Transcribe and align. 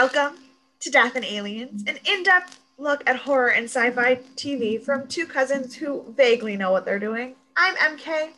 Welcome 0.00 0.38
to 0.78 0.90
Death 0.90 1.16
and 1.16 1.24
Aliens, 1.24 1.82
an 1.88 1.98
in 2.04 2.22
depth 2.22 2.60
look 2.78 3.02
at 3.10 3.16
horror 3.16 3.48
and 3.48 3.64
sci 3.64 3.90
fi 3.90 4.14
TV 4.36 4.80
from 4.80 5.08
two 5.08 5.26
cousins 5.26 5.74
who 5.74 6.14
vaguely 6.16 6.56
know 6.56 6.70
what 6.70 6.84
they're 6.84 7.00
doing. 7.00 7.34
I'm 7.56 7.74
MK, 7.74 8.28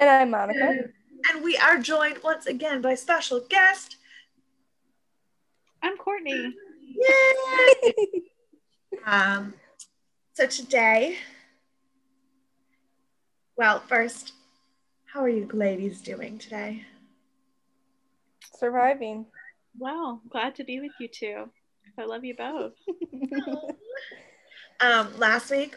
And 0.00 0.10
I'm 0.10 0.30
Monica. 0.30 0.88
and 1.30 1.44
we 1.44 1.56
are 1.58 1.78
joined 1.78 2.18
once 2.24 2.46
again 2.46 2.80
by 2.82 2.96
special 2.96 3.38
guest. 3.48 3.98
I'm 5.80 5.96
Courtney. 5.96 6.52
Yay! 6.96 7.92
um, 9.06 9.54
so 10.32 10.48
today, 10.48 11.18
well, 13.56 13.78
first, 13.78 14.32
how 15.04 15.20
are 15.20 15.28
you 15.28 15.48
ladies 15.52 16.00
doing 16.00 16.36
today? 16.36 16.82
Surviving. 18.58 19.26
Well, 19.78 20.22
glad 20.30 20.54
to 20.56 20.64
be 20.64 20.80
with 20.80 20.92
you 21.00 21.08
too. 21.08 21.50
I 21.98 22.04
love 22.04 22.24
you 22.24 22.34
both. 22.34 22.74
Um, 24.80 25.16
last 25.18 25.50
week, 25.50 25.76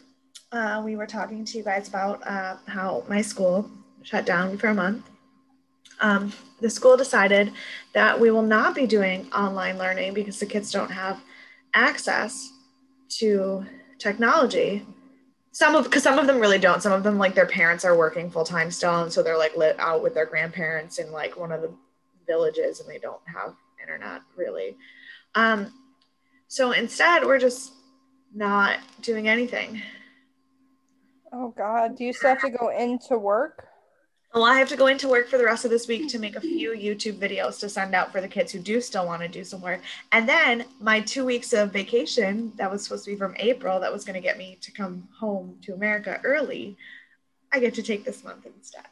uh, 0.51 0.81
we 0.83 0.95
were 0.95 1.05
talking 1.05 1.45
to 1.45 1.57
you 1.57 1.63
guys 1.63 1.87
about 1.87 2.25
uh, 2.25 2.57
how 2.67 3.03
my 3.07 3.21
school 3.21 3.70
shut 4.01 4.25
down 4.25 4.57
for 4.57 4.67
a 4.67 4.73
month. 4.73 5.09
Um, 5.99 6.33
the 6.61 6.70
school 6.70 6.97
decided 6.97 7.53
that 7.93 8.20
we 8.20 8.31
will 8.31 8.41
not 8.41 8.75
be 8.75 8.85
doing 8.85 9.31
online 9.31 9.77
learning 9.77 10.13
because 10.13 10.39
the 10.39 10.45
kids 10.45 10.71
don't 10.71 10.91
have 10.91 11.21
access 11.73 12.51
to 13.09 13.65
technology. 13.99 14.85
Some 15.51 15.75
of 15.75 15.85
because 15.85 16.03
some 16.03 16.20
of 16.20 16.27
them 16.27 16.39
really 16.39 16.59
don't. 16.59 16.84
Some 16.84 16.91
of 16.91 17.03
them 17.03 17.17
like 17.17 17.34
their 17.34 17.48
parents 17.48 17.84
are 17.85 17.98
working 17.98 18.29
full 18.29 18.45
time 18.45 18.70
still, 18.70 19.04
and 19.04 19.11
so 19.11 19.23
they're 19.23 19.37
like 19.37 19.55
lit 19.55 19.79
out 19.79 20.04
with 20.04 20.13
their 20.13 20.26
grandparents 20.26 20.99
in 20.99 21.11
like 21.11 21.37
one 21.37 21.51
of 21.51 21.61
the 21.61 21.71
villages, 22.27 22.79
and 22.79 22.89
they 22.89 22.99
don't 22.99 23.21
have 23.26 23.55
internet 23.88 24.21
really. 24.35 24.76
Um, 25.35 25.74
so 26.48 26.71
instead, 26.71 27.26
we're 27.26 27.40
just 27.40 27.74
not 28.34 28.79
doing 29.02 29.27
anything. 29.27 29.82
oh 31.32 31.54
God. 31.57 31.98
Do 31.98 32.04
you 32.04 32.13
still 32.13 32.29
have 32.29 32.41
to 32.41 32.49
go 32.49 32.70
into 32.70 33.18
work? 33.18 33.68
Well, 34.34 34.44
I 34.44 34.60
have 34.60 34.70
to 34.70 34.76
go 34.76 34.88
into 34.88 35.07
work 35.07 35.29
for 35.29 35.38
the 35.38 35.46
rest 35.46 35.63
of 35.66 35.71
this 35.71 35.88
week 35.88 36.10
to 36.10 36.20
make 36.20 36.35
a 36.35 36.41
few 36.41 36.71
YouTube 36.71 37.18
videos 37.18 37.60
to 37.60 37.70
send 37.70 37.96
out 37.96 38.12
for 38.12 38.20
the 38.21 38.27
kids 38.27 38.52
who 38.52 38.60
do 38.60 38.82
still 38.82 39.05
want 39.05 39.21
to 39.21 39.27
do 39.27 39.44
some 39.44 39.62
work. 39.62 39.82
And 40.12 40.27
then 40.27 40.66
my 40.79 40.99
two 40.99 41.26
weeks 41.26 41.54
of 41.54 41.72
vacation 41.72 42.51
that 42.57 42.70
was 42.70 42.84
supposed 42.84 43.05
to 43.05 43.12
be 43.12 43.18
from 43.18 43.35
April, 43.38 43.79
that 43.79 43.91
was 43.91 44.04
going 44.04 44.16
to 44.16 44.22
get 44.22 44.38
me 44.38 44.57
to 44.62 44.72
come 44.72 45.07
home 45.18 45.57
to 45.63 45.74
America 45.74 46.20
early, 46.24 46.77
I 47.51 47.60
get 47.60 47.74
to 47.76 47.84
take 47.84 48.04
this 48.04 48.24
month 48.24 48.46
instead. 48.46 48.85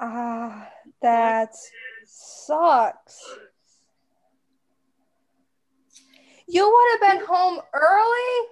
Ah, 0.00 0.68
that 1.00 1.54
sucks. 2.12 3.18
You 6.46 6.70
would 6.70 7.00
have 7.00 7.18
been 7.18 7.26
home 7.26 7.60
early? 7.72 8.48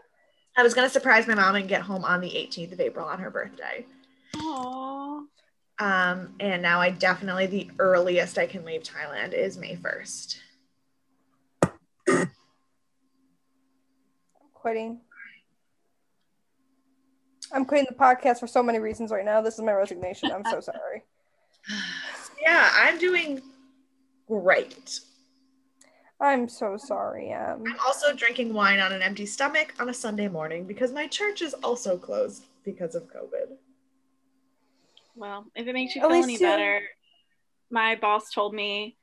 I 0.57 0.63
was 0.63 0.75
going 0.75 0.87
to 0.87 0.93
surprise 0.93 1.27
my 1.27 1.35
mom 1.35 1.55
and 1.55 1.69
get 1.69 1.83
home 1.83 2.05
on 2.05 2.21
the 2.21 2.29
18th 2.31 2.73
of 2.73 2.81
April 2.81 3.07
on 3.07 3.19
her 3.19 3.31
birthday. 3.31 3.85
Aww. 4.37 5.25
Um, 5.79 6.35
and 6.41 6.63
now 6.63 6.81
I 6.81 6.91
definitely, 6.91 7.47
the 7.47 7.71
earliest 7.79 8.39
I 8.39 8.47
can 8.47 8.65
leave 8.65 8.83
Thailand 8.83 9.33
is 9.33 9.57
May 9.57 9.77
1st. 9.77 10.37
I'm 11.67 12.31
quitting. 14.53 15.01
I'm 17.53 17.65
quitting 17.65 17.87
the 17.89 17.97
podcast 17.97 18.41
for 18.41 18.47
so 18.47 18.63
many 18.63 18.79
reasons 18.79 19.11
right 19.11 19.25
now. 19.25 19.41
This 19.41 19.55
is 19.55 19.61
my 19.61 19.73
resignation. 19.73 20.31
I'm 20.31 20.45
so 20.45 20.61
sorry. 20.61 21.03
Yeah, 22.43 22.71
I'm 22.73 22.97
doing 22.97 23.43
great. 24.31 25.01
I'm 26.21 26.49
so 26.49 26.77
sorry. 26.77 27.33
Um, 27.33 27.65
I'm 27.67 27.81
also 27.85 28.15
drinking 28.15 28.53
wine 28.53 28.79
on 28.79 28.93
an 28.93 29.03
empty 29.03 29.27
stomach 29.27 29.75
on 29.81 29.89
a 29.89 29.95
Sunday 29.95 30.29
morning 30.29 30.65
because 30.65 30.93
my 30.93 31.07
church 31.07 31.43
is 31.43 31.55
also 31.55 31.97
closed 31.97 32.45
because 32.65 32.95
of 32.95 33.05
COVID. 33.05 33.57
Well, 35.17 35.47
if 35.55 35.67
it 35.67 35.73
makes 35.73 35.95
you 35.95 36.03
feel 36.03 36.11
least 36.11 36.29
any 36.29 36.39
better, 36.39 36.83
my 37.71 37.97
boss 37.97 38.31
told 38.31 38.55
me 38.55 38.97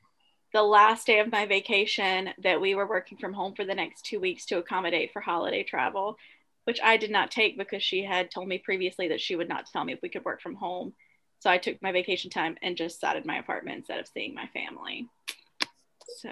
the 0.54 0.62
last 0.62 1.06
day 1.06 1.18
of 1.18 1.30
my 1.30 1.44
vacation 1.44 2.30
that 2.42 2.60
we 2.60 2.74
were 2.74 2.88
working 2.88 3.18
from 3.18 3.34
home 3.34 3.54
for 3.54 3.64
the 3.64 3.74
next 3.74 4.04
two 4.04 4.20
weeks 4.20 4.46
to 4.46 4.58
accommodate 4.58 5.12
for 5.12 5.20
holiday 5.20 5.62
travel, 5.62 6.16
which 6.64 6.80
I 6.82 6.96
did 6.96 7.10
not 7.10 7.30
take 7.30 7.58
because 7.58 7.82
she 7.82 8.02
had 8.02 8.30
told 8.30 8.48
me 8.48 8.58
previously 8.58 9.08
that 9.08 9.20
she 9.20 9.36
would 9.36 9.48
not 9.48 9.66
tell 9.66 9.84
me 9.84 9.92
if 9.92 10.02
we 10.02 10.08
could 10.08 10.24
work 10.24 10.40
from 10.40 10.54
home. 10.54 10.94
So 11.40 11.50
I 11.50 11.58
took 11.58 11.80
my 11.80 11.92
vacation 11.92 12.30
time 12.30 12.56
and 12.62 12.76
just 12.76 13.00
sat 13.00 13.16
in 13.16 13.22
my 13.26 13.38
apartment 13.38 13.78
instead 13.78 14.00
of 14.00 14.08
seeing 14.08 14.34
my 14.34 14.48
family. 14.48 15.08
So, 16.18 16.30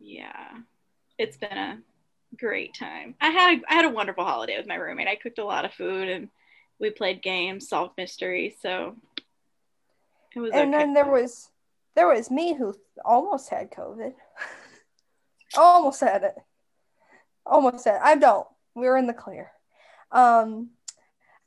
yeah, 0.00 0.48
it's 1.16 1.36
been 1.36 1.56
a 1.56 1.78
great 2.36 2.74
time. 2.74 3.14
I 3.20 3.28
had 3.28 3.58
a, 3.58 3.62
I 3.68 3.74
had 3.74 3.84
a 3.84 3.90
wonderful 3.90 4.24
holiday 4.24 4.56
with 4.56 4.66
my 4.66 4.74
roommate. 4.74 5.08
I 5.08 5.14
cooked 5.14 5.38
a 5.38 5.44
lot 5.44 5.64
of 5.64 5.72
food 5.72 6.08
and 6.08 6.28
we 6.80 6.90
played 6.90 7.22
games, 7.22 7.68
solved 7.68 7.92
mysteries. 7.96 8.54
So 8.60 8.96
it 10.34 10.40
was 10.40 10.52
and 10.52 10.74
okay. 10.74 10.84
then 10.84 10.94
there 10.94 11.10
was 11.10 11.50
there 11.94 12.08
was 12.08 12.30
me 12.30 12.54
who 12.54 12.74
almost 13.04 13.50
had 13.50 13.70
COVID. 13.70 14.14
almost 15.56 16.00
had 16.00 16.24
it. 16.24 16.34
Almost 17.44 17.84
had 17.84 17.96
it. 17.96 18.00
I 18.02 18.14
don't. 18.16 18.46
We 18.74 18.86
were 18.86 18.96
in 18.96 19.06
the 19.06 19.12
clear. 19.12 19.52
Um 20.10 20.70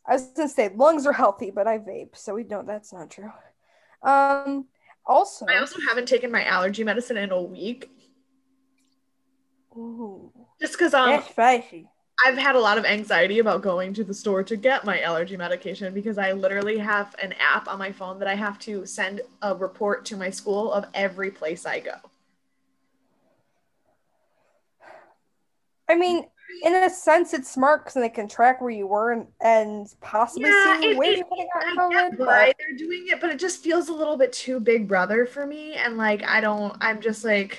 I 0.06 0.14
was 0.14 0.28
gonna 0.28 0.50
say 0.50 0.70
lungs 0.76 1.06
are 1.06 1.14
healthy, 1.14 1.52
but 1.52 1.68
I 1.68 1.80
vape, 1.80 2.16
so 2.16 2.36
we 2.36 2.44
don't 2.44 2.68
that's 2.68 2.94
not 2.94 3.10
true. 3.12 3.32
Um 4.02 4.68
also, 5.06 5.46
I 5.48 5.58
also 5.58 5.80
haven't 5.88 6.08
taken 6.08 6.32
my 6.32 6.46
allergy 6.46 6.84
medicine 6.84 7.18
in 7.18 7.32
a 7.32 7.42
week 7.42 7.90
Ooh, 9.76 10.32
just 10.62 10.74
because 10.74 10.94
um, 10.94 11.10
that's 11.10 11.30
spicy. 11.30 11.88
I've 12.24 12.38
had 12.38 12.56
a 12.56 12.60
lot 12.60 12.78
of 12.78 12.86
anxiety 12.86 13.40
about 13.40 13.62
going 13.62 13.94
to 13.96 14.04
the 14.04 14.14
store 14.14 14.44
to 14.44 14.56
get 14.56 14.86
my 14.86 15.02
allergy 15.02 15.36
medication 15.36 15.94
because 15.94 16.18
I 16.18 16.32
literally 16.32 16.78
have 16.78 17.16
an 17.22 17.34
app 17.40 17.68
on 17.68 17.80
my 17.80 17.92
phone 17.92 18.20
that 18.20 18.28
I 18.28 18.36
have 18.36 18.60
to 18.60 18.86
send 18.86 19.22
a 19.42 19.56
report 19.56 20.06
to 20.06 20.18
my 20.18 20.30
school 20.30 20.72
of 20.72 20.86
every 20.94 21.32
place 21.32 21.66
I 21.66 21.80
go. 21.80 21.96
I 25.90 25.96
mean, 25.96 26.26
in 26.62 26.76
a 26.76 26.90
sense, 26.90 27.34
it's 27.34 27.50
smart 27.52 27.82
because 27.84 27.96
they 27.96 28.10
can 28.10 28.28
track 28.28 28.62
where 28.62 28.70
you 28.70 28.88
were 28.88 29.12
and, 29.12 29.28
and 29.42 29.88
possibly 30.02 30.50
Yeah, 30.50 30.80
see 30.80 30.88
it- 30.92 30.98
where 30.98 31.12
it- 31.12 31.18
you 31.18 31.26
could 31.26 31.40
have 31.40 31.64
I 31.64 31.76
got 31.76 31.92
get 31.92 32.12
COVID. 32.14 32.26
why 32.26 32.48
But 32.48 32.56
they're 32.60 32.78
doing 32.78 33.06
it, 33.08 33.20
but 33.22 33.30
it 33.32 33.40
just 33.40 33.64
feels 33.64 33.90
a 33.90 33.94
little 33.94 34.18
bit 34.18 34.32
too 34.34 34.60
big 34.60 34.88
brother 34.88 35.26
for 35.26 35.46
me. 35.46 35.74
And 35.74 35.98
like, 35.98 36.24
I 36.24 36.42
don't, 36.42 36.76
I'm 36.82 37.02
just 37.02 37.24
like, 37.26 37.58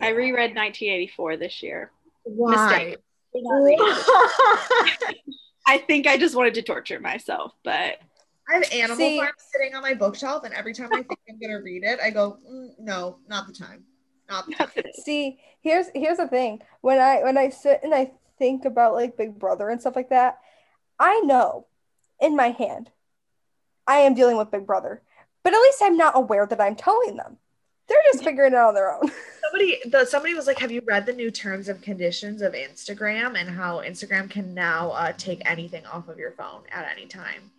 I 0.00 0.08
reread 0.10 0.54
1984 0.54 1.36
this 1.36 1.62
year. 1.62 1.90
why? 2.24 2.96
I 5.66 5.78
think 5.78 6.06
I 6.06 6.16
just 6.18 6.34
wanted 6.34 6.54
to 6.54 6.62
torture 6.62 6.98
myself, 7.00 7.52
but 7.62 7.98
I 8.48 8.54
have 8.54 8.72
Animal 8.72 8.96
See- 8.96 9.18
Farm 9.18 9.30
sitting 9.52 9.74
on 9.74 9.82
my 9.82 9.94
bookshelf, 9.94 10.42
and 10.44 10.52
every 10.54 10.74
time 10.74 10.88
I 10.92 11.02
think 11.02 11.18
I'm 11.28 11.38
gonna 11.40 11.62
read 11.62 11.84
it, 11.84 12.00
I 12.02 12.10
go, 12.10 12.38
"Mm, 12.50 12.70
"No, 12.80 13.18
not 13.28 13.46
the 13.46 13.52
time, 13.52 13.68
not 13.68 13.76
the 13.76 13.76
time." 13.76 13.84
See, 15.04 15.38
here's 15.60 15.86
here's 15.94 16.18
the 16.18 16.28
thing. 16.28 16.62
When 16.80 16.98
I 16.98 17.22
when 17.22 17.36
I 17.36 17.50
sit 17.50 17.80
and 17.82 17.94
I 17.94 18.12
think 18.38 18.64
about 18.64 18.94
like 18.94 19.16
Big 19.16 19.38
Brother 19.38 19.68
and 19.68 19.80
stuff 19.80 19.96
like 19.96 20.10
that, 20.10 20.38
I 20.98 21.20
know 21.20 21.66
in 22.20 22.36
my 22.36 22.48
hand 22.48 22.90
I 23.86 23.98
am 23.98 24.14
dealing 24.14 24.36
with 24.36 24.50
Big 24.50 24.66
Brother. 24.66 25.02
But 25.42 25.54
at 25.54 25.60
least 25.60 25.82
I'm 25.82 25.96
not 25.96 26.16
aware 26.16 26.46
that 26.46 26.60
I'm 26.60 26.76
telling 26.76 27.16
them. 27.16 27.38
They're 27.88 27.98
just 28.12 28.22
figuring 28.22 28.52
it 28.52 28.56
out 28.56 28.68
on 28.68 28.74
their 28.74 28.94
own. 28.94 29.10
Somebody, 29.42 29.78
the, 29.86 30.04
somebody 30.04 30.34
was 30.34 30.46
like, 30.46 30.60
"Have 30.60 30.70
you 30.70 30.80
read 30.86 31.06
the 31.06 31.12
new 31.12 31.28
terms 31.28 31.68
and 31.68 31.82
conditions 31.82 32.40
of 32.40 32.52
Instagram 32.52 33.36
and 33.36 33.50
how 33.50 33.78
Instagram 33.78 34.30
can 34.30 34.54
now 34.54 34.90
uh, 34.90 35.12
take 35.18 35.42
anything 35.44 35.84
off 35.86 36.08
of 36.08 36.18
your 36.18 36.30
phone 36.30 36.62
at 36.70 36.88
any 36.88 37.06
time?" 37.06 37.50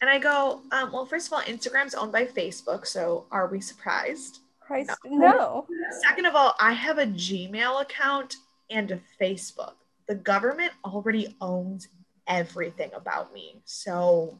And 0.00 0.08
I 0.08 0.18
go, 0.18 0.62
um, 0.72 0.92
"Well, 0.92 1.04
first 1.04 1.26
of 1.26 1.34
all, 1.34 1.42
Instagram's 1.42 1.94
owned 1.94 2.12
by 2.12 2.24
Facebook, 2.24 2.86
so 2.86 3.26
are 3.30 3.48
we 3.48 3.60
surprised?" 3.60 4.38
Christ, 4.70 4.92
no. 5.04 5.66
Second 6.00 6.26
of 6.26 6.36
all, 6.36 6.54
I 6.60 6.72
have 6.72 6.98
a 6.98 7.06
Gmail 7.06 7.82
account 7.82 8.36
and 8.70 8.88
a 8.92 9.00
Facebook. 9.20 9.72
The 10.06 10.14
government 10.14 10.70
already 10.84 11.34
owns 11.40 11.88
everything 12.28 12.92
about 12.94 13.34
me, 13.34 13.60
so 13.64 14.38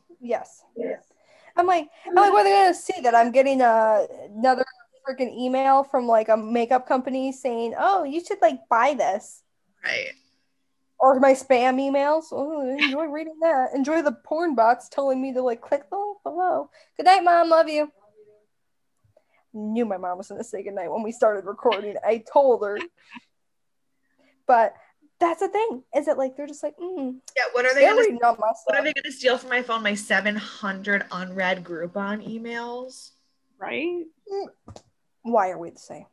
Yes. 0.76 1.12
I'm 1.56 1.66
like, 1.66 1.88
I'm 2.06 2.14
like, 2.14 2.32
what 2.32 2.42
are 2.42 2.44
they 2.44 2.50
gonna 2.50 2.74
see 2.74 3.00
that 3.02 3.12
I'm 3.12 3.32
getting 3.32 3.60
a, 3.60 4.06
another 4.28 4.64
freaking 5.04 5.36
email 5.36 5.82
from 5.82 6.06
like 6.06 6.28
a 6.28 6.36
makeup 6.36 6.86
company 6.86 7.32
saying, 7.32 7.74
"Oh, 7.76 8.04
you 8.04 8.24
should 8.24 8.40
like 8.40 8.60
buy 8.68 8.94
this," 8.94 9.42
right. 9.82 10.12
or 11.00 11.18
my 11.18 11.32
spam 11.32 11.80
emails. 11.80 12.26
Oh, 12.30 12.60
enjoy 12.60 13.06
reading 13.06 13.40
that. 13.42 13.70
Enjoy 13.74 14.00
the 14.00 14.12
porn 14.12 14.54
bots 14.54 14.88
telling 14.88 15.20
me 15.20 15.32
to 15.32 15.42
like 15.42 15.60
click 15.60 15.90
the 15.90 15.96
link 15.96 16.18
below. 16.22 16.70
Good 16.96 17.06
night, 17.06 17.24
mom. 17.24 17.50
Love 17.50 17.68
you. 17.68 17.90
Knew 19.52 19.84
my 19.84 19.96
mom 19.96 20.18
was 20.18 20.28
gonna 20.28 20.44
say 20.44 20.62
goodnight 20.62 20.90
when 20.90 21.02
we 21.02 21.12
started 21.12 21.44
recording. 21.44 21.96
I 22.04 22.22
told 22.32 22.64
her, 22.64 22.78
but 24.46 24.74
That's 25.20 25.40
the 25.40 25.48
thing. 25.48 25.82
Is 25.94 26.08
it 26.08 26.16
like 26.16 26.36
they're 26.36 26.46
just 26.46 26.62
like, 26.62 26.76
mm, 26.78 27.16
Yeah, 27.36 27.42
what 27.52 27.66
are 27.66 27.74
they 27.74 27.82
gonna 27.82 28.00
reading 28.00 28.18
all 28.24 28.36
my 28.40 28.52
what 28.64 28.78
are 28.78 28.82
they 28.82 28.94
gonna 28.94 29.12
steal 29.12 29.36
from 29.36 29.50
my 29.50 29.62
phone? 29.62 29.82
My 29.82 29.94
700 29.94 31.04
unread 31.12 31.62
Groupon 31.62 32.26
emails? 32.26 33.10
Right? 33.58 34.04
Why 35.22 35.50
are 35.50 35.58
we 35.58 35.70
the 35.70 35.78
same? 35.78 36.06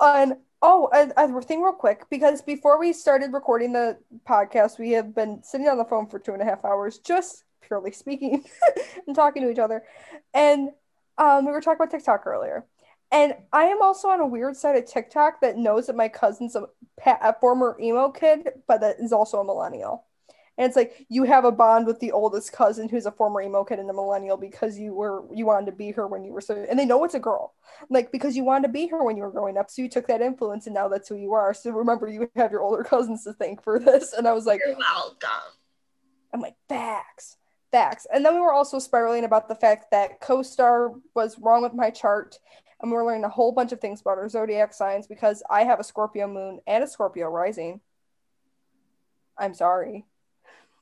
and 0.00 0.36
oh, 0.60 0.88
a, 0.92 1.12
a 1.16 1.42
thing 1.42 1.62
real 1.62 1.72
quick 1.72 2.04
because 2.10 2.42
before 2.42 2.78
we 2.80 2.92
started 2.92 3.32
recording 3.32 3.72
the 3.72 3.98
podcast, 4.28 4.78
we 4.78 4.90
have 4.92 5.14
been 5.14 5.40
sitting 5.44 5.68
on 5.68 5.78
the 5.78 5.84
phone 5.84 6.08
for 6.08 6.18
two 6.18 6.32
and 6.32 6.42
a 6.42 6.44
half 6.44 6.64
hours, 6.64 6.98
just 6.98 7.44
purely 7.70 7.92
speaking 7.92 8.44
and 9.06 9.14
talking 9.14 9.42
to 9.42 9.50
each 9.50 9.58
other. 9.58 9.84
And 10.34 10.70
um, 11.16 11.46
we 11.46 11.52
were 11.52 11.60
talking 11.60 11.76
about 11.76 11.92
TikTok 11.92 12.26
earlier. 12.26 12.66
And 13.12 13.34
I 13.52 13.64
am 13.64 13.80
also 13.80 14.08
on 14.08 14.20
a 14.20 14.26
weird 14.26 14.56
side 14.56 14.76
of 14.76 14.86
TikTok 14.86 15.40
that 15.40 15.56
knows 15.56 15.86
that 15.86 15.96
my 15.96 16.08
cousin's 16.08 16.56
a, 16.56 16.66
a 17.06 17.34
former 17.40 17.76
emo 17.80 18.10
kid, 18.10 18.48
but 18.66 18.80
that 18.80 18.96
is 18.98 19.12
also 19.12 19.40
a 19.40 19.44
millennial. 19.44 20.04
And 20.58 20.66
it's 20.66 20.76
like 20.76 21.06
you 21.08 21.24
have 21.24 21.44
a 21.44 21.52
bond 21.52 21.86
with 21.86 22.00
the 22.00 22.12
oldest 22.12 22.52
cousin 22.52 22.88
who's 22.88 23.06
a 23.06 23.12
former 23.12 23.40
emo 23.40 23.64
kid 23.64 23.78
and 23.78 23.88
a 23.88 23.94
millennial 23.94 24.36
because 24.36 24.78
you 24.78 24.92
were 24.92 25.24
you 25.32 25.46
wanted 25.46 25.66
to 25.66 25.72
be 25.72 25.90
her 25.92 26.06
when 26.06 26.22
you 26.22 26.32
were 26.32 26.42
so 26.42 26.66
and 26.68 26.78
they 26.78 26.84
know 26.84 27.02
it's 27.04 27.14
a 27.14 27.20
girl. 27.20 27.54
Like 27.88 28.12
because 28.12 28.36
you 28.36 28.44
wanted 28.44 28.66
to 28.66 28.72
be 28.72 28.86
her 28.88 29.02
when 29.02 29.16
you 29.16 29.22
were 29.22 29.30
growing 29.30 29.56
up. 29.56 29.70
So 29.70 29.80
you 29.80 29.88
took 29.88 30.06
that 30.08 30.20
influence 30.20 30.66
and 30.66 30.74
now 30.74 30.88
that's 30.88 31.08
who 31.08 31.16
you 31.16 31.32
are. 31.32 31.54
So 31.54 31.70
remember 31.70 32.08
you 32.08 32.30
have 32.36 32.52
your 32.52 32.60
older 32.60 32.84
cousins 32.84 33.24
to 33.24 33.32
thank 33.32 33.62
for 33.62 33.78
this. 33.78 34.12
And 34.12 34.28
I 34.28 34.32
was 34.32 34.44
like, 34.44 34.60
You're 34.64 34.76
welcome. 34.76 35.54
I'm 36.32 36.40
like, 36.40 36.56
facts, 36.68 37.36
facts. 37.70 38.06
And 38.12 38.24
then 38.24 38.34
we 38.34 38.40
were 38.40 38.52
also 38.52 38.78
spiraling 38.78 39.24
about 39.24 39.48
the 39.48 39.54
fact 39.54 39.90
that 39.90 40.20
co-star 40.20 40.92
was 41.14 41.38
wrong 41.38 41.62
with 41.62 41.74
my 41.74 41.90
chart. 41.90 42.38
And 42.80 42.90
we 42.90 42.96
were 42.96 43.04
learning 43.04 43.24
a 43.24 43.28
whole 43.28 43.52
bunch 43.52 43.72
of 43.72 43.80
things 43.80 44.00
about 44.00 44.18
our 44.18 44.28
zodiac 44.28 44.72
signs 44.72 45.06
because 45.06 45.42
I 45.50 45.64
have 45.64 45.80
a 45.80 45.84
Scorpio 45.84 46.26
moon 46.26 46.60
and 46.66 46.82
a 46.82 46.86
Scorpio 46.86 47.28
rising. 47.28 47.80
I'm 49.36 49.54
sorry. 49.54 50.06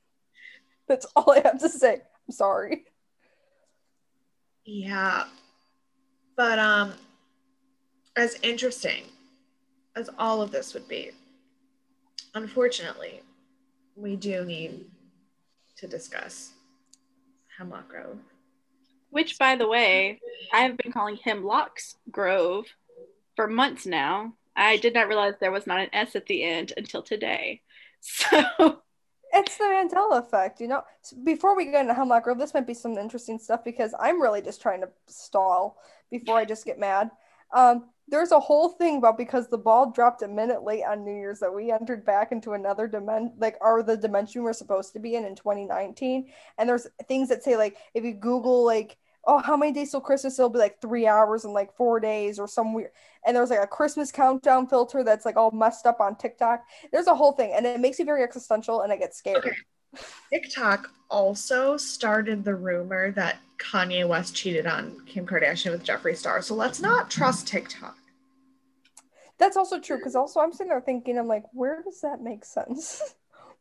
That's 0.89 1.07
all 1.17 1.33
I 1.33 1.41
have 1.41 1.59
to 1.61 1.69
say. 1.69 1.95
I'm 1.95 2.33
sorry. 2.33 2.85
Yeah. 4.65 5.25
But 6.37 6.59
um 6.59 6.95
as 8.17 8.37
interesting 8.43 9.05
as 9.97 10.11
all 10.19 10.43
of 10.43 10.51
this 10.51 10.75
would 10.75 10.89
be, 10.89 11.11
unfortunately, 12.35 13.23
we 13.97 14.17
do 14.17 14.45
need 14.45 14.85
to 15.77 15.87
discuss 15.87 16.53
Hemlock 17.59 17.89
Grove. 17.89 18.19
Which, 19.11 19.39
by 19.39 19.57
the 19.57 19.67
way, 19.67 20.21
I've 20.53 20.77
been 20.77 20.93
calling 20.93 21.17
Hemlocks 21.17 21.97
Grove 22.11 22.67
for 23.37 23.47
months 23.49 23.87
now. 23.87 24.35
I 24.55 24.77
did 24.77 24.95
not 24.95 25.09
realize 25.09 25.35
there 25.41 25.51
was 25.51 25.67
not 25.67 25.81
an 25.81 25.89
S 25.93 26.15
at 26.17 26.27
the 26.27 26.43
end 26.43 26.73
until 26.77 27.03
today. 27.03 27.63
So, 28.01 28.81
It's 29.33 29.59
the 29.59 29.65
Mandela 29.65 30.21
effect, 30.21 30.61
you 30.61 30.69
know. 30.69 30.83
So 31.03 31.17
before 31.25 31.57
we 31.57 31.65
get 31.65 31.81
into 31.81 31.95
Hemlock 31.95 32.25
Grove, 32.25 32.39
this 32.39 32.55
might 32.55 32.67
be 32.67 32.75
some 32.75 32.97
interesting 32.97 33.39
stuff 33.39 33.65
because 33.65 33.93
I'm 33.99 34.23
really 34.23 34.41
just 34.41 34.63
trying 34.63 34.81
to 34.83 34.89
stall 35.07 35.79
before 36.11 36.37
I 36.37 36.45
just 36.45 36.65
get 36.65 36.79
mad. 36.79 37.11
Um, 37.53 37.87
there's 38.11 38.33
a 38.33 38.41
whole 38.41 38.71
thing 38.71 38.99
about 38.99 39.19
because 39.19 39.49
the 39.49 39.59
ball 39.59 39.91
dropped 39.91 40.23
a 40.23 40.29
minute 40.29 40.63
late 40.63 40.85
on 40.85 41.05
New 41.05 41.15
Year's 41.15 41.41
that 41.41 41.55
we 41.55 41.71
entered 41.71 42.05
back 42.05 42.33
into 42.33 42.53
another 42.53 42.87
dimension, 42.87 43.35
like 43.39 43.57
are 43.61 43.83
the 43.83 43.97
dimension 43.97 44.43
we're 44.43 44.53
supposed 44.53 44.93
to 44.95 44.99
be 44.99 45.15
in 45.15 45.25
in 45.25 45.35
2019. 45.35 46.29
And 46.59 46.69
there's 46.69 46.87
things 47.07 47.29
that 47.29 47.43
say 47.43 47.57
like 47.57 47.77
if 47.95 48.05
you 48.05 48.15
Google 48.15 48.65
like 48.65 48.97
oh 49.27 49.39
how 49.39 49.57
many 49.57 49.73
days 49.73 49.91
till 49.91 50.01
Christmas 50.01 50.39
it'll 50.39 50.49
be 50.49 50.59
like 50.59 50.81
three 50.81 51.07
hours 51.07 51.45
and 51.45 51.53
like 51.53 51.77
four 51.77 52.01
days 52.01 52.39
or 52.39 52.49
some 52.49 52.73
weird. 52.73 52.91
And 53.27 53.37
there's 53.37 53.51
like 53.51 53.63
a 53.63 53.67
Christmas 53.67 54.11
countdown 54.11 54.69
filter 54.69 55.05
that's 55.05 55.27
like 55.27 55.37
all 55.37 55.51
messed 55.51 55.87
up 55.87 56.01
on 56.01 56.17
TikTok. 56.17 56.65
There's 56.93 57.09
a 57.09 57.15
whole 57.15 57.33
thing, 57.33 57.53
and 57.55 57.67
it 57.67 57.81
makes 57.81 57.99
me 57.99 58.05
very 58.05 58.23
existential, 58.23 58.83
and 58.83 58.93
I 58.93 58.97
get 58.97 59.15
scared. 59.15 59.39
Okay. 59.39 59.53
TikTok 60.33 60.91
also 61.11 61.77
started 61.77 62.45
the 62.45 62.55
rumor 62.55 63.11
that 63.13 63.39
Kanye 63.59 64.07
West 64.07 64.35
cheated 64.35 64.67
on 64.67 65.01
Kim 65.07 65.27
Kardashian 65.27 65.73
with 65.73 65.85
Jeffree 65.85 66.17
Star. 66.17 66.41
So 66.43 66.55
let's 66.55 66.81
not 66.81 67.11
trust 67.11 67.47
TikTok. 67.47 67.97
That's 69.39 69.57
also 69.57 69.79
true 69.79 69.99
because 69.99 70.17
also 70.17 70.41
I'm 70.41 70.53
sitting 70.53 70.71
there 70.71 70.81
thinking, 70.81 71.19
I'm 71.19 71.29
like, 71.29 71.45
where 71.53 71.83
does 71.83 72.01
that 72.01 72.21
make 72.23 72.45
sense? 72.45 73.03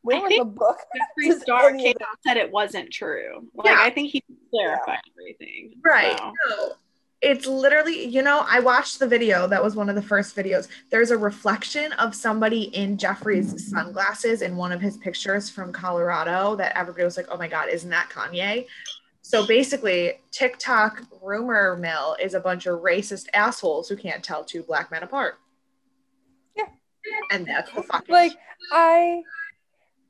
Where 0.03 0.17
I 0.23 0.29
in 0.29 0.37
the 0.37 0.45
book? 0.45 0.77
Jeffree 0.95 1.39
Star 1.41 1.71
came 1.75 1.95
out 2.01 2.07
and 2.13 2.19
said 2.25 2.37
it 2.37 2.51
wasn't 2.51 2.91
true. 2.91 3.47
Like, 3.55 3.65
Yeah. 3.67 3.77
I 3.79 3.89
think 3.89 4.11
he 4.11 4.23
clarified 4.51 4.99
everything. 5.11 5.73
Right. 5.83 6.17
So. 6.17 6.33
No. 6.49 6.71
It's 7.19 7.47
literally, 7.47 8.05
you 8.05 8.21
know, 8.21 8.45
I 8.47 8.59
watched 8.59 8.99
the 8.99 9.07
video. 9.07 9.47
That 9.47 9.61
was 9.63 9.75
one 9.75 9.89
of 9.89 9.95
the 9.95 10.01
first 10.03 10.35
videos. 10.35 10.67
There's 10.91 11.09
a 11.09 11.17
reflection 11.17 11.91
of 11.93 12.13
somebody 12.13 12.65
in 12.75 12.95
Jeffree's 12.95 13.69
sunglasses 13.69 14.43
in 14.43 14.55
one 14.55 14.71
of 14.71 14.79
his 14.79 14.97
pictures 14.97 15.49
from 15.49 15.73
Colorado 15.73 16.55
that 16.57 16.77
everybody 16.77 17.03
was 17.03 17.17
like, 17.17 17.27
oh 17.31 17.37
my 17.37 17.47
God, 17.47 17.69
isn't 17.69 17.89
that 17.89 18.09
Kanye? 18.09 18.67
So 19.27 19.45
basically, 19.45 20.13
TikTok 20.31 21.03
rumor 21.21 21.75
mill 21.75 22.15
is 22.17 22.33
a 22.33 22.39
bunch 22.39 22.65
of 22.65 22.79
racist 22.79 23.25
assholes 23.33 23.89
who 23.89 23.97
can't 23.97 24.23
tell 24.23 24.45
two 24.45 24.63
black 24.63 24.89
men 24.89 25.03
apart. 25.03 25.35
Yeah. 26.55 26.63
And 27.31 27.45
that's 27.45 27.69
the 27.73 27.83
fucking 27.83 28.13
Like 28.13 28.31
I, 28.71 29.23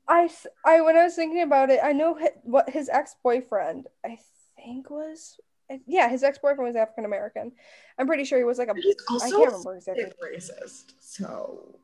I, 0.06 0.30
I 0.64 0.82
when 0.82 0.96
I 0.96 1.02
was 1.02 1.16
thinking 1.16 1.42
about 1.42 1.68
it, 1.68 1.80
I 1.82 1.92
know 1.92 2.16
hi- 2.16 2.30
what 2.44 2.70
his 2.70 2.88
ex 2.88 3.16
boyfriend, 3.24 3.88
I 4.06 4.18
think 4.54 4.88
was, 4.88 5.40
yeah, 5.88 6.08
his 6.08 6.22
ex 6.22 6.38
boyfriend 6.38 6.68
was 6.68 6.76
African 6.76 7.04
American. 7.04 7.50
I'm 7.98 8.06
pretty 8.06 8.24
sure 8.24 8.38
he 8.38 8.44
was 8.44 8.58
like 8.58 8.68
a, 8.68 8.74
He's 8.74 8.94
I 9.10 9.14
also 9.14 9.36
can't 9.36 9.46
remember 9.46 9.74
exactly. 9.74 10.04
racist. 10.32 10.92
So 11.00 11.74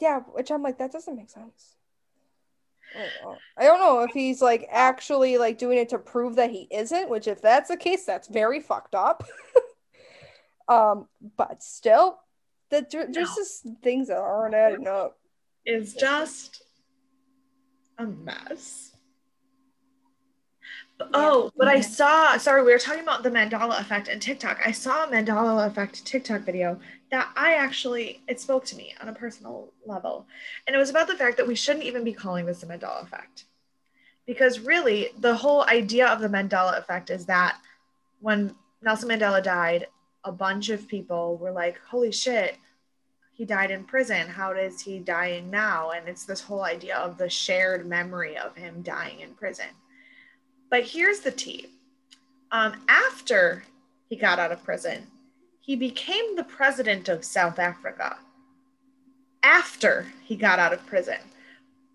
Yeah, 0.00 0.20
which 0.20 0.50
I'm 0.50 0.62
like, 0.62 0.78
that 0.78 0.92
doesn't 0.92 1.14
make 1.14 1.28
sense. 1.28 1.76
I 2.96 2.98
don't 2.98 3.32
know. 3.32 3.38
I 3.56 3.64
don't 3.64 3.78
know 3.80 4.00
if 4.02 4.10
he's 4.12 4.42
like 4.42 4.66
actually 4.70 5.38
like 5.38 5.58
doing 5.58 5.78
it 5.78 5.88
to 5.90 5.98
prove 5.98 6.36
that 6.36 6.50
he 6.50 6.66
isn't, 6.70 7.08
which 7.08 7.26
if 7.28 7.40
that's 7.40 7.68
the 7.68 7.76
case, 7.76 8.04
that's 8.04 8.28
very 8.28 8.60
fucked 8.60 8.94
up. 8.94 9.24
um, 10.68 11.08
but 11.36 11.62
still, 11.62 12.18
that 12.70 12.90
there- 12.90 13.08
there's 13.10 13.28
No. 13.30 13.34
just 13.36 13.66
things 13.82 14.08
that 14.08 14.18
aren't 14.18 14.54
adding 14.54 14.86
up. 14.88 15.18
is 15.66 15.94
just 15.94 16.62
a 17.98 18.06
mess. 18.06 18.89
Oh, 21.14 21.50
but 21.56 21.68
I 21.68 21.80
saw, 21.80 22.36
sorry, 22.36 22.62
we 22.62 22.72
were 22.72 22.78
talking 22.78 23.02
about 23.02 23.22
the 23.22 23.30
mandala 23.30 23.80
effect 23.80 24.08
and 24.08 24.20
TikTok. 24.20 24.60
I 24.64 24.72
saw 24.72 25.04
a 25.04 25.08
mandala 25.08 25.66
effect 25.66 26.04
TikTok 26.04 26.42
video 26.42 26.78
that 27.10 27.30
I 27.36 27.54
actually, 27.54 28.22
it 28.28 28.40
spoke 28.40 28.64
to 28.66 28.76
me 28.76 28.94
on 29.00 29.08
a 29.08 29.12
personal 29.12 29.72
level. 29.86 30.26
And 30.66 30.76
it 30.76 30.78
was 30.78 30.90
about 30.90 31.08
the 31.08 31.16
fact 31.16 31.36
that 31.36 31.46
we 31.46 31.54
shouldn't 31.54 31.84
even 31.84 32.04
be 32.04 32.12
calling 32.12 32.46
this 32.46 32.62
a 32.62 32.66
mandala 32.66 33.02
effect. 33.02 33.44
Because 34.26 34.60
really, 34.60 35.08
the 35.18 35.34
whole 35.34 35.64
idea 35.64 36.06
of 36.06 36.20
the 36.20 36.28
mandala 36.28 36.78
effect 36.78 37.10
is 37.10 37.26
that 37.26 37.56
when 38.20 38.54
Nelson 38.82 39.08
Mandela 39.08 39.42
died, 39.42 39.86
a 40.24 40.32
bunch 40.32 40.68
of 40.68 40.86
people 40.86 41.36
were 41.38 41.50
like, 41.50 41.78
holy 41.78 42.12
shit, 42.12 42.56
he 43.32 43.44
died 43.44 43.70
in 43.70 43.84
prison. 43.84 44.28
How 44.28 44.52
is 44.52 44.82
he 44.82 44.98
dying 44.98 45.50
now? 45.50 45.90
And 45.90 46.06
it's 46.08 46.26
this 46.26 46.42
whole 46.42 46.62
idea 46.62 46.96
of 46.96 47.16
the 47.16 47.30
shared 47.30 47.86
memory 47.86 48.36
of 48.36 48.54
him 48.54 48.82
dying 48.82 49.20
in 49.20 49.32
prison. 49.34 49.66
But 50.70 50.84
here's 50.84 51.20
the 51.20 51.32
tea. 51.32 51.66
Um, 52.52 52.74
after 52.88 53.64
he 54.08 54.16
got 54.16 54.38
out 54.38 54.52
of 54.52 54.62
prison, 54.64 55.06
he 55.60 55.76
became 55.76 56.36
the 56.36 56.44
president 56.44 57.08
of 57.08 57.24
South 57.24 57.58
Africa. 57.58 58.16
After 59.42 60.06
he 60.24 60.36
got 60.36 60.58
out 60.58 60.72
of 60.72 60.84
prison. 60.86 61.18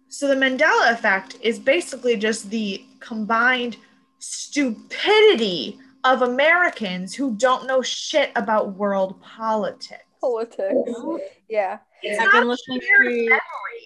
So 0.08 0.28
the 0.28 0.36
Mandela 0.36 0.92
effect 0.92 1.38
is 1.42 1.60
basically 1.60 2.16
just 2.16 2.50
the 2.50 2.86
combined 3.00 3.78
stupidity 4.20 5.78
of 6.04 6.22
Americans 6.22 7.14
who 7.16 7.36
don't 7.36 7.68
know 7.68 7.82
shit 7.82 8.32
about 8.36 8.74
world 8.76 9.20
politics. 9.22 10.04
Politics. 10.22 10.74
Yeah. 11.50 11.80
It's 12.02 12.20
I've 12.20 12.26
not 12.26 12.34
been 12.34 12.44
a 12.44 12.48
listening 12.48 12.82
shared 12.82 13.06
to- 13.08 13.24
memory. 13.30 13.42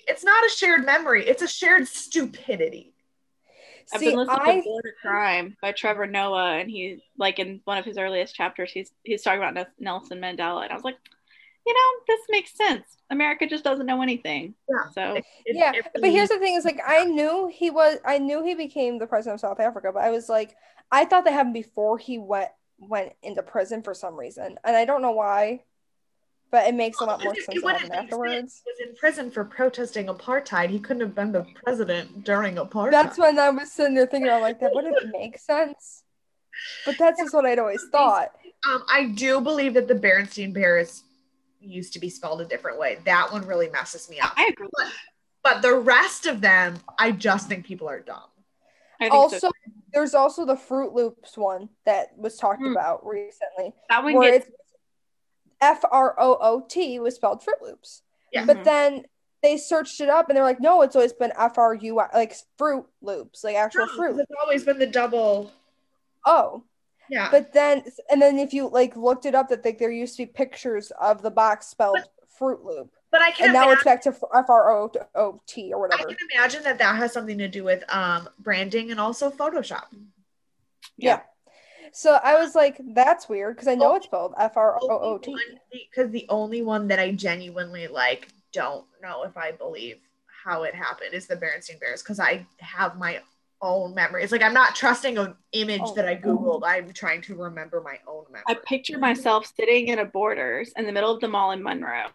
It's 0.07 0.23
not 0.23 0.45
a 0.45 0.49
shared 0.49 0.85
memory. 0.85 1.27
It's 1.27 1.41
a 1.41 1.47
shared 1.47 1.87
stupidity. 1.87 2.88
I've 3.91 3.99
See, 3.99 4.09
been 4.09 4.17
listening 4.17 4.39
I 4.39 4.57
to 4.57 4.63
Born 4.63 4.83
a 4.85 5.01
Crime 5.01 5.57
by 5.61 5.71
Trevor 5.71 6.05
Noah, 6.05 6.57
and 6.59 6.69
he 6.69 7.03
like 7.17 7.39
in 7.39 7.61
one 7.65 7.77
of 7.77 7.85
his 7.85 7.97
earliest 7.97 8.35
chapters, 8.35 8.71
he's 8.71 8.91
he's 9.03 9.23
talking 9.23 9.39
about 9.39 9.53
Nel- 9.55 9.67
Nelson 9.79 10.19
Mandela, 10.19 10.63
and 10.63 10.71
I 10.71 10.75
was 10.75 10.83
like, 10.83 10.97
you 11.65 11.73
know, 11.73 12.03
this 12.07 12.19
makes 12.29 12.55
sense. 12.55 12.85
America 13.09 13.47
just 13.47 13.63
doesn't 13.63 13.85
know 13.85 14.01
anything. 14.01 14.53
Yeah. 14.69 14.89
So 14.93 15.15
It- 15.15 15.25
it- 15.45 15.55
yeah, 15.55 15.71
it 15.73 15.85
but 15.93 16.09
here's 16.11 16.29
the 16.29 16.39
thing: 16.39 16.55
is 16.55 16.65
like 16.65 16.79
I 16.85 17.05
knew 17.05 17.47
he 17.51 17.69
was, 17.69 17.97
I 18.05 18.19
knew 18.19 18.43
he 18.43 18.55
became 18.55 18.97
the 18.99 19.07
president 19.07 19.35
of 19.35 19.41
South 19.41 19.59
Africa, 19.59 19.91
but 19.93 20.03
I 20.03 20.11
was 20.11 20.29
like, 20.29 20.55
I 20.91 21.05
thought 21.05 21.25
that 21.25 21.33
happened 21.33 21.53
before 21.53 21.97
he 21.97 22.17
went 22.17 22.49
went 22.77 23.13
into 23.23 23.43
prison 23.43 23.81
for 23.83 23.93
some 23.93 24.15
reason, 24.15 24.57
and 24.63 24.75
I 24.75 24.85
don't 24.85 25.01
know 25.01 25.11
why, 25.11 25.63
but 26.51 26.67
it 26.67 26.73
makes 26.75 26.99
a 26.99 27.05
lot 27.05 27.23
more 27.23 27.33
It- 27.33 27.39
it 27.39 27.45
sense 27.45 27.55
that 27.55 27.63
wouldn't 27.63 27.81
happened 27.83 27.99
afterwards. 28.05 28.61
He 28.65 28.71
was 28.71 28.89
in 28.89 28.95
prison 28.95 29.31
for 29.31 29.43
protesting 29.43 30.07
apartheid. 30.07 30.69
He 30.69 30.79
couldn't 30.79 31.01
have 31.01 31.15
been 31.15 31.31
the 31.31 31.45
president 31.63 32.23
during 32.23 32.55
apartheid. 32.55 32.91
That's 32.91 33.17
when 33.17 33.37
I 33.39 33.49
was 33.49 33.71
sitting 33.71 33.93
there 33.95 34.07
thinking, 34.07 34.29
I'm 34.31 34.41
like, 34.41 34.59
that 34.59 34.73
wouldn't 34.73 34.95
make 35.11 35.37
sense. 35.37 36.03
But 36.85 36.97
that's 36.97 37.19
just 37.21 37.33
what 37.33 37.45
I'd 37.45 37.59
always 37.59 37.85
thought. 37.91 38.31
um, 38.67 38.83
I 38.91 39.05
do 39.05 39.39
believe 39.39 39.73
that 39.75 39.87
the 39.87 39.95
Berenstein 39.95 40.53
Bears 40.53 41.03
used 41.61 41.93
to 41.93 41.99
be 41.99 42.09
spelled 42.09 42.41
a 42.41 42.45
different 42.45 42.77
way. 42.79 42.97
That 43.05 43.31
one 43.31 43.45
really 43.45 43.69
messes 43.69 44.09
me 44.09 44.19
up. 44.19 44.33
I 44.35 44.47
agree. 44.51 44.67
But, 44.77 44.87
but 45.43 45.61
the 45.61 45.75
rest 45.75 46.25
of 46.25 46.41
them, 46.41 46.79
I 46.97 47.11
just 47.11 47.47
think 47.47 47.65
people 47.65 47.87
are 47.87 47.99
dumb. 48.01 48.23
Also, 49.11 49.37
so. 49.37 49.51
there's 49.93 50.13
also 50.13 50.45
the 50.45 50.57
Fruit 50.57 50.93
Loops 50.93 51.37
one 51.37 51.69
that 51.85 52.07
was 52.17 52.35
talked 52.35 52.59
Hmm. 52.61 52.71
about 52.73 53.05
recently, 53.05 53.73
that 53.89 54.03
one 54.03 54.19
gets 54.19 54.47
it's 54.47 54.55
F 55.61 55.83
R 55.91 56.15
O 56.19 56.37
O 56.39 56.61
T 56.67 56.99
was 56.99 57.15
spelled 57.15 57.43
Fruit 57.43 57.61
Loops. 57.61 58.01
Yeah. 58.31 58.45
But 58.45 58.57
Mhm. 58.57 58.63
then 58.63 59.05
they 59.41 59.57
searched 59.57 60.01
it 60.01 60.09
up 60.09 60.29
and 60.29 60.35
they're 60.35 60.43
like, 60.43 60.59
no, 60.59 60.81
it's 60.81 60.95
always 60.95 61.13
been 61.13 61.31
F 61.37 61.57
R 61.57 61.73
U 61.73 61.99
I, 61.99 62.09
like 62.13 62.35
Fruit 62.57 62.85
Loops, 63.01 63.43
like 63.43 63.55
actual 63.55 63.87
No, 63.87 63.93
fruit. 63.95 64.19
It's 64.19 64.31
always 64.41 64.63
been 64.63 64.79
the 64.79 64.87
double. 64.87 65.51
Oh, 66.25 66.63
Yeah. 67.09 67.29
but 67.31 67.53
then 67.53 67.83
and 68.09 68.21
then 68.21 68.37
if 68.37 68.53
you 68.53 68.67
like 68.67 68.95
looked 68.95 69.25
it 69.25 69.35
up, 69.35 69.49
that 69.49 69.63
like 69.65 69.77
there 69.77 69.91
used 69.91 70.17
to 70.17 70.23
be 70.23 70.31
pictures 70.31 70.91
of 70.99 71.21
the 71.21 71.31
box 71.31 71.67
spelled 71.67 72.03
Fruit 72.27 72.63
Loop, 72.63 72.91
But 73.11 73.21
I 73.21 73.31
can 73.31 73.45
and 73.45 73.53
now 73.53 73.63
imagine, 73.63 73.73
it's 73.73 73.83
back 73.83 74.01
to 74.03 74.09
F 74.35 74.49
R 74.49 74.71
O 74.77 74.91
O 75.15 75.41
T 75.45 75.73
or 75.73 75.79
whatever. 75.81 76.03
I 76.03 76.13
can 76.13 76.17
imagine 76.33 76.63
that 76.63 76.77
that 76.77 76.95
has 76.97 77.11
something 77.11 77.37
to 77.37 77.47
do 77.47 77.63
with 77.63 77.83
um 77.93 78.29
branding 78.39 78.91
and 78.91 78.99
also 78.99 79.29
Photoshop. 79.29 79.85
Yeah. 80.97 81.21
So 81.93 82.19
I 82.23 82.39
was 82.39 82.55
like, 82.55 82.79
that's 82.93 83.29
weird 83.29 83.55
because 83.55 83.67
I 83.67 83.75
know 83.75 83.95
it's 83.95 84.05
spelled 84.05 84.33
F 84.37 84.57
R 84.57 84.77
O 84.81 84.87
O 84.89 85.17
T. 85.17 85.35
Because 85.71 86.11
the 86.11 86.25
only 86.29 86.61
one 86.61 86.87
that 86.87 86.99
I 86.99 87.11
genuinely 87.11 87.87
like 87.87 88.29
don't 88.51 88.85
know 89.01 89.23
if 89.23 89.37
I 89.37 89.51
believe 89.51 89.97
how 90.43 90.63
it 90.63 90.73
happened 90.73 91.13
is 91.13 91.27
the 91.27 91.35
Berenstain 91.35 91.79
Bears 91.79 92.01
because 92.01 92.19
I 92.19 92.45
have 92.59 92.97
my 92.97 93.21
own 93.61 93.93
memories. 93.93 94.31
Like 94.31 94.41
I'm 94.41 94.53
not 94.53 94.75
trusting 94.75 95.17
an 95.17 95.35
image 95.51 95.81
Oh. 95.83 95.93
that 95.95 96.07
I 96.07 96.19
oh. 96.23 96.27
googled. 96.27 96.61
I'm 96.65 96.93
trying 96.93 97.21
to 97.23 97.35
remember 97.35 97.81
my 97.81 97.99
own 98.07 98.25
memory. 98.29 98.43
I 98.47 98.53
picture 98.53 98.97
myself 98.97 99.51
sitting 99.55 99.87
in 99.89 99.99
a 99.99 100.05
Borders 100.05 100.71
in 100.77 100.85
the 100.85 100.91
middle 100.91 101.11
of 101.11 101.21
the 101.21 101.27
mall 101.27 101.51
in 101.51 101.61
Monroe, 101.61 102.07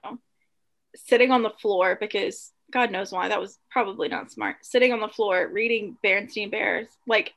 sitting 0.96 1.30
on 1.30 1.42
the 1.42 1.50
floor 1.50 1.96
because 2.00 2.52
God 2.72 2.90
knows 2.90 3.12
why 3.12 3.28
that 3.28 3.40
was 3.40 3.58
probably 3.70 4.08
not 4.08 4.32
smart. 4.32 4.64
Sitting 4.64 4.92
on 4.92 5.00
the 5.00 5.08
floor 5.08 5.48
reading 5.52 5.96
Berenstein 6.02 6.50
Bears, 6.50 6.88
like 7.06 7.34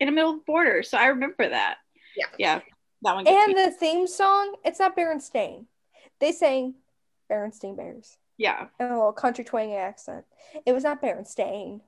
in 0.00 0.06
the 0.06 0.12
middle 0.12 0.34
of 0.34 0.46
Borders. 0.46 0.90
So 0.90 0.98
I 0.98 1.06
remember 1.06 1.48
that. 1.48 1.76
Yeah. 2.16 2.26
yeah, 2.38 2.60
that 3.02 3.14
one. 3.14 3.26
And 3.26 3.54
me. 3.54 3.64
the 3.64 3.70
theme 3.70 4.06
song, 4.06 4.54
it's 4.64 4.78
not 4.78 4.96
Berenstain. 4.96 5.66
They 6.20 6.32
sang 6.32 6.74
Berenstain 7.30 7.76
Bears 7.76 8.16
yeah, 8.36 8.66
in 8.80 8.86
a 8.86 8.94
little 8.94 9.12
country 9.12 9.44
twangy 9.44 9.74
accent. 9.74 10.24
It 10.66 10.72
was 10.72 10.84
not 10.84 11.02
Berenstain, 11.02 11.80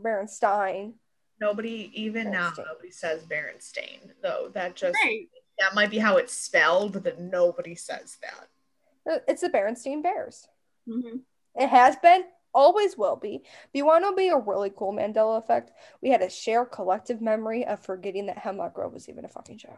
Berenstein. 0.00 0.94
Nobody 1.40 1.90
even 1.94 2.30
now 2.30 2.52
nobody 2.56 2.90
says 2.90 3.24
Berenstain 3.24 4.10
though. 4.22 4.50
That 4.54 4.76
just 4.76 4.96
right. 5.02 5.28
that 5.58 5.74
might 5.74 5.90
be 5.90 5.98
how 5.98 6.16
it's 6.16 6.32
spelled, 6.32 7.02
but 7.02 7.20
nobody 7.20 7.74
says 7.74 8.18
that. 8.22 9.12
Uh, 9.12 9.18
It's 9.26 9.40
the 9.40 9.48
Berenstain 9.48 10.02
Bears. 10.02 10.46
hmm 10.86 11.18
It 11.56 11.68
has 11.68 11.96
been, 11.96 12.24
always 12.54 12.96
will 12.96 13.16
be. 13.16 13.38
But 13.42 13.78
you 13.78 13.86
want 13.86 14.04
to 14.04 14.14
be 14.14 14.28
a 14.28 14.36
really 14.38 14.70
cool 14.74 14.92
Mandela 14.92 15.38
effect? 15.38 15.72
We 16.00 16.10
had 16.10 16.22
a 16.22 16.30
shared 16.30 16.70
collective 16.70 17.20
memory 17.20 17.66
of 17.66 17.80
forgetting 17.84 18.26
that 18.26 18.38
Hemlock 18.38 18.74
Grove 18.74 18.92
was 18.92 19.08
even 19.08 19.24
a 19.24 19.28
fucking 19.28 19.58
show. 19.58 19.76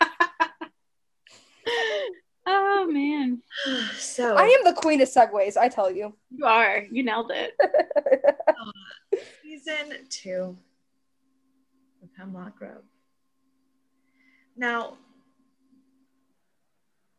oh 2.46 2.86
man, 2.90 3.42
So 3.98 4.36
I 4.36 4.44
am 4.44 4.64
the 4.64 4.72
queen 4.80 5.00
of 5.00 5.08
segues, 5.08 5.56
I 5.56 5.68
tell 5.68 5.90
you. 5.90 6.14
you 6.30 6.44
are. 6.44 6.84
You 6.90 7.02
nailed 7.02 7.30
it. 7.32 7.54
Uh, 8.48 9.18
season 9.42 10.06
two 10.08 10.56
of 12.02 12.08
Hemlock 12.16 12.58
Grove. 12.58 12.82
Now, 14.56 14.96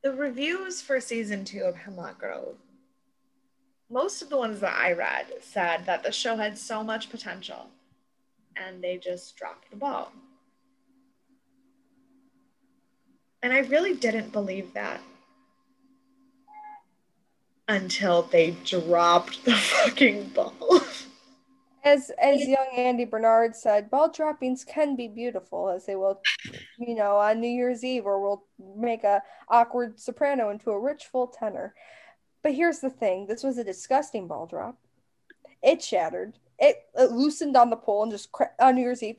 the 0.03 0.11
reviews 0.13 0.81
for 0.81 0.99
season 0.99 1.45
two 1.45 1.61
of 1.61 1.75
Hemlock 1.75 2.17
Grove, 2.19 2.55
most 3.89 4.21
of 4.21 4.29
the 4.29 4.37
ones 4.37 4.59
that 4.59 4.75
I 4.75 4.91
read 4.91 5.27
said 5.41 5.85
that 5.85 6.03
the 6.03 6.11
show 6.11 6.35
had 6.35 6.57
so 6.57 6.83
much 6.83 7.09
potential 7.09 7.69
and 8.55 8.83
they 8.83 8.97
just 8.97 9.35
dropped 9.35 9.69
the 9.69 9.77
ball. 9.77 10.11
And 13.43 13.53
I 13.53 13.59
really 13.59 13.93
didn't 13.93 14.31
believe 14.31 14.73
that 14.73 14.99
until 17.67 18.23
they 18.23 18.51
dropped 18.65 19.45
the 19.45 19.53
fucking 19.55 20.29
ball. 20.29 20.81
As 21.83 22.11
as 22.21 22.45
young 22.45 22.67
Andy 22.75 23.05
Bernard 23.05 23.55
said, 23.55 23.89
ball 23.89 24.09
droppings 24.09 24.65
can 24.65 24.97
be 24.97 25.07
beautiful, 25.07 25.69
as 25.69 25.85
they 25.85 25.95
will, 25.95 26.19
you 26.77 26.95
know, 26.95 27.15
on 27.15 27.39
New 27.39 27.47
Year's 27.47 27.83
Eve, 27.83 28.05
or 28.05 28.21
we'll 28.21 28.43
make 28.75 29.05
a 29.05 29.21
awkward 29.47 29.97
soprano 29.99 30.49
into 30.49 30.71
a 30.71 30.79
rich 30.79 31.05
full 31.05 31.27
tenor. 31.27 31.73
But 32.43 32.53
here's 32.53 32.79
the 32.79 32.89
thing: 32.89 33.27
this 33.27 33.43
was 33.43 33.57
a 33.57 33.63
disgusting 33.63 34.27
ball 34.27 34.45
drop. 34.45 34.77
It 35.61 35.81
shattered. 35.81 36.37
It, 36.59 36.85
it 36.95 37.11
loosened 37.11 37.55
on 37.55 37.69
the 37.69 37.75
pole 37.75 38.03
and 38.03 38.11
just 38.11 38.31
cra- 38.31 38.51
on 38.59 38.75
New 38.75 38.81
Year's 38.81 39.03
Eve, 39.03 39.17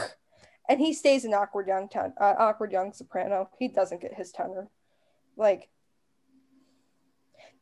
and 0.68 0.80
he 0.80 0.92
stays 0.92 1.24
an 1.24 1.34
awkward 1.34 1.68
young 1.68 1.88
ten, 1.88 2.12
uh, 2.20 2.34
awkward 2.38 2.72
young 2.72 2.92
soprano. 2.92 3.48
He 3.58 3.68
doesn't 3.68 4.00
get 4.00 4.14
his 4.14 4.32
tenor, 4.32 4.68
like 5.36 5.68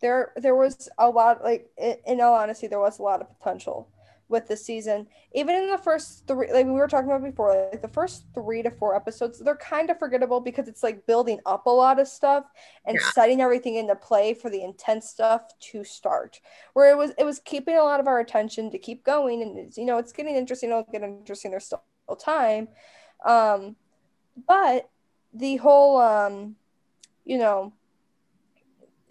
there 0.00 0.32
there 0.36 0.54
was 0.56 0.88
a 0.98 1.08
lot 1.08 1.42
like 1.44 1.70
i- 1.80 1.98
in 2.06 2.20
all 2.20 2.34
honesty 2.34 2.66
there 2.66 2.80
was 2.80 2.98
a 2.98 3.02
lot 3.02 3.20
of 3.20 3.38
potential 3.38 3.88
with 4.32 4.48
the 4.48 4.56
season 4.56 5.06
even 5.34 5.54
in 5.54 5.70
the 5.70 5.78
first 5.78 6.26
three 6.26 6.52
like 6.52 6.66
we 6.66 6.72
were 6.72 6.88
talking 6.88 7.10
about 7.10 7.22
before 7.22 7.68
like 7.72 7.82
the 7.82 7.88
first 7.88 8.24
three 8.34 8.62
to 8.62 8.70
four 8.70 8.96
episodes 8.96 9.38
they're 9.38 9.56
kind 9.56 9.90
of 9.90 9.98
forgettable 9.98 10.40
because 10.40 10.68
it's 10.68 10.82
like 10.82 11.06
building 11.06 11.38
up 11.46 11.66
a 11.66 11.70
lot 11.70 12.00
of 12.00 12.08
stuff 12.08 12.46
and 12.86 12.96
Yeah. 12.96 13.10
setting 13.12 13.40
everything 13.40 13.76
into 13.76 13.94
play 13.94 14.34
for 14.34 14.50
the 14.50 14.64
intense 14.64 15.08
stuff 15.08 15.42
to 15.60 15.84
start 15.84 16.40
where 16.72 16.90
it 16.90 16.96
was 16.96 17.12
it 17.18 17.24
was 17.24 17.38
keeping 17.40 17.76
a 17.76 17.82
lot 17.82 18.00
of 18.00 18.08
our 18.08 18.20
attention 18.20 18.70
to 18.70 18.78
keep 18.78 19.04
going 19.04 19.42
and 19.42 19.58
it's, 19.58 19.78
you 19.78 19.84
know 19.84 19.98
it's 19.98 20.12
getting 20.12 20.34
interesting 20.36 20.70
it'll 20.70 20.82
get 20.90 21.02
interesting 21.02 21.50
there's 21.50 21.66
still 21.66 21.82
time 22.18 22.68
um 23.24 23.76
but 24.48 24.88
the 25.32 25.56
whole 25.56 25.98
um 26.00 26.56
you 27.24 27.38
know 27.38 27.72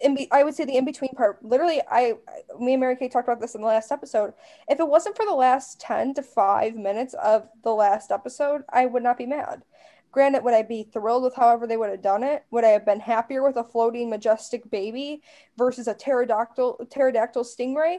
in 0.02 0.14
be- 0.14 0.30
I 0.30 0.42
would 0.42 0.54
say 0.54 0.64
the 0.64 0.76
in 0.76 0.84
between 0.84 1.10
part. 1.10 1.44
Literally, 1.44 1.80
I 1.90 2.14
me 2.58 2.74
and 2.74 2.80
Mary 2.80 2.96
Kay 2.96 3.08
talked 3.08 3.28
about 3.28 3.40
this 3.40 3.54
in 3.54 3.60
the 3.60 3.66
last 3.66 3.92
episode. 3.92 4.34
If 4.68 4.80
it 4.80 4.88
wasn't 4.88 5.16
for 5.16 5.24
the 5.24 5.34
last 5.34 5.80
ten 5.80 6.14
to 6.14 6.22
five 6.22 6.74
minutes 6.74 7.14
of 7.14 7.48
the 7.64 7.70
last 7.70 8.10
episode, 8.10 8.62
I 8.70 8.86
would 8.86 9.02
not 9.02 9.18
be 9.18 9.26
mad. 9.26 9.62
Granted, 10.10 10.44
would 10.44 10.52
I 10.52 10.62
be 10.62 10.82
thrilled 10.82 11.22
with 11.22 11.34
however 11.34 11.66
they 11.66 11.78
would 11.78 11.88
have 11.88 12.02
done 12.02 12.22
it? 12.22 12.44
Would 12.50 12.64
I 12.64 12.68
have 12.68 12.84
been 12.84 13.00
happier 13.00 13.42
with 13.42 13.56
a 13.56 13.64
floating 13.64 14.10
majestic 14.10 14.70
baby 14.70 15.22
versus 15.56 15.88
a 15.88 15.94
pterodactyl 15.94 16.86
pterodactyl 16.90 17.44
stingray? 17.44 17.98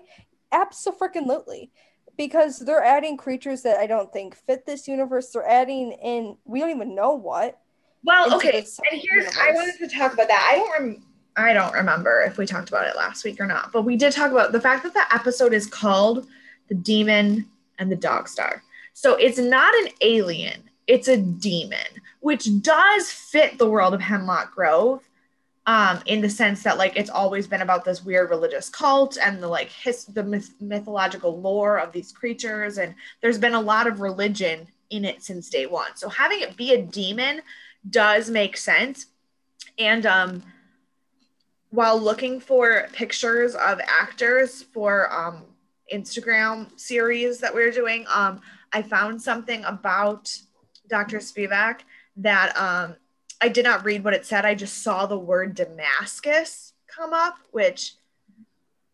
Absolutely. 0.52 1.72
Because 2.16 2.60
they're 2.60 2.84
adding 2.84 3.18
creatures 3.18 3.64
that 3.64 3.78
I 3.78 3.88
don't 3.88 4.14
think 4.14 4.36
fit 4.36 4.68
this 4.68 4.88
universe. 4.88 5.32
They're 5.32 5.48
adding 5.48 5.94
in 5.94 6.38
we 6.46 6.60
don't 6.60 6.70
even 6.70 6.94
know 6.94 7.14
what. 7.14 7.60
Well, 8.04 8.36
okay, 8.36 8.58
and 8.60 9.02
here's 9.02 9.36
I 9.38 9.52
wanted 9.54 9.78
to 9.80 9.98
talk 9.98 10.14
about 10.14 10.28
that. 10.28 10.50
I 10.52 10.58
don't 10.58 10.72
rem- 10.72 11.06
I 11.36 11.54
don't 11.54 11.74
remember 11.74 12.22
if 12.22 12.38
we 12.38 12.46
talked 12.46 12.70
about 12.70 12.88
it 12.88 12.96
last 12.96 13.24
week 13.24 13.40
or 13.40 13.48
not, 13.48 13.72
but 13.72 13.84
we 13.84 13.96
did 13.96 14.14
talk 14.14 14.32
about 14.32 14.52
the 14.52 14.62
fact 14.62 14.84
that 14.84 14.94
the 14.94 15.14
episode 15.14 15.54
is 15.54 15.66
called 15.66 16.28
"The 16.70 16.76
Demon 16.76 17.50
and 17.80 17.92
the 17.92 17.96
Dog 17.96 18.28
Star." 18.28 18.64
So 18.94 19.16
it's 19.16 19.40
not 19.40 19.74
an 19.76 19.90
alien; 20.02 20.70
it's 20.88 21.08
a 21.08 21.18
demon, 21.18 22.02
which 22.20 22.62
does 22.62 23.12
fit 23.12 23.58
the 23.58 23.70
world 23.70 23.94
of 23.94 24.02
Hemlock 24.02 24.54
Grove, 24.54 25.02
um, 25.66 26.02
in 26.06 26.22
the 26.22 26.30
sense 26.30 26.62
that 26.64 26.78
like 26.78 26.98
it's 26.98 27.10
always 27.10 27.48
been 27.48 27.62
about 27.62 27.86
this 27.86 28.04
weird 28.04 28.30
religious 28.30 28.70
cult 28.70 29.18
and 29.18 29.42
the 29.42 29.48
like 29.48 29.72
his 29.72 30.06
the 30.06 30.24
myth- 30.24 30.54
mythological 30.60 31.40
lore 31.40 31.78
of 31.78 31.92
these 31.92 32.12
creatures, 32.12 32.78
and 32.78 32.94
there's 33.22 33.38
been 33.38 33.54
a 33.54 33.62
lot 33.62 33.88
of 33.88 34.02
religion 34.02 34.68
in 34.90 35.06
it 35.06 35.24
since 35.24 35.50
day 35.50 35.66
one. 35.66 35.96
So 35.96 36.10
having 36.10 36.42
it 36.42 36.58
be 36.58 36.74
a 36.74 36.82
demon 36.82 37.42
does 37.90 38.30
make 38.30 38.58
sense. 38.58 39.08
And 39.80 40.06
um, 40.06 40.44
while 41.74 42.00
looking 42.00 42.40
for 42.40 42.88
pictures 42.94 43.56
of 43.56 43.82
actors 43.88 44.62
for 44.62 45.12
um, 45.12 45.42
Instagram 45.92 46.68
series 46.80 47.40
that 47.40 47.54
we 47.54 47.64
are 47.64 47.72
doing, 47.72 48.06
um, 48.14 48.42
I 48.72 48.84
found 48.84 49.20
something 49.20 49.66
about 49.66 50.38
Dr. 50.88 51.18
Spivak 51.18 51.80
that 52.18 52.56
um, 52.56 52.96
I 53.42 53.50
did 53.50 53.64
not 53.64 53.84
read 53.84 54.04
what 54.04 54.14
it 54.14 54.24
said. 54.24 54.46
I 54.46 54.54
just 54.54 54.84
saw 54.84 55.08
the 55.08 55.18
word 55.18 55.56
Damascus 55.56 56.74
come 56.86 57.12
up, 57.12 57.38
which, 57.50 57.96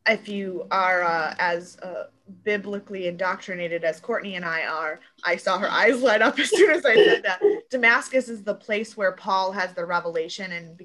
if 0.07 0.29
you 0.29 0.65
are 0.71 1.03
uh, 1.03 1.35
as 1.37 1.77
uh, 1.79 2.05
biblically 2.45 3.07
indoctrinated 3.07 3.83
as 3.83 3.99
Courtney 3.99 4.37
and 4.37 4.45
I 4.45 4.63
are, 4.63 5.01
I 5.25 5.35
saw 5.35 5.59
her 5.59 5.69
eyes 5.69 6.01
light 6.01 6.21
up 6.21 6.39
as 6.39 6.49
soon 6.49 6.71
as 6.71 6.85
I 6.85 6.95
said 6.95 7.23
that. 7.23 7.41
Damascus 7.69 8.29
is 8.29 8.43
the 8.43 8.55
place 8.55 8.95
where 8.95 9.11
Paul 9.11 9.51
has 9.51 9.73
the 9.73 9.85
revelation 9.85 10.53
and 10.53 10.77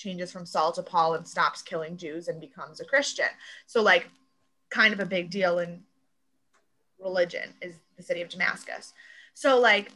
changes 0.00 0.32
from 0.32 0.46
Saul 0.46 0.72
to 0.72 0.82
Paul 0.82 1.14
and 1.14 1.28
stops 1.28 1.62
killing 1.62 1.96
Jews 1.96 2.28
and 2.28 2.40
becomes 2.40 2.80
a 2.80 2.84
Christian. 2.84 3.28
So, 3.66 3.82
like, 3.82 4.08
kind 4.70 4.92
of 4.92 5.00
a 5.00 5.06
big 5.06 5.30
deal 5.30 5.58
in 5.58 5.82
religion 6.98 7.52
is 7.60 7.74
the 7.96 8.02
city 8.02 8.22
of 8.22 8.28
Damascus. 8.28 8.94
So, 9.34 9.58
like, 9.58 9.92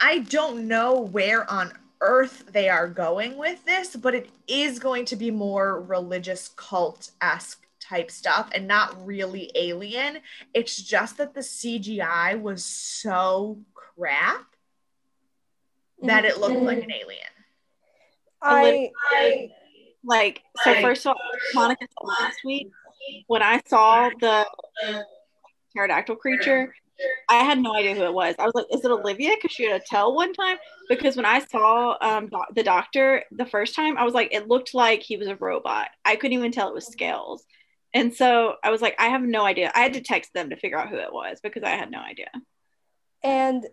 I 0.00 0.20
don't 0.20 0.68
know 0.68 1.00
where 1.00 1.50
on 1.50 1.72
earth 2.00 2.44
they 2.52 2.68
are 2.68 2.86
going 2.86 3.36
with 3.36 3.64
this, 3.64 3.96
but 3.96 4.14
it 4.14 4.30
is 4.46 4.78
going 4.78 5.04
to 5.06 5.16
be 5.16 5.30
more 5.30 5.80
religious 5.80 6.48
cult 6.48 7.10
esque 7.20 7.66
type 7.80 8.10
stuff 8.10 8.48
and 8.54 8.68
not 8.68 9.04
really 9.04 9.50
alien. 9.56 10.18
It's 10.54 10.80
just 10.80 11.16
that 11.16 11.34
the 11.34 11.40
CGI 11.40 12.40
was 12.40 12.64
so 12.64 13.58
crap 13.74 14.46
that 16.02 16.24
mhm. 16.24 16.28
it 16.28 16.38
looked 16.38 16.60
like 16.60 16.84
an 16.84 16.92
alien. 16.92 17.26
I, 18.42 18.90
I 19.10 19.50
like 20.04 20.42
so 20.62 20.74
first 20.80 21.06
of 21.06 21.10
all, 21.10 21.22
Monica 21.54 21.86
last 22.02 22.38
week 22.44 22.70
when 23.26 23.42
I 23.42 23.60
saw 23.66 24.10
the 24.20 24.46
pterodactyl 25.72 26.16
creature, 26.16 26.74
I 27.28 27.36
had 27.44 27.58
no 27.58 27.74
idea 27.74 27.94
who 27.94 28.04
it 28.04 28.12
was. 28.12 28.34
I 28.38 28.44
was 28.44 28.54
like, 28.54 28.66
"Is 28.70 28.84
it 28.84 28.90
Olivia?" 28.90 29.34
Because 29.36 29.52
she 29.52 29.64
had 29.64 29.80
a 29.80 29.84
tell 29.84 30.14
one 30.14 30.32
time. 30.32 30.56
Because 30.88 31.16
when 31.16 31.26
I 31.26 31.40
saw 31.40 31.96
um, 32.00 32.30
the 32.54 32.62
doctor 32.62 33.24
the 33.30 33.46
first 33.46 33.74
time, 33.74 33.96
I 33.98 34.04
was 34.04 34.14
like, 34.14 34.34
it 34.34 34.48
looked 34.48 34.74
like 34.74 35.02
he 35.02 35.16
was 35.16 35.28
a 35.28 35.36
robot. 35.36 35.88
I 36.04 36.16
couldn't 36.16 36.36
even 36.38 36.52
tell 36.52 36.68
it 36.68 36.74
was 36.74 36.86
scales. 36.86 37.44
And 37.94 38.14
so 38.14 38.54
I 38.62 38.70
was 38.70 38.82
like, 38.82 38.96
I 38.98 39.08
have 39.08 39.22
no 39.22 39.44
idea. 39.44 39.72
I 39.74 39.80
had 39.80 39.94
to 39.94 40.00
text 40.00 40.32
them 40.34 40.50
to 40.50 40.56
figure 40.56 40.78
out 40.78 40.88
who 40.88 40.96
it 40.96 41.12
was 41.12 41.40
because 41.42 41.62
I 41.62 41.70
had 41.70 41.90
no 41.90 42.00
idea. 42.00 42.30
And 43.22 43.66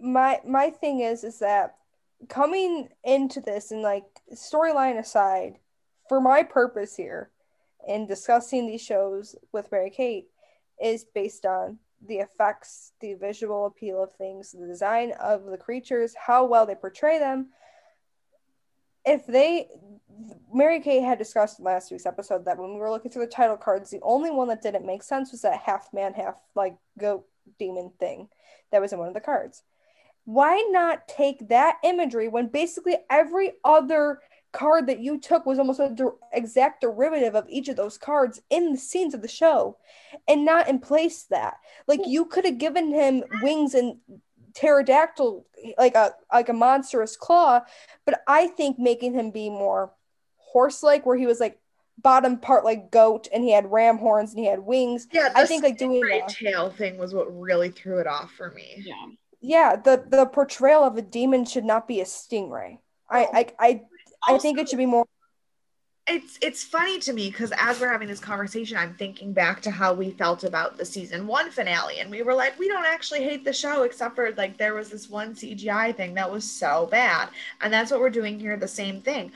my 0.00 0.40
my 0.46 0.70
thing 0.70 1.00
is 1.00 1.24
is 1.24 1.38
that 1.38 1.76
coming 2.28 2.88
into 3.04 3.40
this 3.40 3.70
and 3.70 3.82
like 3.82 4.04
storyline 4.34 4.98
aside, 4.98 5.58
for 6.08 6.20
my 6.20 6.42
purpose 6.42 6.96
here 6.96 7.30
in 7.86 8.06
discussing 8.06 8.66
these 8.66 8.82
shows 8.82 9.34
with 9.52 9.70
Mary 9.72 9.90
Kate 9.90 10.28
is 10.82 11.04
based 11.04 11.46
on 11.46 11.78
the 12.06 12.16
effects, 12.16 12.92
the 13.00 13.14
visual 13.14 13.66
appeal 13.66 14.02
of 14.02 14.12
things, 14.12 14.52
the 14.52 14.66
design 14.66 15.12
of 15.20 15.44
the 15.44 15.56
creatures, 15.56 16.14
how 16.14 16.44
well 16.44 16.66
they 16.66 16.74
portray 16.74 17.18
them. 17.18 17.50
If 19.04 19.26
they, 19.26 19.68
Mary 20.52 20.80
Kay 20.80 21.00
had 21.00 21.18
discussed 21.18 21.58
in 21.58 21.64
last 21.64 21.90
week's 21.90 22.06
episode 22.06 22.44
that 22.44 22.58
when 22.58 22.74
we 22.74 22.80
were 22.80 22.90
looking 22.90 23.10
through 23.10 23.26
the 23.26 23.32
title 23.32 23.56
cards, 23.56 23.90
the 23.90 24.00
only 24.02 24.30
one 24.30 24.48
that 24.48 24.62
didn't 24.62 24.86
make 24.86 25.02
sense 25.02 25.32
was 25.32 25.42
that 25.42 25.60
half 25.60 25.92
man, 25.92 26.14
half 26.14 26.36
like 26.54 26.76
goat 26.98 27.26
demon 27.58 27.92
thing 27.98 28.28
that 28.70 28.80
was 28.80 28.92
in 28.92 28.98
one 28.98 29.08
of 29.08 29.14
the 29.14 29.20
cards. 29.20 29.62
Why 30.24 30.66
not 30.70 31.08
take 31.08 31.48
that 31.48 31.78
imagery 31.82 32.28
when 32.28 32.48
basically 32.48 32.96
every 33.10 33.52
other 33.64 34.20
card 34.52 34.86
that 34.86 35.00
you 35.00 35.18
took 35.18 35.46
was 35.46 35.58
almost 35.58 35.80
an 35.80 35.94
der- 35.94 36.14
exact 36.32 36.82
derivative 36.82 37.34
of 37.34 37.46
each 37.48 37.68
of 37.68 37.76
those 37.76 37.98
cards 37.98 38.40
in 38.50 38.72
the 38.72 38.78
scenes 38.78 39.14
of 39.14 39.22
the 39.22 39.28
show 39.28 39.78
and 40.28 40.44
not 40.44 40.68
in 40.68 40.78
place 40.78 41.22
that 41.24 41.54
like 41.88 42.00
you 42.06 42.26
could 42.26 42.44
have 42.44 42.58
given 42.58 42.92
him 42.92 43.24
wings 43.40 43.72
and 43.74 43.96
pterodactyl 44.54 45.46
like 45.78 45.94
a 45.94 46.12
like 46.30 46.50
a 46.50 46.52
monstrous 46.52 47.16
claw 47.16 47.60
but 48.04 48.20
i 48.28 48.46
think 48.46 48.78
making 48.78 49.14
him 49.14 49.30
be 49.30 49.48
more 49.48 49.90
horse 50.36 50.82
like 50.82 51.06
where 51.06 51.16
he 51.16 51.26
was 51.26 51.40
like 51.40 51.58
bottom 51.96 52.36
part 52.36 52.62
like 52.62 52.90
goat 52.90 53.28
and 53.32 53.42
he 53.44 53.52
had 53.52 53.72
ram 53.72 53.96
horns 53.96 54.30
and 54.30 54.40
he 54.40 54.46
had 54.46 54.60
wings 54.60 55.06
Yeah, 55.12 55.30
i 55.34 55.46
think 55.46 55.62
like 55.62 55.78
doing 55.78 56.00
the 56.00 56.22
tail 56.28 56.68
thing 56.68 56.98
was 56.98 57.14
what 57.14 57.34
really 57.34 57.70
threw 57.70 57.98
it 58.00 58.06
off 58.06 58.32
for 58.32 58.50
me. 58.50 58.82
Yeah. 58.84 59.06
Yeah 59.42 59.76
the 59.76 60.04
the 60.08 60.24
portrayal 60.26 60.82
of 60.82 60.96
a 60.96 61.02
demon 61.02 61.44
should 61.44 61.64
not 61.64 61.86
be 61.86 62.00
a 62.00 62.04
stingray. 62.04 62.78
I 63.10 63.20
i 63.32 63.46
i, 63.58 63.82
I 64.34 64.38
think 64.38 64.58
it 64.58 64.68
should 64.68 64.78
be 64.78 64.86
more 64.86 65.06
it's 66.06 66.36
it's 66.42 66.64
funny 66.64 66.98
to 66.98 67.12
me 67.12 67.30
because 67.30 67.52
as 67.56 67.78
we're 67.80 67.90
having 67.90 68.08
this 68.08 68.18
conversation 68.18 68.76
i'm 68.76 68.94
thinking 68.94 69.32
back 69.32 69.60
to 69.62 69.70
how 69.70 69.92
we 69.92 70.10
felt 70.10 70.42
about 70.42 70.76
the 70.76 70.84
season 70.84 71.26
one 71.26 71.50
finale 71.50 72.00
and 72.00 72.10
we 72.10 72.22
were 72.22 72.34
like 72.34 72.58
we 72.58 72.66
don't 72.66 72.86
actually 72.86 73.22
hate 73.22 73.44
the 73.44 73.52
show 73.52 73.82
except 73.82 74.16
for 74.16 74.32
like 74.32 74.56
there 74.56 74.74
was 74.74 74.90
this 74.90 75.08
one 75.08 75.34
cgi 75.34 75.94
thing 75.96 76.14
that 76.14 76.30
was 76.30 76.48
so 76.50 76.88
bad 76.90 77.28
and 77.60 77.72
that's 77.72 77.90
what 77.90 78.00
we're 78.00 78.10
doing 78.10 78.38
here 78.40 78.56
the 78.56 78.68
same 78.68 79.00
thing. 79.02 79.30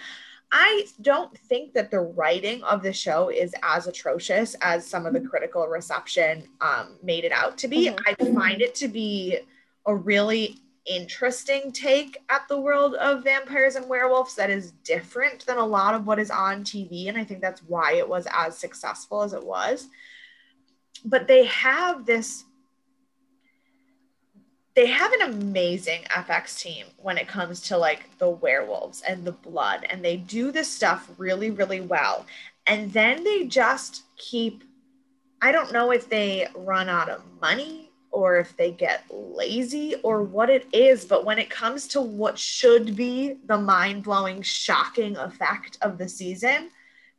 I 0.52 0.86
don't 1.02 1.36
think 1.36 1.72
that 1.74 1.90
the 1.90 1.98
writing 1.98 2.62
of 2.62 2.80
the 2.80 2.92
show 2.92 3.30
is 3.30 3.52
as 3.64 3.88
atrocious 3.88 4.54
as 4.60 4.86
some 4.86 5.04
of 5.04 5.12
the 5.12 5.20
critical 5.20 5.66
reception 5.66 6.48
um, 6.60 6.96
made 7.02 7.24
it 7.24 7.32
out 7.32 7.58
to 7.58 7.68
be. 7.68 7.88
Mhm. 7.88 7.98
i 8.06 8.14
find 8.32 8.62
it 8.62 8.72
to 8.76 8.86
be 8.86 9.40
a 9.86 9.94
really 9.94 10.60
interesting 10.86 11.72
take 11.72 12.22
at 12.28 12.46
the 12.48 12.58
world 12.58 12.94
of 12.94 13.24
vampires 13.24 13.74
and 13.74 13.88
werewolves 13.88 14.34
that 14.36 14.50
is 14.50 14.72
different 14.84 15.44
than 15.46 15.58
a 15.58 15.66
lot 15.66 15.94
of 15.94 16.06
what 16.06 16.18
is 16.18 16.30
on 16.30 16.62
TV. 16.62 17.08
And 17.08 17.18
I 17.18 17.24
think 17.24 17.40
that's 17.40 17.62
why 17.62 17.94
it 17.94 18.08
was 18.08 18.26
as 18.32 18.56
successful 18.56 19.22
as 19.22 19.32
it 19.32 19.44
was. 19.44 19.88
But 21.04 21.26
they 21.26 21.44
have 21.46 22.06
this, 22.06 22.44
they 24.74 24.86
have 24.86 25.12
an 25.12 25.32
amazing 25.32 26.02
FX 26.04 26.60
team 26.60 26.86
when 26.98 27.18
it 27.18 27.28
comes 27.28 27.60
to 27.62 27.76
like 27.76 28.16
the 28.18 28.30
werewolves 28.30 29.02
and 29.02 29.24
the 29.24 29.32
blood. 29.32 29.86
And 29.90 30.04
they 30.04 30.16
do 30.16 30.52
this 30.52 30.70
stuff 30.70 31.10
really, 31.18 31.50
really 31.50 31.80
well. 31.80 32.26
And 32.66 32.92
then 32.92 33.24
they 33.24 33.46
just 33.46 34.02
keep, 34.16 34.64
I 35.42 35.52
don't 35.52 35.72
know 35.72 35.90
if 35.90 36.08
they 36.08 36.48
run 36.54 36.88
out 36.88 37.08
of 37.08 37.22
money 37.40 37.85
or 38.16 38.38
if 38.38 38.56
they 38.56 38.70
get 38.70 39.04
lazy 39.10 39.94
or 39.96 40.22
what 40.22 40.48
it 40.48 40.66
is. 40.72 41.04
But 41.04 41.26
when 41.26 41.38
it 41.38 41.50
comes 41.50 41.86
to 41.88 42.00
what 42.00 42.38
should 42.38 42.96
be 42.96 43.36
the 43.44 43.58
mind 43.58 44.04
blowing, 44.04 44.40
shocking 44.40 45.18
effect 45.18 45.76
of 45.82 45.98
the 45.98 46.08
season, 46.08 46.70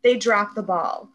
they 0.01 0.17
drop 0.17 0.55
the 0.55 0.63
ball. 0.63 1.09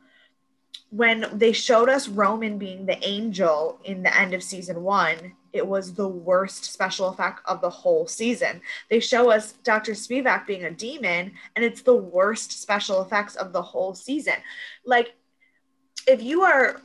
When 0.90 1.26
they 1.32 1.50
showed 1.50 1.88
us 1.88 2.06
Roman 2.06 2.58
being 2.58 2.86
the 2.86 3.04
angel 3.04 3.80
in 3.82 4.04
the 4.04 4.16
end 4.16 4.34
of 4.34 4.44
season 4.44 4.84
one, 4.84 5.32
it 5.52 5.66
was 5.66 5.94
the 5.94 6.06
worst 6.06 6.64
special 6.64 7.08
effect 7.08 7.40
of 7.46 7.60
the 7.60 7.70
whole 7.70 8.06
season. 8.06 8.60
They 8.88 9.00
show 9.00 9.32
us 9.32 9.54
Dr. 9.64 9.92
Spivak 9.92 10.46
being 10.46 10.62
a 10.62 10.70
demon, 10.70 11.32
and 11.56 11.64
it's 11.64 11.82
the 11.82 11.96
worst 11.96 12.62
special 12.62 13.02
effects 13.02 13.34
of 13.34 13.52
the 13.52 13.62
whole 13.62 13.94
season. 13.94 14.36
Like, 14.86 15.14
if 16.06 16.22
you 16.22 16.42
are 16.42 16.80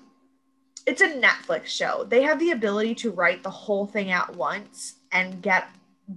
it's 0.88 1.02
a 1.02 1.10
Netflix 1.10 1.66
show. 1.66 2.06
They 2.06 2.24
have 2.24 2.40
the 2.40 2.52
ability 2.52 2.96
to 2.96 3.12
write 3.12 3.44
the 3.44 3.50
whole 3.50 3.86
thing 3.86 4.10
at 4.12 4.36
once 4.36 4.96
and 5.12 5.42
get 5.42 5.70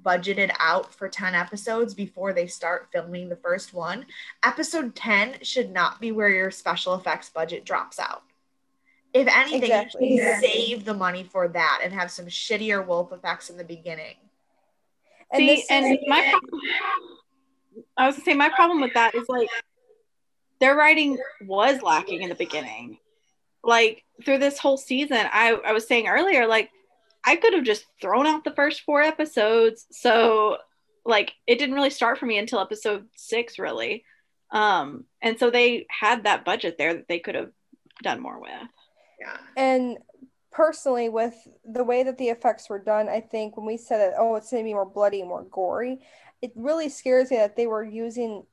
budgeted 0.04 0.52
out 0.60 0.94
for 0.94 1.08
10 1.08 1.34
episodes 1.34 1.92
before 1.92 2.32
they 2.32 2.46
start 2.46 2.88
filming 2.92 3.28
the 3.28 3.36
first 3.36 3.74
one. 3.74 4.06
Episode 4.44 4.94
10 4.94 5.42
should 5.42 5.72
not 5.72 6.00
be 6.00 6.12
where 6.12 6.28
your 6.28 6.52
special 6.52 6.94
effects 6.94 7.28
budget 7.28 7.64
drops 7.64 7.98
out. 7.98 8.22
If 9.12 9.26
anything, 9.26 9.64
Exactly. 9.64 10.14
you 10.14 10.22
should 10.22 10.40
save 10.40 10.84
the 10.84 10.94
money 10.94 11.24
for 11.24 11.48
that 11.48 11.80
and 11.82 11.92
have 11.92 12.12
some 12.12 12.26
shittier 12.26 12.86
wolf 12.86 13.12
effects 13.12 13.50
in 13.50 13.56
the 13.56 13.64
beginning. 13.64 14.14
and 15.32 15.40
See, 15.40 15.64
and 15.68 15.98
my 16.06 16.28
problem, 16.30 16.60
I 17.96 18.06
was 18.06 18.14
gonna 18.14 18.24
say 18.24 18.34
my 18.34 18.50
problem 18.50 18.80
with 18.80 18.94
that 18.94 19.16
is 19.16 19.28
like 19.28 19.48
their 20.60 20.76
writing 20.76 21.18
was 21.44 21.82
lacking 21.82 22.22
in 22.22 22.28
the 22.28 22.36
beginning. 22.36 22.98
Like 23.62 24.04
through 24.24 24.38
this 24.38 24.58
whole 24.58 24.76
season, 24.76 25.18
I, 25.32 25.58
I 25.64 25.72
was 25.72 25.86
saying 25.86 26.08
earlier, 26.08 26.46
like 26.46 26.70
I 27.24 27.36
could 27.36 27.52
have 27.52 27.64
just 27.64 27.84
thrown 28.00 28.26
out 28.26 28.44
the 28.44 28.54
first 28.54 28.82
four 28.82 29.02
episodes. 29.02 29.86
So 29.90 30.58
like 31.04 31.32
it 31.46 31.58
didn't 31.58 31.74
really 31.74 31.90
start 31.90 32.18
for 32.18 32.26
me 32.26 32.38
until 32.38 32.60
episode 32.60 33.06
six, 33.16 33.58
really. 33.58 34.04
Um, 34.50 35.04
and 35.22 35.38
so 35.38 35.50
they 35.50 35.86
had 35.90 36.24
that 36.24 36.44
budget 36.44 36.76
there 36.78 36.94
that 36.94 37.08
they 37.08 37.18
could 37.18 37.34
have 37.34 37.50
done 38.02 38.20
more 38.20 38.40
with. 38.40 38.50
Yeah. 39.20 39.36
and 39.54 39.98
personally 40.50 41.10
with 41.10 41.34
the 41.64 41.84
way 41.84 42.02
that 42.02 42.16
the 42.18 42.28
effects 42.28 42.68
were 42.68 42.78
done 42.78 43.08
i 43.08 43.20
think 43.20 43.56
when 43.56 43.66
we 43.66 43.76
said 43.76 43.98
that 43.98 44.14
oh 44.18 44.34
it's 44.36 44.50
going 44.50 44.62
to 44.62 44.68
be 44.68 44.72
more 44.74 44.86
bloody 44.86 45.22
more 45.22 45.44
gory 45.44 46.00
it 46.42 46.52
really 46.56 46.88
scares 46.88 47.30
me 47.30 47.36
that 47.36 47.56
they 47.56 47.66
were 47.66 47.84
using 47.84 48.44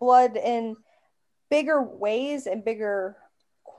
blood 0.00 0.36
in 0.36 0.76
bigger 1.48 1.82
ways 1.82 2.46
and 2.46 2.64
bigger 2.64 3.16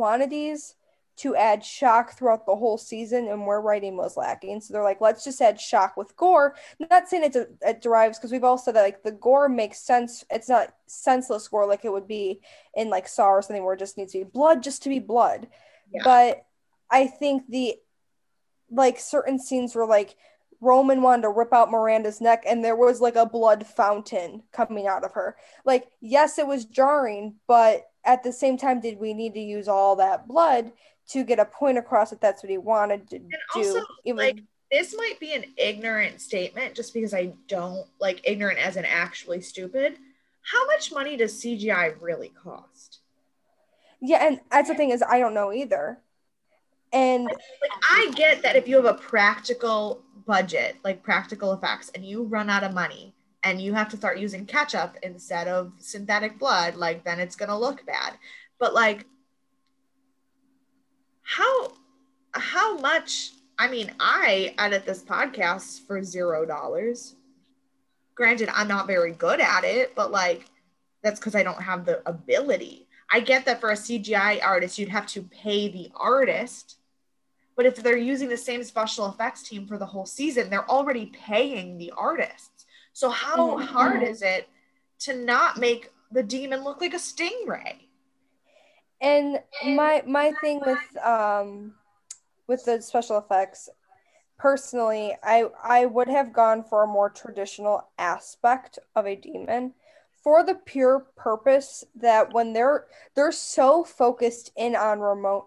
quantities 0.01 0.73
to 1.17 1.35
add 1.35 1.63
shock 1.63 2.17
throughout 2.17 2.47
the 2.47 2.55
whole 2.55 2.77
season 2.77 3.27
and 3.27 3.45
where 3.45 3.61
writing 3.61 3.95
was 3.95 4.17
lacking 4.17 4.59
so 4.59 4.73
they're 4.73 4.81
like 4.81 4.99
let's 5.01 5.23
just 5.23 5.39
add 5.41 5.59
shock 5.61 5.95
with 5.95 6.15
gore 6.15 6.55
I'm 6.79 6.87
not 6.89 7.07
saying 7.07 7.25
it, 7.25 7.33
de- 7.33 7.47
it 7.61 7.81
derives 7.81 8.17
because 8.17 8.31
we've 8.31 8.43
all 8.43 8.57
said 8.57 8.75
that 8.75 8.81
like 8.81 9.03
the 9.03 9.11
gore 9.11 9.47
makes 9.47 9.79
sense 9.79 10.25
it's 10.31 10.49
not 10.49 10.73
senseless 10.87 11.47
gore 11.47 11.67
like 11.67 11.85
it 11.85 11.91
would 11.91 12.07
be 12.07 12.41
in 12.73 12.89
like 12.89 13.07
saw 13.07 13.27
or 13.27 13.41
something 13.43 13.63
where 13.63 13.75
it 13.75 13.79
just 13.79 13.97
needs 13.97 14.13
to 14.13 14.19
be 14.19 14.23
blood 14.23 14.63
just 14.63 14.81
to 14.83 14.89
be 14.89 14.97
blood 14.97 15.47
Yeah. 15.93 16.01
but 16.03 16.45
I 16.89 17.05
think 17.05 17.43
the 17.47 17.75
like 18.71 18.99
certain 18.99 19.37
scenes 19.37 19.75
were 19.75 19.85
like 19.85 20.15
Roman 20.61 21.01
wanted 21.01 21.23
to 21.23 21.29
rip 21.29 21.53
out 21.53 21.71
Miranda's 21.71 22.21
neck 22.21 22.43
and 22.47 22.63
there 22.63 22.75
was 22.75 23.01
like 23.01 23.15
a 23.15 23.25
blood 23.25 23.65
fountain 23.67 24.43
coming 24.51 24.85
out 24.87 25.03
of 25.03 25.13
her. 25.13 25.35
Like, 25.65 25.87
yes, 26.01 26.37
it 26.37 26.45
was 26.45 26.65
jarring, 26.65 27.35
but 27.47 27.83
at 28.05 28.23
the 28.23 28.33
same 28.33 28.57
time, 28.57 28.79
did 28.81 28.99
we 28.99 29.13
need 29.13 29.33
to 29.33 29.39
use 29.39 29.67
all 29.67 29.95
that 29.97 30.27
blood 30.27 30.71
to 31.09 31.23
get 31.23 31.39
a 31.39 31.45
point 31.45 31.77
across 31.77 32.11
if 32.11 32.19
that's 32.19 32.43
what 32.43 32.49
he 32.49 32.57
wanted 32.57 33.09
to 33.09 33.19
do? 33.19 33.29
also, 33.55 33.81
Even- 34.05 34.17
like, 34.17 34.39
this 34.71 34.95
might 34.95 35.19
be 35.19 35.33
an 35.33 35.45
ignorant 35.57 36.21
statement 36.21 36.75
just 36.75 36.93
because 36.93 37.13
I 37.13 37.33
don't 37.47 37.85
like 37.99 38.21
ignorant 38.23 38.57
as 38.57 38.77
in 38.77 38.85
actually 38.85 39.41
stupid. 39.41 39.97
How 40.43 40.65
much 40.67 40.91
money 40.93 41.17
does 41.17 41.41
CGI 41.41 41.95
really 41.99 42.29
cost? 42.29 42.99
yeah, 43.99 44.25
and 44.25 44.39
that's 44.49 44.69
the 44.69 44.75
thing 44.75 44.89
is 44.89 45.03
I 45.07 45.19
don't 45.19 45.33
know 45.33 45.51
either. 45.53 45.99
And 46.93 47.25
like 47.25 47.37
I 47.89 48.11
get 48.15 48.41
that 48.43 48.55
if 48.55 48.67
you 48.67 48.77
have 48.77 48.85
a 48.85 48.93
practical 48.95 50.01
budget, 50.25 50.77
like 50.83 51.03
practical 51.03 51.53
effects, 51.53 51.89
and 51.93 52.05
you 52.05 52.23
run 52.23 52.49
out 52.49 52.63
of 52.63 52.73
money, 52.73 53.13
and 53.43 53.61
you 53.61 53.73
have 53.73 53.89
to 53.89 53.97
start 53.97 54.19
using 54.19 54.45
ketchup 54.45 54.97
instead 55.03 55.47
of 55.47 55.73
synthetic 55.79 56.37
blood, 56.37 56.75
like 56.75 57.03
then 57.03 57.19
it's 57.19 57.35
gonna 57.35 57.57
look 57.57 57.85
bad. 57.85 58.13
But 58.59 58.73
like 58.73 59.05
how 61.23 61.73
how 62.33 62.77
much 62.77 63.31
I 63.61 63.67
mean, 63.67 63.91
I 63.99 64.55
edit 64.57 64.87
this 64.87 65.03
podcast 65.03 65.85
for 65.85 66.01
zero 66.03 66.45
dollars. 66.45 67.15
Granted, 68.15 68.49
I'm 68.53 68.67
not 68.67 68.87
very 68.87 69.11
good 69.11 69.39
at 69.39 69.63
it, 69.63 69.93
but 69.93 70.11
like 70.11 70.45
that's 71.03 71.19
because 71.19 71.35
I 71.35 71.43
don't 71.43 71.61
have 71.61 71.85
the 71.85 72.01
ability. 72.07 72.87
I 73.11 73.19
get 73.19 73.45
that 73.45 73.59
for 73.59 73.71
a 73.71 73.75
CGI 73.75 74.41
artist, 74.43 74.79
you'd 74.79 74.89
have 74.89 75.05
to 75.07 75.23
pay 75.23 75.67
the 75.67 75.91
artist. 75.95 76.77
But 77.55 77.65
if 77.65 77.75
they're 77.75 77.97
using 77.97 78.29
the 78.29 78.37
same 78.37 78.63
special 78.63 79.07
effects 79.07 79.43
team 79.43 79.67
for 79.67 79.77
the 79.77 79.85
whole 79.85 80.05
season, 80.05 80.49
they're 80.49 80.69
already 80.69 81.07
paying 81.07 81.77
the 81.77 81.91
artists. 81.97 82.50
So 82.93 83.09
how 83.09 83.57
mm-hmm. 83.57 83.65
hard 83.65 84.03
is 84.03 84.21
it 84.21 84.47
to 84.99 85.15
not 85.15 85.57
make 85.57 85.91
the 86.11 86.23
demon 86.23 86.63
look 86.63 86.81
like 86.81 86.93
a 86.93 86.97
stingray? 86.97 87.75
And 89.01 89.39
my 89.65 90.03
my 90.05 90.33
thing 90.41 90.61
with 90.65 91.03
um 91.03 91.73
with 92.47 92.65
the 92.65 92.81
special 92.81 93.17
effects, 93.17 93.69
personally, 94.37 95.15
I 95.23 95.45
I 95.63 95.85
would 95.85 96.07
have 96.07 96.33
gone 96.33 96.63
for 96.63 96.83
a 96.83 96.87
more 96.87 97.09
traditional 97.09 97.89
aspect 97.97 98.77
of 98.95 99.07
a 99.07 99.15
demon 99.15 99.73
for 100.23 100.43
the 100.43 100.55
pure 100.55 101.07
purpose 101.15 101.83
that 101.95 102.33
when 102.33 102.53
they're 102.53 102.85
they're 103.15 103.31
so 103.31 103.83
focused 103.83 104.51
in 104.55 104.75
on 104.75 104.99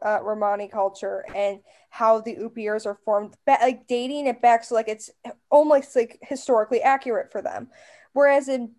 uh, 0.05 0.19
Romani 0.23 0.69
culture 0.69 1.25
and 1.35 1.61
how 1.91 2.21
the 2.21 2.37
Upirs 2.37 2.87
are 2.87 2.99
formed, 3.05 3.37
like 3.47 3.87
dating 3.87 4.27
it 4.27 4.43
back 4.43 4.65
so 4.65 4.75
like 4.75 4.89
it's 4.89 5.11
almost 5.51 5.95
like 5.95 6.19
historically 6.23 6.83
accurate 6.83 7.31
for 7.31 7.41
them, 7.41 7.69
whereas 8.13 8.49
in 8.49 8.73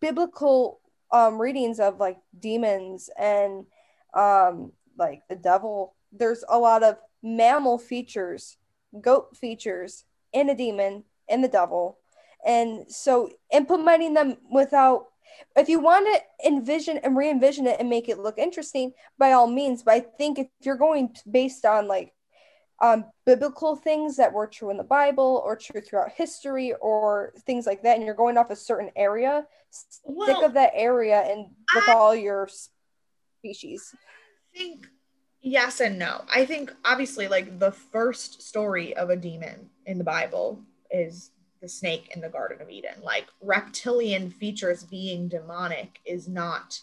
biblical 0.00 0.80
um, 1.12 1.40
readings 1.40 1.78
of 1.78 2.00
like 2.00 2.18
demons 2.38 3.10
and 3.18 3.66
um, 4.14 4.72
like 4.98 5.22
the 5.28 5.36
devil, 5.36 5.94
there's 6.12 6.44
a 6.48 6.58
lot 6.58 6.82
of 6.82 6.96
mammal 7.22 7.78
features, 7.78 8.56
goat 9.00 9.36
features 9.36 10.04
in 10.32 10.48
a 10.48 10.54
demon 10.54 11.04
in 11.28 11.42
the 11.42 11.48
devil, 11.48 11.98
and 12.44 12.90
so 12.90 13.30
implementing 13.52 14.14
them 14.14 14.36
without 14.50 15.06
if 15.56 15.68
you 15.68 15.80
want 15.80 16.06
to 16.06 16.48
envision 16.48 16.98
and 16.98 17.16
re-envision 17.16 17.66
it 17.66 17.78
and 17.80 17.88
make 17.88 18.08
it 18.08 18.18
look 18.18 18.38
interesting 18.38 18.92
by 19.18 19.32
all 19.32 19.46
means 19.46 19.82
but 19.82 19.94
i 19.94 20.00
think 20.00 20.38
if 20.38 20.46
you're 20.60 20.76
going 20.76 21.14
based 21.30 21.64
on 21.64 21.86
like 21.86 22.12
um, 22.80 23.04
biblical 23.26 23.76
things 23.76 24.16
that 24.16 24.32
were 24.32 24.48
true 24.48 24.70
in 24.70 24.76
the 24.76 24.82
bible 24.82 25.40
or 25.44 25.54
true 25.54 25.80
throughout 25.80 26.10
history 26.10 26.74
or 26.80 27.32
things 27.46 27.64
like 27.64 27.82
that 27.84 27.96
and 27.96 28.04
you're 28.04 28.14
going 28.14 28.36
off 28.36 28.50
a 28.50 28.56
certain 28.56 28.90
area 28.96 29.46
well, 30.04 30.26
stick 30.26 30.44
of 30.44 30.54
that 30.54 30.72
area 30.74 31.20
and 31.20 31.46
with 31.74 31.88
I, 31.88 31.92
all 31.92 32.14
your 32.14 32.48
species. 33.38 33.94
i 34.54 34.58
think 34.58 34.88
yes 35.42 35.80
and 35.80 35.98
no. 35.98 36.22
I 36.32 36.46
think 36.46 36.72
obviously 36.84 37.28
like 37.28 37.58
the 37.58 37.72
first 37.72 38.42
story 38.42 38.96
of 38.96 39.10
a 39.10 39.16
demon 39.16 39.68
in 39.86 39.98
the 39.98 40.04
bible 40.04 40.60
is 40.90 41.30
the 41.62 41.68
snake 41.68 42.10
in 42.14 42.20
the 42.20 42.28
Garden 42.28 42.60
of 42.60 42.68
Eden. 42.68 42.96
Like 43.02 43.28
reptilian 43.40 44.30
features 44.30 44.82
being 44.82 45.28
demonic 45.28 46.00
is 46.04 46.28
not 46.28 46.80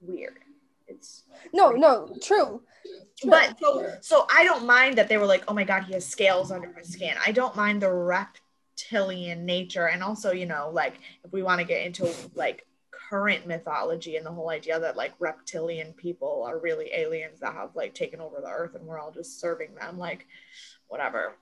weird. 0.00 0.40
It's 0.88 1.22
no, 1.54 1.70
no, 1.70 2.08
true. 2.20 2.62
true. 3.18 3.30
But 3.30 3.58
so 3.58 3.94
so 4.02 4.26
I 4.34 4.44
don't 4.44 4.66
mind 4.66 4.98
that 4.98 5.08
they 5.08 5.16
were 5.16 5.26
like, 5.26 5.44
oh 5.48 5.54
my 5.54 5.64
god, 5.64 5.84
he 5.84 5.94
has 5.94 6.04
scales 6.04 6.50
under 6.50 6.72
his 6.72 6.92
skin. 6.92 7.14
I 7.24 7.32
don't 7.32 7.56
mind 7.56 7.80
the 7.80 7.92
reptilian 7.92 9.46
nature, 9.46 9.86
and 9.86 10.02
also 10.02 10.32
you 10.32 10.46
know 10.46 10.70
like 10.72 10.94
if 11.24 11.32
we 11.32 11.42
want 11.42 11.60
to 11.60 11.66
get 11.66 11.86
into 11.86 12.12
like 12.34 12.66
current 13.08 13.46
mythology 13.46 14.16
and 14.16 14.26
the 14.26 14.30
whole 14.30 14.50
idea 14.50 14.78
that 14.78 14.96
like 14.96 15.14
reptilian 15.18 15.94
people 15.94 16.44
are 16.46 16.58
really 16.58 16.90
aliens 16.94 17.40
that 17.40 17.54
have 17.54 17.74
like 17.74 17.94
taken 17.94 18.20
over 18.20 18.40
the 18.42 18.50
earth 18.50 18.74
and 18.74 18.84
we're 18.84 18.98
all 18.98 19.10
just 19.10 19.40
serving 19.40 19.74
them 19.74 19.98
like 19.98 20.26
whatever 20.88 21.34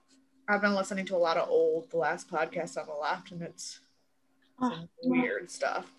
I've 0.48 0.60
been 0.60 0.74
listening 0.74 1.06
to 1.06 1.16
a 1.16 1.18
lot 1.18 1.36
of 1.36 1.48
old 1.48 1.90
the 1.90 1.96
last 1.96 2.30
podcast 2.30 2.76
on 2.78 2.86
the 2.86 2.94
left, 2.94 3.32
and 3.32 3.42
it's 3.42 3.80
some 4.60 4.88
weird 5.02 5.50
stuff. 5.50 5.90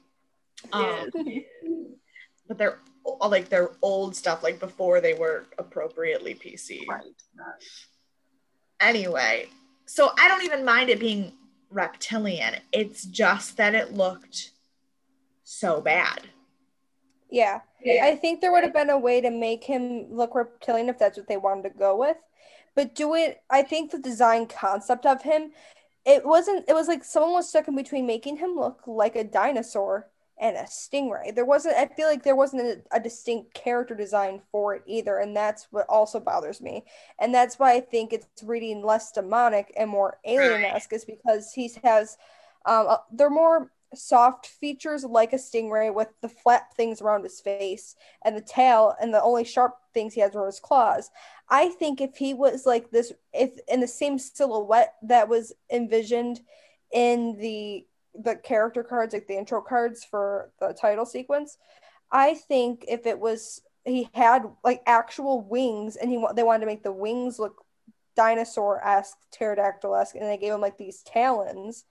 Um, 0.71 1.09
but 2.47 2.57
they're 2.57 2.79
like 3.27 3.49
they're 3.49 3.71
old 3.81 4.15
stuff, 4.15 4.43
like 4.43 4.59
before 4.59 5.01
they 5.01 5.13
were 5.13 5.45
appropriately 5.57 6.33
PC. 6.33 6.87
Right. 6.87 7.03
Anyway, 8.79 9.47
so 9.85 10.11
I 10.17 10.27
don't 10.27 10.43
even 10.43 10.63
mind 10.63 10.89
it 10.89 10.99
being 10.99 11.33
reptilian. 11.69 12.55
It's 12.71 13.03
just 13.05 13.57
that 13.57 13.75
it 13.75 13.93
looked 13.93 14.51
so 15.43 15.81
bad. 15.81 16.21
Yeah. 17.29 17.59
yeah. 17.83 18.05
I 18.05 18.15
think 18.15 18.39
there 18.39 18.51
would 18.51 18.63
have 18.63 18.73
been 18.73 18.89
a 18.89 18.97
way 18.97 19.19
to 19.19 19.29
make 19.29 19.63
him 19.63 20.07
look 20.09 20.35
reptilian 20.35 20.87
if 20.87 20.97
that's 20.97 21.17
what 21.17 21.27
they 21.27 21.35
wanted 21.35 21.63
to 21.63 21.77
go 21.77 21.97
with 21.97 22.17
but 22.77 22.95
do 22.95 23.15
it 23.15 23.41
i 23.49 23.61
think 23.61 23.91
the 23.91 23.99
design 23.99 24.45
concept 24.45 25.05
of 25.05 25.23
him 25.23 25.51
it 26.05 26.25
wasn't 26.25 26.63
it 26.69 26.73
was 26.73 26.87
like 26.87 27.03
someone 27.03 27.33
was 27.33 27.49
stuck 27.49 27.67
in 27.67 27.75
between 27.75 28.07
making 28.07 28.37
him 28.37 28.55
look 28.55 28.83
like 28.87 29.17
a 29.17 29.23
dinosaur 29.25 30.07
and 30.39 30.55
a 30.55 30.63
stingray. 30.63 31.33
There 31.33 31.45
wasn't 31.45 31.75
i 31.75 31.87
feel 31.87 32.07
like 32.07 32.23
there 32.23 32.35
wasn't 32.35 32.61
a, 32.61 32.97
a 32.97 32.99
distinct 32.99 33.53
character 33.53 33.95
design 33.95 34.41
for 34.51 34.75
it 34.75 34.83
either 34.85 35.17
and 35.17 35.35
that's 35.35 35.67
what 35.71 35.87
also 35.89 36.19
bothers 36.19 36.61
me. 36.61 36.85
And 37.19 37.33
that's 37.33 37.59
why 37.59 37.73
i 37.73 37.79
think 37.81 38.13
it's 38.13 38.27
reading 38.43 38.85
less 38.85 39.11
demonic 39.11 39.73
and 39.75 39.89
more 39.89 40.19
alien-esque 40.23 40.93
is 40.93 41.05
because 41.05 41.51
he 41.53 41.71
has 41.83 42.17
um, 42.65 42.97
they're 43.11 43.29
more 43.29 43.71
soft 43.97 44.47
features 44.47 45.03
like 45.03 45.33
a 45.33 45.37
stingray 45.37 45.93
with 45.93 46.09
the 46.21 46.29
flat 46.29 46.73
things 46.75 47.01
around 47.01 47.23
his 47.23 47.39
face 47.39 47.95
and 48.23 48.35
the 48.35 48.41
tail 48.41 48.95
and 49.01 49.13
the 49.13 49.21
only 49.21 49.43
sharp 49.43 49.75
things 49.93 50.13
he 50.13 50.21
has 50.21 50.35
are 50.35 50.45
his 50.45 50.59
claws. 50.59 51.09
I 51.49 51.69
think 51.69 52.01
if 52.01 52.15
he 52.15 52.33
was 52.33 52.65
like 52.65 52.91
this 52.91 53.13
if 53.33 53.57
in 53.67 53.79
the 53.79 53.87
same 53.87 54.19
silhouette 54.19 54.95
that 55.03 55.29
was 55.29 55.53
envisioned 55.71 56.41
in 56.91 57.37
the 57.39 57.85
the 58.19 58.35
character 58.35 58.83
cards 58.83 59.13
like 59.13 59.27
the 59.27 59.37
intro 59.37 59.61
cards 59.61 60.03
for 60.03 60.51
the 60.59 60.73
title 60.73 61.05
sequence, 61.05 61.57
I 62.11 62.33
think 62.33 62.85
if 62.87 63.05
it 63.05 63.19
was 63.19 63.61
he 63.85 64.09
had 64.13 64.43
like 64.63 64.81
actual 64.85 65.41
wings 65.41 65.95
and 65.95 66.09
he 66.09 66.23
they 66.35 66.43
wanted 66.43 66.61
to 66.61 66.65
make 66.65 66.83
the 66.83 66.91
wings 66.91 67.39
look 67.39 67.63
dinosaur-esque, 68.15 69.17
pterodactyl-esque 69.31 70.15
and 70.15 70.25
they 70.25 70.37
gave 70.37 70.51
him 70.51 70.59
like 70.59 70.77
these 70.77 71.03
talons 71.03 71.85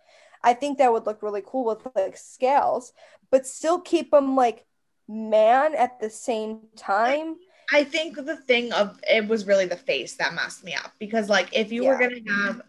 I 0.47 0.55
think 0.55 0.79
that 0.79 0.93
would 0.93 1.07
look 1.07 1.25
really 1.25 1.43
cool 1.45 1.65
with 1.65 1.85
like 1.97 2.17
scales, 2.17 2.93
but 3.33 3.49
still 3.49 3.81
keep 3.81 4.13
them 4.13 4.37
like 4.37 4.65
man 5.09 5.75
at 5.75 5.99
the 5.99 6.09
same 6.09 6.61
time. 6.77 7.37
I 7.73 7.83
think 7.83 8.15
the 8.15 8.37
thing 8.37 8.73
of 8.73 9.01
it 9.11 9.27
was 9.27 9.45
really 9.45 9.67
the 9.67 9.77
face 9.77 10.15
that 10.15 10.35
messed 10.35 10.63
me 10.63 10.73
up 10.73 10.93
because 11.01 11.29
like 11.29 11.49
if 11.53 11.73
you 11.73 11.83
yeah. 11.83 11.91
were 11.91 11.99
gonna 11.99 12.21
have 12.45 12.63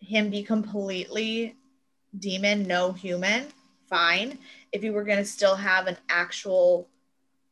him 0.00 0.30
be 0.30 0.42
completely 0.42 1.54
demon, 2.18 2.62
no 2.62 2.92
human, 2.92 3.48
fine. 3.90 4.38
If 4.72 4.82
you 4.82 4.94
were 4.94 5.04
gonna 5.04 5.26
still 5.26 5.56
have 5.56 5.86
an 5.86 5.98
actual 6.08 6.88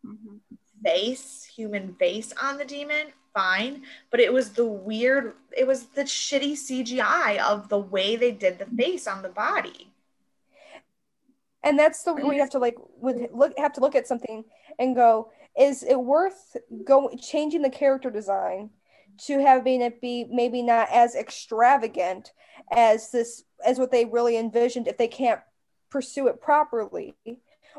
mm-hmm. 0.07 0.37
face, 0.83 1.45
human 1.45 1.95
face 1.97 2.33
on 2.43 2.57
the 2.57 2.65
demon, 2.65 3.09
fine, 3.39 3.83
but 4.11 4.19
it 4.19 4.33
was 4.33 4.51
the 4.51 4.67
weird, 4.67 5.35
it 5.57 5.67
was 5.67 5.87
the 5.87 6.03
shitty 6.03 6.53
CGI 6.53 7.39
of 7.39 7.69
the 7.69 7.79
way 7.79 8.17
they 8.17 8.33
did 8.33 8.59
the 8.59 8.67
face 8.67 9.07
on 9.07 9.23
the 9.23 9.29
body. 9.29 9.93
And 11.63 11.79
that's 11.79 12.03
the 12.03 12.15
way 12.15 12.23
we 12.23 12.39
have 12.39 12.51
to 12.51 12.59
like 12.59 12.77
would 13.01 13.29
look 13.33 13.53
have 13.59 13.73
to 13.75 13.81
look 13.81 13.95
at 13.95 14.07
something 14.07 14.45
and 14.79 14.95
go, 14.95 15.31
is 15.59 15.83
it 15.83 15.97
worth 15.97 16.57
going 16.85 17.19
changing 17.19 17.63
the 17.63 17.71
character 17.71 18.11
design 18.11 18.71
to 19.27 19.41
having 19.41 19.83
it 19.83 20.01
be 20.01 20.25
maybe 20.31 20.63
not 20.63 20.89
as 20.93 21.15
extravagant 21.15 22.33
as 22.73 23.11
this 23.11 23.45
as 23.65 23.79
what 23.79 23.91
they 23.91 24.05
really 24.05 24.37
envisioned 24.37 24.87
if 24.87 24.97
they 24.97 25.09
can't 25.09 25.41
pursue 25.91 26.29
it 26.29 26.41
properly 26.41 27.15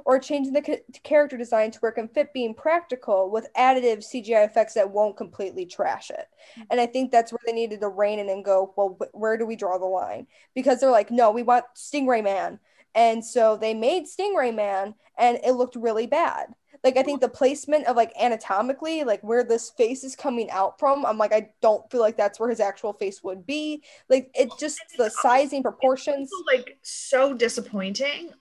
or 0.05 0.19
changing 0.19 0.53
the 0.53 0.81
character 1.03 1.37
design 1.37 1.71
to 1.71 1.79
where 1.79 1.91
it 1.91 1.95
can 1.95 2.07
fit 2.07 2.33
being 2.33 2.53
practical 2.53 3.29
with 3.29 3.51
additive 3.57 3.99
CGI 3.99 4.45
effects 4.45 4.73
that 4.73 4.91
won't 4.91 5.17
completely 5.17 5.65
trash 5.65 6.09
it. 6.09 6.27
Mm-hmm. 6.53 6.61
And 6.71 6.81
I 6.81 6.85
think 6.85 7.11
that's 7.11 7.31
where 7.31 7.39
they 7.45 7.53
needed 7.53 7.81
to 7.81 7.89
rein 7.89 8.19
in 8.19 8.29
and 8.29 8.43
go, 8.43 8.73
well, 8.75 8.97
where 9.13 9.37
do 9.37 9.45
we 9.45 9.55
draw 9.55 9.77
the 9.77 9.85
line? 9.85 10.27
Because 10.55 10.79
they're 10.79 10.91
like, 10.91 11.11
no, 11.11 11.31
we 11.31 11.43
want 11.43 11.65
Stingray 11.75 12.23
Man. 12.23 12.59
And 12.95 13.23
so 13.23 13.55
they 13.55 13.73
made 13.73 14.05
Stingray 14.05 14.53
Man 14.53 14.95
and 15.17 15.39
it 15.43 15.53
looked 15.53 15.75
really 15.75 16.07
bad. 16.07 16.53
Like 16.83 16.97
I 16.97 17.03
think 17.03 17.19
the 17.19 17.29
placement 17.29 17.87
of 17.87 17.95
like 17.95 18.13
anatomically, 18.19 19.03
like 19.03 19.21
where 19.21 19.43
this 19.43 19.69
face 19.71 20.03
is 20.03 20.15
coming 20.15 20.49
out 20.49 20.79
from, 20.79 21.05
I'm 21.05 21.17
like, 21.17 21.33
I 21.33 21.49
don't 21.61 21.89
feel 21.91 21.99
like 21.99 22.15
that's 22.15 22.39
where 22.39 22.49
his 22.49 22.59
actual 22.59 22.93
face 22.93 23.21
would 23.23 23.45
be. 23.45 23.83
Like 24.07 24.31
it 24.33 24.49
just 24.59 24.79
the 24.97 25.09
sizing 25.09 25.61
proportions. 25.61 26.29
like 26.47 26.77
so 26.81 27.33
disappointing 27.33 28.31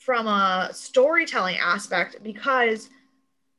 from 0.00 0.26
a 0.26 0.70
storytelling 0.72 1.58
aspect 1.58 2.16
because 2.22 2.88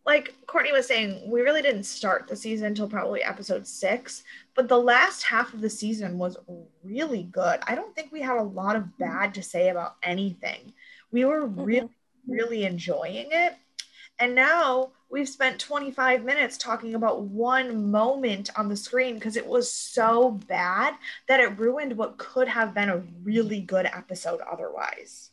like 0.06 0.34
Courtney 0.48 0.72
was 0.72 0.88
saying, 0.88 1.30
we 1.30 1.42
really 1.42 1.62
didn't 1.62 1.84
start 1.84 2.28
the 2.28 2.36
season 2.36 2.68
until 2.68 2.90
probably 2.90 3.24
episode 3.24 3.68
six, 3.68 4.24
but 4.56 4.68
the 4.68 4.78
last 4.78 5.22
half 5.22 5.54
of 5.54 5.62
the 5.62 5.70
season 5.70 6.18
was 6.18 6.38
really 6.84 7.24
good. 7.24 7.60
I 7.68 7.76
don't 7.76 7.96
think 7.96 8.12
we 8.12 8.22
had 8.22 8.38
a 8.38 8.44
lot 8.44 8.76
of 8.76 8.98
bad 8.98 9.36
to 9.36 9.44
say 9.44 9.70
about 9.70 9.98
anything. 10.02 10.74
We 11.12 11.26
were 11.26 11.46
really, 11.46 11.82
mm-hmm. 11.82 12.32
really 12.32 12.66
enjoying 12.66 13.28
it. 13.32 13.56
And 14.18 14.34
now 14.34 14.92
we've 15.10 15.30
spent 15.30 15.60
25 15.60 16.24
minutes 16.24 16.58
talking 16.58 16.96
about 16.96 17.22
one 17.22 17.92
moment 17.92 18.50
on 18.58 18.70
the 18.70 18.76
screen 18.76 19.16
because 19.16 19.36
it 19.36 19.46
was 19.46 19.72
so 19.72 20.32
bad 20.32 20.96
that 21.28 21.40
it 21.40 21.60
ruined 21.60 21.96
what 21.96 22.18
could 22.18 22.48
have 22.48 22.74
been 22.74 22.90
a 22.90 23.04
really 23.24 23.62
good 23.62 23.86
episode 23.86 24.42
otherwise. 24.42 25.31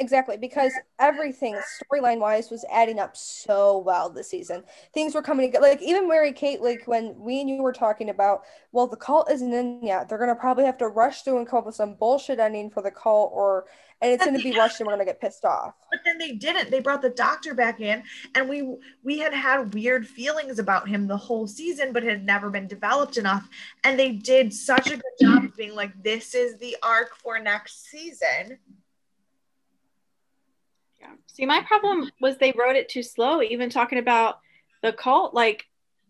Exactly, 0.00 0.36
because 0.36 0.72
everything 1.00 1.56
storyline 1.56 2.20
wise 2.20 2.50
was 2.50 2.64
adding 2.70 3.00
up 3.00 3.16
so 3.16 3.78
well 3.78 4.08
this 4.08 4.30
season. 4.30 4.62
Things 4.94 5.12
were 5.12 5.22
coming 5.22 5.48
together. 5.48 5.66
Like 5.66 5.82
even 5.82 6.06
Mary 6.06 6.32
Kate, 6.32 6.60
like 6.60 6.86
when 6.86 7.18
we 7.18 7.40
and 7.40 7.50
you 7.50 7.64
were 7.64 7.72
talking 7.72 8.08
about, 8.08 8.42
well, 8.70 8.86
the 8.86 8.96
cult 8.96 9.28
isn't 9.28 9.52
in 9.52 9.82
yet. 9.82 10.08
They're 10.08 10.18
gonna 10.18 10.36
probably 10.36 10.64
have 10.64 10.78
to 10.78 10.86
rush 10.86 11.22
through 11.22 11.38
and 11.38 11.48
come 11.48 11.58
up 11.58 11.66
with 11.66 11.74
some 11.74 11.94
bullshit 11.94 12.38
ending 12.38 12.70
for 12.70 12.80
the 12.80 12.92
cult, 12.92 13.32
or 13.34 13.66
and 14.00 14.12
it's 14.12 14.24
gonna 14.24 14.38
be 14.38 14.56
rushed, 14.56 14.78
and 14.78 14.86
we're 14.86 14.92
gonna 14.92 15.04
get 15.04 15.20
pissed 15.20 15.44
off. 15.44 15.74
But 15.90 16.00
then 16.04 16.16
they 16.16 16.30
didn't. 16.32 16.70
They 16.70 16.78
brought 16.78 17.02
the 17.02 17.10
doctor 17.10 17.52
back 17.54 17.80
in, 17.80 18.04
and 18.36 18.48
we 18.48 18.76
we 19.02 19.18
had 19.18 19.34
had 19.34 19.74
weird 19.74 20.06
feelings 20.06 20.60
about 20.60 20.88
him 20.88 21.08
the 21.08 21.16
whole 21.16 21.48
season, 21.48 21.92
but 21.92 22.04
had 22.04 22.24
never 22.24 22.50
been 22.50 22.68
developed 22.68 23.16
enough. 23.16 23.48
And 23.82 23.98
they 23.98 24.12
did 24.12 24.54
such 24.54 24.86
a 24.86 24.96
good 24.96 25.02
job 25.20 25.44
of 25.44 25.56
being 25.56 25.74
like, 25.74 26.00
this 26.04 26.36
is 26.36 26.56
the 26.58 26.76
arc 26.84 27.16
for 27.16 27.40
next 27.40 27.90
season. 27.90 28.58
See, 31.38 31.46
my 31.46 31.62
problem 31.62 32.10
was 32.20 32.36
they 32.36 32.52
wrote 32.52 32.74
it 32.74 32.88
too 32.88 33.04
slow. 33.04 33.40
Even 33.40 33.70
talking 33.70 34.00
about 34.00 34.40
the 34.82 34.92
cult, 34.92 35.34
like 35.34 35.66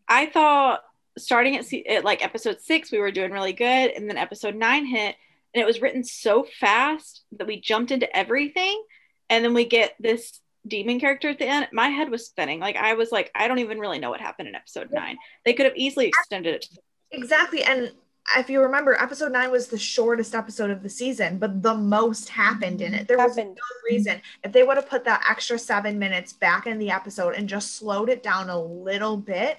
I 0.09 0.25
thought 0.25 0.81
starting 1.19 1.55
at, 1.57 1.67
at 1.87 2.03
like 2.03 2.25
episode 2.25 2.63
six, 2.63 2.91
we 2.91 2.99
were 2.99 3.11
doing 3.11 3.31
really 3.31 3.53
good, 3.53 3.91
and 3.91 4.09
then 4.09 4.17
episode 4.17 4.55
nine 4.55 4.87
hit, 4.87 5.17
and 5.53 5.61
it 5.61 5.67
was 5.67 5.83
written 5.83 6.03
so 6.03 6.47
fast 6.59 7.25
that 7.33 7.47
we 7.47 7.61
jumped 7.61 7.91
into 7.91 8.17
everything, 8.17 8.83
and 9.29 9.45
then 9.45 9.53
we 9.53 9.67
get 9.67 9.97
this 10.01 10.41
demon 10.67 10.99
character 10.99 11.29
at 11.29 11.39
the 11.39 11.47
end. 11.47 11.69
My 11.75 11.91
head 11.91 12.11
was 12.11 12.25
spinning. 12.25 12.59
Like 12.59 12.77
I 12.77 12.95
was 12.95 13.13
like, 13.13 13.31
I 13.35 13.49
don't 13.49 13.59
even 13.59 13.81
really 13.81 13.99
know 13.99 14.09
what 14.09 14.23
happened 14.23 14.49
in 14.49 14.55
episode 14.55 14.89
nine. 14.91 15.19
They 15.45 15.53
could 15.53 15.67
have 15.67 15.77
easily 15.77 16.07
extended 16.07 16.55
it. 16.55 16.67
Exactly, 17.11 17.63
and 17.65 17.93
if 18.37 18.51
you 18.51 18.61
remember, 18.61 18.95
episode 18.95 19.33
nine 19.33 19.51
was 19.51 19.69
the 19.69 19.79
shortest 19.79 20.35
episode 20.35 20.71
of 20.71 20.83
the 20.83 20.89
season, 20.89 21.39
but 21.39 21.63
the 21.63 21.75
most 21.75 22.29
happened 22.29 22.83
in 22.83 22.93
it. 22.93 23.09
There 23.09 23.19
happened. 23.19 23.51
was 23.51 23.57
no 23.57 23.91
reason. 23.91 24.21
If 24.45 24.53
they 24.53 24.63
would 24.63 24.77
have 24.77 24.89
put 24.89 25.05
that 25.05 25.25
extra 25.29 25.59
seven 25.59 25.99
minutes 25.99 26.33
back 26.33 26.67
in 26.67 26.79
the 26.79 26.91
episode 26.91 27.35
and 27.35 27.49
just 27.49 27.77
slowed 27.77 28.11
it 28.11 28.23
down 28.23 28.51
a 28.51 28.61
little 28.61 29.17
bit, 29.17 29.59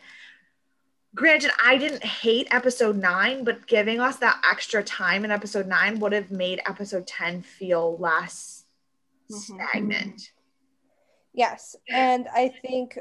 granted, 1.15 1.51
I 1.63 1.77
didn't 1.77 2.03
hate 2.03 2.47
episode 2.51 2.97
nine, 2.97 3.43
but 3.43 3.65
giving 3.65 3.99
us 3.99 4.17
that 4.17 4.41
extra 4.49 4.83
time 4.83 5.25
in 5.25 5.31
episode 5.31 5.67
nine 5.67 5.99
would 5.99 6.13
have 6.13 6.29
made 6.29 6.61
episode 6.67 7.07
10 7.07 7.41
feel 7.41 7.97
less 7.97 8.65
mm-hmm. 9.31 9.55
stagnant. 9.55 10.31
Yes. 11.33 11.75
And 11.89 12.27
I 12.33 12.53
think 12.61 12.99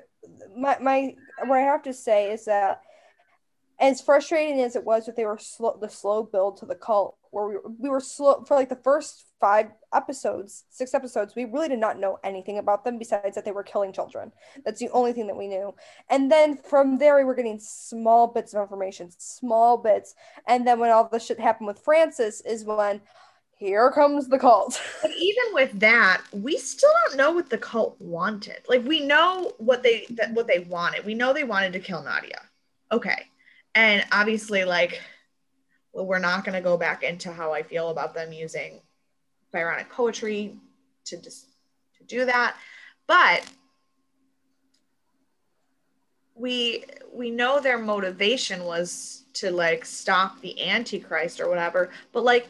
my, 0.56 0.78
my, 0.80 1.14
what 1.44 1.58
I 1.58 1.62
have 1.62 1.82
to 1.82 1.92
say 1.92 2.32
is 2.32 2.44
that 2.46 2.82
as 3.80 4.00
frustrating 4.00 4.60
as 4.60 4.74
it 4.74 4.84
was 4.84 5.06
that 5.06 5.16
they 5.16 5.24
were 5.24 5.38
slow, 5.38 5.78
the 5.80 5.88
slow 5.88 6.22
build 6.22 6.56
to 6.58 6.66
the 6.66 6.74
cult, 6.74 7.16
where 7.30 7.46
we 7.46 7.54
were, 7.54 7.62
we 7.78 7.88
were 7.88 8.00
slow 8.00 8.42
for 8.44 8.56
like 8.56 8.68
the 8.68 8.76
first 8.76 9.24
five 9.40 9.68
episodes, 9.94 10.64
six 10.68 10.94
episodes, 10.94 11.36
we 11.36 11.44
really 11.44 11.68
did 11.68 11.78
not 11.78 11.98
know 11.98 12.18
anything 12.24 12.58
about 12.58 12.84
them 12.84 12.98
besides 12.98 13.36
that 13.36 13.44
they 13.44 13.52
were 13.52 13.62
killing 13.62 13.92
children. 13.92 14.32
That's 14.64 14.80
the 14.80 14.90
only 14.90 15.12
thing 15.12 15.28
that 15.28 15.36
we 15.36 15.46
knew. 15.46 15.74
And 16.10 16.30
then 16.30 16.56
from 16.56 16.98
there, 16.98 17.16
we 17.16 17.24
were 17.24 17.36
getting 17.36 17.60
small 17.60 18.26
bits 18.26 18.52
of 18.52 18.62
information, 18.62 19.10
small 19.16 19.76
bits. 19.76 20.14
And 20.48 20.66
then 20.66 20.80
when 20.80 20.90
all 20.90 21.08
the 21.08 21.20
shit 21.20 21.38
happened 21.38 21.68
with 21.68 21.78
Francis, 21.78 22.40
is 22.40 22.64
when 22.64 23.00
here 23.56 23.92
comes 23.92 24.26
the 24.26 24.38
cult. 24.38 24.80
But 25.02 25.12
even 25.16 25.44
with 25.52 25.78
that, 25.78 26.22
we 26.32 26.56
still 26.58 26.90
don't 27.06 27.16
know 27.16 27.30
what 27.30 27.48
the 27.48 27.58
cult 27.58 27.96
wanted. 28.00 28.62
Like 28.68 28.84
we 28.84 29.00
know 29.00 29.52
what 29.58 29.84
they 29.84 30.06
that 30.10 30.32
what 30.32 30.48
they 30.48 30.60
wanted. 30.60 31.04
We 31.04 31.14
know 31.14 31.32
they 31.32 31.44
wanted 31.44 31.72
to 31.74 31.80
kill 31.80 32.02
Nadia. 32.02 32.40
Okay 32.90 33.26
and 33.74 34.04
obviously 34.12 34.64
like 34.64 35.00
well, 35.92 36.06
we're 36.06 36.18
not 36.18 36.44
going 36.44 36.54
to 36.54 36.60
go 36.60 36.76
back 36.76 37.02
into 37.02 37.32
how 37.32 37.52
i 37.52 37.62
feel 37.62 37.88
about 37.88 38.14
them 38.14 38.32
using 38.32 38.80
Byronic 39.52 39.88
poetry 39.88 40.56
to 41.06 41.16
just 41.16 41.46
to 41.98 42.04
do 42.04 42.24
that. 42.24 42.56
But 43.06 43.48
we 46.34 46.84
we 47.12 47.30
know 47.30 47.60
their 47.60 47.78
motivation 47.78 48.64
was 48.64 49.24
to 49.34 49.50
like 49.50 49.84
stop 49.84 50.40
the 50.40 50.68
antichrist 50.68 51.40
or 51.40 51.48
whatever. 51.48 51.90
But 52.12 52.24
like 52.24 52.48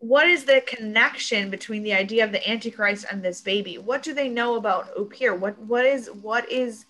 what 0.00 0.28
is 0.28 0.44
the 0.44 0.62
connection 0.64 1.50
between 1.50 1.82
the 1.82 1.92
idea 1.92 2.22
of 2.24 2.30
the 2.30 2.48
antichrist 2.48 3.04
and 3.10 3.22
this 3.22 3.40
baby? 3.40 3.78
What 3.78 4.02
do 4.02 4.14
they 4.14 4.28
know 4.28 4.56
about 4.56 4.94
Upir? 4.96 5.36
what 5.38 5.58
what 5.58 5.84
is 5.84 6.08
what 6.08 6.50
is 6.50 6.84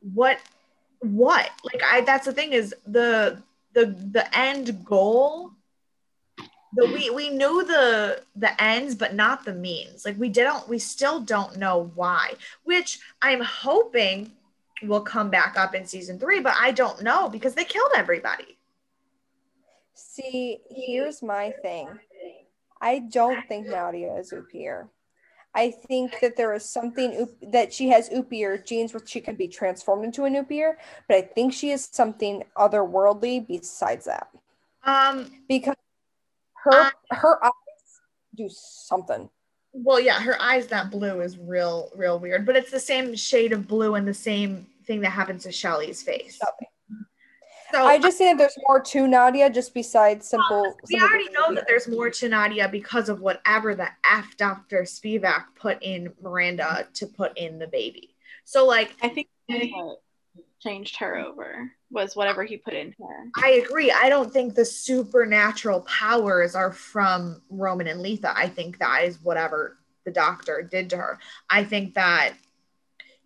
what 0.00 0.38
what? 1.00 1.50
Like 1.64 1.82
i 1.84 2.00
that's 2.02 2.26
the 2.26 2.32
thing 2.32 2.52
is 2.52 2.74
the 2.86 3.42
the 3.74 3.86
the 3.86 4.36
end 4.36 4.84
goal 4.84 5.52
the 6.74 6.86
we 6.86 7.10
we 7.10 7.30
knew 7.30 7.64
the 7.64 8.22
the 8.36 8.62
ends 8.62 8.94
but 8.94 9.14
not 9.14 9.44
the 9.44 9.54
means. 9.54 10.04
Like 10.04 10.18
we 10.18 10.28
didn't 10.28 10.68
we 10.68 10.78
still 10.78 11.20
don't 11.20 11.56
know 11.56 11.90
why 11.94 12.34
which 12.64 13.00
i'm 13.22 13.40
hoping 13.40 14.32
will 14.82 15.00
come 15.00 15.30
back 15.30 15.56
up 15.56 15.74
in 15.74 15.84
season 15.86 16.18
three 16.18 16.40
but 16.40 16.54
i 16.60 16.70
don't 16.70 17.02
know 17.02 17.28
because 17.28 17.54
they 17.54 17.64
killed 17.64 17.92
everybody. 17.96 18.56
See 19.94 20.58
here's 20.70 21.22
my 21.22 21.52
thing. 21.62 21.88
I 22.80 23.00
don't 23.00 23.46
think 23.48 23.66
nadia 23.66 24.14
is 24.16 24.32
Upir. 24.32 24.88
I 25.54 25.70
think 25.70 26.20
that 26.20 26.36
there 26.36 26.54
is 26.54 26.64
something 26.64 27.28
that 27.50 27.72
she 27.72 27.88
has 27.88 28.08
Upir 28.10 28.64
genes 28.64 28.92
where 28.92 29.02
she 29.04 29.20
can 29.20 29.34
be 29.34 29.48
transformed 29.48 30.04
into 30.04 30.24
an 30.24 30.34
Upir, 30.34 30.74
but 31.08 31.16
I 31.16 31.22
think 31.22 31.52
she 31.52 31.70
is 31.70 31.88
something 31.90 32.44
otherworldly 32.56 33.46
besides 33.46 34.04
that. 34.04 34.28
Um, 34.84 35.30
because 35.48 35.74
her 36.64 36.72
uh, 36.72 36.90
her 37.10 37.44
eyes 37.44 37.52
do 38.36 38.48
something. 38.50 39.28
Well, 39.72 40.00
yeah, 40.00 40.20
her 40.20 40.40
eyes 40.40 40.66
that 40.68 40.90
blue 40.90 41.20
is 41.20 41.38
real 41.38 41.90
real 41.94 42.18
weird, 42.18 42.46
but 42.46 42.56
it's 42.56 42.70
the 42.70 42.80
same 42.80 43.14
shade 43.14 43.52
of 43.52 43.66
blue 43.66 43.94
and 43.94 44.06
the 44.06 44.14
same 44.14 44.66
thing 44.86 45.00
that 45.00 45.10
happens 45.10 45.44
to 45.44 45.52
Shelly's 45.52 46.02
face. 46.02 46.36
Shelly. 46.36 46.68
So 47.72 47.84
I 47.84 47.98
just 47.98 48.18
think 48.18 48.38
there's 48.38 48.56
more 48.66 48.80
to 48.80 49.06
Nadia 49.06 49.50
just 49.50 49.74
besides 49.74 50.28
simple. 50.28 50.62
Well, 50.62 50.76
we 50.88 50.98
simple 50.98 51.08
already 51.08 51.30
know 51.32 51.54
that 51.54 51.66
there's 51.68 51.86
more 51.86 52.08
to 52.10 52.28
Nadia 52.28 52.68
because 52.68 53.08
of 53.08 53.20
whatever 53.20 53.74
the 53.74 53.88
F 54.10 54.36
Dr. 54.36 54.82
Spivak 54.82 55.44
put 55.54 55.82
in 55.82 56.12
Miranda 56.22 56.88
to 56.94 57.06
put 57.06 57.36
in 57.36 57.58
the 57.58 57.66
baby. 57.66 58.14
So 58.44 58.66
like 58.66 58.96
I 59.02 59.08
think 59.08 59.28
what 59.46 60.00
changed 60.60 60.96
her 60.96 61.18
over 61.18 61.70
was 61.90 62.16
whatever 62.16 62.44
he 62.44 62.56
put 62.56 62.74
in 62.74 62.94
her. 62.98 63.30
I 63.42 63.62
agree. 63.64 63.90
I 63.90 64.08
don't 64.08 64.32
think 64.32 64.54
the 64.54 64.64
supernatural 64.64 65.82
powers 65.82 66.54
are 66.54 66.72
from 66.72 67.42
Roman 67.50 67.86
and 67.86 68.00
Letha. 68.00 68.36
I 68.36 68.48
think 68.48 68.78
that 68.78 69.04
is 69.04 69.18
whatever 69.22 69.78
the 70.04 70.10
doctor 70.10 70.62
did 70.62 70.90
to 70.90 70.96
her. 70.96 71.18
I 71.50 71.64
think 71.64 71.94
that 71.94 72.32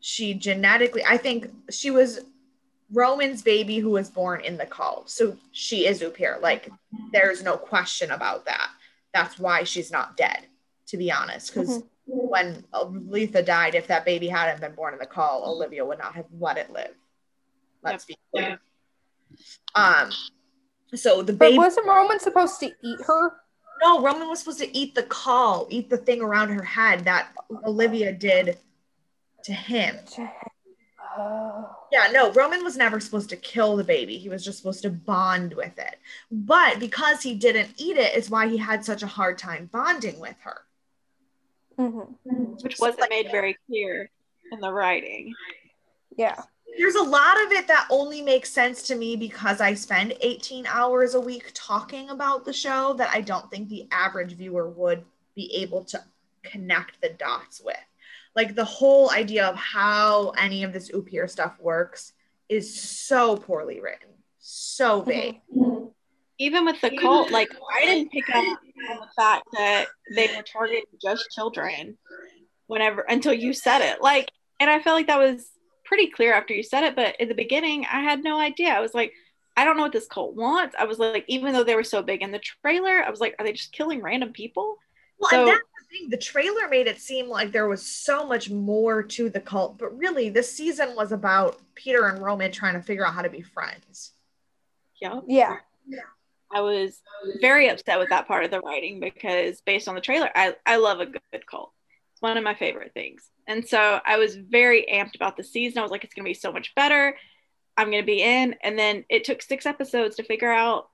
she 0.01 0.35
genetically 0.35 1.05
I 1.09 1.17
think 1.17 1.49
she 1.71 1.93
was 1.93 2.21
Roman's 2.93 3.43
baby 3.43 3.79
who 3.79 3.91
was 3.91 4.11
born 4.11 4.43
in 4.43 4.57
the 4.57 4.67
cult. 4.67 5.11
So 5.11 5.37
she 5.53 5.87
is 5.87 6.01
Upir. 6.01 6.41
Like 6.41 6.71
there's 7.13 7.43
no 7.43 7.57
question 7.57 8.11
about 8.11 8.45
that. 8.47 8.71
That's 9.15 9.39
why 9.39 9.65
she's 9.65 9.91
not 9.91 10.17
dead, 10.17 10.47
to 10.89 10.97
be 10.97 11.11
honest. 11.11 11.53
Because 11.53 11.79
mm-hmm. 11.79 11.87
when 12.07 12.65
Letha 12.73 13.43
died, 13.43 13.75
if 13.75 13.87
that 13.89 14.05
baby 14.05 14.29
hadn't 14.29 14.61
been 14.61 14.75
born 14.75 14.93
in 14.95 15.01
the 15.01 15.07
caul, 15.07 15.45
Olivia 15.47 15.85
would 15.85 15.99
not 15.99 16.15
have 16.15 16.27
let 16.39 16.59
it 16.59 16.71
live. 16.71 16.95
Let's 17.83 18.05
be 18.05 18.17
clear. 18.33 18.61
Um 19.75 20.11
so 20.95 21.23
the 21.23 21.33
baby 21.33 21.57
But 21.57 21.65
wasn't 21.65 21.87
Roman 21.87 22.21
supposed 22.21 22.61
to 22.61 22.71
eat 22.83 23.01
her? 23.07 23.33
No, 23.83 24.01
Roman 24.01 24.29
was 24.29 24.41
supposed 24.41 24.61
to 24.61 24.77
eat 24.77 24.95
the 24.95 25.03
caul, 25.03 25.67
eat 25.71 25.91
the 25.91 25.97
thing 25.97 26.21
around 26.21 26.51
her 26.51 26.63
head 26.63 27.05
that 27.07 27.33
Olivia 27.65 28.13
did 28.13 28.59
to 29.45 29.53
him. 29.53 29.97
To 30.13 30.21
him. 30.21 30.52
Oh. 31.17 31.69
Yeah, 31.91 32.09
no, 32.13 32.33
Roman 32.33 32.65
was 32.65 32.77
never 32.77 33.01
supposed 33.01 33.31
to 33.31 33.37
kill 33.37 33.77
the 33.77 33.85
baby. 33.85 34.17
He 34.19 34.29
was 34.29 34.45
just 34.45 34.59
supposed 34.59 34.83
to 34.83 34.91
bond 34.91 35.55
with 35.55 35.79
it. 35.79 35.99
But 36.31 36.81
because 36.81 37.23
he 37.23 37.35
didn't 37.35 37.75
eat 37.77 37.97
it, 37.97 38.17
is 38.17 38.31
why 38.31 38.49
he 38.49 38.57
had 38.57 38.85
such 38.85 39.03
a 39.03 39.07
hard 39.07 39.39
time 39.39 39.69
bonding 39.73 40.19
with 40.19 40.37
her. 40.41 40.63
Mm-hmm. 41.79 42.55
Which 42.63 42.79
wasn't 42.79 43.11
made 43.11 43.31
very 43.31 43.57
clear 43.67 44.11
in 44.51 44.61
the 44.61 44.73
writing. 44.73 45.35
Yeah. 46.17 46.43
There's 46.79 46.95
a 46.95 47.03
lot 47.03 47.43
of 47.45 47.53
it 47.53 47.69
that 47.69 47.87
only 47.91 48.23
makes 48.23 48.51
sense 48.51 48.83
to 48.85 48.95
me 48.95 49.17
because 49.17 49.61
I 49.61 49.75
spend 49.75 50.15
18 50.21 50.67
hours 50.67 51.15
a 51.15 51.21
week 51.21 51.51
talking 51.53 52.09
about 52.09 52.45
the 52.45 52.53
show 52.53 52.95
that 52.95 53.11
I 53.13 53.21
don't 53.21 53.51
think 53.51 53.69
the 53.69 53.87
average 53.91 54.33
viewer 54.33 54.69
would 54.69 55.05
be 55.35 55.55
able 55.57 55.85
to 55.85 56.03
connect 56.43 57.01
the 57.01 57.11
dots 57.11 57.61
with. 57.63 57.77
Like 58.35 58.55
the 58.55 58.65
whole 58.65 59.11
idea 59.11 59.47
of 59.47 59.57
how 59.57 60.31
any 60.31 60.65
of 60.65 60.73
this 60.73 60.91
Upir 60.91 61.29
stuff 61.29 61.57
works 61.61 62.13
is 62.49 62.81
so 62.81 63.37
poorly 63.37 63.81
written, 63.81 64.09
so 64.39 65.01
mm-hmm. 65.01 65.11
vague. 65.11 65.41
Even 66.39 66.65
with 66.65 66.81
the 66.81 66.97
cult, 66.97 67.31
like 67.31 67.51
I 67.77 67.85
didn't 67.85 68.11
pick 68.11 68.29
up 68.31 68.45
on 68.45 68.57
the 69.01 69.09
fact 69.17 69.45
that 69.53 69.87
they 70.15 70.29
were 70.35 70.43
targeting 70.43 70.85
just 71.01 71.31
children 71.31 71.99
whenever 72.67 73.03
until 73.03 73.35
you 73.35 73.53
said 73.53 73.81
it. 73.83 74.01
Like, 74.01 74.31
and 74.59 74.71
I 74.71 74.81
felt 74.81 74.97
like 74.97 75.09
that 75.09 75.19
was 75.19 75.51
pretty 75.85 76.09
clear 76.09 76.33
after 76.33 76.55
you 76.55 76.63
said 76.63 76.85
it, 76.85 76.97
but 76.97 77.17
in 77.21 77.29
the 77.29 77.35
beginning, 77.35 77.85
I 77.85 78.01
had 78.01 78.25
no 78.25 78.39
idea. 78.39 78.71
I 78.71 78.81
was 78.81 78.95
like, 78.95 79.13
I 79.57 79.65
don't 79.65 79.77
know 79.77 79.83
what 79.83 79.93
this 79.93 80.07
cult 80.07 80.35
wants. 80.35 80.75
I 80.79 80.85
was 80.85 80.99
like, 80.99 81.25
even 81.29 81.53
though 81.53 81.65
they 81.65 81.75
were 81.75 81.85
so 81.85 82.03
big 82.03 82.23
in 82.23 82.33
the 82.33 82.39
trailer, 82.39 83.05
I 83.05 83.11
was 83.11 83.21
like, 83.21 83.35
are 83.39 83.45
they 83.45 83.53
just 83.53 83.73
killing 83.73 84.01
random 84.01 84.33
people? 84.33 84.79
Well, 85.19 85.31
so, 85.31 85.41
and 85.41 85.49
that's 85.49 85.61
thing. 85.93 86.11
The 86.11 86.17
trailer 86.17 86.69
made 86.69 86.87
it 86.87 87.01
seem 87.01 87.29
like 87.29 87.53
there 87.53 87.69
was 87.69 87.87
so 87.87 88.27
much 88.27 88.51
more 88.51 89.03
to 89.03 89.31
the 89.31 89.41
cult, 89.41 89.79
but 89.79 89.97
really, 89.97 90.31
this 90.31 90.53
season 90.53 90.97
was 90.97 91.13
about 91.13 91.61
Peter 91.75 92.07
and 92.07 92.23
Roman 92.23 92.51
trying 92.51 92.75
to 92.75 92.83
figure 92.83 93.07
out 93.07 93.15
how 93.15 93.23
to 93.23 93.31
be 93.31 93.43
friends. 93.43 94.13
Yeah. 95.01 95.21
Yeah. 95.27 95.57
I 96.55 96.61
was 96.61 97.01
very 97.41 97.69
upset 97.69 97.99
with 97.99 98.11
that 98.11 98.29
part 98.29 98.45
of 98.45 98.51
the 98.51 98.61
writing 98.61 99.01
because 99.01 99.61
based 99.63 99.89
on 99.89 99.95
the 99.95 100.01
trailer, 100.01 100.31
I, 100.35 100.55
I 100.67 100.77
love 100.77 101.01
a 101.01 101.07
good 101.07 101.47
cult. 101.47 101.73
It's 102.13 102.23
one 102.23 102.37
of 102.37 102.45
my 102.45 102.55
favorite 102.55 102.93
things. 102.93 103.23
And 103.47 103.67
so 103.67 104.01
I 104.05 104.19
was 104.19 104.37
very 104.37 104.87
amped 104.93 105.15
about 105.15 105.37
the 105.37 105.45
season. 105.45 105.79
I 105.79 105.83
was 105.83 105.91
like, 105.91 106.05
it's 106.05 106.15
going 106.15 106.25
to 106.25 106.31
be 106.31 106.35
so 106.35 106.53
much 106.53 106.75
better. 106.75 107.17
I'm 107.77 107.91
going 107.91 108.03
to 108.03 108.07
be 108.07 108.23
in. 108.23 108.55
And 108.63 108.79
then 108.79 109.05
it 109.09 109.25
took 109.25 109.41
six 109.41 109.65
episodes 109.67 110.17
to 110.17 110.25
figure 110.25 110.53
out 110.53 110.89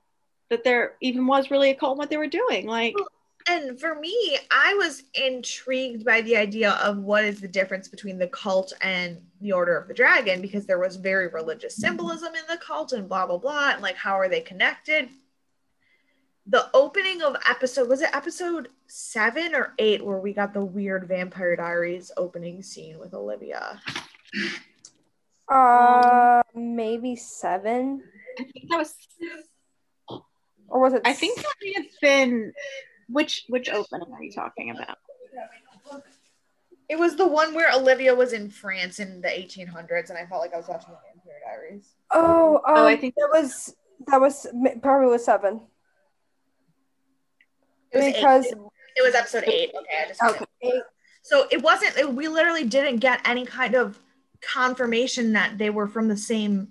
that 0.49 0.63
there 0.63 0.93
even 1.01 1.27
was 1.27 1.51
really 1.51 1.69
a 1.69 1.75
cult 1.75 1.91
and 1.91 1.99
what 1.99 2.09
they 2.09 2.17
were 2.17 2.27
doing. 2.27 2.65
Like, 2.65 2.95
and 3.49 3.79
for 3.79 3.95
me, 3.95 4.37
I 4.51 4.75
was 4.75 5.03
intrigued 5.15 6.05
by 6.05 6.21
the 6.21 6.37
idea 6.37 6.71
of 6.83 6.99
what 6.99 7.25
is 7.25 7.41
the 7.41 7.47
difference 7.47 7.87
between 7.87 8.19
the 8.19 8.27
cult 8.27 8.73
and 8.81 9.19
the 9.41 9.53
Order 9.53 9.75
of 9.75 9.87
the 9.87 9.93
Dragon 9.93 10.39
because 10.39 10.67
there 10.67 10.77
was 10.77 10.97
very 10.97 11.29
religious 11.29 11.75
symbolism 11.75 12.35
in 12.35 12.43
the 12.47 12.57
cult 12.57 12.93
and 12.93 13.09
blah, 13.09 13.25
blah, 13.25 13.39
blah. 13.39 13.71
And 13.71 13.81
like, 13.81 13.95
how 13.95 14.13
are 14.13 14.29
they 14.29 14.41
connected? 14.41 15.09
The 16.45 16.69
opening 16.75 17.23
of 17.23 17.37
episode 17.47 17.89
was 17.89 18.01
it 18.01 18.15
episode 18.15 18.69
seven 18.85 19.55
or 19.55 19.73
eight 19.79 20.05
where 20.05 20.19
we 20.19 20.31
got 20.33 20.53
the 20.53 20.63
weird 20.63 21.07
Vampire 21.07 21.55
Diaries 21.55 22.11
opening 22.17 22.61
scene 22.61 22.99
with 22.99 23.15
Olivia? 23.15 23.81
Uh, 25.47 26.43
maybe 26.53 27.15
seven. 27.15 28.03
I 28.39 28.43
think 28.43 28.69
that 28.69 28.77
was, 28.77 28.93
or 30.67 30.79
was 30.79 30.93
it? 30.93 31.01
I 31.03 31.13
think 31.13 31.37
that 31.37 31.55
may 31.61 31.73
have 31.73 31.91
been. 31.99 32.53
Which 33.11 33.45
which 33.47 33.69
opening 33.69 34.13
are 34.13 34.23
you 34.23 34.31
talking 34.31 34.69
about? 34.71 34.97
It 36.89 36.97
was 36.97 37.15
the 37.15 37.27
one 37.27 37.53
where 37.53 37.71
Olivia 37.71 38.15
was 38.15 38.33
in 38.33 38.49
France 38.49 38.99
in 38.99 39.21
the 39.21 39.27
1800s, 39.27 40.09
and 40.09 40.17
I 40.17 40.25
felt 40.25 40.41
like 40.41 40.53
I 40.53 40.57
was 40.57 40.67
watching 40.67 40.89
the 40.89 40.97
Vampire 41.13 41.39
Diaries. 41.45 41.93
Oh, 42.11 42.55
um, 42.55 42.61
oh, 42.65 42.87
I 42.87 42.95
think 42.95 43.13
that 43.15 43.29
was 43.31 43.75
that 44.07 44.19
was 44.19 44.47
probably 44.81 45.07
was 45.07 45.25
seven. 45.25 45.61
It 47.91 47.97
was 47.97 48.05
because 48.05 48.45
eight. 48.47 48.53
it 48.97 49.03
was 49.03 49.15
episode 49.15 49.43
eight. 49.45 49.71
Okay, 49.75 50.03
I 50.03 50.07
just 50.07 50.23
okay. 50.23 50.45
Eight. 50.63 50.83
So 51.21 51.47
it 51.51 51.61
wasn't. 51.61 51.97
It, 51.97 52.13
we 52.13 52.27
literally 52.27 52.65
didn't 52.65 52.97
get 52.97 53.21
any 53.27 53.45
kind 53.45 53.75
of 53.75 53.99
confirmation 54.41 55.33
that 55.33 55.57
they 55.57 55.69
were 55.69 55.87
from 55.87 56.07
the 56.07 56.17
same 56.17 56.69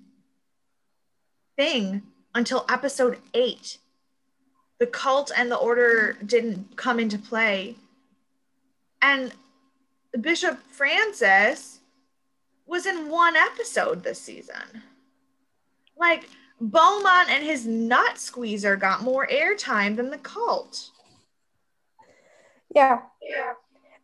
thing 1.57 2.03
until 2.35 2.65
episode 2.69 3.19
eight. 3.35 3.79
The 4.79 4.87
cult 4.87 5.33
and 5.37 5.51
the 5.51 5.57
order 5.57 6.17
didn't 6.25 6.77
come 6.77 7.01
into 7.01 7.19
play. 7.19 7.77
And 9.03 9.33
Bishop 10.21 10.59
Francis 10.71 11.81
was 12.67 12.87
in 12.87 13.09
one 13.09 13.37
episode 13.37 14.03
this 14.03 14.21
season. 14.21 14.83
Like, 15.97 16.29
Beaumont 16.61 17.31
and 17.31 17.45
his 17.45 17.67
nut 17.67 18.19
squeezer 18.19 18.77
got 18.77 19.03
more 19.03 19.27
airtime 19.27 19.97
than 19.97 20.11
the 20.11 20.19
cult. 20.19 20.91
Yeah. 22.75 23.01
Yeah. 23.23 23.53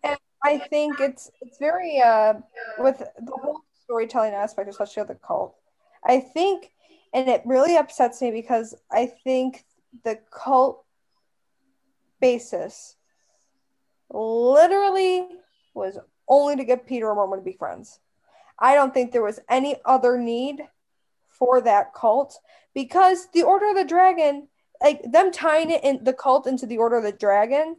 And 0.03 0.19
I 0.45 0.59
think 0.59 1.01
it's 1.01 1.31
it's 1.41 1.59
very 1.59 2.01
uh 2.01 2.35
with 2.79 2.99
the 2.99 3.33
whole 3.33 3.61
storytelling 3.83 4.35
aspect, 4.35 4.69
especially 4.69 5.03
of 5.03 5.09
the 5.09 5.15
cult. 5.17 5.57
I 6.05 6.21
think, 6.21 6.71
and 7.13 7.29
it 7.29 7.43
really 7.45 7.77
upsets 7.77 8.21
me 8.23 8.31
because 8.31 8.75
I 8.91 9.07
think 9.25 9.65
the 10.03 10.19
cult 10.31 10.85
basis 12.21 12.97
literally 14.11 15.27
was 15.75 15.99
only 16.29 16.57
to 16.57 16.65
get 16.65 16.87
Peter 16.87 17.09
and 17.09 17.19
Roman 17.19 17.39
to 17.39 17.45
be 17.45 17.53
friends. 17.53 18.01
I 18.59 18.75
don't 18.75 18.95
think 18.95 19.13
there 19.13 19.23
was 19.23 19.41
any 19.49 19.77
other 19.85 20.17
need 20.17 20.63
for 21.29 21.61
that 21.61 21.93
cult 21.93 22.39
because 22.75 23.29
the 23.33 23.43
Order 23.43 23.71
of 23.71 23.77
the 23.77 23.85
Dragon, 23.85 24.49
like 24.81 25.03
them 25.11 25.33
tying 25.33 25.71
it 25.71 25.83
in 25.85 26.05
the 26.05 26.13
cult 26.13 26.47
into 26.47 26.67
the 26.67 26.79
Order 26.79 26.99
of 26.99 27.05
the 27.05 27.13
Dragon, 27.13 27.77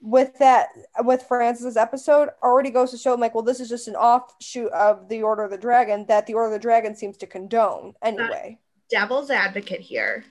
with 0.00 0.36
that 0.38 0.68
with 0.98 1.22
Francis's 1.22 1.78
episode 1.78 2.28
already 2.42 2.68
goes 2.68 2.90
to 2.90 2.98
show 2.98 3.14
I'm 3.14 3.20
like, 3.20 3.34
well, 3.34 3.42
this 3.42 3.58
is 3.58 3.70
just 3.70 3.88
an 3.88 3.96
offshoot 3.96 4.70
of 4.72 5.08
the 5.08 5.22
Order 5.22 5.44
of 5.44 5.50
the 5.50 5.58
Dragon 5.58 6.04
that 6.08 6.26
the 6.26 6.34
Order 6.34 6.54
of 6.54 6.60
the 6.60 6.62
Dragon 6.62 6.94
seems 6.94 7.16
to 7.18 7.26
condone 7.26 7.94
anyway. 8.02 8.58
devil's 8.90 9.30
advocate 9.30 9.80
here. 9.80 10.24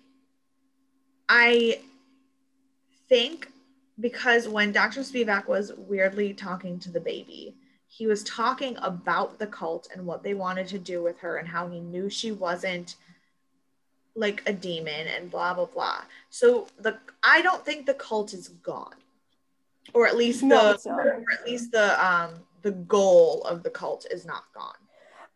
I 1.30 1.80
think 3.10 3.50
because 4.00 4.48
when 4.48 4.72
Dr. 4.72 5.02
Spivak 5.02 5.48
was 5.48 5.72
weirdly 5.78 6.34
talking 6.34 6.80
to 6.80 6.92
the 6.92 7.00
baby, 7.00 7.56
he 7.88 8.08
was 8.08 8.24
talking 8.24 8.76
about 8.82 9.38
the 9.38 9.48
cult 9.48 9.88
and 9.94 10.06
what 10.06 10.24
they 10.24 10.34
wanted 10.34 10.68
to 10.70 10.80
do 10.80 11.04
with 11.04 11.20
her 11.20 11.38
and 11.38 11.48
how 11.48 11.68
he 11.68 11.80
knew 11.80 12.10
she 12.10 12.32
wasn't 12.32 12.96
like 14.16 14.42
a 14.48 14.54
demon 14.54 15.08
and 15.08 15.30
blah 15.30 15.54
blah 15.54 15.66
blah. 15.66 16.02
So 16.30 16.68
the 16.80 16.98
I 17.24 17.42
don't 17.42 17.64
think 17.64 17.86
the 17.86 17.94
cult 17.94 18.34
is 18.34 18.48
gone 18.48 18.96
or 19.94 20.08
at 20.08 20.16
least 20.16 20.44
no, 20.44 20.76
or 20.86 21.24
at 21.32 21.46
least 21.46 21.72
the 21.72 22.06
um 22.06 22.32
the 22.62 22.72
goal 22.72 23.44
of 23.44 23.64
the 23.64 23.70
cult 23.70 24.06
is 24.10 24.26
not 24.26 24.46
gone. 24.54 24.76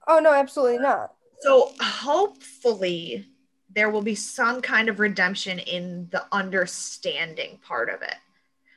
Oh 0.08 0.20
no, 0.20 0.32
absolutely 0.32 0.80
not. 0.80 1.14
So 1.42 1.74
hopefully 1.82 3.28
there 3.78 3.92
will 3.92 4.02
be 4.02 4.16
some 4.16 4.60
kind 4.60 4.90
of 4.90 5.00
redemption 5.00 5.60
in 5.60 6.08
the 6.10 6.26
understanding 6.32 7.60
part 7.64 7.92
of 7.92 8.02
it. 8.02 8.16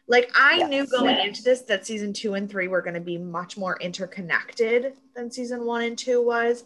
Like 0.06 0.30
I 0.38 0.58
yes, 0.58 0.68
knew 0.68 0.86
going 0.86 1.16
yes. 1.16 1.26
into 1.26 1.42
this 1.42 1.62
that 1.62 1.86
season 1.86 2.12
2 2.12 2.34
and 2.34 2.50
3 2.50 2.68
were 2.68 2.82
going 2.82 2.92
to 2.92 3.00
be 3.00 3.16
much 3.16 3.56
more 3.56 3.78
interconnected 3.80 4.92
than 5.16 5.30
season 5.30 5.64
1 5.64 5.82
and 5.84 5.96
2 5.96 6.22
was. 6.22 6.64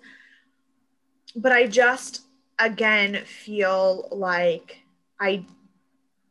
But 1.37 1.53
I 1.53 1.69
just 1.69 2.23
again 2.59 3.23
feel 3.25 4.09
like 4.11 4.81
I 5.21 5.45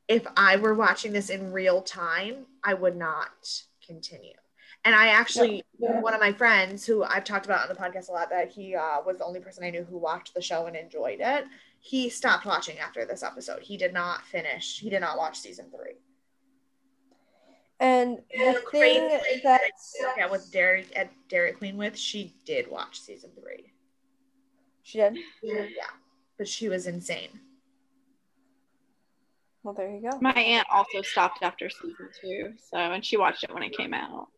if 0.09 0.27
I 0.35 0.57
were 0.57 0.73
watching 0.73 1.13
this 1.13 1.29
in 1.29 1.53
real 1.53 1.81
time, 1.81 2.47
I 2.65 2.73
would 2.73 2.97
not 2.97 3.63
continue. 3.87 4.33
And 4.83 4.93
I 4.93 5.07
actually, 5.07 5.63
yeah. 5.79 6.01
one 6.01 6.13
of 6.13 6.19
my 6.19 6.33
friends 6.33 6.85
who 6.85 7.03
I've 7.03 7.23
talked 7.23 7.45
about 7.45 7.61
on 7.61 7.73
the 7.73 7.81
podcast 7.81 8.09
a 8.09 8.11
lot, 8.11 8.29
that 8.31 8.51
he 8.51 8.75
uh, 8.75 9.01
was 9.05 9.17
the 9.19 9.23
only 9.23 9.39
person 9.39 9.63
I 9.63 9.69
knew 9.69 9.85
who 9.89 9.97
watched 9.97 10.33
the 10.33 10.41
show 10.41 10.65
and 10.65 10.75
enjoyed 10.75 11.21
it. 11.21 11.45
He 11.85 12.07
stopped 12.07 12.45
watching 12.45 12.79
after 12.79 13.05
this 13.05 13.23
episode. 13.23 13.61
He 13.61 13.75
did 13.75 13.91
not 13.91 14.25
finish. 14.25 14.79
He 14.79 14.89
did 14.89 15.01
not 15.01 15.17
watch 15.17 15.37
season 15.37 15.65
three. 15.69 15.97
And 17.81 18.19
the 18.31 18.63
thing 18.71 19.09
that 19.43 19.59
yeah, 20.17 20.31
with 20.31 20.49
Dairy 20.49 20.85
at 20.95 21.11
Dairy 21.27 21.51
Queen 21.51 21.75
with, 21.75 21.97
she 21.97 22.35
did 22.45 22.71
watch 22.71 23.01
season 23.01 23.31
three. 23.37 23.73
She 24.83 24.99
did. 24.99 25.17
Yeah, 25.43 25.65
but 26.37 26.47
she 26.47 26.69
was 26.69 26.87
insane. 26.87 27.41
Well, 29.63 29.73
there 29.73 29.91
you 29.91 30.09
go. 30.09 30.17
My 30.21 30.31
aunt 30.31 30.67
also 30.71 31.01
stopped 31.01 31.39
after 31.41 31.69
season 31.69 32.09
two, 32.21 32.53
so 32.71 32.77
and 32.77 33.03
she 33.03 33.17
watched 33.17 33.43
it 33.43 33.53
when 33.53 33.63
it 33.63 33.75
came 33.75 33.93
out. 33.93 34.29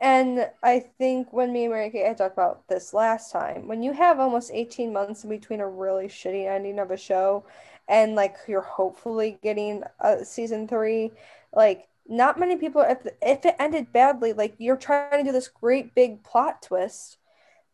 And 0.00 0.48
I 0.62 0.80
think 0.80 1.32
when 1.32 1.52
me 1.52 1.64
and 1.64 1.72
Mary 1.72 1.90
Kate 1.90 2.06
had 2.06 2.18
talked 2.18 2.34
about 2.34 2.68
this 2.68 2.94
last 2.94 3.32
time, 3.32 3.66
when 3.66 3.82
you 3.82 3.92
have 3.92 4.20
almost 4.20 4.52
18 4.52 4.92
months 4.92 5.24
in 5.24 5.30
between 5.30 5.60
a 5.60 5.68
really 5.68 6.06
shitty 6.06 6.48
ending 6.48 6.78
of 6.78 6.92
a 6.92 6.96
show 6.96 7.44
and 7.88 8.14
like 8.14 8.36
you're 8.46 8.60
hopefully 8.60 9.38
getting 9.42 9.82
a 10.00 10.24
season 10.24 10.68
three, 10.68 11.10
like 11.52 11.88
not 12.06 12.38
many 12.38 12.56
people, 12.56 12.82
if, 12.82 12.98
if 13.20 13.44
it 13.44 13.56
ended 13.58 13.92
badly, 13.92 14.32
like 14.32 14.54
you're 14.58 14.76
trying 14.76 15.18
to 15.18 15.24
do 15.24 15.32
this 15.32 15.48
great 15.48 15.94
big 15.94 16.22
plot 16.22 16.62
twist 16.62 17.18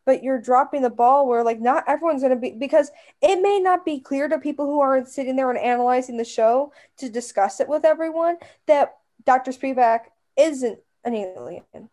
but 0.07 0.23
you're 0.23 0.41
dropping 0.41 0.83
the 0.83 0.91
ball 0.91 1.27
where 1.27 1.43
like 1.43 1.61
not 1.61 1.85
everyone's 1.87 2.23
going 2.23 2.35
to 2.35 2.41
be 2.41 2.51
because 2.51 2.91
it 3.23 3.41
may 3.41 3.59
not 3.59 3.85
be 3.85 3.99
clear 3.99 4.29
to 4.29 4.39
people 4.39 4.67
who 4.67 4.81
aren't 4.81 5.09
sitting 5.09 5.37
there 5.37 5.51
and 5.51 5.59
analyzing 5.59 6.17
the 6.17 6.25
show 6.25 6.73
to 6.99 7.09
discuss 7.09 7.61
it 7.61 7.69
with 7.69 7.85
everyone 7.85 8.37
that 8.67 8.97
Dr. 9.25 9.51
Spivak 9.51 10.01
isn't 10.37 10.79
an 11.05 11.15
alien. 11.15 11.89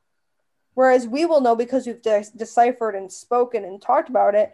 Whereas 0.74 1.08
we 1.08 1.26
will 1.26 1.42
know 1.42 1.56
because 1.56 1.86
we've 1.86 2.02
de- 2.02 2.26
deciphered 2.36 2.96
and 2.96 3.12
spoken 3.12 3.66
and 3.66 3.82
talked 3.82 4.10
about 4.10 4.36
it 4.36 4.54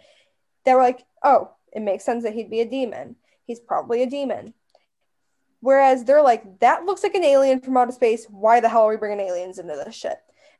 that 0.65 0.75
we're 0.75 0.81
like, 0.81 1.05
oh, 1.23 1.51
it 1.71 1.81
makes 1.81 2.03
sense 2.03 2.23
that 2.23 2.33
he'd 2.33 2.49
be 2.49 2.61
a 2.61 2.69
demon. 2.69 3.15
He's 3.45 3.59
probably 3.59 4.01
a 4.03 4.09
demon. 4.09 4.53
Whereas 5.59 6.03
they're 6.03 6.23
like, 6.23 6.59
that 6.59 6.85
looks 6.85 7.03
like 7.03 7.15
an 7.15 7.23
alien 7.23 7.61
from 7.61 7.77
outer 7.77 7.91
space. 7.91 8.25
Why 8.29 8.59
the 8.59 8.69
hell 8.69 8.83
are 8.83 8.89
we 8.89 8.97
bringing 8.97 9.25
aliens 9.25 9.59
into 9.59 9.75
this 9.75 9.95
shit? 9.95 10.17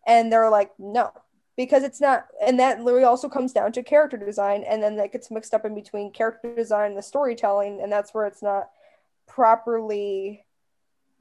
and 0.08 0.32
they're 0.32 0.50
like 0.50 0.72
no 0.80 1.12
because 1.56 1.84
it's 1.84 2.02
not 2.02 2.28
and 2.42 2.60
that 2.60 2.82
literally 2.82 3.06
also 3.06 3.30
comes 3.30 3.54
down 3.54 3.72
to 3.72 3.84
character 3.84 4.18
design 4.18 4.64
and 4.64 4.82
then 4.82 4.96
that 4.96 5.12
gets 5.12 5.30
mixed 5.30 5.54
up 5.54 5.66
in 5.66 5.76
between 5.76 6.12
character 6.12 6.56
design 6.56 6.92
and 6.92 6.98
the 6.98 7.04
storytelling 7.04 7.80
and 7.82 7.92
that's 7.92 8.14
where 8.14 8.26
it's 8.26 8.42
not 8.42 8.70
properly 9.28 10.46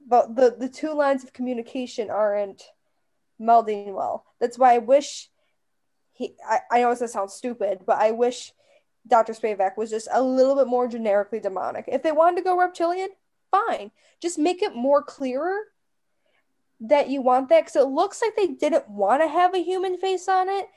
but 0.07 0.35
the 0.35 0.55
the 0.57 0.69
two 0.69 0.93
lines 0.93 1.23
of 1.23 1.33
communication 1.33 2.09
aren't 2.09 2.63
melding 3.39 3.93
well 3.93 4.25
that's 4.39 4.57
why 4.57 4.75
i 4.75 4.77
wish 4.77 5.29
he 6.13 6.35
i, 6.47 6.59
I 6.71 6.81
know 6.81 6.93
this 6.95 7.13
sounds 7.13 7.33
stupid 7.33 7.79
but 7.85 7.97
i 7.97 8.11
wish 8.11 8.51
dr 9.07 9.31
spivak 9.33 9.77
was 9.77 9.89
just 9.89 10.07
a 10.11 10.21
little 10.21 10.55
bit 10.55 10.67
more 10.67 10.87
generically 10.87 11.39
demonic 11.39 11.85
if 11.87 12.03
they 12.03 12.11
wanted 12.11 12.37
to 12.37 12.43
go 12.43 12.57
reptilian 12.57 13.09
fine 13.51 13.91
just 14.21 14.39
make 14.39 14.61
it 14.61 14.75
more 14.75 15.03
clearer 15.03 15.57
that 16.79 17.09
you 17.09 17.21
want 17.21 17.49
that 17.49 17.65
because 17.65 17.75
it 17.75 17.89
looks 17.89 18.21
like 18.21 18.35
they 18.35 18.47
didn't 18.47 18.89
want 18.89 19.21
to 19.21 19.27
have 19.27 19.53
a 19.53 19.63
human 19.63 19.97
face 19.97 20.27
on 20.27 20.47
it, 20.49 20.67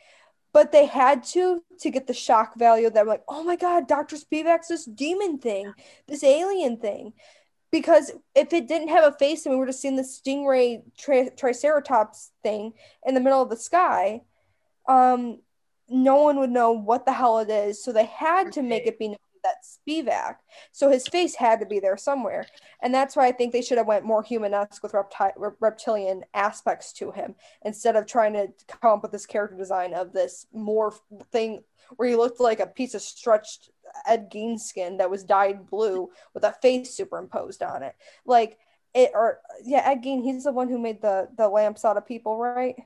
but 0.52 0.72
they 0.72 0.86
had 0.86 1.22
to 1.22 1.62
to 1.80 1.90
get 1.90 2.06
the 2.06 2.14
shock 2.14 2.56
value 2.56 2.90
that 2.90 3.06
like, 3.06 3.22
oh 3.28 3.44
my 3.44 3.56
god, 3.56 3.86
Dr. 3.86 4.16
Spivak's 4.16 4.68
this 4.68 4.84
demon 4.84 5.38
thing, 5.38 5.72
this 6.06 6.24
alien 6.24 6.78
thing. 6.78 7.12
Because 7.70 8.10
if 8.34 8.52
it 8.52 8.66
didn't 8.66 8.88
have 8.88 9.04
a 9.04 9.16
face 9.16 9.46
and 9.46 9.54
we 9.54 9.58
were 9.58 9.66
just 9.66 9.80
seeing 9.80 9.96
the 9.96 10.02
stingray 10.02 10.82
tri- 10.98 11.30
triceratops 11.36 12.32
thing 12.42 12.72
in 13.06 13.14
the 13.14 13.20
middle 13.20 13.42
of 13.42 13.50
the 13.50 13.56
sky, 13.56 14.22
um, 14.88 15.40
no 15.88 16.22
one 16.22 16.38
would 16.38 16.50
know 16.50 16.72
what 16.72 17.06
the 17.06 17.12
hell 17.12 17.38
it 17.38 17.50
is. 17.50 17.82
So 17.82 17.92
they 17.92 18.06
had 18.06 18.52
to 18.52 18.62
make 18.62 18.86
it 18.86 18.98
be 18.98 19.08
known 19.08 19.16
that 19.42 19.64
Spivak. 19.64 20.36
So 20.72 20.90
his 20.90 21.06
face 21.08 21.34
had 21.34 21.60
to 21.60 21.66
be 21.66 21.80
there 21.80 21.96
somewhere. 21.96 22.46
And 22.82 22.94
that's 22.94 23.16
why 23.16 23.26
I 23.26 23.32
think 23.32 23.52
they 23.52 23.62
should 23.62 23.78
have 23.78 23.86
went 23.86 24.04
more 24.04 24.22
human-esque 24.22 24.82
with 24.82 24.92
repti- 24.92 25.54
reptilian 25.60 26.24
aspects 26.34 26.92
to 26.94 27.10
him 27.10 27.34
instead 27.64 27.96
of 27.96 28.06
trying 28.06 28.34
to 28.34 28.48
come 28.68 28.92
up 28.98 29.02
with 29.02 29.12
this 29.12 29.26
character 29.26 29.56
design 29.56 29.94
of 29.94 30.12
this 30.12 30.46
more 30.52 30.94
thing 31.32 31.62
where 31.96 32.08
he 32.08 32.16
looked 32.16 32.40
like 32.40 32.60
a 32.60 32.66
piece 32.66 32.94
of 32.94 33.02
stretched 33.02 33.70
Ed 34.07 34.30
Gein 34.30 34.59
skin 34.59 34.99
that 34.99 35.11
was 35.11 35.24
dyed 35.24 35.68
blue 35.68 36.11
with 36.34 36.45
a 36.45 36.53
face 36.62 36.95
superimposed 36.95 37.62
on 37.62 37.82
it. 37.82 37.95
Like 38.24 38.59
it 38.95 39.12
or 39.14 39.41
yeah, 39.64 39.82
Ed 39.84 40.03
Gein, 40.03 40.22
he's 40.22 40.45
the 40.45 40.53
one 40.53 40.68
who 40.68 40.78
made 40.78 41.01
the 41.03 41.28
the 41.36 41.49
lamps 41.49 41.84
out 41.84 41.97
of 41.97 42.07
people, 42.07 42.38
right? 42.38 42.76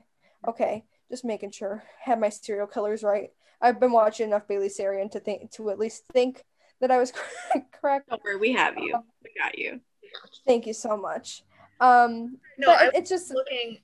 Okay, 0.47 0.83
just 1.09 1.25
making 1.25 1.51
sure. 1.51 1.83
Have 2.01 2.19
my 2.19 2.29
serial 2.29 2.67
killers 2.67 3.03
right. 3.03 3.31
I've 3.61 3.79
been 3.79 3.91
watching 3.91 4.27
enough 4.27 4.47
Bailey 4.47 4.69
Sarian 4.69 5.09
to 5.11 5.19
think 5.19 5.51
to 5.53 5.69
at 5.69 5.79
least 5.79 6.05
think 6.11 6.43
that 6.81 6.91
I 6.91 6.97
was 6.97 7.11
correct. 7.71 8.09
Don't 8.09 8.23
worry, 8.23 8.37
we 8.37 8.53
have 8.53 8.77
you. 8.77 8.97
We 9.23 9.31
got 9.41 9.57
you. 9.57 9.79
Thank 10.45 10.67
you 10.67 10.73
so 10.73 10.95
much. 10.97 11.43
Um, 11.79 12.37
no, 12.57 12.71
I, 12.71 12.91
it's 12.93 13.09
just 13.09 13.33
looking. 13.33 13.79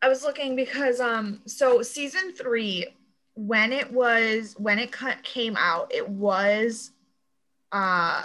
I 0.00 0.08
was 0.08 0.22
looking 0.22 0.54
because 0.54 1.00
um, 1.00 1.40
so 1.46 1.82
season 1.82 2.32
three, 2.32 2.86
when 3.38 3.72
it 3.72 3.92
was 3.92 4.56
when 4.58 4.80
it 4.80 4.90
cut, 4.90 5.22
came 5.22 5.56
out, 5.56 5.92
it 5.94 6.08
was 6.08 6.90
uh 7.70 8.24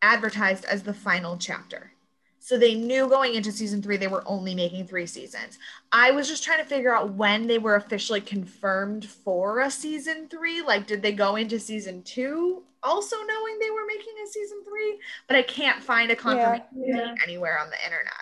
advertised 0.00 0.64
as 0.64 0.82
the 0.82 0.94
final 0.94 1.36
chapter. 1.36 1.90
So 2.38 2.58
they 2.58 2.74
knew 2.74 3.08
going 3.08 3.34
into 3.34 3.52
season 3.52 3.82
three, 3.82 3.96
they 3.96 4.06
were 4.06 4.22
only 4.26 4.54
making 4.54 4.86
three 4.86 5.06
seasons. 5.06 5.58
I 5.92 6.10
was 6.10 6.28
just 6.28 6.44
trying 6.44 6.58
to 6.58 6.64
figure 6.64 6.94
out 6.94 7.14
when 7.14 7.46
they 7.46 7.58
were 7.58 7.76
officially 7.76 8.20
confirmed 8.20 9.06
for 9.06 9.60
a 9.60 9.70
season 9.70 10.28
three. 10.28 10.60
Like, 10.60 10.86
did 10.86 11.00
they 11.00 11.12
go 11.12 11.36
into 11.36 11.58
season 11.58 12.02
two 12.02 12.62
also 12.82 13.16
knowing 13.16 13.58
they 13.58 13.70
were 13.70 13.86
making 13.86 14.12
a 14.22 14.26
season 14.28 14.62
three? 14.62 14.98
But 15.26 15.36
I 15.36 15.42
can't 15.42 15.82
find 15.82 16.10
a 16.10 16.16
confirmation 16.16 16.66
yeah, 16.76 16.96
yeah. 16.96 17.14
anywhere 17.24 17.58
on 17.58 17.70
the 17.70 17.82
internet. 17.82 18.12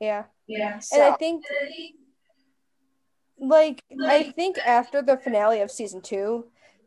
Yeah. 0.00 0.24
Yeah. 0.48 0.80
So. 0.80 0.96
And 0.96 1.14
I 1.14 1.16
think, 1.16 1.44
like, 3.42 3.82
I 4.04 4.32
think 4.32 4.58
after 4.58 5.02
the 5.02 5.16
finale 5.16 5.60
of 5.60 5.70
season 5.70 6.00
two, 6.00 6.46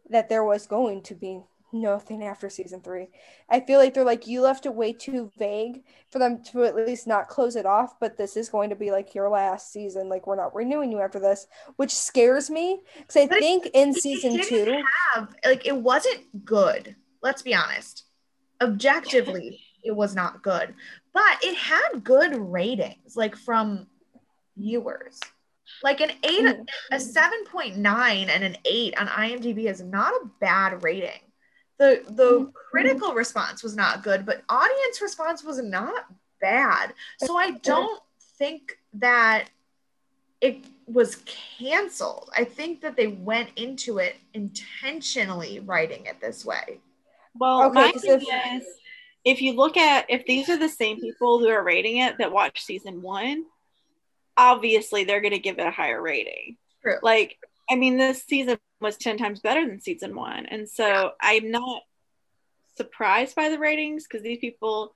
that 0.10 0.30
there 0.30 0.44
was 0.44 0.68
going 0.68 1.02
to 1.04 1.16
be 1.16 1.42
nothing 1.74 2.24
after 2.24 2.50
season 2.50 2.82
three. 2.82 3.10
I 3.50 3.60
feel 3.60 3.80
like 3.80 3.94
they're 3.94 4.06
like 4.06 4.28
you 4.28 4.42
left 4.42 4.66
it 4.66 4.74
way 4.74 4.94
too 4.94 5.32
vague 5.38 5.84
for 6.10 6.20
them 6.20 6.42
to 6.52 6.64
at 6.64 6.76
least 6.76 7.06
not 7.06 7.28
close 7.28 7.56
it 7.56 7.66
off. 7.66 8.00
But 8.00 8.18
this 8.18 8.38
is 8.38 8.50
going 8.50 8.70
to 8.70 8.76
be 8.76 8.92
like 8.92 9.14
your 9.14 9.30
last 9.30 9.72
season. 9.72 10.10
Like 10.10 10.26
we're 10.26 10.36
not 10.36 10.56
renewing 10.56 10.92
you 10.92 11.02
after 11.02 11.20
this, 11.20 11.48
which 11.76 11.94
scares 11.94 12.50
me 12.50 12.80
because 12.98 13.18
I 13.18 13.28
but 13.28 13.40
think 13.40 13.66
it, 13.68 13.76
in 13.76 13.94
season 13.94 14.40
two, 14.42 14.82
have 15.14 15.36
like 15.44 15.66
it 15.66 15.76
wasn't 15.76 16.46
good. 16.46 16.96
Let's 17.22 17.42
be 17.42 17.54
honest. 17.54 18.06
Objectively, 18.62 19.60
it 19.84 19.96
was 19.96 20.16
not 20.16 20.42
good, 20.42 20.74
but 21.14 21.44
it 21.44 21.58
had 21.58 22.04
good 22.04 22.36
ratings, 22.38 23.18
like 23.18 23.36
from 23.36 23.88
viewers. 24.56 25.20
Like 25.84 26.02
an 26.02 26.12
eight, 26.24 26.46
mm-hmm. 26.46 26.94
a 26.94 26.98
7.9 26.98 28.30
and 28.30 28.44
an 28.44 28.58
eight 28.66 28.98
on 29.00 29.08
IMDb 29.08 29.66
is 29.66 29.82
not 29.82 30.14
a 30.14 30.30
bad 30.40 30.84
rating. 30.84 31.20
The 31.78 32.04
the 32.08 32.24
mm-hmm. 32.24 32.50
critical 32.72 33.14
response 33.14 33.62
was 33.62 33.76
not 33.76 34.02
good 34.04 34.26
but 34.26 34.44
audience 34.48 35.02
response 35.02 35.44
was 35.44 35.62
not 35.62 36.06
bad. 36.40 36.94
So 37.20 37.38
i 37.38 37.52
don't 37.52 38.02
think 38.38 38.78
that 38.94 39.50
it 40.42 40.66
was 40.86 41.24
canceled. 41.58 42.30
I 42.36 42.44
think 42.44 42.82
that 42.82 42.96
they 42.96 43.08
went 43.08 43.50
into 43.56 43.98
it 43.98 44.16
intentionally 44.34 45.60
writing 45.60 46.06
it 46.06 46.22
this 46.22 46.46
way. 46.46 46.80
Well 47.34 47.64
okay, 47.64 47.74
my 47.74 47.94
if, 47.96 48.24
is 48.24 48.68
if 49.26 49.42
you 49.42 49.54
look 49.54 49.76
at 49.76 50.06
if 50.10 50.26
these 50.26 50.50
are 50.50 50.58
the 50.58 50.70
same 50.70 51.02
people 51.02 51.40
who 51.40 51.48
are 51.48 51.64
rating 51.64 51.98
it 51.98 52.18
that 52.20 52.32
watch 52.32 52.64
season 52.64 53.02
one 53.02 53.46
obviously 54.38 55.04
they're 55.04 55.22
going 55.22 55.34
to 55.34 55.40
give 55.40 55.60
it 55.60 55.68
a 55.68 55.72
higher 55.72 56.02
rating 56.02 56.58
True. 56.82 56.98
like 57.02 57.38
I 57.70 57.76
mean, 57.76 57.98
this 57.98 58.24
season 58.24 58.58
was 58.80 58.98
10 58.98 59.18
times 59.18 59.40
better 59.40 59.66
than 59.66 59.82
season 59.82 60.16
one. 60.16 60.46
And 60.46 60.70
so 60.70 61.12
I'm 61.20 61.50
not 61.50 61.82
surprised 62.78 63.36
by 63.36 63.50
the 63.50 63.60
ratings 63.60 64.06
because 64.08 64.24
these 64.24 64.40
people 64.40 64.96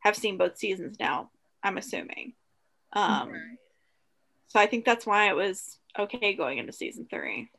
have 0.00 0.16
seen 0.16 0.36
both 0.36 0.58
seasons 0.58 0.98
now, 0.98 1.30
I'm 1.62 1.78
assuming. 1.78 2.34
Um, 2.92 3.32
So 4.48 4.58
I 4.58 4.66
think 4.66 4.84
that's 4.84 5.06
why 5.06 5.28
it 5.28 5.36
was 5.36 5.78
okay 5.98 6.34
going 6.34 6.58
into 6.58 6.72
season 6.72 7.06
three. 7.08 7.50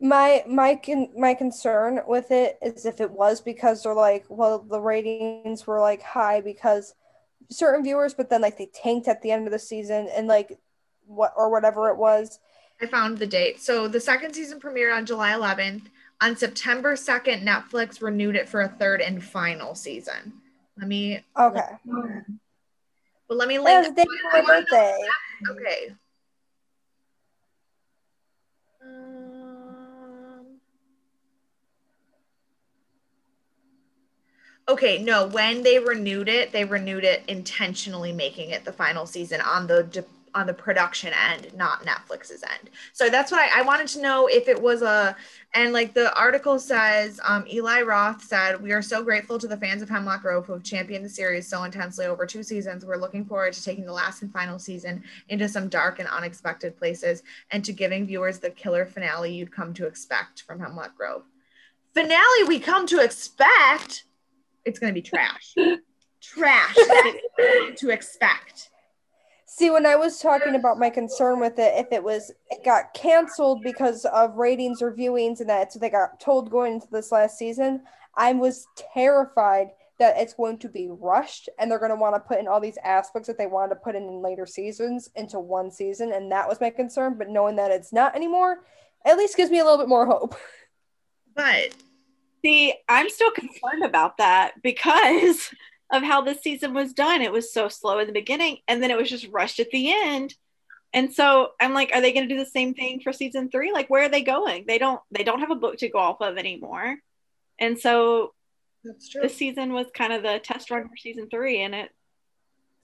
My 0.00 0.44
my 0.48 0.76
con- 0.76 1.12
my 1.16 1.34
concern 1.34 2.00
with 2.06 2.30
it 2.30 2.58
is 2.62 2.86
if 2.86 3.00
it 3.00 3.10
was 3.10 3.40
because 3.40 3.82
they're 3.82 3.94
like, 3.94 4.24
well, 4.28 4.60
the 4.60 4.80
ratings 4.80 5.66
were 5.66 5.80
like 5.80 6.02
high 6.02 6.40
because 6.40 6.94
certain 7.50 7.84
viewers, 7.84 8.14
but 8.14 8.30
then 8.30 8.40
like 8.40 8.58
they 8.58 8.66
tanked 8.66 9.08
at 9.08 9.22
the 9.22 9.30
end 9.30 9.46
of 9.46 9.52
the 9.52 9.58
season 9.58 10.08
and 10.14 10.26
like 10.26 10.58
what 11.06 11.32
or 11.36 11.50
whatever 11.50 11.88
it 11.90 11.96
was 11.96 12.38
I 12.80 12.86
found 12.86 13.18
the 13.18 13.26
date. 13.26 13.60
So 13.60 13.88
the 13.88 14.00
second 14.00 14.34
season 14.34 14.60
premiered 14.60 14.94
on 14.94 15.06
July 15.06 15.32
11th. 15.32 15.82
On 16.20 16.36
September 16.36 16.94
2nd, 16.94 17.42
Netflix 17.42 18.00
renewed 18.00 18.36
it 18.36 18.48
for 18.48 18.62
a 18.62 18.68
third 18.68 19.00
and 19.00 19.22
final 19.22 19.74
season. 19.74 20.32
Let 20.78 20.88
me. 20.88 21.20
Okay. 21.38 21.60
But 23.28 23.36
let 23.36 23.48
me 23.48 23.58
link. 23.58 23.84
Yes, 23.84 23.94
day 23.94 24.04
my 24.32 24.40
birthday. 24.42 24.98
Okay. 25.50 25.94
Um, 28.82 29.33
okay, 34.68 34.98
no, 34.98 35.26
when 35.26 35.62
they 35.62 35.78
renewed 35.78 36.28
it, 36.28 36.52
they 36.52 36.64
renewed 36.64 37.04
it 37.04 37.22
intentionally 37.28 38.12
making 38.12 38.50
it 38.50 38.64
the 38.64 38.72
final 38.72 39.06
season 39.06 39.40
on 39.40 39.66
the 39.66 39.84
de- 39.84 40.04
on 40.34 40.46
the 40.46 40.54
production 40.54 41.12
end, 41.30 41.54
not 41.54 41.84
Netflix's 41.86 42.42
end. 42.42 42.70
So 42.92 43.08
that's 43.08 43.30
what 43.30 43.40
I, 43.40 43.60
I 43.60 43.62
wanted 43.62 43.86
to 43.88 44.02
know 44.02 44.26
if 44.26 44.48
it 44.48 44.60
was 44.60 44.82
a, 44.82 45.16
and 45.54 45.72
like 45.72 45.94
the 45.94 46.12
article 46.18 46.58
says, 46.58 47.20
um, 47.22 47.44
Eli 47.50 47.82
Roth 47.82 48.22
said, 48.22 48.60
We 48.60 48.72
are 48.72 48.82
so 48.82 49.04
grateful 49.04 49.38
to 49.38 49.46
the 49.46 49.56
fans 49.56 49.80
of 49.80 49.88
Hemlock 49.88 50.22
Grove 50.22 50.46
who 50.46 50.54
have 50.54 50.64
championed 50.64 51.04
the 51.04 51.08
series 51.08 51.46
so 51.46 51.62
intensely 51.62 52.06
over 52.06 52.26
two 52.26 52.42
seasons. 52.42 52.84
We're 52.84 52.96
looking 52.96 53.24
forward 53.24 53.52
to 53.52 53.62
taking 53.62 53.86
the 53.86 53.92
last 53.92 54.22
and 54.22 54.32
final 54.32 54.58
season 54.58 55.04
into 55.28 55.48
some 55.48 55.68
dark 55.68 56.00
and 56.00 56.08
unexpected 56.08 56.76
places 56.76 57.22
and 57.52 57.64
to 57.64 57.72
giving 57.72 58.06
viewers 58.06 58.40
the 58.40 58.50
killer 58.50 58.86
finale 58.86 59.32
you'd 59.32 59.52
come 59.52 59.72
to 59.74 59.86
expect 59.86 60.42
from 60.42 60.58
Hemlock 60.58 60.96
Grove. 60.96 61.22
Finale 61.92 62.44
we 62.48 62.58
come 62.58 62.88
to 62.88 62.98
expect, 62.98 64.02
it's 64.64 64.78
going 64.78 64.92
to 64.92 65.00
be 65.00 65.02
trash. 65.02 65.54
trash 66.22 66.74
to 67.76 67.90
expect. 67.90 68.70
See, 69.46 69.70
when 69.70 69.86
I 69.86 69.94
was 69.94 70.18
talking 70.18 70.56
about 70.56 70.78
my 70.78 70.90
concern 70.90 71.38
with 71.38 71.58
it, 71.58 71.74
if 71.76 71.92
it 71.92 72.02
was 72.02 72.32
it 72.50 72.64
got 72.64 72.92
canceled 72.94 73.62
because 73.62 74.04
of 74.06 74.34
ratings 74.36 74.82
or 74.82 74.92
viewings 74.92 75.40
and 75.40 75.48
that 75.48 75.72
so 75.72 75.78
they 75.78 75.90
got 75.90 76.18
told 76.18 76.50
going 76.50 76.74
into 76.74 76.88
this 76.90 77.12
last 77.12 77.38
season, 77.38 77.82
I 78.16 78.32
was 78.32 78.66
terrified 78.92 79.68
that 79.98 80.18
it's 80.18 80.34
going 80.34 80.58
to 80.58 80.68
be 80.68 80.88
rushed 80.90 81.48
and 81.58 81.70
they're 81.70 81.78
going 81.78 81.90
to 81.90 81.96
want 81.96 82.14
to 82.16 82.20
put 82.20 82.38
in 82.38 82.48
all 82.48 82.60
these 82.60 82.78
aspects 82.84 83.28
that 83.28 83.38
they 83.38 83.46
wanted 83.46 83.74
to 83.74 83.80
put 83.80 83.94
in 83.94 84.02
in 84.04 84.22
later 84.22 84.46
seasons 84.46 85.08
into 85.14 85.38
one 85.38 85.70
season 85.70 86.12
and 86.12 86.30
that 86.32 86.48
was 86.48 86.60
my 86.60 86.70
concern 86.70 87.14
but 87.16 87.28
knowing 87.28 87.56
that 87.56 87.70
it's 87.70 87.92
not 87.92 88.14
anymore 88.16 88.64
at 89.04 89.16
least 89.16 89.36
gives 89.36 89.50
me 89.50 89.60
a 89.60 89.64
little 89.64 89.78
bit 89.78 89.88
more 89.88 90.06
hope 90.06 90.34
but 91.36 91.74
see 92.44 92.74
i'm 92.88 93.08
still 93.08 93.30
concerned 93.30 93.84
about 93.84 94.18
that 94.18 94.52
because 94.62 95.50
of 95.94 96.02
how 96.02 96.20
this 96.20 96.42
season 96.42 96.74
was 96.74 96.92
done. 96.92 97.22
It 97.22 97.32
was 97.32 97.52
so 97.52 97.68
slow 97.68 97.98
in 97.98 98.06
the 98.06 98.12
beginning 98.12 98.58
and 98.66 98.82
then 98.82 98.90
it 98.90 98.96
was 98.96 99.08
just 99.08 99.28
rushed 99.28 99.60
at 99.60 99.70
the 99.70 99.92
end. 99.92 100.34
And 100.92 101.12
so 101.12 101.50
I'm 101.60 101.74
like, 101.74 101.90
are 101.92 102.00
they 102.00 102.12
going 102.12 102.28
to 102.28 102.34
do 102.34 102.38
the 102.38 102.50
same 102.50 102.74
thing 102.74 103.00
for 103.00 103.12
season 103.12 103.50
three? 103.50 103.72
Like, 103.72 103.90
where 103.90 104.04
are 104.04 104.08
they 104.08 104.22
going? 104.22 104.64
They 104.66 104.78
don't. 104.78 105.00
They 105.10 105.24
don't 105.24 105.40
have 105.40 105.50
a 105.50 105.56
book 105.56 105.78
to 105.78 105.88
go 105.88 105.98
off 105.98 106.20
of 106.20 106.38
anymore. 106.38 106.96
And 107.58 107.78
so 107.78 108.32
That's 108.84 109.08
true. 109.08 109.22
this 109.22 109.36
season 109.36 109.72
was 109.72 109.86
kind 109.92 110.12
of 110.12 110.22
the 110.22 110.40
test 110.42 110.70
run 110.70 110.88
for 110.88 110.96
season 110.96 111.28
three, 111.28 111.62
and 111.62 111.74
it 111.74 111.90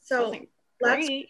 so 0.00 0.34
let's 0.80 1.06
great. 1.06 1.28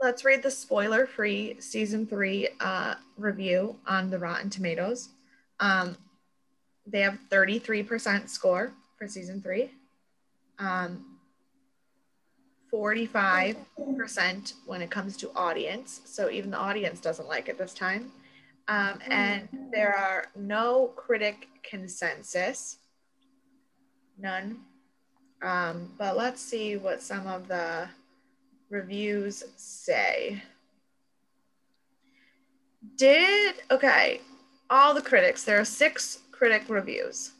let's 0.00 0.24
read 0.24 0.42
the 0.42 0.50
spoiler-free 0.50 1.60
season 1.60 2.06
three 2.06 2.48
uh, 2.58 2.94
review 3.18 3.76
on 3.86 4.08
the 4.08 4.18
Rotten 4.18 4.48
Tomatoes. 4.48 5.10
Um, 5.60 5.94
they 6.86 7.00
have 7.00 7.18
33% 7.30 8.28
score 8.28 8.72
for 8.98 9.08
season 9.08 9.40
three. 9.40 9.70
Um, 10.58 11.14
45% 12.72 14.54
when 14.66 14.82
it 14.82 14.90
comes 14.90 15.16
to 15.18 15.30
audience. 15.36 16.00
So 16.04 16.28
even 16.28 16.50
the 16.50 16.58
audience 16.58 17.00
doesn't 17.00 17.28
like 17.28 17.48
it 17.48 17.56
this 17.56 17.72
time. 17.72 18.10
Um, 18.66 18.98
and 19.06 19.48
there 19.72 19.94
are 19.94 20.26
no 20.34 20.88
critic 20.96 21.48
consensus. 21.62 22.78
None. 24.18 24.58
Um, 25.42 25.90
but 25.98 26.16
let's 26.16 26.40
see 26.40 26.76
what 26.76 27.02
some 27.02 27.26
of 27.26 27.46
the 27.46 27.88
reviews 28.70 29.44
say. 29.56 30.42
Did, 32.96 33.56
okay, 33.70 34.20
all 34.70 34.94
the 34.94 35.02
critics, 35.02 35.44
there 35.44 35.60
are 35.60 35.64
six 35.64 36.18
critic 36.34 36.64
reviews. 36.68 37.32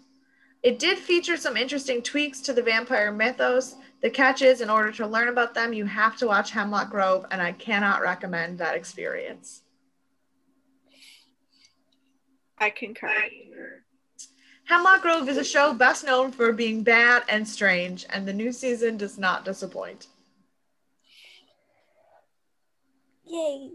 It 0.63 0.79
did 0.79 0.99
feature 0.99 1.37
some 1.37 1.57
interesting 1.57 2.01
tweaks 2.01 2.41
to 2.43 2.53
the 2.53 2.63
vampire 2.63 3.13
mythos. 3.13 3.77
The 4.01 4.09
catch 4.09 4.41
is, 4.41 4.61
in 4.61 4.71
order 4.71 4.93
to 4.93 5.07
learn 5.07 5.29
about 5.29 5.53
them, 5.53 5.73
you 5.73 5.85
have 5.85 6.17
to 6.19 6.27
watch 6.27 6.51
Hemlock 6.51 6.91
Grove, 6.91 7.27
and 7.31 7.43
I 7.43 7.53
cannot 7.53 8.01
recommend 8.01 8.59
that 8.59 8.75
experience. 8.75 9.63
I 12.57 12.71
concur. 12.71 13.11
Hemlock 14.65 15.03
Grove 15.03 15.29
is 15.29 15.37
a 15.37 15.45
show 15.45 15.75
best 15.75 16.05
known 16.05 16.33
for 16.33 16.53
being 16.53 16.83
bad 16.83 17.25
and 17.29 17.47
strange, 17.47 18.07
and 18.09 18.27
the 18.27 18.33
new 18.33 18.53
season 18.53 18.97
does 18.97 19.19
not 19.19 19.45
disappoint. 19.45 20.07
Yay. 23.27 23.71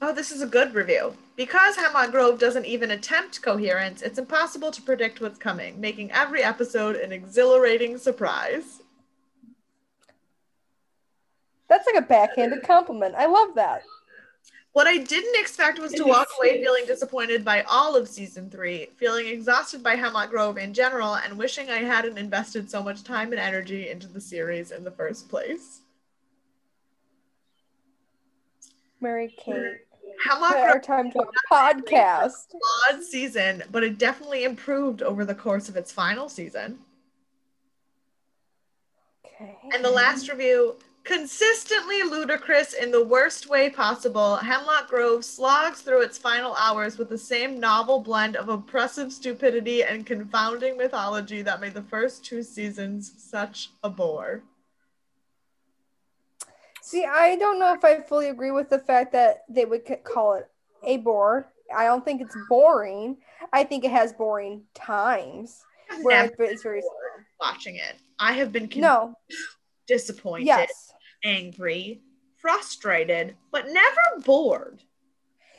Oh, 0.00 0.12
this 0.12 0.30
is 0.30 0.42
a 0.42 0.46
good 0.46 0.74
review. 0.74 1.16
Because 1.36 1.76
Hemlock 1.76 2.10
Grove 2.12 2.38
doesn't 2.38 2.64
even 2.64 2.90
attempt 2.90 3.42
coherence, 3.42 4.00
it's 4.00 4.18
impossible 4.18 4.70
to 4.70 4.80
predict 4.80 5.20
what's 5.20 5.38
coming, 5.38 5.78
making 5.78 6.10
every 6.12 6.42
episode 6.42 6.96
an 6.96 7.12
exhilarating 7.12 7.98
surprise. 7.98 8.80
That's 11.68 11.86
like 11.86 12.02
a 12.02 12.06
backhanded 12.06 12.62
compliment. 12.62 13.14
I 13.16 13.26
love 13.26 13.54
that. 13.56 13.82
What 14.72 14.86
I 14.86 14.98
didn't 14.98 15.40
expect 15.40 15.78
was 15.78 15.92
to 15.92 16.04
walk 16.04 16.28
away 16.38 16.62
feeling 16.62 16.84
disappointed 16.86 17.44
by 17.44 17.62
all 17.62 17.96
of 17.96 18.08
season 18.08 18.50
three, 18.50 18.88
feeling 18.96 19.26
exhausted 19.26 19.82
by 19.82 19.96
Hemlock 19.96 20.30
Grove 20.30 20.58
in 20.58 20.74
general, 20.74 21.14
and 21.16 21.38
wishing 21.38 21.70
I 21.70 21.78
hadn't 21.78 22.18
invested 22.18 22.70
so 22.70 22.82
much 22.82 23.02
time 23.02 23.32
and 23.32 23.40
energy 23.40 23.88
into 23.88 24.06
the 24.06 24.20
series 24.20 24.72
in 24.72 24.84
the 24.84 24.90
first 24.90 25.30
place. 25.30 25.80
Mary 29.00 29.34
Kate. 29.36 29.85
Hemlock 30.24 30.52
Grove 30.52 30.82
time 30.82 31.10
to 31.12 31.20
a 31.20 31.52
podcast. 31.52 32.54
Odd 32.90 33.02
season, 33.02 33.62
but 33.70 33.82
it 33.82 33.98
definitely 33.98 34.44
improved 34.44 35.02
over 35.02 35.24
the 35.24 35.34
course 35.34 35.68
of 35.68 35.76
its 35.76 35.92
final 35.92 36.28
season. 36.28 36.78
Okay. 39.24 39.56
And 39.74 39.84
the 39.84 39.90
last 39.90 40.30
review, 40.30 40.76
consistently 41.04 42.02
ludicrous 42.02 42.72
in 42.72 42.90
the 42.90 43.04
worst 43.04 43.48
way 43.48 43.70
possible, 43.70 44.36
Hemlock 44.36 44.88
Grove 44.88 45.24
slogs 45.24 45.80
through 45.82 46.02
its 46.02 46.18
final 46.18 46.54
hours 46.54 46.98
with 46.98 47.08
the 47.08 47.18
same 47.18 47.60
novel 47.60 48.00
blend 48.00 48.36
of 48.36 48.48
oppressive 48.48 49.12
stupidity 49.12 49.84
and 49.84 50.06
confounding 50.06 50.76
mythology 50.76 51.42
that 51.42 51.60
made 51.60 51.74
the 51.74 51.82
first 51.82 52.24
two 52.24 52.42
seasons 52.42 53.12
such 53.18 53.70
a 53.84 53.90
bore. 53.90 54.42
See, 56.86 57.04
I 57.04 57.34
don't 57.34 57.58
know 57.58 57.74
if 57.74 57.84
I 57.84 58.00
fully 58.00 58.28
agree 58.28 58.52
with 58.52 58.70
the 58.70 58.78
fact 58.78 59.10
that 59.10 59.42
they 59.48 59.64
would 59.64 59.82
call 60.04 60.34
it 60.34 60.48
a 60.84 60.98
bore. 60.98 61.52
I 61.76 61.84
don't 61.84 62.04
think 62.04 62.20
it's 62.22 62.36
boring. 62.48 63.16
I 63.52 63.64
think 63.64 63.82
it 63.84 63.90
has 63.90 64.12
boring 64.12 64.62
times 64.72 65.64
where 66.02 66.26
it's, 66.26 66.36
it's 66.38 66.62
very 66.62 66.82
bored 66.82 67.26
watching 67.40 67.74
it. 67.74 67.96
I 68.20 68.34
have 68.34 68.52
been 68.52 68.70
no. 68.76 69.16
disappointed, 69.88 70.46
Yes. 70.46 70.92
angry, 71.24 72.02
frustrated, 72.36 73.34
but 73.50 73.66
never 73.66 74.22
bored. 74.24 74.80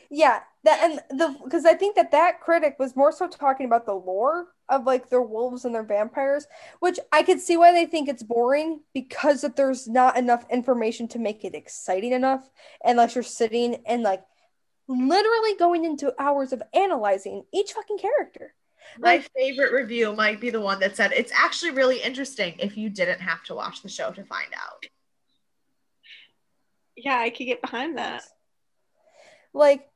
Yeah, 0.08 0.40
that 0.64 0.80
and 0.82 1.18
the 1.20 1.36
because 1.44 1.66
I 1.66 1.74
think 1.74 1.94
that 1.96 2.10
that 2.12 2.40
critic 2.40 2.76
was 2.78 2.96
more 2.96 3.12
so 3.12 3.28
talking 3.28 3.66
about 3.66 3.84
the 3.84 3.92
lore 3.92 4.46
of 4.68 4.84
like 4.84 5.08
their 5.08 5.22
wolves 5.22 5.64
and 5.64 5.74
their 5.74 5.82
vampires, 5.82 6.46
which 6.80 6.98
I 7.12 7.22
could 7.22 7.40
see 7.40 7.56
why 7.56 7.72
they 7.72 7.86
think 7.86 8.08
it's 8.08 8.22
boring 8.22 8.80
because 8.92 9.40
that 9.40 9.56
there's 9.56 9.88
not 9.88 10.16
enough 10.16 10.44
information 10.50 11.08
to 11.08 11.18
make 11.18 11.44
it 11.44 11.54
exciting 11.54 12.12
enough 12.12 12.48
unless 12.84 13.14
you're 13.14 13.24
sitting 13.24 13.76
and 13.86 14.02
like 14.02 14.22
literally 14.88 15.54
going 15.58 15.84
into 15.84 16.14
hours 16.18 16.52
of 16.52 16.62
analyzing 16.74 17.44
each 17.52 17.72
fucking 17.72 17.98
character. 17.98 18.54
My 18.98 19.22
favorite 19.36 19.72
review 19.72 20.14
might 20.14 20.40
be 20.40 20.50
the 20.50 20.60
one 20.60 20.80
that 20.80 20.96
said 20.96 21.12
it's 21.12 21.32
actually 21.32 21.72
really 21.72 22.00
interesting 22.00 22.54
if 22.58 22.76
you 22.76 22.88
didn't 22.88 23.20
have 23.20 23.42
to 23.44 23.54
watch 23.54 23.82
the 23.82 23.88
show 23.88 24.10
to 24.12 24.24
find 24.24 24.52
out. 24.54 24.86
Yeah, 26.96 27.18
I 27.18 27.30
could 27.30 27.44
get 27.44 27.60
behind 27.62 27.98
that. 27.98 28.22
Like 29.52 29.88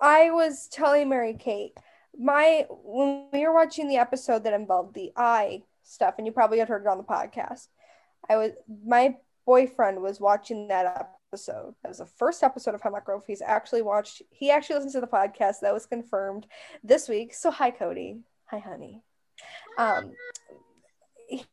I 0.00 0.30
was 0.30 0.68
telling 0.68 1.08
Mary 1.08 1.34
Kate, 1.34 1.76
my 2.18 2.66
when 2.70 3.28
we 3.32 3.46
were 3.46 3.54
watching 3.54 3.88
the 3.88 3.96
episode 3.96 4.44
that 4.44 4.52
involved 4.52 4.94
the 4.94 5.12
eye 5.16 5.62
stuff, 5.82 6.14
and 6.18 6.26
you 6.26 6.32
probably 6.32 6.58
had 6.58 6.68
heard 6.68 6.82
it 6.82 6.88
on 6.88 6.98
the 6.98 7.04
podcast. 7.04 7.68
I 8.28 8.36
was 8.36 8.52
my 8.84 9.16
boyfriend 9.46 10.00
was 10.00 10.20
watching 10.20 10.68
that 10.68 11.08
episode. 11.32 11.74
That 11.82 11.88
was 11.88 11.98
the 11.98 12.06
first 12.06 12.42
episode 12.42 12.74
of 12.74 12.82
Hemlock 12.82 13.04
Grove. 13.04 13.24
He's 13.26 13.42
actually 13.42 13.82
watched. 13.82 14.22
He 14.30 14.50
actually 14.50 14.76
listens 14.76 14.94
to 14.94 15.00
the 15.00 15.06
podcast. 15.06 15.60
That 15.62 15.74
was 15.74 15.86
confirmed 15.86 16.46
this 16.84 17.08
week. 17.08 17.34
So 17.34 17.50
hi, 17.50 17.70
Cody. 17.70 18.20
Hi, 18.46 18.58
honey. 18.58 19.02
Um, 19.78 20.12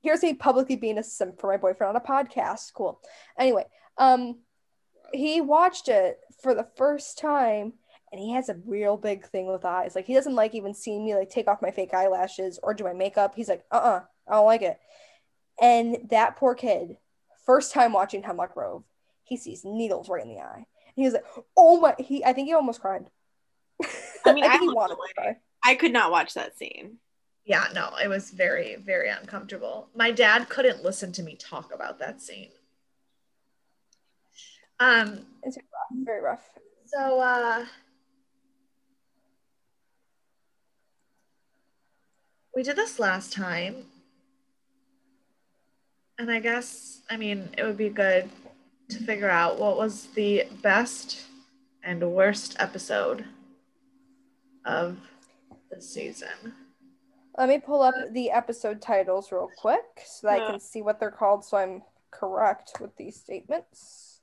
here's 0.01 0.23
me 0.23 0.33
publicly 0.33 0.75
being 0.75 0.97
a 0.97 1.03
simp 1.03 1.39
for 1.39 1.47
my 1.47 1.57
boyfriend 1.57 1.95
on 1.95 2.01
a 2.01 2.05
podcast. 2.05 2.73
Cool. 2.73 2.99
Anyway, 3.39 3.65
um, 3.97 4.39
he 5.13 5.41
watched 5.41 5.87
it 5.87 6.19
for 6.41 6.53
the 6.53 6.67
first 6.75 7.17
time 7.17 7.73
and 8.11 8.19
he 8.21 8.33
has 8.33 8.49
a 8.49 8.59
real 8.65 8.97
big 8.97 9.25
thing 9.25 9.47
with 9.47 9.65
eyes. 9.65 9.95
Like 9.95 10.05
he 10.05 10.13
doesn't 10.13 10.35
like 10.35 10.55
even 10.55 10.73
seeing 10.73 11.05
me 11.05 11.15
like 11.15 11.29
take 11.29 11.47
off 11.47 11.61
my 11.61 11.71
fake 11.71 11.93
eyelashes 11.93 12.59
or 12.63 12.73
do 12.73 12.83
my 12.83 12.93
makeup. 12.93 13.33
He's 13.35 13.49
like, 13.49 13.65
uh-uh, 13.71 14.01
I 14.27 14.31
don't 14.33 14.45
like 14.45 14.61
it. 14.61 14.79
And 15.61 15.97
that 16.09 16.37
poor 16.37 16.55
kid, 16.55 16.97
first 17.45 17.73
time 17.73 17.93
watching 17.93 18.23
Hemlock 18.23 18.53
Grove, 18.53 18.83
he 19.23 19.37
sees 19.37 19.65
needles 19.65 20.07
right 20.09 20.23
in 20.23 20.29
the 20.29 20.39
eye. 20.39 20.55
And 20.55 20.95
he 20.95 21.03
was 21.03 21.13
like, 21.13 21.25
oh 21.55 21.79
my 21.79 21.95
he 21.99 22.23
I 22.23 22.33
think 22.33 22.47
he 22.47 22.53
almost 22.53 22.79
cried. 22.81 23.09
I 24.25 24.33
mean, 24.33 24.43
I 24.45 24.57
think 24.57 24.61
he 24.63 24.69
wanted 24.69 24.95
to 24.95 25.13
cry. 25.15 25.37
I 25.63 25.75
could 25.75 25.91
not 25.93 26.11
watch 26.11 26.33
that 26.35 26.57
scene. 26.57 26.97
Yeah, 27.45 27.65
no, 27.73 27.91
it 28.03 28.09
was 28.09 28.31
very, 28.31 28.75
very 28.75 29.09
uncomfortable. 29.09 29.87
My 29.95 30.11
dad 30.11 30.49
couldn't 30.49 30.83
listen 30.83 31.13
to 31.13 31.23
me 31.23 31.35
talk 31.35 31.73
about 31.73 31.99
that 31.99 32.21
scene. 32.21 32.49
Um, 34.79 35.25
It's 35.43 35.57
rough, 35.57 36.03
very 36.05 36.21
rough. 36.21 36.49
so 36.85 37.19
uh 37.19 37.65
we 42.57 42.63
did 42.63 42.75
this 42.75 42.97
last 42.97 43.31
time. 43.31 43.85
And 46.17 46.31
I 46.31 46.39
guess 46.39 47.01
I 47.07 47.15
mean 47.15 47.49
it 47.55 47.63
would 47.63 47.77
be 47.77 47.89
good 47.89 48.31
to 48.89 48.97
figure 48.97 49.29
out 49.29 49.59
what 49.59 49.77
was 49.77 50.07
the 50.15 50.45
best 50.63 51.21
and 51.83 52.01
worst 52.01 52.55
episode 52.57 53.25
of 54.65 54.97
the 55.69 55.79
season. 55.79 56.55
Let 57.37 57.47
me 57.47 57.59
pull 57.59 57.83
up 57.83 57.93
the 58.11 58.31
episode 58.31 58.81
titles 58.81 59.31
real 59.31 59.51
quick 59.55 60.01
so 60.03 60.25
that 60.25 60.41
I 60.41 60.47
can 60.49 60.59
see 60.59 60.81
what 60.81 60.99
they're 60.99 61.11
called 61.11 61.45
so 61.45 61.57
I'm 61.57 61.83
correct 62.09 62.81
with 62.81 62.97
these 62.97 63.17
statements. 63.17 64.21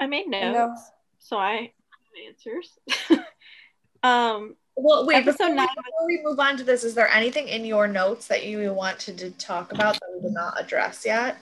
I 0.00 0.08
made 0.08 0.24
You 0.24 0.32
notes, 0.32 0.54
know, 0.54 0.74
so 1.20 1.36
I 1.36 1.52
have 1.52 2.26
answers. 2.26 2.80
um, 4.02 4.56
Well, 4.76 5.06
wait, 5.06 5.16
Episode 5.16 5.32
before, 5.32 5.48
we- 5.50 5.54
nine 5.54 5.68
before 5.76 6.06
we 6.06 6.20
move 6.22 6.40
on 6.40 6.56
to 6.56 6.64
this, 6.64 6.82
is 6.84 6.94
there 6.94 7.08
anything 7.08 7.48
in 7.48 7.64
your 7.64 7.86
notes 7.86 8.26
that 8.28 8.44
you 8.44 8.72
wanted 8.72 9.18
to 9.18 9.30
talk 9.32 9.72
about 9.72 9.94
that 9.94 10.10
we 10.14 10.20
did 10.22 10.32
not 10.32 10.60
address 10.60 11.04
yet? 11.06 11.36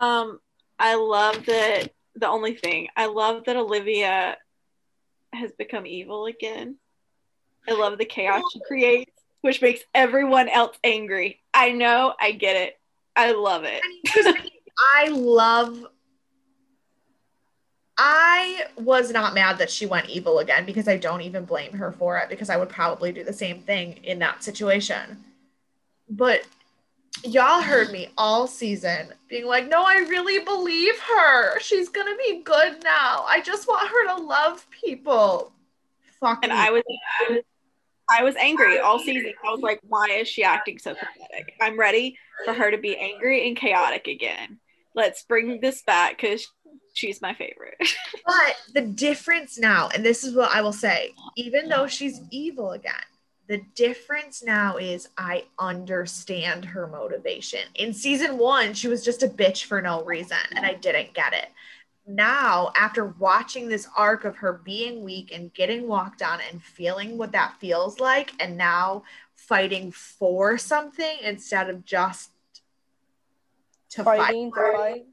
um, 0.00 0.40
I 0.78 0.94
love 0.94 1.46
that. 1.46 1.90
The 2.16 2.28
only 2.28 2.54
thing 2.54 2.88
I 2.96 3.06
love 3.06 3.44
that 3.44 3.56
Olivia 3.56 4.36
has 5.32 5.52
become 5.52 5.86
evil 5.86 6.26
again. 6.26 6.76
I 7.68 7.72
love 7.72 7.98
the 7.98 8.04
chaos 8.04 8.42
she 8.52 8.60
creates, 8.66 9.10
which 9.42 9.60
makes 9.62 9.80
everyone 9.94 10.48
else 10.48 10.76
angry. 10.84 11.42
I 11.54 11.72
know, 11.72 12.14
I 12.20 12.32
get 12.32 12.56
it. 12.56 12.78
I 13.14 13.32
love 13.32 13.64
it. 13.64 13.80
I 13.84 13.88
mean, 13.88 14.02
'cause 14.06 14.34
I 14.96 15.08
love 15.08 15.86
I 17.98 18.66
was 18.76 19.10
not 19.10 19.34
mad 19.34 19.58
that 19.58 19.70
she 19.70 19.86
went 19.86 20.10
evil 20.10 20.38
again 20.40 20.66
because 20.66 20.86
I 20.86 20.98
don't 20.98 21.22
even 21.22 21.44
blame 21.44 21.72
her 21.72 21.92
for 21.92 22.18
it 22.18 22.28
because 22.28 22.50
I 22.50 22.56
would 22.56 22.68
probably 22.68 23.10
do 23.10 23.24
the 23.24 23.32
same 23.32 23.60
thing 23.60 24.00
in 24.04 24.18
that 24.18 24.42
situation. 24.44 25.24
But 26.08 26.46
y'all 27.24 27.62
heard 27.62 27.90
me 27.90 28.08
all 28.18 28.46
season 28.46 29.12
being 29.28 29.46
like, 29.46 29.68
no, 29.68 29.82
I 29.82 29.96
really 30.08 30.44
believe 30.44 30.98
her. 31.00 31.58
She's 31.60 31.88
gonna 31.88 32.16
be 32.16 32.42
good 32.42 32.82
now. 32.84 33.24
I 33.26 33.40
just 33.40 33.66
want 33.66 33.88
her 33.88 34.16
to 34.16 34.22
love 34.22 34.66
people. 34.70 35.52
Fuck 36.20 36.40
And 36.42 36.52
me. 36.52 36.58
I 36.58 36.70
was, 36.70 36.82
I 36.86 37.32
was, 37.32 37.42
I 38.10 38.22
was 38.22 38.36
angry 38.36 38.78
all 38.78 38.98
season. 38.98 39.32
I 39.44 39.50
was 39.50 39.60
like, 39.60 39.80
why 39.88 40.06
is 40.10 40.28
she 40.28 40.44
acting 40.44 40.78
so 40.78 40.94
pathetic? 40.94 41.54
I'm 41.60 41.78
ready 41.78 42.18
for 42.44 42.52
her 42.52 42.70
to 42.70 42.78
be 42.78 42.96
angry 42.96 43.48
and 43.48 43.56
chaotic 43.56 44.06
again. 44.06 44.58
Let's 44.94 45.24
bring 45.24 45.60
this 45.60 45.82
back 45.82 46.20
because 46.20 46.46
she's 46.96 47.20
my 47.22 47.34
favorite. 47.34 47.76
But 48.26 48.56
the 48.74 48.80
difference 48.80 49.56
now, 49.56 49.88
and 49.94 50.04
this 50.04 50.24
is 50.24 50.34
what 50.34 50.50
I 50.50 50.60
will 50.60 50.72
say, 50.72 51.12
even 51.36 51.68
though 51.68 51.86
she's 51.86 52.20
evil 52.32 52.72
again, 52.72 52.94
the 53.46 53.62
difference 53.76 54.42
now 54.42 54.78
is 54.78 55.08
I 55.16 55.44
understand 55.60 56.64
her 56.64 56.88
motivation. 56.88 57.60
In 57.76 57.92
season 57.92 58.36
one, 58.36 58.74
she 58.74 58.88
was 58.88 59.04
just 59.04 59.22
a 59.22 59.28
bitch 59.28 59.64
for 59.64 59.80
no 59.80 60.02
reason, 60.02 60.38
and 60.56 60.66
I 60.66 60.74
didn't 60.74 61.14
get 61.14 61.32
it. 61.32 61.50
Now, 62.08 62.72
after 62.76 63.06
watching 63.06 63.68
this 63.68 63.88
arc 63.96 64.24
of 64.24 64.36
her 64.38 64.54
being 64.64 65.04
weak 65.04 65.32
and 65.32 65.54
getting 65.54 65.86
walked 65.86 66.22
on 66.22 66.40
and 66.50 66.60
feeling 66.60 67.16
what 67.16 67.32
that 67.32 67.60
feels 67.60 68.00
like, 68.00 68.32
and 68.40 68.56
now 68.56 69.04
fighting 69.36 69.92
for 69.92 70.58
something 70.58 71.18
instead 71.22 71.70
of 71.70 71.84
just 71.84 72.30
to 73.90 74.02
fight 74.02 74.18
Fighting 74.18 74.50
for 74.50 74.72
to 74.72 74.76
fight. 74.76 75.06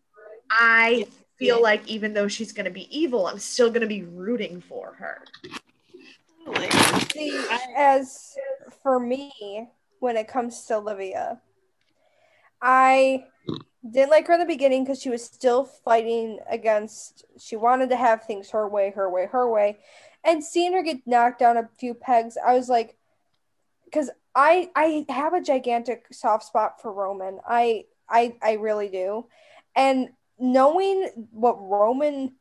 I 0.50 1.06
feel 1.46 1.62
like 1.62 1.88
even 1.88 2.14
though 2.14 2.28
she's 2.28 2.52
going 2.52 2.66
to 2.66 2.72
be 2.72 2.88
evil, 2.96 3.28
I'm 3.28 3.40
still 3.40 3.70
going 3.70 3.82
to 3.82 3.88
be 3.88 4.04
rooting 4.04 4.62
for 4.62 4.96
her. 5.00 5.24
See, 7.12 7.46
as 7.76 8.36
for 8.82 9.00
me, 9.00 9.70
when 10.00 10.18
it 10.18 10.28
comes 10.28 10.66
to 10.66 10.76
Olivia, 10.76 11.40
I 12.62 13.26
didn't 13.90 14.12
like 14.12 14.28
her 14.28 14.34
in 14.34 14.40
the 14.40 14.46
beginning 14.46 14.84
because 14.84 15.02
she 15.02 15.10
was 15.10 15.24
still 15.24 15.66
fighting 15.66 16.40
against. 16.50 17.26
She 17.38 17.56
wanted 17.56 17.90
to 17.90 17.96
have 17.96 18.24
things 18.24 18.50
her 18.52 18.68
way, 18.68 18.92
her 18.92 19.10
way, 19.10 19.28
her 19.32 19.50
way, 19.50 19.80
and 20.24 20.44
seeing 20.44 20.74
her 20.74 20.84
get 20.84 21.06
knocked 21.06 21.40
down 21.40 21.58
a 21.58 21.70
few 21.78 21.94
pegs, 21.94 22.38
I 22.38 22.56
was 22.56 22.70
like, 22.70 22.96
because 23.86 24.10
I 24.36 24.70
I 24.76 25.06
have 25.10 25.34
a 25.34 25.42
gigantic 25.42 26.06
soft 26.12 26.46
spot 26.46 26.82
for 26.82 26.92
Roman. 26.92 27.40
I 27.48 27.86
I 28.10 28.36
I 28.42 28.54
really 28.54 28.90
do, 28.90 29.28
and 29.76 30.10
knowing 30.40 31.28
what 31.32 31.62
Roman 31.62 32.34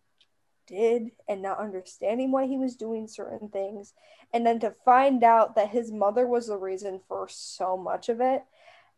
did 0.66 1.10
and 1.28 1.42
not 1.42 1.58
understanding 1.58 2.30
why 2.30 2.46
he 2.46 2.56
was 2.56 2.76
doing 2.76 3.06
certain 3.06 3.48
things 3.48 3.92
and 4.32 4.46
then 4.46 4.60
to 4.60 4.74
find 4.84 5.22
out 5.24 5.56
that 5.56 5.70
his 5.70 5.90
mother 5.90 6.26
was 6.26 6.46
the 6.46 6.56
reason 6.56 7.00
for 7.08 7.28
so 7.28 7.76
much 7.76 8.08
of 8.08 8.20
it 8.20 8.42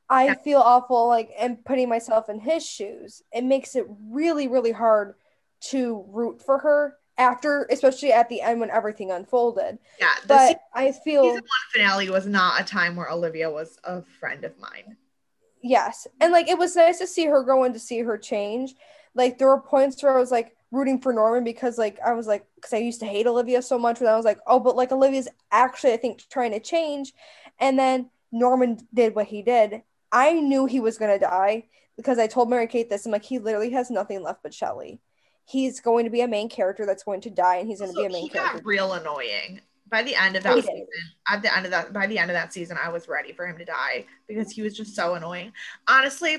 i 0.08 0.34
feel 0.44 0.60
awful 0.60 1.08
like 1.08 1.30
and 1.38 1.64
putting 1.64 1.88
myself 1.88 2.28
in 2.28 2.38
his 2.38 2.64
shoes. 2.64 3.22
It 3.32 3.44
makes 3.44 3.74
it 3.74 3.86
really 4.10 4.48
really 4.48 4.72
hard 4.72 5.14
to 5.70 6.04
root 6.08 6.42
for 6.42 6.58
her 6.58 6.96
after 7.16 7.66
especially 7.70 8.12
at 8.12 8.28
the 8.28 8.42
end 8.42 8.60
when 8.60 8.70
everything 8.70 9.10
unfolded. 9.10 9.78
Yeah, 9.98 10.12
but 10.26 10.60
i 10.74 10.92
feel 10.92 11.24
season 11.24 11.42
one 11.42 11.72
finale 11.72 12.10
was 12.10 12.26
not 12.26 12.60
a 12.60 12.64
time 12.64 12.96
where 12.96 13.10
Olivia 13.10 13.50
was 13.50 13.78
a 13.84 14.02
friend 14.02 14.44
of 14.44 14.58
mine. 14.58 14.96
Yes. 15.64 16.06
And 16.20 16.30
like 16.30 16.46
it 16.46 16.58
was 16.58 16.76
nice 16.76 16.98
to 16.98 17.06
see 17.06 17.24
her 17.24 17.42
grow 17.42 17.64
and 17.64 17.72
to 17.72 17.80
see 17.80 18.00
her 18.00 18.18
change. 18.18 18.74
Like 19.14 19.38
there 19.38 19.48
were 19.48 19.62
points 19.62 20.02
where 20.02 20.14
I 20.14 20.20
was 20.20 20.30
like 20.30 20.54
rooting 20.70 21.00
for 21.00 21.10
Norman 21.14 21.42
because 21.42 21.78
like 21.78 21.98
I 22.04 22.12
was 22.12 22.26
like 22.26 22.44
because 22.56 22.74
I 22.74 22.78
used 22.78 23.00
to 23.00 23.06
hate 23.06 23.26
Olivia 23.26 23.62
so 23.62 23.78
much 23.78 24.00
and 24.00 24.08
I 24.08 24.14
was 24.14 24.26
like, 24.26 24.38
oh, 24.46 24.60
but 24.60 24.76
like 24.76 24.92
Olivia's 24.92 25.26
actually 25.50 25.94
I 25.94 25.96
think 25.96 26.20
trying 26.28 26.52
to 26.52 26.60
change. 26.60 27.14
And 27.58 27.78
then 27.78 28.10
Norman 28.30 28.86
did 28.92 29.14
what 29.14 29.26
he 29.28 29.40
did. 29.40 29.82
I 30.12 30.34
knew 30.34 30.66
he 30.66 30.80
was 30.80 30.98
gonna 30.98 31.18
die 31.18 31.64
because 31.96 32.18
I 32.18 32.26
told 32.26 32.50
Mary 32.50 32.66
Kate 32.66 32.90
this. 32.90 33.06
I'm 33.06 33.12
like, 33.12 33.24
he 33.24 33.38
literally 33.38 33.70
has 33.70 33.90
nothing 33.90 34.22
left 34.22 34.42
but 34.42 34.52
Shelley. 34.52 35.00
He's 35.46 35.80
going 35.80 36.04
to 36.04 36.10
be 36.10 36.20
a 36.20 36.28
main 36.28 36.50
character 36.50 36.84
that's 36.84 37.04
going 37.04 37.22
to 37.22 37.30
die 37.30 37.56
and 37.56 37.68
he's 37.68 37.80
gonna 37.80 37.94
be 37.94 38.04
a 38.04 38.10
main 38.10 38.24
he 38.24 38.28
character. 38.28 38.58
got 38.58 38.66
real 38.66 38.92
annoying. 38.92 39.62
By 39.94 40.02
the 40.02 40.16
end 40.16 40.34
of 40.34 40.42
that 40.42 40.56
season, 40.56 40.86
at 41.28 41.40
the 41.40 41.56
end 41.56 41.66
of 41.66 41.70
that, 41.70 41.92
by 41.92 42.08
the 42.08 42.18
end 42.18 42.28
of 42.28 42.34
that 42.34 42.52
season, 42.52 42.76
I 42.82 42.88
was 42.88 43.06
ready 43.06 43.32
for 43.32 43.46
him 43.46 43.56
to 43.58 43.64
die 43.64 44.06
because 44.26 44.50
he 44.50 44.60
was 44.60 44.76
just 44.76 44.96
so 44.96 45.14
annoying. 45.14 45.52
Honestly, 45.86 46.38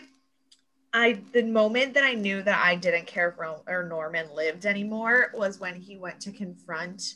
I 0.94 1.22
the 1.32 1.44
moment 1.44 1.94
that 1.94 2.04
I 2.04 2.16
knew 2.16 2.44
that 2.44 2.62
I 2.62 2.76
didn't 2.76 3.08
care 3.08 3.30
if 3.30 3.40
Ro- 3.40 3.64
or 3.66 3.84
Norman 3.84 4.28
lived 4.36 4.66
anymore 4.66 5.32
was 5.34 5.58
when 5.58 5.74
he 5.74 5.96
went 5.96 6.20
to 6.20 6.34
confront 6.34 7.14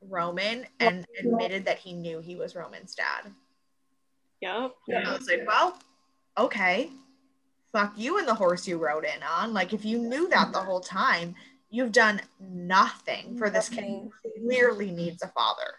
Roman 0.00 0.64
and 0.80 1.04
admitted 1.20 1.66
that 1.66 1.76
he 1.76 1.92
knew 1.92 2.20
he 2.20 2.34
was 2.34 2.56
Roman's 2.56 2.94
dad. 2.94 3.30
Yep. 4.40 4.76
And 4.88 5.08
I 5.08 5.12
was 5.12 5.28
like, 5.28 5.46
well, 5.46 5.78
okay. 6.38 6.88
Fuck 7.72 7.92
you 7.98 8.16
and 8.16 8.26
the 8.26 8.32
horse 8.32 8.66
you 8.66 8.78
rode 8.78 9.04
in 9.04 9.22
on. 9.22 9.52
Like, 9.52 9.74
if 9.74 9.84
you 9.84 9.98
knew 9.98 10.26
that 10.30 10.54
the 10.54 10.60
whole 10.60 10.80
time, 10.80 11.34
you've 11.70 11.92
done 11.92 12.20
nothing 12.40 13.36
for 13.36 13.50
this 13.50 13.68
kid 13.68 13.84
who 13.84 14.12
clearly 14.40 14.90
needs 14.90 15.22
a 15.22 15.28
father. 15.28 15.74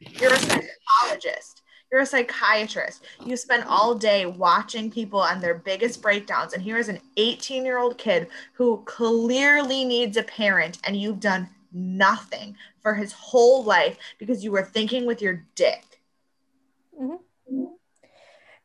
You're 0.00 0.32
a 0.32 0.38
psychologist. 0.38 1.62
You're 1.90 2.02
a 2.02 2.06
psychiatrist. 2.06 3.04
You 3.24 3.36
spend 3.36 3.64
all 3.64 3.94
day 3.94 4.26
watching 4.26 4.90
people 4.90 5.24
and 5.24 5.40
their 5.40 5.54
biggest 5.54 6.02
breakdowns. 6.02 6.52
And 6.52 6.62
here 6.62 6.76
is 6.76 6.88
an 6.88 7.00
18 7.16 7.64
year 7.64 7.78
old 7.78 7.98
kid 7.98 8.28
who 8.54 8.82
clearly 8.84 9.84
needs 9.84 10.16
a 10.16 10.22
parent, 10.24 10.78
and 10.84 10.96
you've 10.96 11.20
done 11.20 11.48
nothing 11.72 12.56
for 12.82 12.94
his 12.94 13.12
whole 13.12 13.62
life 13.62 13.96
because 14.18 14.42
you 14.42 14.50
were 14.50 14.64
thinking 14.64 15.06
with 15.06 15.22
your 15.22 15.44
dick. 15.54 15.84
Mm-hmm. 17.00 17.64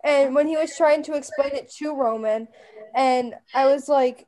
And 0.03 0.33
when 0.33 0.47
he 0.47 0.55
was 0.55 0.75
trying 0.77 1.03
to 1.03 1.13
explain 1.13 1.51
it 1.53 1.69
to 1.77 1.93
Roman, 1.93 2.47
and 2.95 3.35
I 3.53 3.65
was 3.65 3.89
like, 3.89 4.25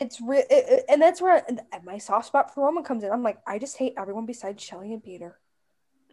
it's 0.00 0.20
real, 0.20 0.40
it, 0.40 0.46
it- 0.50 0.84
and 0.88 1.00
that's 1.00 1.20
where 1.20 1.42
and 1.48 1.60
my 1.84 1.98
soft 1.98 2.26
spot 2.26 2.54
for 2.54 2.64
Roman 2.64 2.84
comes 2.84 3.04
in. 3.04 3.10
I'm 3.12 3.22
like, 3.22 3.38
I 3.46 3.58
just 3.58 3.76
hate 3.76 3.94
everyone 3.98 4.26
besides 4.26 4.62
Shelley 4.62 4.92
and 4.92 5.02
Peter. 5.02 5.38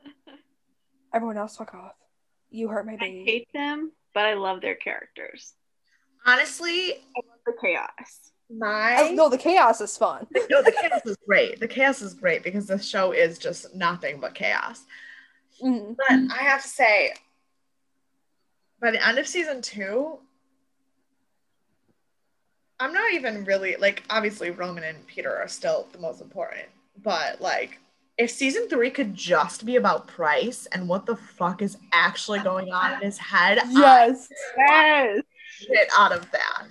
Everyone 1.14 1.38
else, 1.38 1.58
fuck 1.58 1.74
off. 1.74 1.94
You 2.50 2.68
hurt 2.70 2.86
my 2.86 2.94
I 3.00 3.24
hate 3.26 3.48
them, 3.54 3.92
but 4.14 4.26
I 4.26 4.34
love 4.36 4.62
their 4.62 4.76
characters. 4.76 5.54
Honestly, 6.26 6.92
I 6.94 7.20
love 7.28 7.40
the 7.46 7.54
chaos. 7.62 8.32
my 8.50 8.96
I, 8.96 9.12
no, 9.12 9.28
the 9.30 9.38
chaos 9.38 9.82
is 9.82 9.98
fun. 9.98 10.28
no, 10.50 10.62
the 10.62 10.72
chaos 10.72 11.02
is 11.06 11.18
great. 11.28 11.60
The 11.60 11.68
chaos 11.68 12.02
is 12.02 12.14
great 12.14 12.44
because 12.44 12.68
the 12.68 12.78
show 12.78 13.12
is 13.12 13.38
just 13.40 13.74
nothing 13.76 14.20
but 14.20 14.34
chaos. 14.36 14.86
Mhm. 15.62 15.96
But 15.98 16.12
I 16.38 16.44
have 16.44 16.62
to 16.62 16.68
say, 16.68 17.14
by 18.82 18.92
the 18.92 19.06
end 19.06 19.18
of 19.20 19.28
season 19.28 19.62
two, 19.62 20.20
I'm 22.82 22.94
not 22.94 23.14
even 23.14 23.46
really 23.46 23.76
like 23.76 24.02
obviously 24.10 24.50
Roman 24.50 24.84
and 24.84 25.06
Peter 25.06 25.34
are 25.36 25.48
still 25.48 25.88
the 25.92 26.00
most 26.00 26.20
important, 26.20 26.66
but 27.04 27.40
like 27.40 27.78
if 28.18 28.32
season 28.32 28.68
three 28.70 28.90
could 28.90 29.14
just 29.14 29.68
be 29.68 29.76
about 29.76 30.08
Pryce 30.08 30.66
and 30.72 30.90
what 30.90 31.06
the 31.06 31.16
fuck 31.16 31.62
is 31.62 31.78
actually 31.94 32.40
going 32.40 32.74
on 32.74 32.94
in 32.94 33.02
his 33.02 33.20
head, 33.20 33.60
Yes. 33.70 34.28
Yes. 34.58 35.22
shit 35.60 35.90
out 35.96 36.12
of 36.12 36.30
that. 36.32 36.70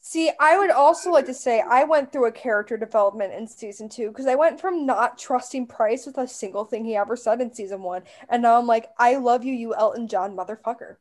See, 0.00 0.32
I 0.40 0.58
would 0.58 0.70
also 0.70 1.10
like 1.12 1.26
to 1.26 1.34
say 1.34 1.62
I 1.68 1.84
went 1.84 2.10
through 2.10 2.26
a 2.26 2.32
character 2.32 2.76
development 2.76 3.32
in 3.32 3.46
season 3.46 3.88
two 3.88 4.08
because 4.08 4.26
I 4.26 4.34
went 4.34 4.60
from 4.60 4.84
not 4.84 5.16
trusting 5.16 5.68
Pryce 5.68 6.06
with 6.06 6.18
a 6.18 6.26
single 6.26 6.64
thing 6.64 6.84
he 6.84 6.96
ever 6.96 7.14
said 7.14 7.40
in 7.40 7.54
season 7.54 7.82
one, 7.82 8.02
and 8.28 8.42
now 8.42 8.58
I'm 8.58 8.66
like, 8.66 8.88
I 8.98 9.14
love 9.16 9.44
you, 9.44 9.54
you 9.54 9.76
Elton 9.76 10.08
John 10.08 10.36
motherfucker. 10.36 10.96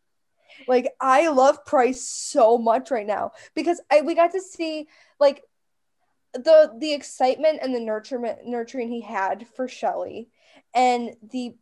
Like 0.68 0.93
I 0.99 1.30
love 1.30 1.66
Pryce 1.66 2.01
so 2.01 2.58
much 2.58 2.91
right 2.91 3.08
now 3.08 3.32
because 3.56 3.82
I 3.91 4.01
we 4.01 4.16
got 4.16 4.32
to 4.32 4.41
see 4.41 4.88
like 5.20 5.43
the 6.34 6.74
the 6.78 6.93
excitement 6.93 7.60
and 7.62 7.74
the 7.74 7.80
nurturement 7.80 8.45
nurturing 8.45 8.89
he 8.89 9.01
had 9.01 9.47
for 9.56 9.68
Shelley 9.68 10.30
and 10.74 11.16
the 11.32 11.56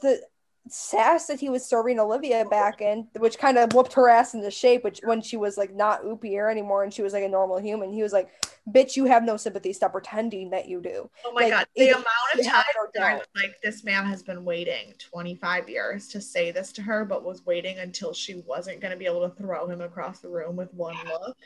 the 0.00 0.20
sass 0.68 1.26
that 1.26 1.38
he 1.40 1.50
was 1.50 1.64
serving 1.64 1.98
Olivia 2.00 2.44
back 2.46 2.80
in, 2.80 3.06
which 3.18 3.38
kind 3.38 3.58
of 3.58 3.72
whooped 3.74 3.92
her 3.92 4.08
ass 4.08 4.32
into 4.34 4.50
shape, 4.50 4.82
which 4.82 5.00
when 5.04 5.20
she 5.20 5.36
was 5.36 5.58
like 5.58 5.74
not 5.74 6.02
Upir 6.04 6.50
anymore 6.50 6.84
and 6.84 6.92
she 6.92 7.02
was 7.02 7.12
like 7.12 7.22
a 7.24 7.28
normal 7.28 7.58
human, 7.58 7.92
he 7.92 8.02
was 8.02 8.12
like, 8.12 8.30
Bitch, 8.70 8.96
you 8.96 9.04
have 9.04 9.24
no 9.24 9.36
sympathy. 9.36 9.74
Stop 9.74 9.92
pretending 9.92 10.48
that 10.50 10.66
you 10.66 10.80
do. 10.80 11.10
Oh 11.26 11.32
my 11.34 11.42
Like, 11.42 11.50
god, 11.50 11.66
the 11.76 11.88
it- 11.88 11.92
amount 11.92 12.06
of 12.38 12.46
time 12.46 12.64
that 12.94 13.02
I 13.02 13.14
was 13.16 13.26
like, 13.36 13.60
this 13.62 13.84
man 13.84 14.06
has 14.06 14.22
been 14.22 14.42
waiting 14.42 14.94
25 14.98 15.68
years 15.68 16.08
to 16.08 16.20
say 16.20 16.50
this 16.50 16.72
to 16.72 16.82
her, 16.82 17.04
but 17.04 17.24
was 17.24 17.44
waiting 17.44 17.78
until 17.80 18.14
she 18.14 18.36
wasn't 18.46 18.80
going 18.80 18.92
to 18.92 18.96
be 18.96 19.04
able 19.04 19.28
to 19.28 19.34
throw 19.36 19.66
him 19.68 19.82
across 19.82 20.20
the 20.20 20.30
room 20.30 20.56
with 20.56 20.72
one 20.72 20.96
look. 21.06 21.36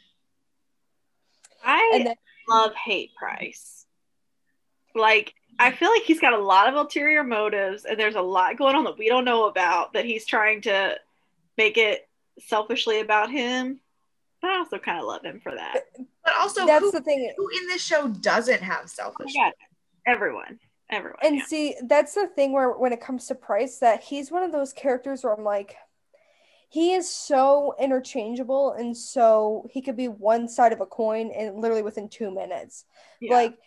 I 1.64 2.02
then 2.04 2.14
love 2.48 2.72
hate 2.76 3.10
Pryce. 3.18 3.86
Like, 4.98 5.34
I 5.58 5.72
feel 5.72 5.90
like 5.90 6.02
he's 6.02 6.20
got 6.20 6.32
a 6.34 6.38
lot 6.38 6.68
of 6.68 6.74
ulterior 6.74 7.24
motives, 7.24 7.84
and 7.84 7.98
there's 7.98 8.14
a 8.14 8.20
lot 8.20 8.56
going 8.56 8.76
on 8.76 8.84
that 8.84 8.98
we 8.98 9.08
don't 9.08 9.24
know 9.24 9.46
about 9.46 9.92
that 9.94 10.04
he's 10.04 10.26
trying 10.26 10.60
to 10.62 10.96
make 11.56 11.76
it 11.76 12.08
selfishly 12.38 13.00
about 13.00 13.30
him. 13.30 13.80
But 14.40 14.50
I 14.52 14.58
also 14.58 14.78
kind 14.78 14.98
of 15.00 15.04
love 15.06 15.24
him 15.24 15.40
for 15.40 15.52
that. 15.54 15.80
But 16.24 16.34
also, 16.38 16.64
That's 16.64 16.84
who, 16.84 16.92
the 16.92 17.00
thing. 17.00 17.32
who 17.36 17.48
in 17.60 17.66
this 17.66 17.82
show 17.82 18.06
doesn't 18.08 18.62
have 18.62 18.82
Oh 18.84 18.86
selfish? 18.86 19.32
my 19.34 19.46
God. 19.46 19.52
Everyone. 20.06 20.60
Everyone. 20.90 21.18
And 21.22 21.36
yeah. 21.36 21.44
see, 21.44 21.74
that's 21.86 22.14
the 22.14 22.28
thing 22.28 22.52
where 22.52 22.70
when 22.70 22.92
it 22.92 23.00
comes 23.00 23.26
to 23.26 23.34
Pryce, 23.34 23.78
that 23.78 24.02
he's 24.04 24.30
one 24.30 24.42
of 24.44 24.52
those 24.52 24.72
characters 24.72 25.24
where 25.24 25.34
I'm 25.34 25.44
like, 25.44 25.76
he 26.70 26.92
is 26.92 27.10
so 27.10 27.74
interchangeable 27.80 28.72
and 28.72 28.96
so 28.96 29.66
he 29.72 29.82
could 29.82 29.96
be 29.96 30.08
one 30.08 30.48
side 30.48 30.72
of 30.72 30.80
a 30.80 30.86
coin 30.86 31.30
and 31.30 31.56
literally 31.60 31.82
within 31.82 32.08
two 32.08 32.30
minutes. 32.30 32.84
Yeah. 33.20 33.34
Like 33.34 33.58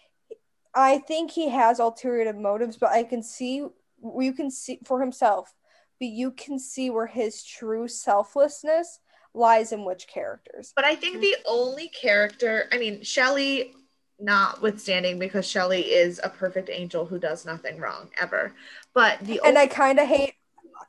I 0.74 1.00
think 1.00 1.32
he 1.32 1.50
has 1.50 1.80
ulterior 1.80 2.32
motives, 2.34 2.78
but 2.78 2.92
I 2.92 3.04
can 3.04 3.24
see 3.24 3.66
you 4.04 4.34
can 4.34 4.50
see 4.50 4.80
for 4.86 5.00
himself, 5.00 5.54
but 6.00 6.08
you 6.08 6.32
can 6.32 6.58
see 6.58 6.90
where 6.90 7.08
his 7.08 7.44
true 7.44 7.88
selflessness 7.88 9.00
lies 9.34 9.72
in 9.72 9.86
which 9.86 10.08
characters. 10.08 10.74
But 10.76 10.86
I 10.86 10.96
think 10.96 11.22
the 11.22 11.38
only 11.48 11.90
character, 11.90 12.68
I 12.72 12.78
mean, 12.78 13.04
Shelley, 13.04 13.74
notwithstanding, 14.20 15.20
because 15.20 15.48
Shelley 15.48 15.82
is 15.82 16.20
a 16.24 16.30
perfect 16.30 16.70
angel 16.72 17.06
who 17.06 17.20
does 17.20 17.46
nothing 17.46 17.80
wrong 17.80 18.10
ever. 18.20 18.54
But 18.94 19.20
the 19.22 19.40
And 19.44 19.58
only, 19.58 19.62
I 19.62 19.68
kind 19.68 20.00
of 20.00 20.08
hate 20.08 20.34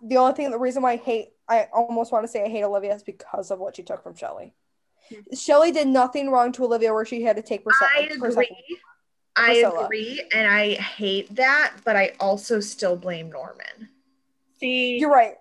the 0.03 0.17
only 0.17 0.35
thing, 0.35 0.51
the 0.51 0.59
reason 0.59 0.83
why 0.83 0.93
I 0.93 0.97
hate, 0.97 1.29
I 1.49 1.69
almost 1.73 2.13
want 2.13 2.25
to 2.25 2.29
say 2.29 2.45
I 2.45 2.49
hate 2.49 2.65
Olivia 2.65 2.95
is 2.95 3.03
because 3.03 3.51
of 3.51 3.59
what 3.59 3.77
she 3.77 3.83
took 3.83 4.03
from 4.03 4.17
Shelley. 4.17 4.55
Hmm. 5.09 5.35
Shelley 5.35 5.71
did 5.71 5.87
nothing 5.87 6.31
wrong 6.31 6.53
to 6.53 6.65
Olivia 6.65 6.93
where 6.93 7.05
she 7.05 7.23
had 7.23 7.37
to 7.37 7.43
take 7.43 7.65
Priscilla. 7.65 7.91
I 7.97 8.01
agree. 8.03 8.79
I 9.37 9.53
Priscilla. 9.55 9.85
agree, 9.85 10.23
and 10.35 10.47
I 10.49 10.75
hate 10.75 11.35
that, 11.37 11.75
but 11.85 11.97
I 11.97 12.13
also 12.21 12.61
still 12.61 12.97
blame 12.97 13.31
Norman. 13.31 13.89
See, 14.61 14.99
You're 14.99 15.11
right. 15.11 15.37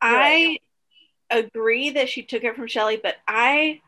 I 0.00 0.58
agree 1.30 1.90
that 1.90 2.08
she 2.08 2.22
took 2.22 2.44
it 2.44 2.56
from 2.56 2.66
Shelley, 2.66 2.98
but 3.02 3.16
I 3.26 3.80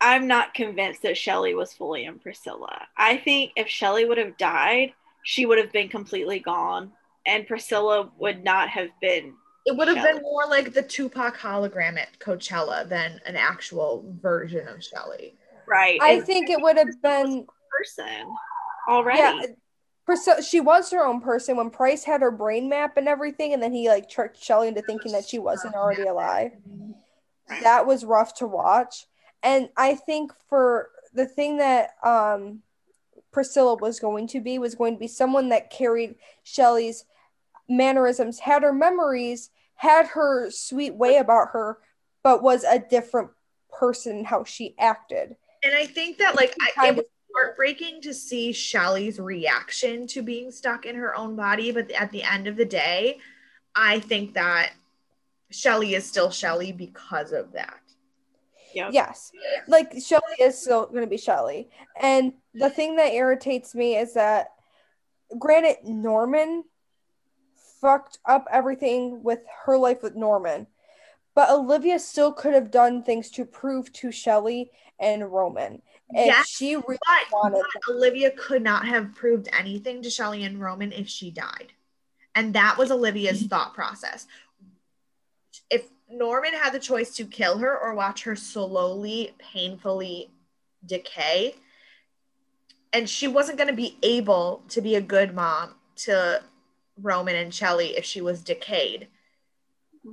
I'm 0.00 0.26
not 0.26 0.52
convinced 0.54 1.02
that 1.02 1.16
Shelley 1.16 1.54
was 1.54 1.72
fully 1.72 2.04
in 2.04 2.18
Priscilla. 2.18 2.86
I 2.96 3.16
think 3.16 3.52
if 3.56 3.66
Shelley 3.68 4.04
would 4.04 4.18
have 4.18 4.36
died, 4.36 4.92
she 5.22 5.46
would 5.46 5.58
have 5.58 5.72
been 5.72 5.88
completely 5.88 6.38
gone 6.38 6.92
and 7.26 7.46
Priscilla 7.46 8.10
would 8.18 8.44
not 8.44 8.68
have 8.68 8.90
been 9.00 9.34
It 9.64 9.76
would 9.76 9.88
have 9.88 9.96
Shelley. 9.96 10.12
been 10.14 10.22
more 10.22 10.46
like 10.46 10.72
the 10.74 10.82
Tupac 10.82 11.36
hologram 11.38 11.98
at 11.98 12.18
Coachella 12.18 12.86
than 12.88 13.20
an 13.26 13.36
actual 13.36 14.04
version 14.20 14.68
of 14.68 14.84
Shelley. 14.84 15.34
right. 15.66 15.98
I 16.02 16.12
And 16.12 16.26
think 16.26 16.50
it 16.50 16.60
would 16.60 16.76
have 16.76 17.00
been 17.02 17.46
person 17.78 18.34
already. 18.88 19.18
yeah. 19.18 19.46
Priscilla, 20.04 20.40
she 20.40 20.60
was 20.60 20.90
her 20.92 21.04
own 21.04 21.20
person 21.20 21.56
when 21.56 21.68
Pryce 21.68 22.04
had 22.04 22.20
her 22.20 22.30
brain 22.30 22.68
map 22.68 22.96
and 22.96 23.08
everything, 23.08 23.52
and 23.52 23.60
then 23.60 23.72
he 23.72 23.88
like 23.88 24.08
tricked 24.08 24.42
Shelley 24.42 24.68
into 24.68 24.82
thinking 24.82 25.12
that 25.12 25.28
she 25.28 25.40
wasn't 25.40 25.74
already 25.74 26.04
alive. 26.04 26.52
Right. 27.50 27.62
That 27.62 27.86
was 27.86 28.04
rough 28.04 28.34
to 28.34 28.46
watch. 28.46 29.06
And 29.42 29.68
I 29.76 29.96
think 29.96 30.32
for 30.48 30.90
the 31.12 31.26
thing 31.26 31.58
that 31.58 31.90
um 32.04 32.62
Priscilla 33.32 33.74
was 33.74 33.98
going 33.98 34.28
to 34.28 34.40
be 34.40 34.58
was 34.58 34.76
going 34.76 34.94
to 34.94 35.00
be 35.00 35.08
someone 35.08 35.48
that 35.48 35.70
carried 35.70 36.14
Shelley's 36.44 37.04
mannerisms, 37.68 38.38
had 38.38 38.62
her 38.62 38.72
memories, 38.72 39.50
had 39.74 40.06
her 40.06 40.50
sweet 40.50 40.94
way 40.94 41.16
about 41.16 41.48
her, 41.50 41.78
but 42.22 42.42
was 42.42 42.64
a 42.64 42.78
different 42.78 43.30
person 43.72 44.18
in 44.18 44.24
how 44.24 44.44
she 44.44 44.74
acted. 44.78 45.36
And 45.64 45.74
I 45.74 45.86
think 45.86 46.18
that 46.18 46.36
like 46.36 46.54
I, 46.78 46.88
it 46.88 46.96
was 46.96 47.06
heartbreaking 47.36 48.00
to 48.02 48.14
see 48.14 48.52
Shelley's 48.52 49.18
reaction 49.18 50.06
to 50.08 50.22
being 50.22 50.50
stuck 50.50 50.86
in 50.86 50.96
her 50.96 51.14
own 51.16 51.36
body, 51.36 51.70
but 51.70 51.90
at 51.90 52.10
the 52.10 52.22
end 52.22 52.46
of 52.46 52.56
the 52.56 52.64
day, 52.64 53.18
I 53.74 54.00
think 54.00 54.34
that 54.34 54.72
Shelley 55.50 55.94
is 55.94 56.06
still 56.06 56.30
Shelley 56.30 56.72
because 56.72 57.32
of 57.32 57.52
that. 57.52 57.80
Yep. 58.74 58.90
Yes. 58.92 59.32
Like 59.68 59.94
Shelley 60.02 60.22
is 60.40 60.58
still 60.60 60.86
going 60.86 61.02
to 61.02 61.06
be 61.06 61.16
Shelley. 61.16 61.68
And 62.00 62.32
the 62.54 62.70
thing 62.70 62.96
that 62.96 63.12
irritates 63.12 63.74
me 63.74 63.96
is 63.96 64.14
that, 64.14 64.52
granted, 65.38 65.76
Norman 65.84 66.64
fucked 67.80 68.18
up 68.24 68.46
everything 68.50 69.22
with 69.22 69.40
her 69.64 69.78
life 69.78 70.02
with 70.02 70.16
Norman, 70.16 70.66
but 71.34 71.50
Olivia 71.50 71.98
still 71.98 72.32
could 72.32 72.54
have 72.54 72.70
done 72.70 73.02
things 73.02 73.30
to 73.32 73.44
prove 73.44 73.92
to 73.94 74.10
Shelley 74.10 74.70
and 74.98 75.30
Roman 75.30 75.82
if 76.10 76.26
Yes, 76.26 76.48
she 76.48 76.76
really 76.76 76.98
wanted. 77.32 77.62
Olivia 77.88 78.30
could 78.30 78.62
not 78.62 78.86
have 78.86 79.14
proved 79.14 79.48
anything 79.52 80.02
to 80.02 80.10
Shelley 80.10 80.44
and 80.44 80.60
Roman 80.60 80.92
if 80.92 81.08
she 81.08 81.30
died. 81.30 81.72
And 82.34 82.54
that 82.54 82.76
was 82.78 82.90
Olivia's 82.90 83.38
mm-hmm. 83.38 83.48
thought 83.48 83.74
process. 83.74 84.26
If 85.70 85.88
Norman 86.08 86.52
had 86.52 86.72
the 86.72 86.78
choice 86.78 87.14
to 87.16 87.24
kill 87.24 87.58
her 87.58 87.76
or 87.76 87.94
watch 87.94 88.22
her 88.24 88.36
slowly, 88.36 89.34
painfully 89.38 90.30
decay, 90.84 91.56
and 92.92 93.08
she 93.08 93.26
wasn't 93.26 93.58
going 93.58 93.68
to 93.68 93.74
be 93.74 93.98
able 94.02 94.62
to 94.68 94.80
be 94.80 94.94
a 94.94 95.00
good 95.00 95.34
mom 95.34 95.74
to 95.96 96.42
Roman 97.00 97.36
and 97.36 97.52
Shelley 97.52 97.96
if 97.96 98.04
she 98.04 98.20
was 98.20 98.42
decayed. 98.42 99.08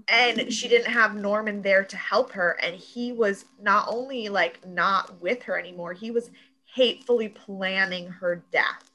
And 0.07 0.51
she 0.51 0.67
didn't 0.67 0.91
have 0.91 1.15
Norman 1.15 1.61
there 1.61 1.83
to 1.83 1.97
help 1.97 2.31
her. 2.33 2.57
And 2.61 2.75
he 2.75 3.11
was 3.11 3.45
not 3.61 3.87
only 3.87 4.29
like 4.29 4.65
not 4.65 5.21
with 5.21 5.43
her 5.43 5.57
anymore, 5.57 5.93
he 5.93 6.11
was 6.11 6.31
hatefully 6.65 7.29
planning 7.29 8.07
her 8.07 8.43
death. 8.51 8.91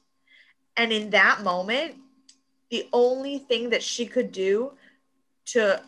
And 0.75 0.91
in 0.91 1.09
that 1.11 1.43
moment, 1.43 1.95
the 2.69 2.87
only 2.93 3.39
thing 3.39 3.69
that 3.69 3.83
she 3.83 4.05
could 4.05 4.31
do 4.31 4.73
to 5.45 5.81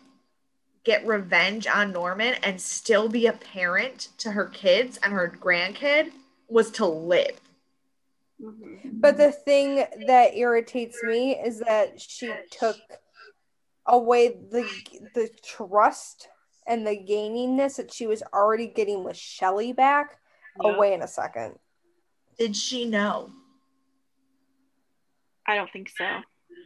get 0.84 1.06
revenge 1.06 1.66
on 1.66 1.92
Norman 1.92 2.34
and 2.42 2.60
still 2.60 3.08
be 3.08 3.26
a 3.26 3.32
parent 3.32 4.08
to 4.18 4.32
her 4.32 4.46
kids 4.46 4.98
and 5.02 5.12
her 5.12 5.28
grandkid 5.28 6.10
was 6.48 6.70
to 6.72 6.86
live. 6.86 7.40
Mhm. 8.40 9.00
But 9.00 9.16
the 9.16 9.30
thing 9.30 9.76
that 10.06 10.34
irritates 10.34 11.00
me 11.02 11.38
is 11.38 11.60
that 11.60 12.00
she 12.00 12.34
took 12.50 12.76
away 13.86 14.28
the 14.50 14.68
the 15.14 15.28
trust 15.44 16.28
and 16.66 16.86
the 16.86 16.96
gainingness 16.96 17.76
that 17.76 17.92
she 17.92 18.06
was 18.06 18.22
already 18.32 18.66
getting 18.68 19.04
with 19.04 19.16
Shelley 19.16 19.72
back 19.72 20.18
Yep. 20.62 20.74
away 20.76 20.92
in 20.92 21.02
a 21.02 21.08
second. 21.08 21.58
Did 22.38 22.54
she 22.54 22.84
know? 22.84 23.30
I 25.46 25.54
don't 25.56 25.70
think 25.72 25.88
so. 25.88 26.04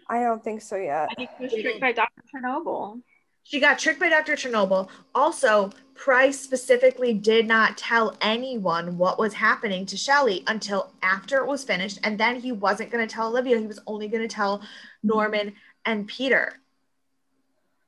I 0.09 0.21
don't 0.21 0.43
think 0.43 0.61
so 0.61 0.77
yet. 0.77 1.09
I 1.11 1.14
think 1.14 1.31
she 1.39 1.45
was 1.45 1.53
tricked 1.62 1.81
by 1.81 1.93
Dr. 1.93 2.23
Chernobyl. 2.35 3.01
She 3.45 3.61
got 3.61 3.79
tricked 3.79 4.01
by 4.01 4.09
Dr. 4.09 4.35
Chernobyl. 4.35 4.89
Also, 5.14 5.71
Pryce 5.95 6.39
specifically 6.41 7.14
did 7.14 7.47
not 7.47 7.79
tell 7.79 8.17
anyone 8.21 8.99
what 8.99 9.21
was 9.21 9.35
happening 9.35 9.87
to 9.87 9.97
Shelley 9.97 10.43
until 10.49 10.93
after 11.03 11.39
it 11.39 11.47
was 11.47 11.62
finished. 11.62 12.01
And 12.03 12.19
then 12.19 12.41
he 12.41 12.51
wasn't 12.51 12.91
going 12.91 13.07
to 13.07 13.12
tell 13.12 13.29
Olivia. 13.29 13.59
He 13.61 13.67
was 13.69 13.79
only 13.87 14.09
going 14.09 14.29
to 14.29 14.35
tell 14.35 14.62
Norman 15.05 15.55
and 15.85 16.09
Peter. 16.09 16.59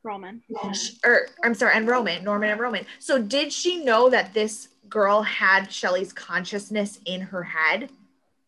Roman. 0.09 0.43
Or, 0.65 0.73
er, 1.05 1.29
I'm 1.45 1.55
sorry, 1.55 1.75
and 1.75 1.87
Roman, 1.87 2.25
Norman 2.25 2.51
and 2.51 2.61
Roman. 2.61 2.87
So, 2.99 3.21
did 3.21 3.53
she 3.53 3.85
know 3.85 4.09
that 4.09 4.33
this 4.33 4.69
girl 4.89 5.23
had 5.23 5.71
Shelley's 5.71 6.15
consciousness 6.15 6.99
in 7.05 7.21
her 7.21 7.43
head? 7.43 7.91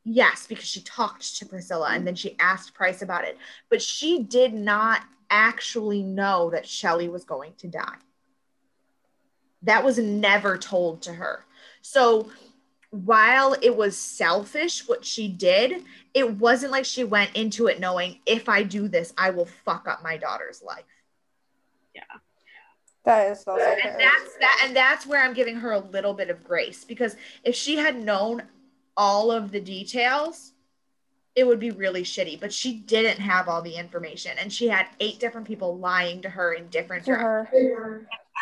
Yes, 0.04 0.46
because 0.46 0.64
she 0.64 0.80
talked 0.80 1.36
to 1.36 1.44
Priscilla 1.44 1.90
and 1.92 2.06
then 2.06 2.14
she 2.14 2.34
asked 2.38 2.72
Pryce 2.72 3.02
about 3.02 3.24
it. 3.24 3.36
But 3.68 3.82
she 3.82 4.22
did 4.22 4.54
not 4.54 5.02
actually 5.28 6.02
know 6.02 6.48
that 6.50 6.66
Shelley 6.66 7.08
was 7.08 7.24
going 7.24 7.52
to 7.58 7.68
die. 7.68 7.98
That 9.62 9.84
was 9.84 9.98
never 9.98 10.56
told 10.56 11.02
to 11.02 11.12
her. 11.12 11.44
So 11.82 12.30
while 12.88 13.54
it 13.60 13.76
was 13.76 13.96
selfish 13.96 14.88
what 14.88 15.04
she 15.04 15.28
did, 15.28 15.84
it 16.14 16.38
wasn't 16.38 16.72
like 16.72 16.86
she 16.86 17.04
went 17.04 17.36
into 17.36 17.66
it 17.66 17.78
knowing 17.78 18.18
if 18.24 18.48
I 18.48 18.62
do 18.62 18.88
this, 18.88 19.12
I 19.18 19.30
will 19.30 19.46
fuck 19.46 19.86
up 19.86 20.02
my 20.02 20.16
daughter's 20.16 20.62
life. 20.62 20.84
That 23.04 23.30
is 23.32 23.44
also 23.46 23.62
And 23.64 23.80
fair. 23.80 23.96
that's 23.98 24.36
that 24.40 24.62
and 24.64 24.76
that's 24.76 25.06
where 25.06 25.22
I'm 25.22 25.32
giving 25.32 25.56
her 25.56 25.72
a 25.72 25.78
little 25.78 26.12
bit 26.12 26.28
of 26.30 26.44
grace 26.44 26.84
because 26.84 27.16
if 27.44 27.54
she 27.54 27.76
had 27.76 27.96
known 27.96 28.42
all 28.96 29.30
of 29.30 29.52
the 29.52 29.60
details, 29.60 30.52
it 31.34 31.46
would 31.46 31.60
be 31.60 31.70
really 31.70 32.02
shitty. 32.02 32.38
But 32.38 32.52
she 32.52 32.74
didn't 32.74 33.20
have 33.20 33.48
all 33.48 33.62
the 33.62 33.74
information 33.76 34.32
and 34.38 34.52
she 34.52 34.68
had 34.68 34.86
eight 35.00 35.18
different 35.18 35.46
people 35.46 35.78
lying 35.78 36.20
to 36.22 36.28
her 36.28 36.52
in 36.52 36.68
different 36.68 37.06
to 37.06 37.14
her. 37.14 37.48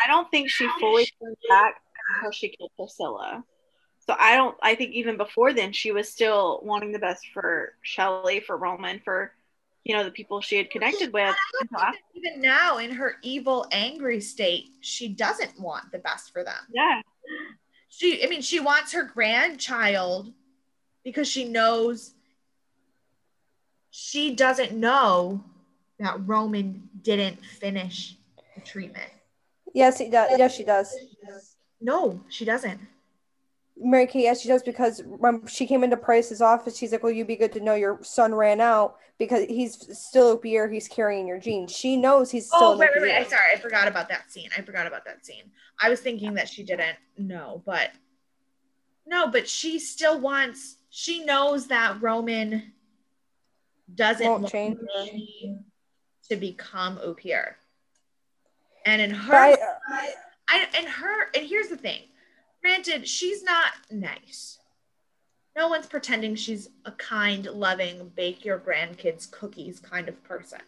I 0.04 0.09
don't 0.09 0.30
think 0.30 0.50
she 0.50 0.68
fully 0.80 1.06
turned 1.22 1.36
back 1.48 1.76
until 2.16 2.32
she 2.32 2.48
killed 2.48 2.72
Priscilla. 2.76 3.44
So 4.06 4.16
I 4.18 4.36
don't. 4.36 4.56
I 4.62 4.74
think 4.74 4.92
even 4.92 5.18
before 5.18 5.52
then, 5.52 5.72
she 5.72 5.92
was 5.92 6.09
still 6.09 6.61
wanting 6.62 6.92
the 6.92 6.98
best 6.98 7.26
for 7.34 7.74
Shelley, 7.82 8.40
for 8.40 8.56
Roman, 8.56 9.00
for 9.04 9.32
you 9.89 9.97
know 9.97 10.05
the 10.05 10.11
people 10.11 10.41
she 10.41 10.57
had 10.57 10.70
connected 10.70 11.12
with. 11.12 11.34
Even 12.14 12.41
now, 12.41 12.76
in 12.76 12.91
her 12.91 13.16
evil, 13.22 13.66
angry 13.72 14.20
state, 14.20 14.68
she 14.80 15.09
doesn't 15.09 15.59
want 15.59 15.91
the 15.91 15.99
best 15.99 16.32
for 16.32 16.45
them. 16.45 16.61
yeah, 16.72 17.01
She, 17.89 18.22
I 18.22 18.28
mean, 18.28 18.43
she 18.43 18.61
wants 18.61 18.93
her 18.93 19.05
grandchild 19.05 20.32
because 21.05 21.26
she 21.26 21.47
knows 21.49 22.14
she 23.91 24.34
doesn't 24.34 24.72
know 24.72 25.43
that 25.99 26.26
Roman 26.26 26.89
didn't 27.03 27.45
finish 27.45 28.16
the 28.55 28.61
treatment. 28.61 29.11
Yes, 29.74 29.99
he 29.99 30.11
does. 30.11 30.30
Yes, 30.39 30.55
she 30.55 30.64
does. 30.64 30.95
No, 31.80 32.20
she 32.28 32.45
doesn't. 32.45 32.80
Mary 33.81 34.07
Kay, 34.07 34.22
yes, 34.22 34.41
she 34.41 34.49
does 34.49 34.62
because 34.62 35.03
when 35.05 35.47
she 35.47 35.66
came 35.66 35.85
into 35.85 35.97
Pryce's 35.97 36.43
office, 36.43 36.76
she's 36.76 36.93
like, 36.93 37.03
"Well, 37.03 37.12
you'd 37.12 37.26
be 37.26 37.37
good 37.37 37.53
to 37.53 37.61
know 37.61 37.74
your 37.74 37.99
son 38.03 38.35
ran 38.35 38.61
out 38.61 38.97
because 39.18 39.45
he's 39.45 39.99
still 39.99 40.33
a 40.33 40.39
beer. 40.39 40.68
He's 40.68 40.89
carrying 40.89 41.26
your 41.26 41.39
genes." 41.39 41.72
She 41.72 41.97
knows 41.97 42.31
he's 42.31 42.47
still. 42.47 42.61
Oh, 42.61 42.76
wait, 42.76 42.91
wait, 42.95 43.03
wait. 43.03 43.14
I'm 43.16 43.29
sorry. 43.29 43.53
I 43.53 43.57
forgot 43.59 43.87
about 43.89 44.09
that 44.09 44.31
scene. 44.31 44.51
I 44.57 44.62
forgot 44.62 44.87
about 44.87 45.05
that 45.05 45.24
scene. 45.24 45.51
I 45.81 45.89
was 45.91 46.01
thinking 46.01 46.35
that 46.35 46.49
she 46.49 46.64
didn't 46.64 46.97
know, 47.16 47.62
but 47.64 47.91
no, 49.09 49.29
but 49.29 49.49
she 49.49 49.79
still 49.79 50.20
wants, 50.20 50.76
she 50.91 51.24
knows 51.24 51.68
that 51.68 52.01
Roman 52.03 52.72
doesn't 53.95 54.26
Won't 54.26 54.43
want 54.43 54.53
change 54.53 54.79
to 56.29 56.37
become 56.37 56.99
Upir. 56.99 57.55
And 58.85 59.01
in 59.01 59.11
her, 59.11 59.33
But 59.33 59.37
I, 59.37 59.53
uh, 59.53 60.11
I, 60.49 60.66
and 60.76 60.87
her, 60.87 61.31
and 61.35 61.47
here's 61.47 61.68
the 61.68 61.76
thing 61.76 62.03
granted, 62.89 63.09
she's 63.09 63.43
not 63.43 63.72
nice. 63.91 64.59
No 65.57 65.68
one's 65.68 65.86
pretending 65.86 66.34
she's 66.34 66.68
a 66.84 66.93
kind, 66.93 67.45
loving, 67.47 68.12
bake 68.14 68.45
your 68.45 68.59
grandkids 68.59 69.30
cookies 69.30 69.80
kind 69.80 70.09
of 70.09 70.22
person. 70.24 70.61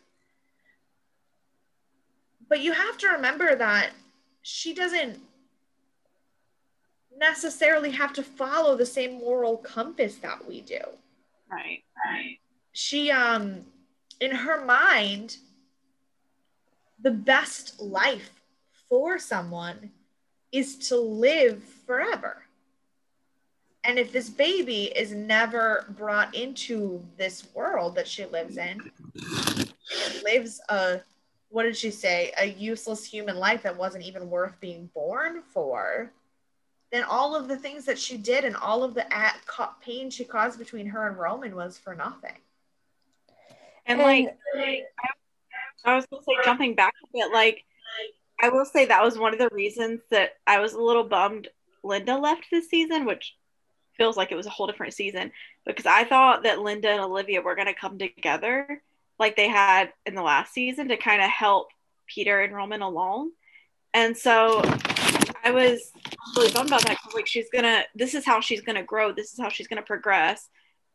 But 2.49 2.61
you 2.61 2.73
have 2.73 2.99
to 2.99 3.09
remember 3.09 3.55
that 3.55 3.91
she 4.43 4.75
doesn't 4.75 5.21
necessarily 7.16 7.93
have 7.93 8.12
to 8.14 8.23
follow 8.23 8.77
the 8.77 8.87
same 8.87 9.21
moral 9.21 9.57
compass 9.59 10.16
that 10.16 10.47
we 10.49 10.61
do. 10.61 10.81
Right. 11.51 11.83
Right. 12.05 12.39
She 12.73 13.11
um 13.11 13.66
in 14.21 14.33
her 14.33 14.64
mind 14.64 15.37
the 17.01 17.11
best 17.11 17.81
life 17.81 18.31
for 18.89 19.18
someone 19.18 19.91
is 20.53 20.77
to 20.89 20.97
live 20.97 21.63
forever. 21.87 22.43
And 23.85 23.99
if 23.99 24.13
this 24.13 24.29
baby 24.29 24.85
is 24.85 25.13
never 25.13 25.87
brought 25.97 26.35
into 26.35 27.03
this 27.17 27.47
world 27.55 27.95
that 27.95 28.07
she 28.07 28.27
lives 28.27 28.59
in, 28.59 28.91
lives 30.25 30.61
a 30.69 31.01
what 31.49 31.65
did 31.65 31.77
she 31.77 31.91
say? 31.91 32.33
A 32.39 32.47
useless 32.47 33.05
human 33.05 33.37
life 33.37 33.65
that 33.65 33.77
wasn't 33.77 34.05
even 34.05 34.31
worth 34.31 34.61
being 34.61 34.89
born 34.95 35.43
for. 35.53 36.13
Then 36.93 37.03
all 37.03 37.35
of 37.35 37.49
the 37.49 37.57
things 37.57 37.85
that 37.87 37.99
she 37.99 38.17
did 38.17 38.45
and 38.45 38.55
all 38.55 38.85
of 38.85 38.95
the 38.95 39.13
at, 39.13 39.37
ca- 39.47 39.75
pain 39.81 40.11
she 40.11 40.25
caused 40.25 40.59
between 40.61 40.87
her 40.87 41.09
and 41.09 41.19
Roman 41.19 41.57
was 41.57 41.77
for 41.77 41.95
nothing. 41.95 42.37
And, 43.87 44.01
And- 44.01 44.27
like, 44.55 44.85
I, 45.85 45.93
I 45.93 45.97
was 45.97 46.07
gonna 46.07 46.23
say, 46.23 46.35
jumping 46.45 46.75
back 46.77 46.95
a 47.03 47.07
bit, 47.13 47.33
like, 47.33 47.65
I 48.41 48.49
will 48.49 48.64
say 48.64 48.86
that 48.86 49.03
was 49.03 49.18
one 49.18 49.32
of 49.32 49.38
the 49.38 49.51
reasons 49.53 50.01
that 50.11 50.34
I 50.47 50.61
was 50.61 50.72
a 50.72 50.80
little 50.80 51.05
bummed 51.05 51.49
Lynda 51.84 52.20
left 52.20 52.47
this 52.51 52.68
season, 52.68 53.05
which 53.05 53.34
feels 53.97 54.16
like 54.16 54.32
it 54.32 54.36
was 54.36 54.47
a 54.47 54.51
whole 54.51 54.66
different 54.66 54.95
season 54.95 55.30
because 55.66 55.86
I 55.86 56.05
thought 56.05 56.45
that 56.45 56.59
Lynda 56.59 56.86
and 56.86 57.01
Olivia 57.01 57.43
were 57.43 57.55
gonna 57.55 57.74
come 57.74 57.99
together 57.99 58.82
like 59.18 59.36
they 59.36 59.49
had 59.49 59.93
in 60.07 60.14
the 60.14 60.22
last 60.22 60.55
season 60.55 60.88
to 60.88 60.97
kind 60.97 61.20
of 61.20 61.28
help 61.28 61.68
Peter 62.07 62.41
and 62.41 62.55
Roman 62.55 62.80
along. 62.80 63.32
And 63.93 64.16
so 64.16 64.62
I 65.45 65.51
was 65.51 65.93
really 66.36 66.53
bummed 66.53 66.68
about 66.68 66.86
that 66.86 66.97
because 66.97 67.14
like 67.14 67.26
she's 67.26 67.51
gonna 67.53 67.82
this 67.95 68.14
is 68.14 68.24
how 68.24 68.41
she's 68.41 68.62
gonna 68.62 68.82
grow, 68.82 69.12
this 69.12 69.32
is 69.32 69.38
how 69.38 69.51
she's 69.51 69.68
gonna 69.68 69.82
progress, 69.82 70.49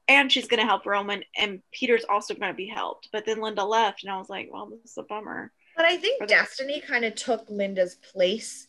and 0.08 0.32
she's 0.32 0.48
gonna 0.48 0.66
help 0.66 0.86
Roman 0.86 1.24
and 1.38 1.62
Peter's 1.72 2.06
also 2.10 2.34
gonna 2.34 2.54
be 2.54 2.68
helped. 2.68 3.10
But 3.12 3.26
then 3.26 3.38
Lynda 3.38 3.68
left 3.68 4.04
and 4.04 4.12
I 4.12 4.18
was 4.18 4.30
like, 4.30 4.50
well, 4.52 4.68
this 4.68 4.92
is 4.92 4.98
a 4.98 5.04
bummer. 5.04 5.52
But 5.76 5.86
I 5.86 5.98
think 5.98 6.28
Destiny 6.28 6.80
kind 6.80 7.06
of 7.06 7.16
took 7.16 7.48
Lynda's 7.48 7.96
place 7.96 8.68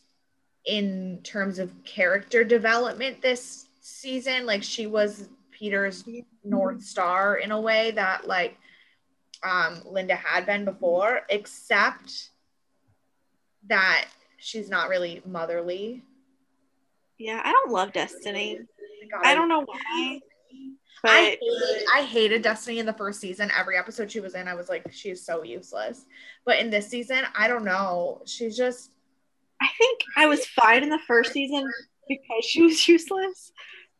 in 0.65 1.19
terms 1.23 1.59
of 1.59 1.71
character 1.85 2.43
development 2.43 3.21
this 3.21 3.67
season. 3.81 4.45
Like 4.45 4.63
she 4.63 4.87
was 4.87 5.29
Peter's 5.51 6.03
North 6.43 6.83
Star 6.83 7.37
in 7.37 7.51
a 7.51 7.59
way 7.59 7.91
that 7.91 8.27
like 8.27 8.57
um 9.43 9.81
Lynda 9.85 10.17
had 10.17 10.45
been 10.45 10.65
before, 10.65 11.21
except 11.29 12.29
that 13.69 14.05
she's 14.37 14.69
not 14.69 14.89
really 14.89 15.21
motherly. 15.25 16.03
Yeah, 17.17 17.41
I 17.43 17.51
don't 17.51 17.71
love 17.71 17.93
Destiny. 17.93 18.59
God, 19.11 19.21
I 19.23 19.33
don't 19.33 19.47
know 19.47 19.65
why. 19.65 20.19
But 21.03 21.11
I 21.11 21.21
hated, 21.23 21.87
I 21.95 22.01
hated 22.03 22.41
Destiny 22.41 22.79
in 22.79 22.85
the 22.85 22.93
first 22.93 23.19
season. 23.19 23.51
Every 23.57 23.77
episode 23.77 24.11
she 24.11 24.19
was 24.19 24.35
in, 24.35 24.47
I 24.47 24.55
was 24.55 24.69
like, 24.69 24.91
she's 24.91 25.25
so 25.25 25.43
useless. 25.43 26.05
But 26.45 26.59
in 26.59 26.69
this 26.69 26.87
season, 26.87 27.23
I 27.35 27.47
don't 27.47 27.65
know. 27.65 28.21
She's 28.25 28.57
just 28.57 28.91
I 29.61 29.67
think 29.77 30.01
I 30.15 30.27
was 30.27 30.45
fine 30.45 30.83
in 30.83 30.89
the 30.89 30.99
first 31.07 31.33
season 31.33 31.71
because 32.07 32.45
she 32.45 32.61
was 32.61 32.87
useless. 32.87 33.51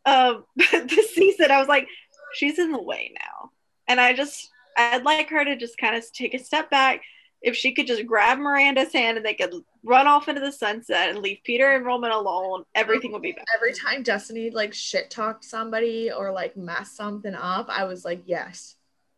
Um, 0.05 0.45
but 0.55 0.69
this 0.89 1.13
season, 1.13 1.51
I 1.51 1.59
was 1.59 1.67
like, 1.67 1.87
she's 2.33 2.59
in 2.59 2.71
the 2.71 2.81
way 2.81 3.13
now, 3.13 3.51
and 3.87 3.99
I 3.99 4.13
just 4.13 4.49
I'd 4.77 5.03
like 5.03 5.29
her 5.29 5.43
to 5.43 5.55
just 5.55 5.77
kind 5.77 5.95
of 5.95 6.03
take 6.11 6.33
a 6.33 6.39
step 6.39 6.69
back. 6.69 7.01
If 7.41 7.55
she 7.55 7.73
could 7.73 7.87
just 7.87 8.05
grab 8.07 8.39
Miranda's 8.39 8.91
hand 8.91 9.17
and 9.17 9.25
they 9.25 9.33
could 9.35 9.53
run 9.83 10.07
off 10.07 10.27
into 10.27 10.41
the 10.41 10.51
sunset 10.51 11.09
and 11.09 11.19
leave 11.19 11.37
Peter 11.43 11.67
and 11.67 11.85
Roman 11.85 12.11
alone, 12.11 12.63
everything 12.73 13.11
would 13.11 13.21
be 13.21 13.31
better. 13.31 13.45
every 13.55 13.73
time 13.73 14.03
Destiny 14.03 14.49
like 14.49 14.73
shit 14.73 15.09
talked 15.09 15.45
somebody 15.45 16.11
or 16.11 16.31
like 16.31 16.57
messed 16.57 16.95
something 16.95 17.35
up, 17.35 17.67
I 17.69 17.83
was 17.83 18.03
like, 18.03 18.23
yes, 18.25 18.75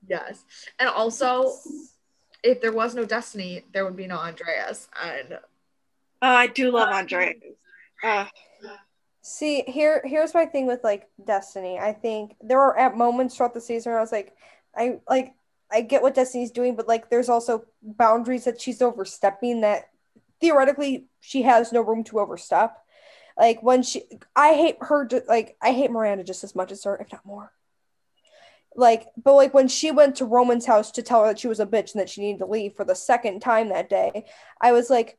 yes. 0.07 0.43
And 0.79 0.89
also, 0.89 1.53
if 2.43 2.61
there 2.61 2.73
was 2.73 2.93
no 2.93 3.05
Destiny, 3.05 3.63
there 3.73 3.85
would 3.85 3.95
be 3.95 4.07
no 4.07 4.17
Andreas. 4.17 4.87
And 5.01 5.39
Oh, 6.21 6.27
I 6.27 6.47
do 6.47 6.71
love 6.71 6.89
Andreas. 6.89 7.37
Uh, 8.03 8.25
See, 9.21 9.63
here 9.67 10.01
here's 10.05 10.33
my 10.33 10.45
thing 10.45 10.65
with 10.65 10.83
like 10.83 11.07
Destiny. 11.25 11.77
I 11.77 11.93
think 11.93 12.35
there 12.41 12.57
were 12.57 12.77
at 12.77 12.97
moments 12.97 13.35
throughout 13.35 13.53
the 13.53 13.61
season 13.61 13.91
where 13.91 13.99
I 13.99 14.01
was 14.01 14.11
like, 14.11 14.33
I 14.75 14.99
like 15.09 15.33
I 15.71 15.81
get 15.81 16.01
what 16.01 16.15
Destiny's 16.15 16.51
doing, 16.51 16.75
but 16.75 16.87
like 16.87 17.09
there's 17.09 17.29
also 17.29 17.65
boundaries 17.81 18.45
that 18.45 18.61
she's 18.61 18.81
overstepping 18.81 19.61
that 19.61 19.89
theoretically 20.41 21.05
she 21.19 21.43
has 21.43 21.71
no 21.71 21.81
room 21.81 22.03
to 22.05 22.19
overstep. 22.19 22.77
Like 23.37 23.61
when 23.61 23.83
she 23.83 24.03
I 24.35 24.53
hate 24.53 24.77
her 24.81 25.07
like 25.27 25.57
I 25.61 25.71
hate 25.71 25.91
Miranda 25.91 26.23
just 26.23 26.43
as 26.43 26.55
much 26.55 26.71
as 26.71 26.83
her, 26.83 26.97
if 26.97 27.11
not 27.11 27.25
more. 27.25 27.51
Like, 28.75 29.07
but 29.21 29.33
like 29.33 29.53
when 29.53 29.67
she 29.67 29.91
went 29.91 30.17
to 30.17 30.25
Roman's 30.25 30.65
house 30.65 30.91
to 30.91 31.01
tell 31.01 31.21
her 31.21 31.27
that 31.27 31.39
she 31.39 31.47
was 31.47 31.59
a 31.59 31.65
bitch 31.65 31.93
and 31.93 32.01
that 32.01 32.09
she 32.09 32.21
needed 32.21 32.39
to 32.39 32.45
leave 32.45 32.75
for 32.75 32.85
the 32.85 32.95
second 32.95 33.41
time 33.41 33.69
that 33.69 33.89
day, 33.89 34.25
I 34.61 34.71
was 34.71 34.89
like, 34.89 35.17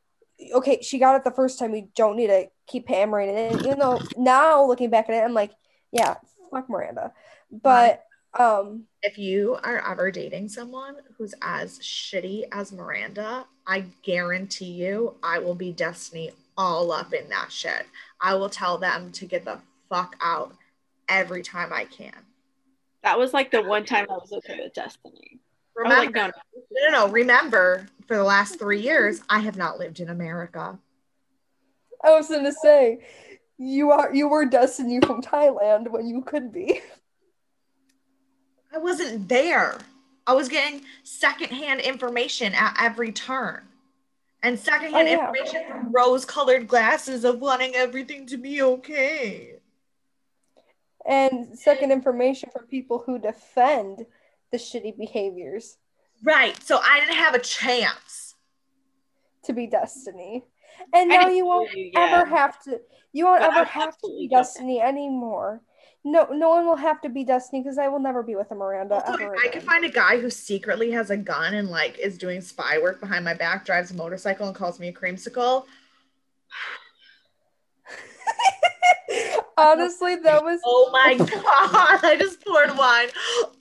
okay, 0.53 0.81
she 0.81 0.99
got 0.99 1.15
it 1.15 1.23
the 1.23 1.31
first 1.31 1.59
time. 1.59 1.75
You 1.75 1.89
don't 1.95 2.15
need 2.15 2.27
to 2.27 2.47
keep 2.67 2.87
hammering 2.87 3.29
it 3.29 3.53
in. 3.53 3.59
Even 3.65 3.79
though 3.79 3.99
now 4.17 4.65
looking 4.65 4.89
back 4.89 5.09
at 5.09 5.15
it, 5.15 5.23
I'm 5.23 5.33
like, 5.33 5.51
yeah, 5.91 6.15
fuck 6.49 6.69
Miranda. 6.69 7.13
But 7.51 8.03
um, 8.37 8.85
if 9.03 9.17
you 9.17 9.57
are 9.63 9.83
ever 9.89 10.11
dating 10.11 10.49
someone 10.49 10.95
who's 11.17 11.33
as 11.41 11.79
shitty 11.79 12.43
as 12.51 12.71
Miranda, 12.71 13.45
I 13.65 13.85
guarantee 14.03 14.71
you 14.71 15.15
I 15.23 15.39
will 15.39 15.55
be 15.55 15.71
Destiny 15.71 16.31
all 16.57 16.91
up 16.91 17.13
in 17.13 17.27
that 17.29 17.51
shit. 17.51 17.85
I 18.19 18.35
will 18.35 18.49
tell 18.49 18.77
them 18.77 19.11
to 19.13 19.25
get 19.25 19.45
the 19.45 19.59
fuck 19.89 20.15
out 20.21 20.53
every 21.09 21.41
time 21.41 21.73
I 21.73 21.85
can. 21.85 22.13
that 23.03 23.17
was 23.17 23.33
like 23.33 23.51
the 23.51 23.63
one 23.63 23.85
time 23.85 24.05
I 24.09 24.13
was 24.13 24.31
okay 24.31 24.59
with 24.61 24.73
Destiny. 24.73 25.39
Remember, 25.75 26.05
like, 26.05 26.15
no, 26.15 26.27
no. 26.27 26.33
no, 26.71 26.89
no, 26.89 27.05
no. 27.07 27.11
Remember, 27.11 27.87
for 28.07 28.17
the 28.17 28.23
last 28.23 28.59
three 28.59 28.81
years, 28.81 29.21
I 29.29 29.39
have 29.39 29.57
not 29.57 29.79
lived 29.79 29.99
in 29.99 30.09
America. 30.09 30.77
I 32.03 32.11
was 32.11 32.27
gonna 32.27 32.51
say, 32.51 32.99
you 33.57 33.91
are 33.91 34.13
you 34.13 34.27
were 34.27 34.45
Destiny 34.45 34.99
from 34.99 35.21
Thailand 35.21 35.89
when 35.89 36.07
you 36.07 36.21
could 36.21 36.51
be. 36.51 36.81
I 38.73 38.77
wasn't 38.77 39.27
there. 39.27 39.77
I 40.27 40.33
was 40.33 40.47
getting 40.49 40.81
secondhand 41.03 41.81
information 41.81 42.53
at 42.53 42.75
every 42.79 43.11
turn. 43.11 43.63
And 44.43 44.57
secondhand 44.57 45.07
Oh, 45.07 45.11
yeah. 45.11 45.19
information 45.29 45.63
from 45.67 45.91
rose 45.91 46.25
colored 46.25 46.67
glasses 46.67 47.23
of 47.25 47.39
wanting 47.39 47.75
everything 47.75 48.25
to 48.27 48.37
be 48.37 48.61
okay. 48.61 49.55
And 51.05 51.57
second 51.57 51.91
information 51.91 52.49
from 52.51 52.65
people 52.67 52.99
who 53.05 53.17
defend 53.19 54.05
the 54.51 54.57
shitty 54.57 54.97
behaviors 54.97 55.77
Right. 56.23 56.61
So 56.61 56.79
I 56.83 56.99
didn't 56.99 57.15
have 57.15 57.33
a 57.33 57.39
chance. 57.39 58.35
to 59.45 59.53
be 59.53 59.65
Destiny. 59.65 60.45
And 60.93 61.09
now 61.09 61.27
you 61.27 61.45
won't 61.47 61.71
you, 61.73 61.91
yeah. 61.93 61.99
ever 62.21 62.25
have 62.29 62.61
to 62.63 62.79
you 63.11 63.25
won't 63.25 63.41
But 63.41 63.49
ever 63.55 63.63
have 63.65 63.97
to 63.97 64.07
be. 64.07 64.27
Destiny 64.31 64.79
anymore. 64.79 65.61
No 66.03 66.25
no 66.31 66.49
one 66.49 66.65
will 66.65 66.75
have 66.77 66.99
to 67.01 67.09
be 67.09 67.23
Destiny 67.23 67.61
because 67.61 67.77
I 67.77 67.87
will 67.87 67.99
never 67.99 68.23
be 68.23 68.35
with 68.35 68.49
a 68.51 68.55
Miranda 68.55 68.95
Also, 69.05 69.23
ever 69.23 69.35
I 69.37 69.49
could 69.49 69.61
find 69.61 69.85
a 69.85 69.89
guy 69.89 70.19
who 70.19 70.31
secretly 70.31 70.89
has 70.91 71.11
a 71.11 71.17
gun 71.17 71.53
and 71.53 71.69
like 71.69 71.99
is 71.99 72.17
doing 72.17 72.41
spy 72.41 72.79
work 72.79 72.99
behind 72.99 73.23
my 73.23 73.35
back, 73.35 73.65
drives 73.65 73.91
a 73.91 73.93
motorcycle 73.93 74.47
and 74.47 74.55
calls 74.55 74.79
me 74.79 74.87
a 74.87 74.93
creamsicle. 74.93 75.65
Honestly, 79.57 80.15
that 80.17 80.43
was 80.43 80.59
Oh 80.65 80.89
my 80.91 81.15
god, 81.17 81.99
I 82.03 82.15
just 82.19 82.43
poured 82.43 82.75
wine 82.77 83.09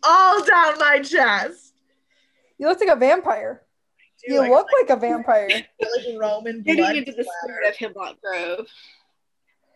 all 0.03 0.43
down 0.45 0.78
my 0.78 1.01
chest. 1.01 1.74
you 2.59 2.66
look 2.68 2.80
like 2.80 2.88
a 2.88 2.97
vampire. 2.97 3.62
Dude, 4.26 4.34
You 4.34 4.43
I 4.43 4.49
look 4.49 4.66
like 4.80 4.91
a 4.91 4.97
vampire. 5.01 5.49
like 5.49 5.68
Roman 6.18 6.62
Getting 6.62 6.97
into 6.97 7.12
the 7.12 7.24
spirit 7.43 7.68
of 7.68 7.76
Hemlock 7.76 8.16
Grove. 8.22 8.66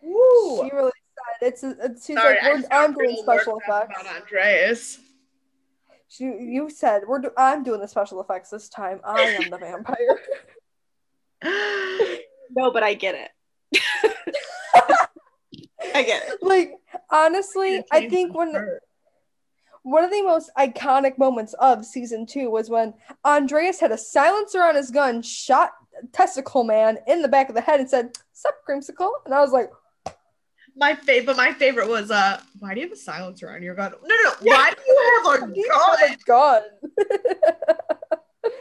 Woo! 0.01 0.63
She 0.63 0.75
really 0.75 0.91
said 0.91 1.04
it's. 1.41 1.63
it's 1.63 2.05
she's 2.05 2.17
Sorry, 2.17 2.35
like, 2.35 2.43
I 2.43 2.49
we're, 2.49 2.57
just 2.57 2.69
got 2.69 2.89
I'm 2.89 2.93
doing 2.93 3.17
special 3.21 3.59
effects. 3.59 4.01
About 4.01 4.21
Andreas. 4.21 4.99
She, 6.07 6.23
you 6.25 6.69
said 6.69 7.03
we're. 7.07 7.19
Do- 7.19 7.31
I'm 7.37 7.63
doing 7.63 7.81
the 7.81 7.87
special 7.87 8.21
effects 8.21 8.49
this 8.49 8.69
time. 8.69 8.99
I 9.03 9.21
am 9.21 9.49
the 9.49 9.57
vampire. 9.57 10.19
No, 12.55 12.71
but 12.71 12.83
I 12.83 12.93
get 12.93 13.15
it. 13.15 13.31
I 15.93 16.03
get 16.03 16.23
it. 16.27 16.41
like 16.41 16.73
honestly, 17.11 17.83
I 17.91 18.07
think 18.09 18.35
when 18.35 18.55
one 19.83 20.03
of 20.03 20.11
the 20.11 20.23
most 20.23 20.51
iconic 20.57 21.17
moments 21.17 21.53
of 21.55 21.85
season 21.85 22.25
two 22.25 22.49
was 22.49 22.69
when 22.69 22.93
Andreas 23.25 23.79
had 23.79 23.91
a 23.91 23.97
silencer 23.97 24.63
on 24.63 24.75
his 24.75 24.89
gun, 24.89 25.21
shot 25.21 25.71
Testicle 26.11 26.63
Man 26.63 26.97
in 27.07 27.21
the 27.21 27.27
back 27.27 27.49
of 27.49 27.55
the 27.55 27.61
head, 27.61 27.79
and 27.79 27.89
said, 27.89 28.17
"Sup, 28.33 28.55
Creamsicle?" 28.67 29.11
And 29.25 29.33
I 29.33 29.41
was 29.41 29.51
like, 29.51 29.69
my 30.75 30.95
favorite, 30.95 31.25
but 31.25 31.37
my 31.37 31.53
favorite 31.53 31.87
was 31.87 32.11
uh, 32.11 32.39
why 32.59 32.73
do 32.73 32.81
you 32.81 32.87
have 32.87 32.93
a 32.93 32.99
silencer 32.99 33.49
on 33.49 33.63
your 33.63 33.75
gun? 33.75 33.93
No, 34.03 34.15
no, 34.15 34.23
no. 34.23 34.31
Why 34.41 34.71
do 34.71 34.81
you 34.85 35.23
have 35.25 35.25
a 35.33 35.39
gun? 35.39 35.53
have 36.01 36.11
a 36.11 36.23
gun?" 36.25 36.63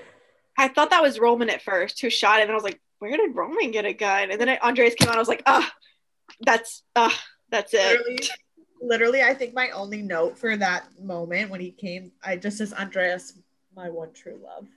I 0.57 0.69
thought 0.69 0.91
that 0.91 1.03
was 1.03 1.19
Roman 1.19 1.51
at 1.51 1.63
first 1.63 2.01
who 2.01 2.11
shot 2.11 2.39
him, 2.39 2.43
and 2.43 2.53
I 2.53 2.55
was 2.55 2.63
like, 2.65 2.81
"Where 3.01 3.17
did 3.17 3.35
Roman 3.35 3.73
get 3.73 3.85
a 3.85 3.93
gun?" 3.93 4.31
And 4.31 4.41
then 4.41 4.49
Andreas 4.63 4.95
came 4.95 5.09
out. 5.09 5.17
I 5.17 5.19
was 5.19 5.29
like, 5.29 5.43
"Ah, 5.47 5.73
that's 6.41 6.83
ah, 6.95 7.23
that's 7.51 7.75
it." 7.75 7.99
literally, 7.99 8.19
literally, 8.81 9.23
I 9.23 9.35
think 9.35 9.55
my 9.55 9.71
only 9.71 10.03
note 10.03 10.39
for 10.39 10.57
that 10.57 10.85
moment 11.01 11.51
when 11.51 11.61
he 11.61 11.73
came, 11.73 12.13
I 12.23 12.37
just 12.37 12.59
says 12.59 12.73
Andreas, 12.73 13.39
my 13.75 13.91
one 13.91 14.13
true 14.13 14.41
love. 14.43 14.69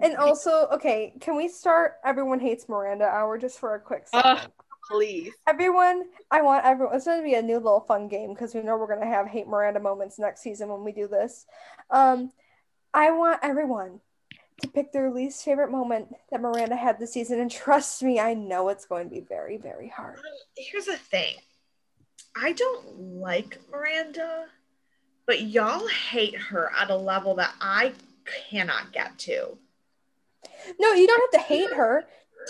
and 0.00 0.16
also, 0.16 0.68
okay, 0.72 1.12
can 1.20 1.36
we 1.36 1.48
start 1.48 1.96
Everyone 2.02 2.40
Hates 2.40 2.66
Miranda 2.66 3.04
hour 3.04 3.36
just 3.36 3.60
for 3.60 3.74
a 3.74 3.80
quick 3.80 4.08
second? 4.08 4.30
Ugh. 4.38 4.50
Please. 4.88 5.32
Everyone, 5.46 6.04
I 6.30 6.42
want 6.42 6.64
everyone. 6.64 6.96
It's 6.96 7.04
going 7.04 7.18
to 7.18 7.24
be 7.24 7.34
a 7.34 7.42
new 7.42 7.56
little 7.56 7.80
fun 7.80 8.08
game 8.08 8.34
because 8.34 8.54
we 8.54 8.62
know 8.62 8.76
we're 8.76 8.86
going 8.86 9.00
to 9.00 9.06
have 9.06 9.26
hate 9.28 9.46
Miranda 9.46 9.80
moments 9.80 10.18
next 10.18 10.42
season 10.42 10.68
when 10.68 10.84
we 10.84 10.92
do 10.92 11.06
this. 11.06 11.46
Um, 11.90 12.32
I 12.92 13.10
want 13.12 13.40
everyone 13.42 14.00
to 14.60 14.68
pick 14.68 14.92
their 14.92 15.10
least 15.10 15.44
favorite 15.44 15.70
moment 15.70 16.14
that 16.30 16.40
Miranda 16.40 16.76
had 16.76 16.98
this 16.98 17.12
season, 17.12 17.40
and 17.40 17.50
trust 17.50 18.02
me, 18.02 18.20
I 18.20 18.34
know 18.34 18.68
it's 18.68 18.84
going 18.84 19.08
to 19.08 19.14
be 19.14 19.20
very, 19.20 19.56
very 19.56 19.88
hard. 19.88 20.18
Here's 20.56 20.86
the 20.86 20.96
thing, 20.96 21.34
I 22.36 22.52
don't 22.52 23.18
like 23.20 23.58
Miranda, 23.70 24.46
but 25.26 25.42
y'all 25.42 25.86
hate 25.86 26.36
her 26.36 26.70
at 26.78 26.90
a 26.90 26.96
level 26.96 27.36
that 27.36 27.54
I 27.60 27.92
cannot 28.50 28.92
get 28.92 29.18
to. 29.20 29.56
No, 30.78 30.92
you 30.92 31.06
don't 31.06 31.34
have 31.34 31.42
to 31.42 31.46
hate 31.48 31.72
her. 31.72 32.04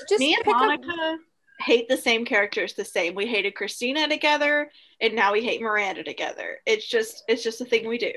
Just 0.09 0.21
Me 0.21 0.35
and 0.35 0.45
pick 0.45 0.55
a- 0.55 0.59
Monica 0.59 1.19
hate 1.63 1.89
the 1.89 1.97
same 1.97 2.25
characters 2.25 2.75
the 2.75 2.85
same. 2.85 3.15
We 3.15 3.27
hated 3.27 3.55
Christina 3.55 4.09
together, 4.09 4.71
and 5.01 5.15
now 5.15 5.33
we 5.33 5.43
hate 5.43 5.63
Miranda 5.63 6.03
together. 6.03 6.59
It's 6.67 6.87
just 6.87 7.25
it's 7.29 7.43
just 7.43 7.61
a 7.61 7.65
thing 7.65 7.89
we 7.89 7.99
do. 7.99 8.13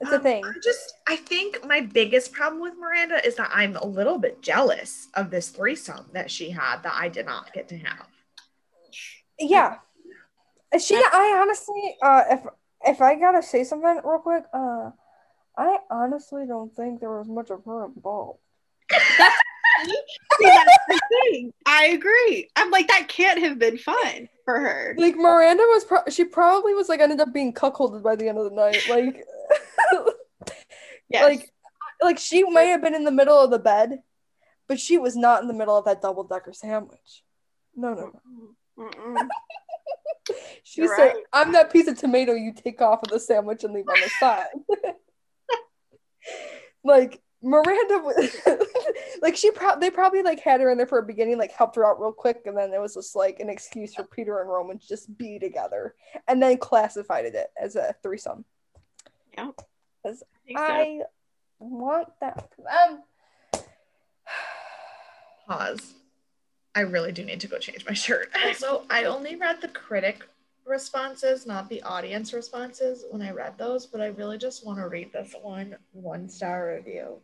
It's 0.00 0.12
a 0.12 0.16
Um, 0.16 0.22
thing. 0.22 0.44
I 0.44 0.52
just, 0.64 0.94
I 1.06 1.16
think 1.16 1.66
my 1.66 1.82
biggest 1.82 2.32
problem 2.32 2.62
with 2.62 2.72
Miranda 2.78 3.24
is 3.26 3.34
that 3.36 3.50
I'm 3.52 3.76
a 3.76 3.86
little 3.86 4.18
bit 4.18 4.40
jealous 4.40 5.08
of 5.14 5.30
this 5.30 5.50
threesome 5.50 6.06
that 6.14 6.30
she 6.30 6.50
had 6.50 6.82
that 6.84 6.94
I 6.96 7.08
did 7.08 7.26
not 7.26 7.52
get 7.52 7.68
to 7.68 7.78
have. 7.78 8.06
Yeah. 9.38 9.76
She, 10.78 10.96
I 10.96 11.38
honestly, 11.42 11.96
uh, 12.00 12.24
if 12.30 12.40
if 12.86 13.02
I 13.02 13.16
gotta 13.16 13.42
say 13.42 13.64
something 13.64 14.00
real 14.04 14.20
quick, 14.20 14.44
uh, 14.54 14.90
I 15.58 15.78
honestly 15.90 16.46
don't 16.46 16.74
think 16.74 17.00
there 17.00 17.18
was 17.18 17.28
much 17.28 17.50
of 17.50 17.64
her 17.66 17.84
involved. 17.86 18.38
See, 19.84 20.46
that's 20.46 20.78
the 20.88 21.00
thing. 21.30 21.52
I 21.66 21.86
agree. 21.88 22.48
I'm 22.56 22.70
like 22.70 22.88
that 22.88 23.08
can't 23.08 23.40
have 23.40 23.58
been 23.58 23.78
fun 23.78 24.28
for 24.44 24.60
her. 24.60 24.94
Like 24.98 25.16
Miranda 25.16 25.62
was, 25.64 25.84
pro- 25.84 26.08
she 26.08 26.24
probably 26.24 26.74
was 26.74 26.88
like 26.88 27.00
ended 27.00 27.20
up 27.20 27.32
being 27.32 27.52
cuckolded 27.52 28.02
by 28.02 28.16
the 28.16 28.28
end 28.28 28.38
of 28.38 28.44
the 28.44 28.56
night. 28.56 28.82
Like, 28.88 29.24
Yes. 31.08 31.24
like, 31.24 31.50
like 32.02 32.18
she 32.18 32.44
might 32.44 32.64
have 32.64 32.82
been 32.82 32.94
in 32.94 33.04
the 33.04 33.10
middle 33.10 33.38
of 33.38 33.50
the 33.50 33.58
bed, 33.58 34.00
but 34.68 34.78
she 34.78 34.96
was 34.98 35.16
not 35.16 35.42
in 35.42 35.48
the 35.48 35.54
middle 35.54 35.76
of 35.76 35.84
that 35.86 36.00
double 36.02 36.24
decker 36.24 36.52
sandwich. 36.52 37.22
No, 37.74 37.94
no, 37.94 38.12
no. 38.76 39.28
She 40.62 40.82
You're 40.82 40.94
said, 40.94 41.14
right. 41.14 41.24
"I'm 41.32 41.52
that 41.52 41.72
piece 41.72 41.88
of 41.88 41.98
tomato 41.98 42.34
you 42.34 42.52
take 42.52 42.80
off 42.80 43.02
of 43.02 43.08
the 43.08 43.18
sandwich 43.18 43.64
and 43.64 43.74
leave 43.74 43.88
on 43.88 44.00
the 44.00 44.10
side." 44.20 44.46
like 46.84 47.20
Miranda, 47.42 47.98
was, 47.98 48.36
like 49.22 49.36
she 49.36 49.50
probably 49.50 49.80
they 49.80 49.90
probably 49.90 50.22
like 50.22 50.40
had 50.40 50.60
her 50.60 50.70
in 50.70 50.76
there 50.76 50.86
for 50.86 50.98
a 50.98 51.06
beginning, 51.06 51.38
like 51.38 51.52
helped 51.52 51.76
her 51.76 51.86
out 51.86 52.00
real 52.00 52.12
quick, 52.12 52.42
and 52.44 52.56
then 52.56 52.72
it 52.72 52.80
was 52.80 52.94
just 52.94 53.16
like 53.16 53.40
an 53.40 53.48
excuse 53.48 53.94
for 53.94 54.04
Peter 54.04 54.40
and 54.40 54.50
Roman 54.50 54.78
to 54.78 54.86
just 54.86 55.16
be 55.16 55.38
together, 55.38 55.94
and 56.28 56.42
then 56.42 56.58
classified 56.58 57.24
it 57.24 57.50
as 57.60 57.76
a 57.76 57.94
threesome. 58.02 58.44
Yeah. 59.36 59.50
Because 60.02 60.22
I 60.22 60.46
think 60.46 60.58
so. 60.58 60.64
I 60.64 61.00
want 61.58 62.08
that. 62.20 62.50
Um, 62.58 63.02
Pause. 65.48 65.94
I 66.74 66.80
really 66.80 67.12
do 67.12 67.24
need 67.24 67.40
to 67.40 67.48
go 67.48 67.58
change 67.58 67.84
my 67.86 67.94
shirt. 67.94 68.30
Also, 68.46 68.84
I 68.90 69.04
only 69.04 69.36
read 69.36 69.60
the 69.60 69.68
critic 69.68 70.26
responses, 70.64 71.46
not 71.46 71.68
the 71.68 71.82
audience 71.82 72.32
responses 72.32 73.04
when 73.10 73.22
I 73.22 73.30
read 73.30 73.58
those, 73.58 73.86
but 73.86 74.00
I 74.00 74.06
really 74.06 74.38
just 74.38 74.64
want 74.64 74.78
to 74.78 74.88
read 74.88 75.12
this 75.12 75.34
one 75.42 75.76
one 75.92 76.28
star 76.28 76.74
review. 76.74 77.20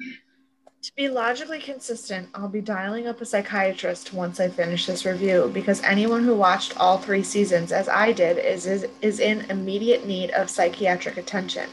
To 0.00 0.92
be 0.96 1.08
logically 1.08 1.60
consistent, 1.60 2.28
I'll 2.34 2.48
be 2.48 2.60
dialing 2.60 3.06
up 3.06 3.20
a 3.20 3.24
psychiatrist 3.24 4.12
once 4.12 4.38
I 4.38 4.48
finish 4.48 4.84
this 4.84 5.06
review 5.06 5.50
because 5.54 5.82
anyone 5.82 6.24
who 6.24 6.34
watched 6.34 6.76
all 6.76 6.98
three 6.98 7.22
seasons, 7.22 7.72
as 7.72 7.88
I 7.88 8.12
did, 8.12 8.36
is, 8.36 8.66
is, 8.66 8.86
is 9.00 9.18
in 9.18 9.50
immediate 9.50 10.06
need 10.06 10.30
of 10.32 10.50
psychiatric 10.50 11.16
attention. 11.16 11.70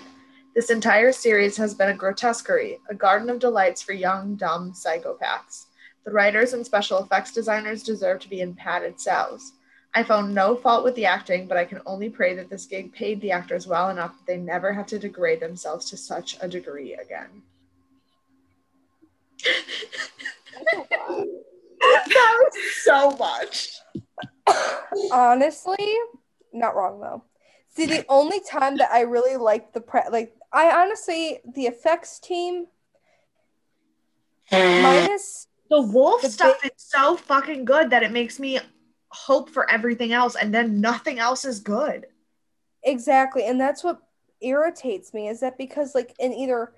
This 0.56 0.70
entire 0.70 1.12
series 1.12 1.58
has 1.58 1.74
been 1.74 1.90
a 1.90 1.94
grotesquerie, 1.94 2.80
a 2.90 2.96
garden 2.96 3.30
of 3.30 3.40
delights 3.40 3.82
for 3.82 3.92
young, 3.92 4.36
dumb 4.36 4.72
psychopaths. 4.72 5.66
The 6.06 6.12
writers 6.12 6.54
and 6.54 6.66
special 6.66 7.04
effects 7.04 7.34
designers 7.34 7.84
deserve 7.84 8.22
to 8.22 8.30
be 8.30 8.40
in 8.40 8.54
padded 8.54 9.00
cells. 9.00 9.54
I 9.94 10.04
found 10.04 10.34
no 10.34 10.56
fault 10.56 10.86
with 10.86 10.96
the 10.96 11.06
acting, 11.06 11.48
but 11.48 11.58
I 11.58 11.66
can 11.66 11.82
only 11.86 12.10
pray 12.10 12.34
that 12.36 12.50
this 12.50 12.66
gig 12.66 12.94
paid 12.94 13.20
the 13.20 13.32
actors 13.32 13.68
well 13.68 13.90
enough 13.90 14.18
that 14.18 14.26
they 14.26 14.38
never 14.38 14.72
have 14.72 14.88
to 14.88 15.00
degrade 15.00 15.42
themselves 15.42 15.90
to 15.90 15.98
such 15.98 16.38
a 16.40 16.48
degree 16.48 16.94
again. 16.94 17.42
That 20.74 21.26
was 21.82 22.54
so 22.84 23.12
much. 23.12 23.70
honestly, 25.12 25.94
not 26.54 26.76
wrong 26.76 27.00
though. 27.00 27.24
See, 27.70 27.86
the 27.86 28.06
only 28.10 28.42
time 28.42 28.78
that 28.78 28.92
I 28.92 29.02
really 29.02 29.38
liked 29.38 29.74
the 29.74 29.82
pre, 29.82 30.02
like 30.12 30.36
I 30.52 30.72
honestly 30.82 31.40
the 31.56 31.68
effects 31.68 32.20
team 32.20 32.68
minus 34.52 35.48
The 35.70 35.82
wolf 35.82 36.22
The 36.22 36.30
stuff 36.30 36.66
is 36.66 36.72
so 36.76 37.16
fucking 37.16 37.64
good 37.66 37.90
that 37.92 38.04
it 38.04 38.12
makes 38.12 38.40
me 38.40 38.60
hope 39.10 39.50
for 39.50 39.70
everything 39.70 40.12
else, 40.14 40.36
and 40.36 40.54
then 40.54 40.82
nothing 40.82 41.20
else 41.20 41.46
is 41.46 41.60
good. 41.60 42.08
Exactly, 42.84 43.46
and 43.46 43.60
that's 43.60 43.84
what 43.84 44.02
irritates 44.42 45.14
me 45.14 45.28
is 45.28 45.40
that 45.42 45.58
because 45.58 45.94
like 45.96 46.14
in 46.20 46.34
either 46.34 46.74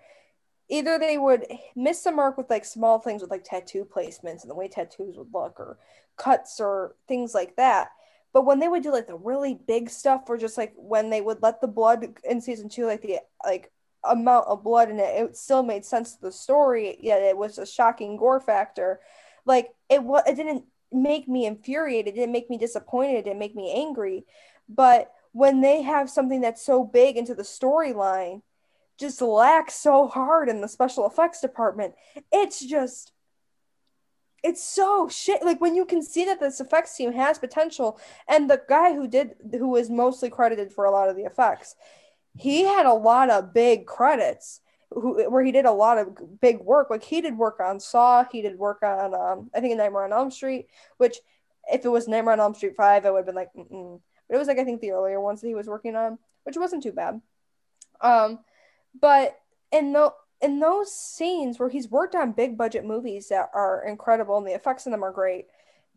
either 0.74 0.98
they 0.98 1.20
would 1.20 1.46
miss 1.76 2.02
the 2.02 2.12
mark 2.12 2.36
with 2.36 2.50
like 2.50 2.66
small 2.66 2.98
things 2.98 3.22
with 3.22 3.30
like 3.30 3.44
tattoo 3.44 3.86
placements 3.86 4.42
and 4.42 4.50
the 4.50 4.56
way 4.56 4.68
tattoos 4.68 5.16
would 5.16 5.32
look 5.32 5.60
or 5.60 5.78
cuts 6.18 6.60
or 6.60 6.96
things 7.08 7.36
like 7.36 7.56
that. 7.58 7.90
But 8.34 8.48
when 8.48 8.60
they 8.60 8.68
would 8.68 8.82
do 8.82 8.92
like 8.92 9.06
the 9.06 9.16
really 9.16 9.54
big 9.54 9.92
stuff 9.92 10.24
or 10.28 10.36
just 10.36 10.58
like 10.58 10.74
when 10.76 11.12
they 11.12 11.22
would 11.22 11.44
let 11.44 11.62
the 11.62 11.68
blood 11.68 12.16
in 12.24 12.42
season 12.42 12.70
two, 12.70 12.88
like 12.88 13.04
the 13.04 13.20
like 13.46 13.72
amount 14.04 14.48
of 14.48 14.64
blood 14.64 14.90
in 14.90 15.00
it, 15.00 15.24
it 15.24 15.38
still 15.38 15.62
made 15.62 15.86
sense 15.86 16.16
to 16.16 16.22
the 16.22 16.32
story, 16.32 16.98
yet 17.00 17.22
it 17.22 17.38
was 17.38 17.60
a 17.60 17.68
shocking 17.68 18.18
gore 18.18 18.40
factor. 18.40 19.00
Like 19.46 19.70
it 19.90 20.04
was 20.04 20.24
it 20.26 20.34
didn't 20.34 20.66
make 20.92 21.28
me 21.28 21.46
infuriated, 21.46 22.16
it 22.16 22.18
didn't 22.18 22.34
make 22.34 22.50
me 22.50 22.58
disappointed, 22.58 23.18
it 23.18 23.26
didn't 23.26 23.38
make 23.38 23.56
me 23.56 23.72
angry. 23.76 24.26
But 24.68 25.12
when 25.34 25.62
they 25.62 25.84
have 25.84 26.10
something 26.10 26.42
that's 26.42 26.66
so 26.66 26.84
big 26.84 27.16
into 27.16 27.36
the 27.36 27.44
storyline 27.44 28.42
just 29.00 29.22
lacks 29.22 29.76
so 29.76 30.08
hard 30.08 30.50
in 30.50 30.62
the 30.62 30.68
special 30.68 31.08
effects 31.08 31.42
department. 31.42 31.96
It's 32.32 32.64
just 32.66 33.12
it's 34.44 34.64
so 34.64 35.08
shit. 35.08 35.44
Like 35.44 35.62
when 35.62 35.74
you 35.74 35.86
can 35.86 36.04
see 36.04 36.26
that 36.26 36.40
this 36.40 36.60
effects 36.60 36.96
team 36.98 37.14
has 37.14 37.40
potential 37.40 38.00
and 38.28 38.50
the 38.50 38.62
guy 38.68 38.94
who 38.94 39.08
did 39.08 39.36
who 39.52 39.70
was 39.70 39.90
mostly 39.90 40.30
credited 40.30 40.74
for 40.74 40.86
a 40.86 40.92
lot 40.92 41.10
of 41.10 41.16
the 41.16 41.24
effects 41.24 41.76
he 42.38 42.64
had 42.64 42.86
a 42.86 42.94
lot 42.94 43.30
of 43.30 43.54
big 43.54 43.86
credits 43.86 44.62
who, 44.92 45.30
where 45.30 45.44
he 45.44 45.52
did 45.52 45.66
a 45.66 45.72
lot 45.72 45.98
of 45.98 46.40
big 46.40 46.60
work. 46.60 46.90
Like 46.90 47.04
he 47.04 47.22
did 47.22 47.38
work 47.38 47.60
on 47.60 47.80
saw 47.80 48.26
he 48.32 48.42
did 48.42 48.58
work 48.58 48.84
on 48.84 49.14
um, 49.14 49.50
i 49.54 49.60
think 49.60 49.76
nightmare 49.78 50.04
on 50.04 50.14
elm 50.14 50.32
street 50.32 50.68
which 50.98 51.18
if 51.72 51.86
it 51.86 51.90
was 51.90 52.08
nightmare 52.08 52.34
on 52.34 52.40
elm 52.40 52.56
street 52.56 52.76
5 52.76 53.06
i 53.06 53.12
would 53.12 53.18
have 53.18 53.26
been 53.26 53.36
like 53.36 53.54
Mm-mm. 53.54 54.00
but 54.28 54.36
it 54.36 54.38
was 54.38 54.48
like 54.48 54.60
i 54.60 54.64
think 54.64 54.82
the 54.82 54.92
earlier 54.92 55.20
ones 55.20 55.42
that 55.42 55.48
he 55.48 55.56
was 55.56 55.68
working 55.68 55.96
on 55.96 56.18
which 56.44 56.58
wasn't 56.58 56.84
too 56.84 56.92
bad. 56.92 57.22
Um 58.02 58.40
but 59.00 59.40
in 59.72 59.94
the 59.94 60.14
in 60.42 60.60
those 60.60 60.94
scenes 60.94 61.58
where 61.58 61.70
he's 61.70 61.90
worked 61.90 62.16
on 62.16 62.34
big 62.34 62.58
budget 62.58 62.84
movies 62.84 63.30
that 63.30 63.50
are 63.54 63.86
incredible 63.88 64.38
and 64.38 64.46
the 64.46 64.54
effects 64.54 64.86
in 64.86 64.92
them 64.92 65.04
are 65.04 65.12
great, 65.12 65.46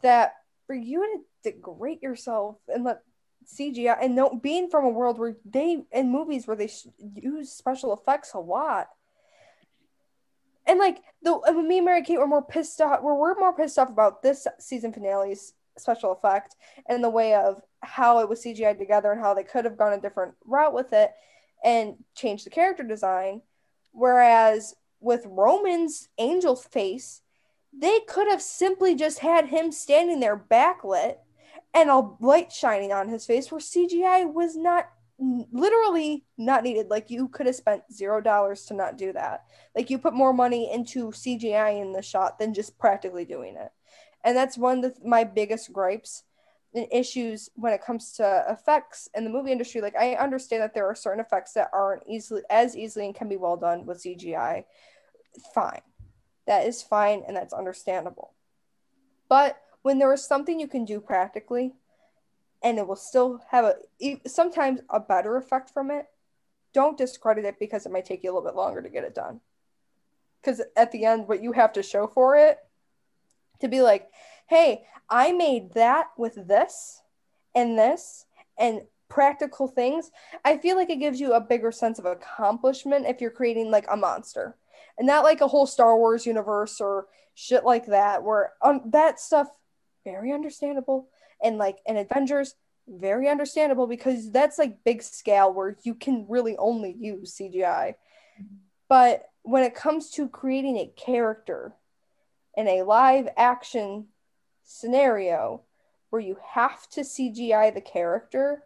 that 0.03 0.35
for 0.67 0.75
you 0.75 1.03
to 1.43 1.51
degrade 1.51 2.01
yourself 2.01 2.57
and 2.69 2.85
let 2.85 3.03
CGI 3.47 3.97
and 4.01 4.15
no 4.15 4.39
being 4.41 4.71
from 4.71 4.85
a 4.85 4.91
world 4.91 5.19
where 5.19 5.37
they 5.45 5.85
in 5.93 6.11
movies 6.11 6.47
where 6.47 6.57
they 6.57 6.71
use 7.15 7.51
special 7.51 7.93
effects 7.93 8.35
a 8.35 8.39
lot. 8.39 8.89
And 10.67 10.79
like 10.79 10.99
the 11.23 11.41
me 11.53 11.79
and 11.79 11.85
Mary 11.85 12.03
Kate 12.03 12.19
were 12.19 12.27
more 12.27 12.43
pissed 12.43 12.81
off. 12.81 13.03
We're, 13.03 13.15
we're 13.15 13.39
more 13.39 13.53
pissed 13.53 13.79
off 13.79 13.89
about 13.89 14.23
this 14.23 14.47
season 14.59 14.93
finale's 14.93 15.55
special 15.79 16.13
effect 16.13 16.57
and 16.89 17.05
the 17.05 17.11
way 17.11 17.35
of 17.35 17.61
how 17.81 18.21
it 18.21 18.29
was 18.29 18.43
CGI 18.43 18.77
together 18.79 19.13
and 19.13 19.21
how 19.21 19.35
they 19.35 19.45
could 19.45 19.65
have 19.65 19.77
gone 19.77 19.93
a 19.93 20.01
different 20.01 20.35
route 20.45 20.73
with 20.73 20.93
it 20.93 21.13
and 21.65 21.95
change 22.15 22.45
the 22.45 22.51
character 22.51 22.83
design. 22.83 23.43
Whereas 23.93 24.75
with 25.01 25.27
Roman's 25.27 26.09
angel 26.19 26.57
face, 26.57 27.23
they 27.73 28.01
could 28.09 28.29
have 28.29 28.43
simply 28.43 28.95
just 28.95 29.19
had 29.21 29.49
him 29.49 29.73
standing 29.73 30.21
there 30.21 30.37
backlit 30.37 31.17
and 31.75 31.91
a 31.91 32.11
light 32.21 32.53
shining 32.53 32.93
on 32.93 33.09
his 33.09 33.27
face 33.27 33.51
where 33.51 33.61
CGI 33.61 34.33
was 34.33 34.57
not 34.57 34.89
literally 35.19 36.25
not 36.37 36.63
needed. 36.63 36.89
Like 36.89 37.11
you 37.11 37.29
could 37.29 37.47
have 37.47 37.55
spent 37.55 37.83
zero 37.93 38.21
dollars 38.21 38.65
to 38.67 38.75
not 38.75 38.99
do 38.99 39.13
that. 39.13 39.45
Like 39.75 39.91
you 39.91 39.99
put 39.99 40.15
more 40.15 40.33
money 40.33 40.73
into 40.73 41.11
CGI 41.11 41.81
in 41.81 41.93
the 41.93 42.03
shot 42.03 42.39
than 42.39 42.55
just 42.55 42.79
practically 42.79 43.25
doing 43.25 43.57
it. 43.57 43.71
And 44.25 44.37
that's 44.37 44.59
one 44.59 44.85
of 44.85 44.95
the, 44.95 45.09
my 45.09 45.25
biggest 45.25 45.73
gripes 45.73 46.25
issues 46.77 47.51
when 47.55 47.73
it 47.73 47.83
comes 47.83 48.13
to 48.13 48.45
effects 48.49 49.09
in 49.15 49.25
the 49.25 49.31
movie 49.31 49.53
industry. 49.53 49.81
Like 49.81 49.97
I 49.97 50.15
understand 50.15 50.63
that 50.63 50.75
there 50.75 50.87
are 50.87 50.95
certain 50.95 51.21
effects 51.21 51.53
that 51.53 51.71
aren't 51.73 52.03
easily 52.09 52.43
as 52.51 52.77
easily 52.77 53.07
and 53.07 53.15
can 53.15 53.29
be 53.29 53.37
well 53.37 53.57
done 53.57 53.87
with 53.87 54.03
CGI. 54.03 54.65
Fine. 55.55 55.83
That 56.47 56.67
is 56.67 56.83
fine 56.83 57.23
and 57.27 57.37
that's 57.37 57.55
understandable. 57.55 58.33
But 59.29 59.61
when 59.83 59.99
there 59.99 60.13
is 60.13 60.27
something 60.27 60.61
you 60.61 60.69
can 60.69 60.85
do 60.85 61.01
practically 61.01 61.75
and 62.63 62.79
it 62.79 62.87
will 62.87 62.97
still 62.97 63.41
have 63.51 63.65
a 63.65 64.21
sometimes 64.27 64.81
a 64.91 65.01
better 65.01 65.37
effect 65.37 65.71
from 65.71 65.91
it 65.91 66.07
don't 66.73 66.99
discredit 66.99 67.45
it 67.45 67.59
because 67.59 67.87
it 67.87 67.93
might 67.93 68.05
take 68.05 68.23
you 68.23 68.31
a 68.31 68.33
little 68.35 68.49
bit 68.49 68.57
longer 68.57 68.83
to 68.83 68.89
get 68.89 69.05
it 69.05 69.15
done 69.15 69.41
because 70.41 70.61
at 70.77 70.93
the 70.93 71.05
end 71.05 71.29
what 71.29 71.43
you 71.43 71.53
have 71.53 71.73
to 71.73 71.83
show 71.83 72.07
for 72.07 72.37
it 72.37 72.59
to 73.61 73.69
be 73.69 73.81
like 73.81 74.11
hey 74.49 74.85
i 75.09 75.33
made 75.33 75.73
that 75.75 76.09
with 76.17 76.47
this 76.49 77.03
and 77.55 77.79
this 77.79 78.27
and 78.59 78.83
practical 79.09 79.69
things 79.69 80.11
i 80.45 80.57
feel 80.57 80.77
like 80.77 80.91
it 80.91 80.97
gives 80.97 81.21
you 81.21 81.33
a 81.33 81.41
bigger 81.41 81.71
sense 81.71 81.99
of 81.99 82.05
accomplishment 82.05 83.07
if 83.07 83.21
you're 83.21 83.31
creating 83.31 83.71
like 83.71 83.87
a 83.91 83.97
monster 83.97 84.57
and 84.99 85.07
not 85.07 85.25
like 85.25 85.41
a 85.41 85.49
whole 85.49 85.67
star 85.67 85.97
wars 85.97 86.27
universe 86.27 86.81
or 86.81 87.07
shit 87.35 87.65
like 87.65 87.87
that 87.87 88.23
where 88.23 88.53
um, 88.63 88.81
that 88.87 89.21
stuff 89.21 89.49
very 90.07 90.33
understandable. 90.33 91.09
And 91.43 91.59
like 91.59 91.79
in 91.85 91.99
Avengers, 91.99 92.55
very 92.89 93.29
understandable 93.29 93.89
because 93.89 94.31
that's 94.31 94.59
like 94.59 94.85
big 94.85 95.03
scale 95.03 95.53
where 95.53 95.77
you 95.83 95.95
can 95.95 96.25
really 96.29 96.57
only 96.57 96.95
use 96.99 97.37
CGI. 97.37 97.97
But 98.89 99.29
when 99.43 99.65
it 99.65 99.75
comes 99.75 100.11
to 100.13 100.29
creating 100.29 100.77
a 100.77 100.93
character 100.97 101.75
in 102.57 102.69
a 102.69 102.85
live 102.85 103.29
action 103.37 104.07
scenario 104.67 105.63
where 106.11 106.21
you 106.21 106.37
have 106.53 106.89
to 106.91 107.01
CGI 107.01 107.73
the 107.73 107.81
character 107.81 108.65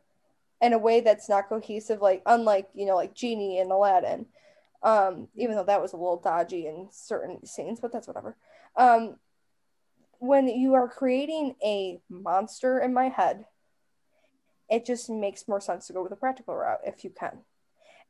in 0.60 0.72
a 0.72 0.78
way 0.78 1.00
that's 1.00 1.28
not 1.28 1.48
cohesive, 1.48 2.02
like 2.02 2.22
unlike, 2.26 2.68
you 2.74 2.86
know, 2.86 2.96
like 2.96 3.14
Genie 3.14 3.58
in 3.58 3.70
Aladdin, 3.70 4.26
um, 4.82 5.28
even 5.36 5.56
though 5.56 5.64
that 5.64 5.80
was 5.80 5.92
a 5.92 5.96
little 5.96 6.20
dodgy 6.20 6.66
in 6.66 6.88
certain 6.90 7.46
scenes, 7.46 7.80
but 7.80 7.92
that's 7.92 8.08
whatever. 8.08 8.36
Um, 8.76 9.16
when 10.18 10.48
you 10.48 10.74
are 10.74 10.88
creating 10.88 11.54
a 11.64 12.00
monster 12.10 12.78
in 12.80 12.92
my 12.92 13.08
head, 13.08 13.46
it 14.68 14.84
just 14.84 15.08
makes 15.08 15.48
more 15.48 15.60
sense 15.60 15.86
to 15.86 15.92
go 15.92 16.02
with 16.02 16.12
a 16.12 16.16
practical 16.16 16.54
route 16.54 16.80
if 16.84 17.04
you 17.04 17.10
can. 17.10 17.38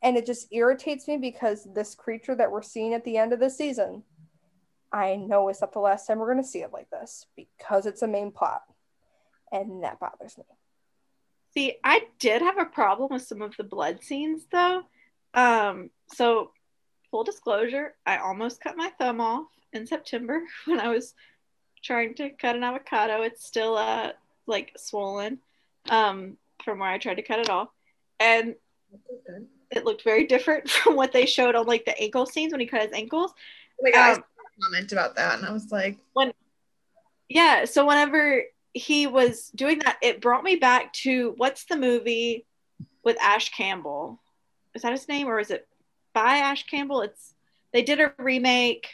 And 0.03 0.17
it 0.17 0.27
just 0.27 0.53
irritates 0.53 1.07
me 1.07 1.19
because 1.19 1.67
this 1.75 1.95
creature 1.95 2.35
that 2.35 2.51
we're 2.51 2.63
seeing 2.63 2.95
at 2.95 3.05
the 3.05 3.17
end 3.17 3.33
of 3.33 3.41
the 3.41 3.51
season, 3.51 4.03
I 4.93 5.17
know 5.17 5.49
it's 5.49 5.61
not 5.61 5.73
the 5.73 5.79
last 5.79 6.07
time 6.07 6.19
we're 6.19 6.33
going 6.33 6.43
to 6.43 6.49
see 6.49 6.63
it 6.63 6.73
like 6.73 6.91
this 6.91 7.27
because 7.37 7.87
it's 7.87 8.03
a 8.03 8.09
main 8.09 8.33
plot. 8.33 8.63
And 9.53 9.83
that 9.85 10.01
bothers 10.01 10.37
me. 10.39 10.45
See, 11.55 11.77
I 11.83 12.03
did 12.19 12.43
have 12.43 12.59
a 12.59 12.65
problem 12.65 13.09
with 13.11 13.23
some 13.23 13.43
of 13.43 13.57
the 13.57 13.65
blood 13.65 14.03
scenes 14.03 14.47
though. 14.51 14.83
Um, 15.35 15.91
so 16.13 16.53
full 17.11 17.25
disclosure, 17.25 17.95
I 18.07 18.19
almost 18.19 18.61
cut 18.61 18.77
my 18.77 18.91
thumb 18.99 19.21
off 19.21 19.47
in 19.73 19.87
September 19.87 20.43
when 20.65 20.81
I 20.81 20.89
was 20.89 21.15
trying 21.83 22.15
to 22.15 22.31
cut 22.31 22.57
an 22.57 22.63
avocado. 22.63 23.23
It's 23.23 23.45
still 23.45 23.77
uh 23.77 24.13
like 24.47 24.73
swollen 24.77 25.39
um 25.89 26.37
from 26.65 26.81
where 26.81 26.91
I 26.91 26.99
tried 26.99 27.15
to 27.15 27.23
cut 27.23 27.41
it 27.41 27.51
off. 27.51 27.69
And 28.21 28.55
it 29.71 29.85
looked 29.85 30.05
very 30.05 30.27
different 30.27 30.69
from 30.71 30.97
what 30.97 31.13
they 31.13 31.27
showed 31.27 31.55
on 31.55 31.67
like 31.67 31.85
the 31.85 31.99
ankle 32.01 32.27
scenes 32.27 32.53
when 32.53 32.61
he 32.61 32.67
cut 32.67 32.83
his 32.83 32.93
ankles. 32.93 33.33
Oh 33.81 33.83
my 33.83 33.91
God, 33.91 34.17
um, 34.19 34.25
I 34.39 34.40
comment 34.63 34.93
about 34.93 35.17
that 35.17 35.39
and 35.39 35.47
I 35.47 35.53
was 35.53 35.71
like 35.73 35.99
when 36.13 36.33
yeah, 37.31 37.65
so 37.65 37.87
whenever 37.87 38.43
he 38.75 39.07
was 39.07 39.51
doing 39.55 39.79
that, 39.79 39.99
it 40.03 40.21
brought 40.21 40.43
me 40.43 40.57
back 40.57 40.93
to 40.93 41.33
what's 41.37 41.65
the 41.65 41.77
movie 41.77 42.45
with 43.05 43.17
Ash 43.23 43.51
Campbell? 43.51 44.21
Is 44.75 44.83
that 44.83 44.93
his 44.93 45.09
name 45.09 45.29
or 45.29 45.39
is 45.39 45.51
it 45.51 45.67
by 46.13 46.39
Ash 46.39 46.67
Campbell? 46.67 47.03
It's 47.03 47.35
they 47.73 47.83
did 47.83 48.01
a 48.01 48.13
remake 48.19 48.89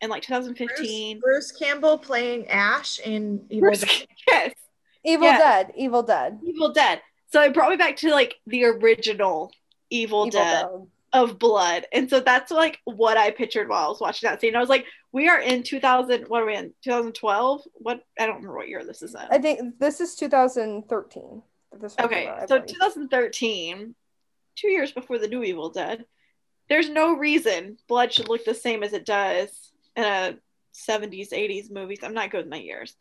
in 0.00 0.08
like 0.08 0.22
2015. 0.22 1.20
Bruce, 1.20 1.52
Bruce 1.52 1.52
Campbell 1.52 1.98
playing 1.98 2.48
Ash 2.48 2.98
in 2.98 3.44
Evil 3.50 3.68
Bruce, 3.68 3.80
Dead. 3.82 4.06
Yes. 4.28 4.54
Evil 5.04 5.26
yeah. 5.26 5.38
Dead. 5.38 5.72
Evil 5.76 6.02
Dead. 6.02 6.40
Evil 6.42 6.72
Dead. 6.72 7.02
So 7.30 7.42
it 7.42 7.52
brought 7.52 7.70
me 7.70 7.76
back 7.76 7.96
to 7.98 8.10
like 8.10 8.36
the 8.46 8.64
original 8.64 9.52
Evil, 9.90 10.26
Evil 10.26 10.30
Dead, 10.30 10.62
Dead, 10.62 10.86
of 11.12 11.38
blood. 11.38 11.86
And 11.92 12.08
so 12.08 12.20
that's 12.20 12.50
like 12.50 12.78
what 12.84 13.18
I 13.18 13.32
pictured 13.32 13.68
while 13.68 13.84
I 13.84 13.88
was 13.88 14.00
watching 14.00 14.30
that 14.30 14.40
scene. 14.40 14.56
I 14.56 14.60
was 14.60 14.70
like, 14.70 14.86
we 15.12 15.28
are 15.28 15.40
in 15.40 15.62
2000, 15.62 16.28
what 16.28 16.42
are 16.42 16.46
we 16.46 16.56
in? 16.56 16.72
2012? 16.82 17.62
What? 17.74 18.02
I 18.18 18.26
don't 18.26 18.36
remember 18.36 18.56
what 18.56 18.68
year 18.68 18.84
this 18.84 19.02
is 19.02 19.14
in. 19.14 19.20
I 19.30 19.38
think 19.38 19.78
this 19.78 20.00
is 20.00 20.16
2013. 20.16 21.42
okay. 22.00 22.26
Out, 22.26 22.48
so 22.48 22.58
2013, 22.58 23.94
two 24.56 24.68
years 24.68 24.92
before 24.92 25.18
the 25.18 25.28
new 25.28 25.42
Evil 25.42 25.70
Dead. 25.70 26.04
There's 26.68 26.88
no 26.88 27.16
reason 27.16 27.76
blood 27.88 28.12
should 28.12 28.28
look 28.28 28.44
the 28.44 28.54
same 28.54 28.82
as 28.82 28.92
it 28.94 29.04
does 29.04 29.72
in 29.96 30.04
a 30.04 30.38
70s 30.74 31.32
80s 31.32 31.70
movies 31.70 31.98
i'm 32.02 32.14
not 32.14 32.30
good 32.30 32.38
with 32.38 32.48
my 32.48 32.56
years 32.56 32.96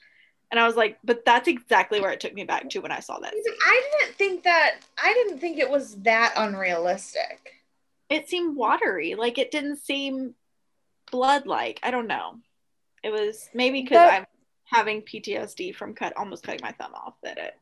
and 0.52 0.60
i 0.60 0.68
was 0.68 0.76
like 0.76 0.98
but 1.04 1.24
that's 1.26 1.48
exactly 1.48 2.02
where 2.02 2.12
it 2.12 2.20
took 2.20 2.34
me 2.34 2.44
back 2.44 2.70
to 2.70 2.80
when 2.80 2.92
i 2.92 3.00
saw 3.00 3.18
that 3.20 3.34
i 3.34 3.84
didn't 4.00 4.16
think 4.18 4.44
that 4.44 4.80
i 5.02 5.14
didn't 5.14 5.40
think 5.40 5.58
it 5.58 5.70
was 5.70 5.96
that 6.02 6.34
unrealistic 6.36 7.54
it 8.10 8.28
seemed 8.28 8.58
watery 8.58 9.16
like 9.16 9.38
it 9.38 9.52
didn't 9.52 9.78
seem 9.78 10.36
blood 11.12 11.46
like 11.46 11.80
i 11.84 11.92
don't 11.92 12.08
know 12.08 12.38
it 13.04 13.12
was 13.12 13.50
maybe 13.54 13.82
because 13.82 14.10
i'm 14.12 14.26
having 14.66 15.02
ptsd 15.02 15.76
from 15.76 15.94
cut 15.94 16.16
almost 16.18 16.44
cutting 16.44 16.62
my 16.64 16.72
thumb 16.72 16.94
off 16.94 17.16
that 17.24 17.38
it 17.38 17.54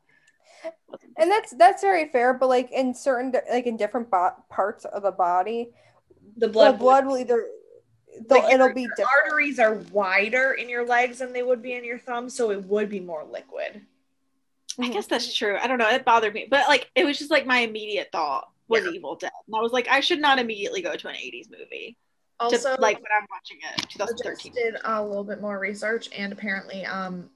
and 1.17 1.31
that's 1.31 1.51
that's 1.51 1.81
very 1.81 2.09
fair 2.09 2.33
but 2.33 2.47
like 2.47 2.71
in 2.71 2.93
certain 2.93 3.33
like 3.51 3.65
in 3.65 3.77
different 3.77 4.09
bo- 4.11 4.35
parts 4.49 4.85
of 4.85 5.03
the 5.03 5.11
body 5.11 5.71
the 6.37 6.47
blood, 6.47 6.73
the 6.73 6.77
blood 6.77 7.05
will 7.05 7.17
either 7.17 7.47
like 8.29 8.51
it'll 8.51 8.73
be 8.73 8.87
different. 8.87 9.09
arteries 9.23 9.59
are 9.59 9.75
wider 9.91 10.53
in 10.53 10.69
your 10.69 10.85
legs 10.85 11.19
than 11.19 11.33
they 11.33 11.43
would 11.43 11.61
be 11.61 11.73
in 11.73 11.83
your 11.83 11.99
thumb, 11.99 12.29
so 12.29 12.51
it 12.51 12.63
would 12.65 12.89
be 12.89 12.99
more 12.99 13.23
liquid. 13.23 13.81
I 14.77 14.83
mm-hmm. 14.83 14.91
guess 14.91 15.07
that's 15.07 15.33
true. 15.33 15.57
I 15.57 15.67
don't 15.67 15.77
know. 15.77 15.89
It 15.89 16.05
bothered 16.05 16.33
me, 16.33 16.47
but 16.49 16.67
like 16.67 16.89
it 16.95 17.05
was 17.05 17.17
just 17.17 17.31
like 17.31 17.45
my 17.45 17.59
immediate 17.59 18.09
thought 18.11 18.49
was 18.67 18.83
yeah. 18.83 18.91
Evil 18.91 19.15
Dead, 19.15 19.31
and 19.47 19.55
I 19.55 19.61
was 19.61 19.71
like, 19.71 19.87
I 19.87 19.99
should 19.99 20.19
not 20.19 20.39
immediately 20.39 20.81
go 20.81 20.95
to 20.95 21.07
an 21.07 21.15
'80s 21.15 21.49
movie. 21.49 21.97
Also, 22.39 22.75
to, 22.75 22.81
like 22.81 22.97
when 22.97 23.11
I'm 23.19 23.27
watching 23.29 23.57
it, 23.75 23.89
2013. 23.89 24.53
did 24.53 24.75
a 24.85 25.03
little 25.03 25.23
bit 25.23 25.41
more 25.41 25.59
research, 25.59 26.09
and 26.17 26.31
apparently, 26.31 26.85
um, 26.85 27.29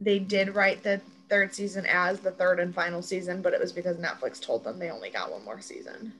they 0.00 0.18
did 0.18 0.54
write 0.54 0.82
the 0.82 1.00
third 1.28 1.54
season 1.54 1.86
as 1.86 2.20
the 2.20 2.32
third 2.32 2.58
and 2.58 2.74
final 2.74 3.02
season, 3.02 3.40
but 3.40 3.52
it 3.52 3.60
was 3.60 3.72
because 3.72 3.96
Netflix 3.98 4.40
told 4.40 4.64
them 4.64 4.78
they 4.78 4.90
only 4.90 5.10
got 5.10 5.30
one 5.30 5.44
more 5.44 5.60
season. 5.60 6.12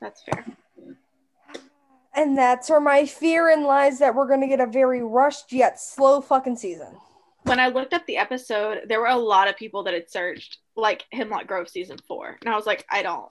That's 0.00 0.22
fair. 0.22 0.44
And 2.16 2.38
that's 2.38 2.70
where 2.70 2.80
my 2.80 3.04
fear 3.06 3.50
in 3.50 3.64
lies 3.64 3.98
that 3.98 4.14
we're 4.14 4.28
going 4.28 4.40
to 4.40 4.46
get 4.46 4.60
a 4.60 4.66
very 4.66 5.02
rushed 5.02 5.52
yet 5.52 5.80
slow 5.80 6.20
fucking 6.20 6.56
season. 6.56 6.96
When 7.42 7.60
I 7.60 7.68
looked 7.68 7.92
up 7.92 8.06
the 8.06 8.16
episode, 8.16 8.82
there 8.88 9.00
were 9.00 9.08
a 9.08 9.16
lot 9.16 9.48
of 9.48 9.56
people 9.56 9.82
that 9.82 9.94
had 9.94 10.10
searched 10.10 10.58
like 10.76 11.04
Hemlock 11.12 11.46
Grove 11.46 11.68
season 11.68 11.98
four, 12.08 12.38
and 12.40 12.48
I 12.48 12.56
was 12.56 12.66
like, 12.66 12.86
I 12.90 13.02
don't, 13.02 13.30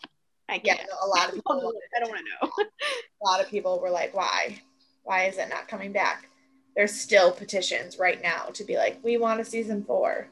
I 0.49 0.59
can't. 0.59 0.79
Yeah, 0.79 0.85
a 1.01 1.07
lot 1.07 1.29
of 1.29 1.35
people. 1.35 1.73
I 1.95 1.99
don't 1.99 2.09
want 2.09 2.21
to 2.21 2.47
know. 2.47 2.51
a 3.23 3.25
lot 3.25 3.41
of 3.41 3.49
people 3.49 3.79
were 3.79 3.89
like, 3.89 4.15
why? 4.15 4.61
Why 5.03 5.25
is 5.25 5.37
it 5.37 5.49
not 5.49 5.67
coming 5.67 5.91
back? 5.91 6.29
There's 6.75 6.93
still 6.93 7.31
petitions 7.31 7.99
right 7.99 8.21
now 8.21 8.45
to 8.53 8.63
be 8.63 8.77
like, 8.77 8.99
we 9.03 9.17
want 9.17 9.39
a 9.39 9.45
season 9.45 9.83
four. 9.83 10.27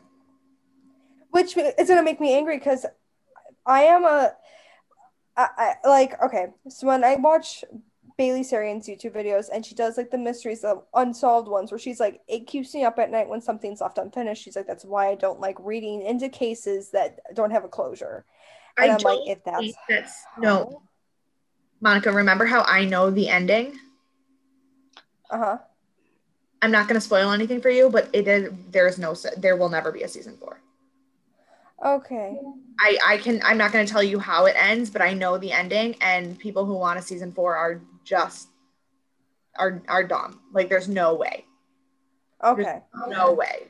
Which 1.32 1.56
is 1.56 1.88
going 1.88 2.00
to 2.00 2.04
make 2.04 2.20
me 2.20 2.34
angry 2.34 2.58
because 2.58 2.86
I 3.66 3.84
am 3.84 4.04
a, 4.04 4.34
I, 5.38 5.76
I 5.84 5.88
like 5.88 6.22
okay. 6.22 6.48
So 6.68 6.88
when 6.88 7.04
I 7.04 7.16
watch 7.16 7.64
Bailey 8.18 8.42
Sarian's 8.42 8.88
YouTube 8.88 9.14
videos, 9.14 9.50
and 9.54 9.66
she 9.66 9.76
does 9.76 9.98
like 9.98 10.12
the 10.12 10.18
mysteries, 10.18 10.62
the 10.62 10.82
unsolved 10.94 11.48
ones, 11.48 11.72
where 11.72 11.80
she's 11.80 12.00
like, 12.00 12.22
it 12.28 12.48
keeps 12.48 12.74
me 12.74 12.84
up 12.84 13.00
at 13.00 13.12
night 13.12 13.30
when 13.30 13.42
something's 13.42 13.82
left 13.82 13.98
unfinished. 13.98 14.44
She's 14.44 14.56
like, 14.56 14.68
that's 14.68 14.86
why 14.86 15.10
I 15.10 15.16
don't 15.16 15.40
like 15.40 15.58
reading 15.60 16.02
into 16.02 16.30
cases 16.30 16.92
that 16.92 17.20
don't 17.34 17.52
have 17.52 17.64
a 17.64 17.70
closure. 17.70 18.26
And 18.78 18.92
I 18.92 18.96
I'm 18.96 19.02
like, 19.02 19.18
don't 19.18 19.28
if 19.28 19.44
that's 19.44 19.74
that's 19.90 20.24
no. 20.38 20.84
Monica, 21.80 22.12
remember 22.12 22.46
how 22.46 22.62
I 22.62 22.86
know 22.86 23.10
the 23.10 23.28
ending? 23.28 23.78
uh 25.32 25.38
huh. 25.38 25.58
I'm 26.62 26.72
not 26.72 26.88
going 26.88 26.96
to 26.96 27.02
spoil 27.02 27.32
anything 27.32 27.60
for 27.60 27.72
you, 27.72 27.90
but 27.90 28.10
it 28.14 28.28
is 28.28 28.52
there 28.70 28.88
is 28.88 29.00
no 29.00 29.16
there 29.38 29.56
will 29.56 29.70
never 29.70 29.92
be 29.92 30.04
a 30.04 30.08
season 30.08 30.38
4. 30.38 30.62
Okay. 31.84 32.38
I 32.80 32.98
I 33.04 33.18
can 33.18 33.42
I'm 33.44 33.58
not 33.58 33.72
going 33.72 33.86
to 33.86 33.92
tell 33.92 34.04
you 34.04 34.20
how 34.20 34.46
it 34.46 34.56
ends, 34.56 34.92
but 34.92 35.02
I 35.02 35.14
know 35.14 35.38
the 35.38 35.52
ending 35.52 35.96
and 36.02 36.38
people 36.38 36.66
who 36.66 36.76
want 36.76 37.00
a 37.00 37.02
season 37.02 37.32
4 37.32 37.56
are 37.56 37.82
just 38.04 38.48
are 39.58 39.82
are 39.88 40.04
dumb. 40.04 40.42
Like 40.54 40.70
there's 40.70 40.88
no 40.90 41.16
way. 41.16 41.46
Okay. 42.44 42.82
No 43.08 43.34
way. 43.34 43.68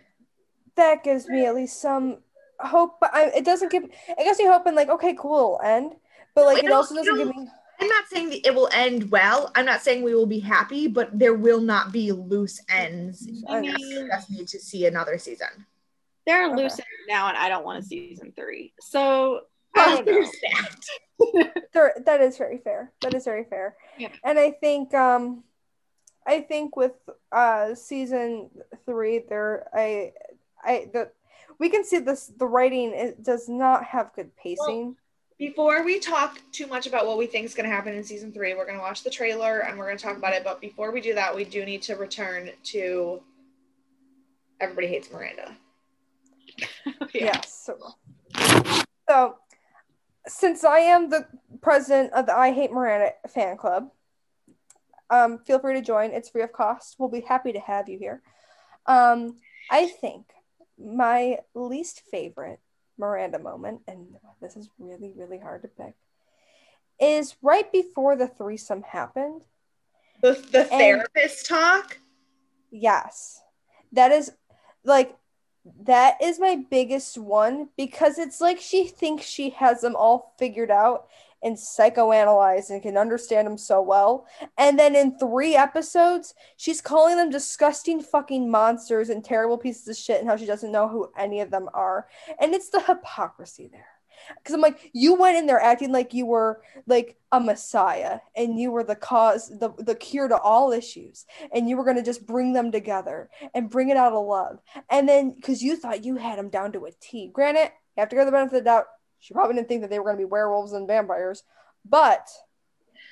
That 0.76 1.04
gives 1.04 1.28
me 1.28 1.46
at 1.46 1.56
least 1.56 1.82
some 1.82 2.20
hope, 2.60 3.00
but 3.02 3.14
I, 3.14 3.26
it 3.36 3.46
doesn't 3.46 3.72
give. 3.72 3.84
It 3.84 4.24
gives 4.24 4.40
me 4.40 4.46
hope 4.46 4.66
and 4.66 4.76
like, 4.76 4.90
okay, 4.90 5.14
cool, 5.18 5.60
it'll 5.62 5.62
end. 5.62 5.96
But 6.34 6.46
like, 6.46 6.60
it 6.60 6.66
it 6.66 6.72
also 6.72 6.96
doesn't 6.96 7.18
give 7.18 7.28
me. 7.28 7.48
I'm 7.82 7.88
not 7.88 8.06
saying 8.10 8.30
that 8.30 8.48
it 8.48 8.54
will 8.56 8.70
end 8.72 9.10
well. 9.12 9.52
I'm 9.56 9.66
not 9.66 9.82
saying 9.82 10.04
we 10.04 10.14
will 10.14 10.28
be 10.28 10.40
happy, 10.40 10.88
but 10.88 11.18
there 11.18 11.34
will 11.34 11.60
not 11.60 11.92
be 11.92 12.12
loose 12.12 12.62
ends. 12.70 13.28
I 13.50 13.56
You 13.60 13.74
mean- 13.74 14.08
just 14.08 14.30
need 14.30 14.48
to 14.50 14.60
see 14.60 14.86
another 14.86 15.18
season. 15.18 15.66
There 16.28 16.44
are 16.44 16.54
Okay. 16.54 16.62
loose 16.62 16.74
ends 16.74 16.88
now, 17.10 17.28
and 17.28 17.36
I 17.38 17.50
don't 17.50 17.66
want 17.66 17.80
a 17.80 17.82
season 17.84 18.32
three. 18.36 18.74
So 18.80 19.42
I 19.76 19.96
don't 19.96 20.06
know. 20.06 20.14
there's 20.14 20.32
that. 21.74 22.06
That 22.06 22.22
is 22.22 22.38
very 22.38 22.58
fair. 22.58 22.92
That 23.02 23.14
is 23.14 23.26
very 23.26 23.46
fair. 23.46 23.76
Yeah. 23.98 24.10
And 24.24 24.38
I 24.40 24.52
think, 24.52 24.94
um, 24.94 25.44
I 26.26 26.42
think 26.42 26.76
with 26.76 26.94
uh 27.32 27.74
season 27.74 28.50
three, 28.86 29.24
there, 29.28 29.68
I, 29.74 30.14
I 30.64 30.90
the, 30.92 31.12
we 31.60 31.70
can 31.70 31.84
see 31.84 32.00
this. 32.00 32.32
The 32.38 32.46
writing 32.46 32.92
it 32.94 33.24
does 33.24 33.48
not 33.48 33.86
have 33.86 34.14
good 34.16 34.36
pacing. 34.36 34.96
Before 35.38 35.84
we 35.84 36.00
talk 36.00 36.40
too 36.52 36.68
much 36.68 36.86
about 36.86 37.08
what 37.08 37.18
we 37.18 37.26
think 37.26 37.46
is 37.46 37.56
going 37.56 37.68
to 37.68 37.76
happen 37.76 37.96
in 37.96 38.04
season 38.04 38.32
three, 38.32 38.54
we're 38.54 38.66
going 38.66 38.78
to 38.78 38.82
watch 38.82 39.04
the 39.04 39.10
trailer 39.10 39.62
and 39.62 39.78
we're 39.78 39.86
going 39.86 39.98
to 39.98 40.04
talk 40.04 40.18
about 40.18 40.34
it. 40.34 40.44
But 40.44 40.62
before 40.62 40.92
we 40.92 41.02
do 41.02 41.16
that, 41.16 41.36
we 41.36 41.44
do 41.44 41.66
need 41.66 41.82
to 41.84 41.96
return 41.96 42.52
to 42.66 43.22
Everybody 44.60 44.88
Hates 44.88 45.12
Miranda. 45.12 45.56
yeah. 46.58 46.94
Yes. 47.14 47.66
So, 47.66 47.96
so, 49.10 49.38
since 50.28 50.64
I 50.64 50.80
am 50.80 51.10
the 51.10 51.28
president 51.62 52.14
of 52.14 52.26
the 52.26 52.36
I 52.36 52.52
Hate 52.52 52.72
Miranda 52.72 53.14
fan 53.30 53.58
club, 53.58 53.90
um, 55.10 55.40
feel 55.40 55.60
free 55.60 55.74
to 55.76 55.82
join. 55.82 56.12
It's 56.12 56.30
free 56.30 56.44
of 56.44 56.54
cost. 56.54 56.96
We'll 56.98 57.10
be 57.10 57.22
happy 57.22 57.54
to 57.54 57.60
have 57.60 57.90
you 57.90 57.98
here. 57.98 58.22
Um, 58.86 59.38
I 59.70 59.88
think 59.88 60.26
my 60.80 61.40
least 61.54 62.04
favorite 62.12 62.60
Miranda 62.98 63.40
moment, 63.40 63.82
and 63.88 64.08
this 64.42 64.56
is 64.56 64.70
really, 64.80 65.14
really 65.16 65.40
hard 65.40 65.64
to 65.64 65.68
pick, 65.68 65.96
is 67.00 67.36
right 67.42 67.72
before 67.72 68.16
the 68.16 68.28
threesome 68.28 68.84
happened. 68.84 69.44
The, 70.22 70.34
the 70.52 70.66
therapist 70.66 71.48
talk. 71.48 71.98
Yes. 72.70 73.42
That 73.94 74.12
is 74.12 74.32
like 74.84 75.16
that 75.84 76.16
is 76.22 76.40
my 76.40 76.64
biggest 76.70 77.18
one 77.18 77.70
because 77.78 78.18
it's 78.18 78.42
like 78.42 78.60
she 78.60 78.88
thinks 78.88 79.26
she 79.26 79.52
has 79.52 79.82
them 79.82 79.96
all 79.96 80.34
figured 80.38 80.72
out 80.72 81.08
and 81.44 81.56
psychoanalyzed 81.56 82.70
and 82.70 82.82
can 82.82 82.98
understand 82.98 83.48
them 83.48 83.58
so 83.58 83.82
well. 83.82 84.28
And 84.58 84.78
then 84.78 84.96
in 84.96 85.18
three 85.18 85.56
episodes, 85.56 86.34
she's 86.58 86.82
calling 86.82 87.18
them 87.18 87.30
disgusting 87.30 88.02
fucking 88.02 88.50
monsters 88.50 89.10
and 89.10 89.24
terrible 89.24 89.58
pieces 89.58 89.88
of 89.88 89.98
shit 89.98 90.20
and 90.20 90.30
how 90.30 90.38
she 90.38 90.46
doesn't 90.46 90.72
know 90.72 90.88
who 90.88 91.12
any 91.18 91.42
of 91.42 91.52
them 91.52 91.68
are. 91.74 92.08
And 92.40 92.54
it's 92.54 92.70
the 92.70 92.82
hypocrisy 92.82 93.70
there. 93.72 93.86
Because 94.38 94.54
I'm 94.54 94.62
like, 94.62 94.92
you 94.94 95.16
went 95.16 95.38
in 95.38 95.46
there 95.46 95.60
acting 95.60 95.92
like 95.92 96.14
you 96.14 96.26
were 96.26 96.62
like 96.88 97.18
a 97.32 97.40
messiah 97.40 98.20
and 98.36 98.60
you 98.60 98.72
were 98.72 98.84
the 98.84 98.96
cause, 98.96 99.50
the, 99.50 99.72
the 99.78 99.96
cure 99.96 100.28
to 100.28 100.38
all 100.38 100.72
issues 100.72 101.26
and 101.54 101.70
you 101.70 101.78
were 101.78 101.84
going 101.84 101.98
to 101.98 102.04
just 102.04 102.26
bring 102.26 102.54
them 102.54 102.72
together 102.72 103.30
and 103.54 103.70
bring 103.70 103.90
it 103.90 103.98
out 103.98 104.14
of 104.14 104.26
love. 104.26 104.60
And 104.90 105.08
then 105.08 105.32
because 105.32 105.62
you 105.62 105.76
thought 105.76 106.06
you 106.06 106.16
had 106.16 106.38
them 106.38 106.50
down 106.50 106.72
to 106.74 106.86
a 106.86 106.92
T. 107.00 107.30
Granted, 107.34 107.72
you 107.96 108.02
have 108.02 108.10
to 108.10 108.16
go 108.16 108.22
her 108.22 108.26
the 108.26 108.32
benefit 108.32 108.58
of 108.58 108.64
the 108.64 108.70
doubt. 108.70 108.86
She 109.20 109.34
probably 109.34 109.56
didn't 109.56 109.68
think 109.68 109.82
that 109.82 109.90
they 109.90 110.00
were 110.00 110.06
going 110.06 110.18
to 110.18 110.22
be 110.22 110.26
werewolves 110.26 110.74
and 110.74 110.88
vampires, 110.88 111.44
but 111.86 112.28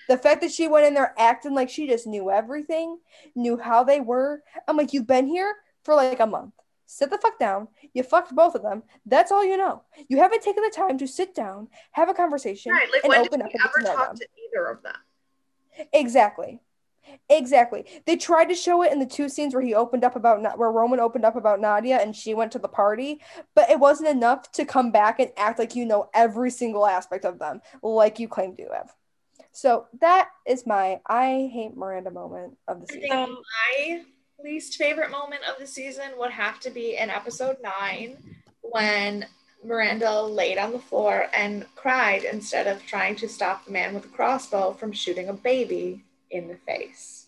the 0.08 0.18
fact 0.18 0.42
that 0.42 0.52
she 0.52 0.68
went 0.68 0.88
in 0.88 0.96
there 0.96 1.14
acting 1.20 1.54
like 1.54 1.70
she 1.70 1.88
just 1.88 2.08
knew 2.08 2.32
everything, 2.32 2.98
knew 3.36 3.58
how 3.58 3.84
they 3.84 4.00
were. 4.00 4.42
I'm 4.68 4.76
like, 4.76 4.92
you've 4.92 5.06
been 5.06 5.28
here 5.28 5.54
for 5.84 5.94
like 5.94 6.20
a 6.20 6.26
month. 6.26 6.54
Sit 6.92 7.12
the 7.12 7.20
fuck 7.20 7.38
down. 7.38 7.68
You 7.94 8.02
fucked 8.02 8.34
both 8.34 8.56
of 8.56 8.64
them. 8.64 8.82
That's 9.06 9.32
all 9.32 9.46
you 9.46 9.58
know. 9.58 9.84
You 10.08 10.18
haven't 10.18 10.42
taken 10.42 10.64
the 10.64 10.74
time 10.76 10.98
to 10.98 11.08
sit 11.08 11.36
down, 11.36 11.68
have 11.92 12.10
a 12.10 12.16
conversation, 12.16 12.72
Right. 12.72 12.88
Like 12.92 13.04
and 13.04 13.10
when 13.12 13.20
open 13.20 13.40
did 13.42 13.46
up 13.46 13.52
and 13.54 13.54
get 13.54 13.62
to 13.62 13.70
ever 13.70 13.82
know 13.82 13.96
talk 13.96 14.08
them. 14.08 14.18
to 14.18 14.28
either 14.48 14.66
of 14.66 14.82
them? 14.82 14.96
Exactly. 15.94 16.62
Exactly. 17.30 17.86
They 18.08 18.16
tried 18.18 18.46
to 18.46 18.56
show 18.56 18.82
it 18.82 18.92
in 18.92 18.98
the 18.98 19.06
two 19.06 19.30
scenes 19.30 19.54
where 19.54 19.64
he 19.64 19.76
opened 19.76 20.04
up 20.04 20.16
about 20.16 20.42
Na- 20.42 20.56
where 20.56 20.72
Roman 20.72 21.00
opened 21.00 21.26
up 21.26 21.36
about 21.36 21.60
Nadia 21.62 21.98
and 21.98 22.16
she 22.16 22.34
went 22.34 22.52
to 22.54 22.60
the 22.60 22.68
party, 22.68 23.22
but 23.54 23.70
it 23.70 23.80
wasn't 23.80 24.10
enough 24.10 24.52
to 24.54 24.66
come 24.66 24.92
back 24.92 25.20
and 25.20 25.32
act 25.38 25.60
like 25.60 25.76
you 25.76 25.86
know 25.86 26.10
every 26.16 26.50
single 26.50 26.88
aspect 26.88 27.24
of 27.24 27.38
them, 27.38 27.62
like 27.84 28.18
you 28.20 28.28
claim 28.28 28.56
to 28.58 28.66
have. 28.74 28.94
So 29.52 29.86
that 30.02 30.30
is 30.48 30.66
my 30.66 31.02
I 31.08 31.50
hate 31.54 31.78
Miranda 31.78 32.10
moment 32.12 32.58
of 32.68 32.82
the 32.82 32.88
season. 32.88 33.02
think 33.02 33.14
So- 33.14 33.42
my 33.78 34.06
least 34.44 34.76
favorite 34.76 35.12
moment 35.12 35.42
of 35.50 35.60
the 35.60 35.68
season 35.68 36.12
would 36.18 36.32
have 36.32 36.60
to 36.62 36.70
be 36.70 36.98
in 36.98 37.10
episode 37.10 37.58
nine 37.62 38.18
when 38.62 39.26
Miranda 39.64 40.22
laid 40.22 40.58
on 40.58 40.72
the 40.72 40.80
floor 40.80 41.28
and 41.34 41.66
cried 41.76 42.24
instead 42.24 42.68
of 42.68 42.86
trying 42.86 43.16
to 43.18 43.28
stop 43.28 43.66
the 43.66 43.72
man 43.72 43.94
with 43.94 44.06
a 44.06 44.10
crossbow 44.10 44.74
from 44.74 44.92
shooting 44.92 45.30
a 45.30 45.34
baby 45.34 46.04
in 46.32 46.48
the 46.48 46.56
face. 46.56 47.28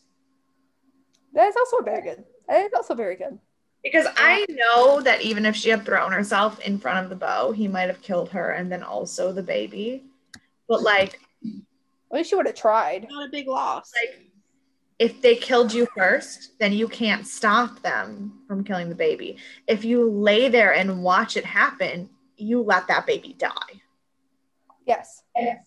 That 1.33 1.47
is 1.47 1.55
also 1.55 1.83
very 1.83 2.01
good. 2.01 2.23
That 2.47 2.65
is 2.65 2.73
also 2.73 2.93
very 2.93 3.15
good. 3.15 3.37
Because 3.83 4.05
I 4.15 4.45
know 4.49 5.01
that 5.01 5.21
even 5.21 5.45
if 5.45 5.55
she 5.55 5.69
had 5.69 5.85
thrown 5.85 6.11
herself 6.11 6.59
in 6.59 6.77
front 6.77 7.03
of 7.03 7.09
the 7.09 7.15
bow, 7.15 7.51
he 7.51 7.67
might 7.67 7.87
have 7.87 8.01
killed 8.01 8.29
her 8.29 8.51
and 8.51 8.71
then 8.71 8.83
also 8.83 9.31
the 9.31 9.41
baby. 9.41 10.03
But 10.67 10.83
like, 10.83 11.19
At 11.43 12.17
least 12.17 12.29
she 12.29 12.35
would 12.35 12.45
have 12.45 12.55
tried. 12.55 13.07
Not 13.09 13.27
a 13.27 13.31
big 13.31 13.47
loss. 13.47 13.91
like 14.01 14.30
if 15.01 15.19
they 15.19 15.35
killed 15.35 15.73
you 15.73 15.87
first, 15.97 16.51
then 16.59 16.71
you 16.71 16.87
can't 16.87 17.25
stop 17.25 17.81
them 17.81 18.39
from 18.47 18.63
killing 18.63 18.87
the 18.87 18.93
baby. 18.93 19.35
If 19.65 19.83
you 19.83 20.07
lay 20.07 20.47
there 20.47 20.75
and 20.75 21.01
watch 21.01 21.35
it 21.35 21.43
happen, 21.43 22.07
you 22.37 22.61
let 22.61 22.87
that 22.87 23.07
baby 23.07 23.33
die. 23.35 23.81
Yes. 24.85 25.23
yes. 25.35 25.57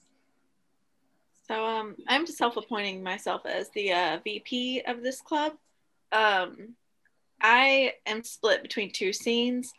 So 1.48 1.66
um, 1.66 1.96
I'm 2.06 2.26
just 2.26 2.38
self-appointing 2.38 3.02
myself 3.02 3.44
as 3.44 3.70
the 3.70 3.92
uh, 3.92 4.18
VP 4.22 4.82
of 4.86 5.02
this 5.02 5.20
club. 5.20 5.54
Um, 6.12 6.76
I 7.42 7.94
am 8.06 8.22
split 8.22 8.62
between 8.62 8.92
two 8.92 9.12
scenes. 9.12 9.72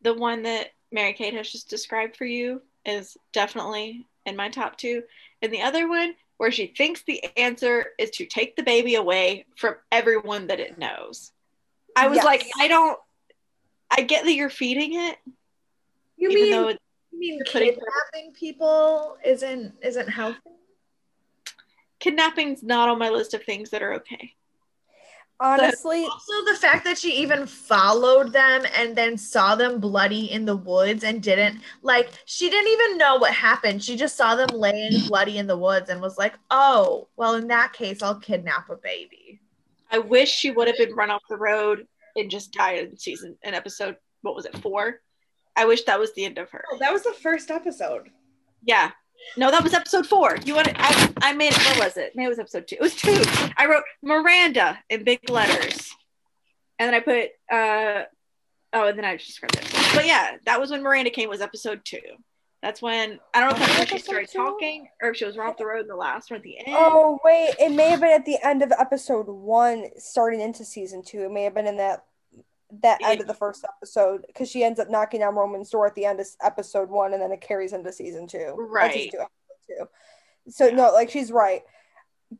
The 0.00 0.14
one 0.14 0.44
that 0.44 0.68
Mary 0.90 1.12
Kate 1.12 1.34
has 1.34 1.52
just 1.52 1.68
described 1.68 2.16
for 2.16 2.24
you 2.24 2.62
is 2.86 3.14
definitely 3.34 4.06
in 4.24 4.36
my 4.36 4.48
top 4.48 4.78
two, 4.78 5.02
and 5.42 5.52
the 5.52 5.60
other 5.60 5.86
one 5.86 6.14
where 6.38 6.50
she 6.52 6.66
thinks 6.68 7.02
the 7.02 7.22
answer 7.38 7.86
is 7.98 8.10
to 8.10 8.26
take 8.26 8.56
the 8.56 8.62
baby 8.62 8.94
away 8.96 9.46
from 9.56 9.76
everyone 9.90 10.46
that 10.48 10.60
it 10.60 10.78
knows. 10.78 11.32
I 11.96 12.08
was 12.08 12.16
Yes. 12.16 12.24
like, 12.24 12.44
I 12.60 12.68
don't. 12.68 12.98
I 13.90 14.02
get 14.02 14.24
that 14.24 14.32
you're 14.34 14.50
feeding 14.50 14.94
it, 15.00 15.16
You 16.16 16.28
mean 16.28 16.76
you 17.12 17.18
mean 17.18 17.40
kidnapping 17.46 18.32
people 18.34 19.16
isn't 19.24 19.74
isn't 19.82 20.08
healthy? 20.08 20.40
kidnapping's 22.00 22.62
not 22.62 22.88
on 22.88 22.98
my 22.98 23.08
list 23.08 23.32
of 23.32 23.42
things 23.44 23.70
that 23.70 23.82
are 23.82 23.94
okay. 23.94 24.34
Honestly, 25.38 26.04
Also, 26.04 26.44
the 26.46 26.58
fact 26.58 26.84
that 26.84 26.96
she 26.96 27.12
even 27.16 27.46
followed 27.46 28.32
them 28.32 28.64
and 28.74 28.96
then 28.96 29.18
saw 29.18 29.54
them 29.54 29.80
bloody 29.80 30.32
in 30.32 30.46
the 30.46 30.56
woods 30.56 31.04
and 31.04 31.22
didn't 31.22 31.60
like 31.82 32.08
she 32.24 32.48
didn't 32.48 32.72
even 32.72 32.98
know 32.98 33.16
what 33.16 33.32
happened. 33.32 33.82
She 33.84 33.96
just 33.96 34.16
saw 34.16 34.34
them 34.34 34.48
laying 34.58 35.06
bloody 35.08 35.36
in 35.36 35.46
the 35.46 35.58
woods 35.58 35.90
and 35.90 36.00
was 36.00 36.16
like, 36.16 36.34
"Oh, 36.50 37.08
well, 37.16 37.34
in 37.34 37.48
that 37.48 37.74
case, 37.74 38.02
I'll 38.02 38.18
kidnap 38.18 38.70
a 38.70 38.76
baby." 38.76 39.40
I 39.90 39.98
wish 39.98 40.30
she 40.30 40.50
would 40.50 40.68
have 40.68 40.78
been 40.78 40.94
run 40.94 41.10
off 41.10 41.22
the 41.28 41.36
road 41.36 41.86
and 42.16 42.30
just 42.30 42.52
died 42.52 42.78
in 42.78 42.96
season 42.96 43.36
in 43.42 43.54
episode 43.54 43.96
what 44.22 44.34
was 44.34 44.44
it 44.44 44.58
four? 44.58 45.00
I 45.54 45.64
wish 45.64 45.84
that 45.84 46.00
was 46.00 46.12
the 46.14 46.24
end 46.24 46.38
of 46.38 46.50
her. 46.50 46.64
Oh, 46.70 46.78
that 46.80 46.92
was 46.92 47.02
the 47.04 47.14
first 47.14 47.50
episode. 47.50 48.10
Yeah. 48.64 48.90
No, 49.36 49.50
that 49.50 49.62
was 49.62 49.74
episode 49.74 50.06
four. 50.06 50.38
You 50.44 50.54
want 50.54 50.68
I 50.76 51.12
I 51.22 51.32
made 51.32 51.52
it 51.52 51.58
what 51.58 51.78
was 51.86 51.96
it? 51.96 52.12
Maybe 52.14 52.26
it 52.26 52.30
was 52.30 52.38
episode 52.38 52.66
two. 52.66 52.76
It 52.76 52.82
was 52.82 52.94
two. 52.94 53.22
I 53.56 53.66
wrote 53.66 53.84
Miranda 54.02 54.78
in 54.88 55.04
big 55.04 55.28
letters. 55.28 55.94
And 56.78 56.88
then 56.88 56.94
I 56.94 57.00
put 57.00 57.30
uh 57.52 58.04
oh 58.72 58.88
and 58.88 58.98
then 58.98 59.04
I 59.04 59.16
just 59.16 59.28
described 59.28 59.56
it. 59.56 59.70
But 59.94 60.06
yeah, 60.06 60.36
that 60.44 60.60
was 60.60 60.70
when 60.70 60.82
Miranda 60.82 61.10
came 61.10 61.28
was 61.28 61.40
episode 61.40 61.80
two. 61.84 62.00
That's 62.62 62.80
when 62.82 63.20
I 63.34 63.40
don't 63.40 63.50
know 63.58 63.64
if 63.64 63.78
that's 63.78 63.90
when 63.92 64.00
she 64.00 64.04
started 64.04 64.28
two? 64.30 64.38
talking 64.38 64.88
or 65.02 65.10
if 65.10 65.16
she 65.16 65.24
was 65.24 65.36
off 65.38 65.56
the 65.56 65.66
road 65.66 65.82
in 65.82 65.88
the 65.88 65.96
last 65.96 66.30
one 66.30 66.38
at 66.38 66.42
the 66.42 66.58
end. 66.58 66.68
Oh 66.70 67.18
wait, 67.24 67.54
it 67.60 67.70
may 67.70 67.90
have 67.90 68.00
been 68.00 68.12
at 68.12 68.24
the 68.24 68.38
end 68.42 68.62
of 68.62 68.72
episode 68.72 69.28
one, 69.28 69.86
starting 69.98 70.40
into 70.40 70.64
season 70.64 71.02
two. 71.04 71.24
It 71.24 71.30
may 71.30 71.44
have 71.44 71.54
been 71.54 71.66
in 71.66 71.76
that 71.76 72.04
that 72.82 73.00
end 73.04 73.20
of 73.20 73.26
the 73.26 73.34
first 73.34 73.64
episode 73.64 74.24
because 74.26 74.50
she 74.50 74.64
ends 74.64 74.78
up 74.80 74.90
knocking 74.90 75.20
down 75.20 75.34
Roman's 75.34 75.70
door 75.70 75.86
at 75.86 75.94
the 75.94 76.04
end 76.04 76.20
of 76.20 76.26
episode 76.42 76.88
one, 76.90 77.12
and 77.12 77.22
then 77.22 77.32
it 77.32 77.40
carries 77.40 77.72
into 77.72 77.92
season 77.92 78.26
two. 78.26 78.54
Right. 78.56 78.92
season 78.92 79.10
two, 79.10 79.18
episode 79.18 79.88
two. 80.46 80.50
So 80.50 80.70
no, 80.70 80.92
like 80.92 81.10
she's 81.10 81.30
right. 81.32 81.62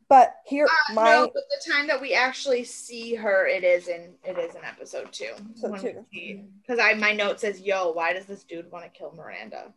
But 0.09 0.35
here, 0.45 0.65
Uh, 0.65 0.93
my 0.93 1.11
no, 1.11 1.31
but 1.33 1.43
the 1.49 1.71
time 1.71 1.87
that 1.87 2.01
we 2.01 2.13
actually 2.13 2.65
see 2.65 3.15
her, 3.15 3.47
it 3.47 3.63
is 3.63 3.87
in 3.87 4.15
it 4.25 4.37
is 4.37 4.53
in 4.55 4.63
episode 4.65 5.11
two. 5.13 5.31
Episode 5.63 6.05
two. 6.13 6.43
Because 6.61 6.79
I 6.79 6.93
my 6.95 7.13
note 7.13 7.39
says, 7.39 7.61
"Yo, 7.61 7.91
why 7.91 8.11
does 8.13 8.25
this 8.25 8.43
dude 8.43 8.69
want 8.71 8.83
to 8.83 8.89
kill 8.91 9.13
Miranda?" 9.13 9.73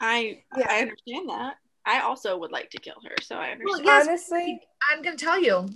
I 0.00 0.42
Yeah. 0.56 0.66
I 0.68 0.80
understand 0.82 1.28
that. 1.28 1.56
I 1.84 2.00
also 2.02 2.38
would 2.38 2.52
like 2.52 2.70
to 2.70 2.78
kill 2.78 2.94
her, 3.04 3.14
so 3.22 3.34
I 3.34 3.56
Well, 3.64 3.74
understand. 3.80 3.84
yes, 3.84 4.06
honestly, 4.06 4.60
I'm 4.90 5.02
gonna 5.02 5.16
tell 5.16 5.42
you. 5.42 5.68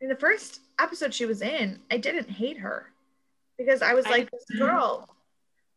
In 0.00 0.08
the 0.08 0.16
first 0.16 0.60
episode 0.80 1.12
she 1.12 1.26
was 1.26 1.42
in, 1.42 1.80
I 1.90 1.96
didn't 1.96 2.30
hate 2.30 2.58
her 2.58 2.86
because 3.56 3.82
I 3.82 3.94
was 3.94 4.06
I 4.06 4.10
like, 4.10 4.30
"This 4.30 4.58
girl." 4.58 5.08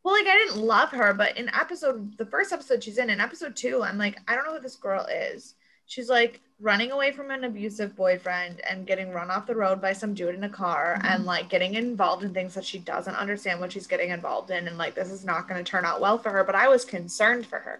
Well, 0.03 0.15
like 0.15 0.27
I 0.27 0.35
didn't 0.35 0.61
love 0.61 0.89
her, 0.89 1.14
but 1.14 1.38
in 1.38 1.49
episode 1.49 2.18
the 2.18 2.26
first 2.26 2.52
episode 2.52 2.84
she's 2.84 2.98
in, 2.98 3.10
in 3.10 3.19
episode 3.19 3.56
two, 3.56 3.84
I'm 3.84 3.98
like, 3.98 4.18
I 4.27 4.35
don't 4.35 4.45
know 4.45 4.56
who 4.56 4.61
this 4.61 4.76
girl 4.76 5.06
is. 5.06 5.56
She's 5.85 6.10
like 6.10 6.39
running 6.61 6.91
away 6.91 7.11
from 7.11 7.31
an 7.31 7.43
abusive 7.43 7.95
boyfriend 7.95 8.61
and 8.61 8.88
getting 8.88 9.11
run 9.11 9.30
off 9.30 9.48
the 9.48 9.56
road 9.56 9.81
by 9.81 9.93
some 9.93 10.14
dude 10.14 10.35
in 10.35 10.43
a 10.43 10.49
car 10.49 10.95
mm-hmm. 10.98 11.07
and 11.07 11.26
like 11.26 11.49
getting 11.49 11.73
involved 11.73 12.23
in 12.23 12.34
things 12.34 12.53
that 12.53 12.64
she 12.64 12.80
doesn't 12.80 13.15
understand 13.15 13.60
what 13.60 13.72
she's 13.72 13.88
getting 13.88 14.11
involved 14.11 14.52
in. 14.52 14.68
And 14.68 14.77
like, 14.77 14.95
this 14.95 15.11
is 15.11 15.26
not 15.26 15.49
going 15.49 15.64
to 15.64 15.69
turn 15.69 15.84
out 15.84 15.99
well 15.99 16.18
for 16.18 16.30
her. 16.31 16.43
But 16.43 16.56
I 16.56 16.69
was 16.69 16.85
concerned 16.85 17.45
for 17.45 17.60
her. 17.60 17.80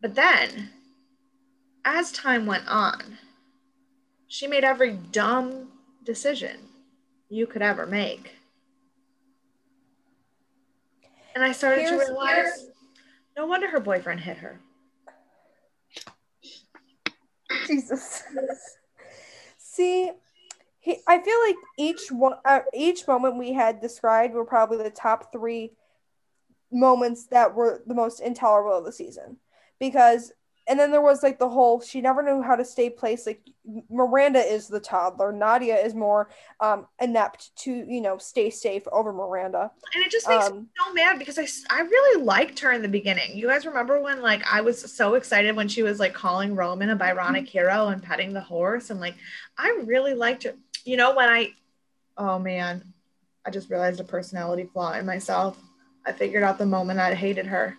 But 0.00 0.14
then, 0.14 0.70
as 1.84 2.10
time 2.10 2.46
went 2.46 2.66
on, 2.68 3.18
she 4.30 4.46
made 4.46 4.62
every 4.62 4.92
dumb 4.92 5.68
decision 6.04 6.56
you 7.28 7.48
could 7.48 7.62
ever 7.62 7.84
make. 7.84 8.30
And 11.34 11.42
I 11.42 11.50
started 11.50 11.82
to 11.82 11.88
Here's- 11.88 12.08
realize 12.08 12.70
no 13.36 13.46
wonder 13.46 13.68
her 13.68 13.80
boyfriend 13.80 14.20
hit 14.20 14.36
her. 14.38 14.60
Jesus. 17.66 18.22
See, 19.58 20.12
he, 20.78 20.98
I 21.08 21.20
feel 21.20 21.40
like 21.46 21.56
each 21.76 22.12
one, 22.12 22.34
uh, 22.44 22.60
each 22.72 23.08
moment 23.08 23.36
we 23.36 23.52
had 23.52 23.80
described 23.80 24.34
were 24.34 24.44
probably 24.44 24.78
the 24.78 24.90
top 24.90 25.32
three 25.32 25.72
moments 26.70 27.26
that 27.26 27.52
were 27.52 27.82
the 27.86 27.94
most 27.94 28.20
intolerable 28.20 28.78
of 28.78 28.84
the 28.84 28.92
season, 28.92 29.38
because, 29.80 30.32
and 30.68 30.78
then 30.78 30.90
there 30.90 31.00
was 31.00 31.22
like 31.22 31.38
the 31.38 31.48
whole 31.48 31.80
she 31.80 32.00
never 32.00 32.22
knew 32.22 32.42
how 32.42 32.56
to 32.56 32.64
stay 32.64 32.90
placed. 32.90 33.26
Like 33.26 33.42
Miranda 33.90 34.40
is 34.40 34.68
the 34.68 34.80
toddler, 34.80 35.32
Nadia 35.32 35.76
is 35.76 35.94
more 35.94 36.30
um, 36.60 36.86
inept 37.00 37.54
to 37.62 37.70
you 37.72 38.00
know 38.00 38.18
stay 38.18 38.50
safe 38.50 38.86
over 38.92 39.12
Miranda. 39.12 39.70
And 39.94 40.04
it 40.04 40.10
just 40.10 40.28
makes 40.28 40.50
me 40.50 40.58
Um, 40.58 40.68
so 40.78 40.94
mad 40.94 41.18
because 41.18 41.38
I, 41.38 41.46
I 41.70 41.80
really 41.82 42.22
liked 42.22 42.60
her 42.60 42.72
in 42.72 42.82
the 42.82 42.88
beginning. 42.88 43.36
You 43.36 43.48
guys 43.48 43.66
remember 43.66 44.00
when 44.00 44.22
like 44.22 44.42
I 44.50 44.60
was 44.60 44.92
so 44.92 45.14
excited 45.14 45.56
when 45.56 45.68
she 45.68 45.82
was 45.82 45.98
like 45.98 46.14
calling 46.14 46.54
Roman 46.54 46.90
a 46.90 46.96
Byronic 46.96 47.48
hero 47.48 47.88
and 47.88 48.02
petting 48.02 48.32
the 48.32 48.40
horse 48.40 48.90
and 48.90 49.00
like 49.00 49.14
I 49.58 49.82
really 49.84 50.14
liked 50.14 50.44
her. 50.44 50.54
You 50.84 50.96
know 50.96 51.14
when 51.14 51.28
I 51.28 51.50
oh 52.16 52.38
man, 52.38 52.92
I 53.46 53.50
just 53.50 53.70
realized 53.70 54.00
a 54.00 54.04
personality 54.04 54.68
flaw 54.72 54.92
in 54.92 55.06
myself. 55.06 55.58
I 56.06 56.12
figured 56.12 56.42
out 56.42 56.58
the 56.58 56.66
moment 56.66 57.00
I 57.00 57.14
hated 57.14 57.46
her. 57.46 57.76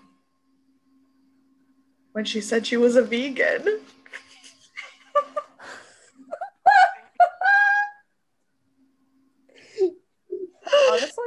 When 2.14 2.26
she 2.26 2.42
said 2.42 2.68
she 2.68 2.78
was 2.78 2.96
a 2.96 3.02
vegan. 3.02 3.80
Honestly, 10.90 11.24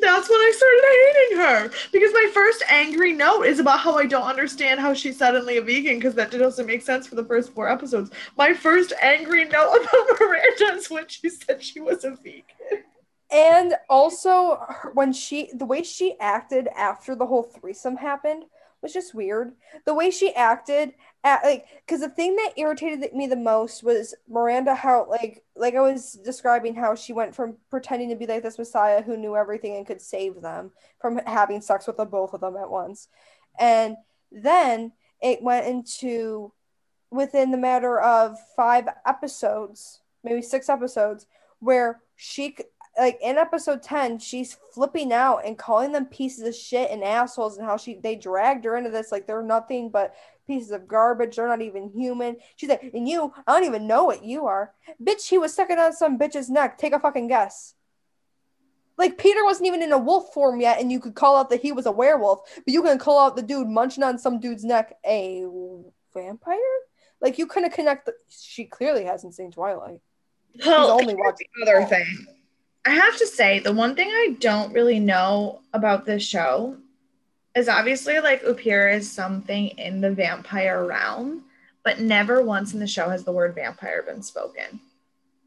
That's 0.00 0.28
when 0.28 0.38
I 0.38 0.52
started 0.56 0.84
hating 0.84 1.38
her 1.38 1.88
because 1.92 2.12
my 2.12 2.30
first 2.32 2.62
angry 2.68 3.12
note 3.12 3.42
is 3.42 3.58
about 3.58 3.80
how 3.80 3.96
I 3.96 4.06
don't 4.06 4.26
understand 4.26 4.80
how 4.80 4.94
she's 4.94 5.18
suddenly 5.18 5.56
a 5.56 5.62
vegan 5.62 5.98
because 5.98 6.14
that 6.14 6.30
doesn't 6.30 6.66
make 6.66 6.82
sense 6.82 7.06
for 7.06 7.14
the 7.14 7.24
first 7.24 7.52
four 7.52 7.68
episodes. 7.68 8.10
My 8.36 8.52
first 8.54 8.92
angry 9.00 9.44
note 9.44 9.74
about 9.80 10.20
Miranda 10.20 10.76
is 10.76 10.90
when 10.90 11.08
she 11.08 11.28
said 11.28 11.62
she 11.62 11.80
was 11.80 12.04
a 12.04 12.10
vegan. 12.10 12.42
And 13.30 13.74
also, 13.88 14.56
when 14.94 15.12
she, 15.12 15.50
the 15.52 15.64
way 15.64 15.82
she 15.82 16.16
acted 16.20 16.68
after 16.76 17.16
the 17.16 17.26
whole 17.26 17.42
threesome 17.42 17.96
happened 17.96 18.44
was 18.86 18.92
just 18.92 19.14
weird. 19.14 19.52
The 19.84 19.94
way 19.94 20.10
she 20.10 20.34
acted, 20.34 20.94
at, 21.24 21.42
like, 21.44 21.66
because 21.84 22.00
the 22.00 22.08
thing 22.08 22.36
that 22.36 22.54
irritated 22.56 23.12
me 23.12 23.26
the 23.26 23.36
most 23.36 23.82
was 23.82 24.14
Miranda, 24.28 24.74
how, 24.74 25.06
like, 25.10 25.42
like 25.56 25.74
I 25.74 25.80
was 25.80 26.12
describing 26.24 26.74
how 26.74 26.94
she 26.94 27.12
went 27.12 27.34
from 27.34 27.56
pretending 27.68 28.08
to 28.10 28.16
be 28.16 28.26
like 28.26 28.42
this 28.42 28.58
messiah 28.58 29.02
who 29.02 29.16
knew 29.16 29.36
everything 29.36 29.76
and 29.76 29.86
could 29.86 30.00
save 30.00 30.40
them 30.40 30.70
from 31.00 31.18
having 31.26 31.60
sex 31.60 31.86
with 31.86 31.96
the 31.96 32.04
both 32.04 32.32
of 32.32 32.40
them 32.40 32.56
at 32.56 32.70
once. 32.70 33.08
And 33.58 33.96
then 34.30 34.92
it 35.20 35.42
went 35.42 35.66
into 35.66 36.52
within 37.10 37.50
the 37.50 37.58
matter 37.58 38.00
of 38.00 38.36
five 38.54 38.88
episodes, 39.04 40.00
maybe 40.22 40.42
six 40.42 40.68
episodes, 40.68 41.26
where 41.58 42.00
she 42.14 42.56
like 42.98 43.18
in 43.22 43.36
episode 43.36 43.82
10 43.82 44.18
she's 44.18 44.56
flipping 44.72 45.12
out 45.12 45.42
and 45.44 45.58
calling 45.58 45.92
them 45.92 46.06
pieces 46.06 46.46
of 46.46 46.54
shit 46.54 46.90
and 46.90 47.04
assholes 47.04 47.58
and 47.58 47.66
how 47.66 47.76
she 47.76 47.94
they 47.96 48.16
dragged 48.16 48.64
her 48.64 48.76
into 48.76 48.90
this 48.90 49.12
like 49.12 49.26
they're 49.26 49.42
nothing 49.42 49.90
but 49.90 50.14
pieces 50.46 50.70
of 50.70 50.86
garbage. 50.86 51.36
They're 51.36 51.48
not 51.48 51.62
even 51.62 51.90
human. 51.90 52.36
She's 52.54 52.68
like 52.68 52.90
and 52.94 53.08
you 53.08 53.32
i 53.46 53.52
don't 53.52 53.66
even 53.66 53.86
know 53.86 54.04
what 54.04 54.24
you 54.24 54.46
are. 54.46 54.72
Bitch 55.02 55.28
he 55.28 55.38
was 55.38 55.52
sucking 55.54 55.78
on 55.78 55.92
some 55.92 56.18
bitch's 56.18 56.48
neck. 56.48 56.78
Take 56.78 56.92
a 56.92 57.00
fucking 57.00 57.28
guess. 57.28 57.74
Like 58.96 59.18
peter 59.18 59.44
wasn't 59.44 59.66
even 59.66 59.82
in 59.82 59.92
a 59.92 59.98
wolf 59.98 60.32
form 60.32 60.60
yet 60.60 60.80
and 60.80 60.90
you 60.90 61.00
could 61.00 61.14
call 61.14 61.36
out 61.36 61.50
that 61.50 61.62
he 61.62 61.72
was 61.72 61.86
a 61.86 61.92
werewolf 61.92 62.40
but 62.64 62.72
you 62.72 62.82
can 62.82 62.98
call 62.98 63.18
out 63.18 63.36
the 63.36 63.42
dude 63.42 63.68
munching 63.68 64.04
on 64.04 64.18
some 64.18 64.40
dude's 64.40 64.64
neck 64.64 64.96
a 65.04 65.44
vampire? 66.14 66.56
Like 67.20 67.38
you 67.38 67.46
couldn't 67.46 67.72
connect 67.72 68.06
the, 68.06 68.14
she 68.28 68.64
clearly 68.64 69.04
hasn't 69.04 69.34
seen 69.34 69.50
twilight. 69.50 70.00
Well, 70.64 70.90
only 70.90 71.14
the 71.14 71.46
other 71.62 71.84
thing. 71.84 72.26
I 72.86 72.90
have 72.90 73.16
to 73.18 73.26
say, 73.26 73.58
the 73.58 73.72
one 73.72 73.96
thing 73.96 74.08
I 74.08 74.36
don't 74.38 74.72
really 74.72 75.00
know 75.00 75.60
about 75.72 76.06
this 76.06 76.22
show 76.22 76.76
is 77.56 77.68
obviously 77.68 78.20
like 78.20 78.44
Upir 78.44 78.94
is 78.94 79.10
something 79.10 79.68
in 79.70 80.00
the 80.00 80.12
vampire 80.12 80.86
realm, 80.86 81.44
but 81.82 82.00
never 82.00 82.42
once 82.42 82.74
in 82.74 82.80
the 82.80 82.86
show 82.86 83.08
has 83.08 83.24
the 83.24 83.32
word 83.32 83.54
vampire 83.56 84.02
been 84.02 84.22
spoken. 84.22 84.80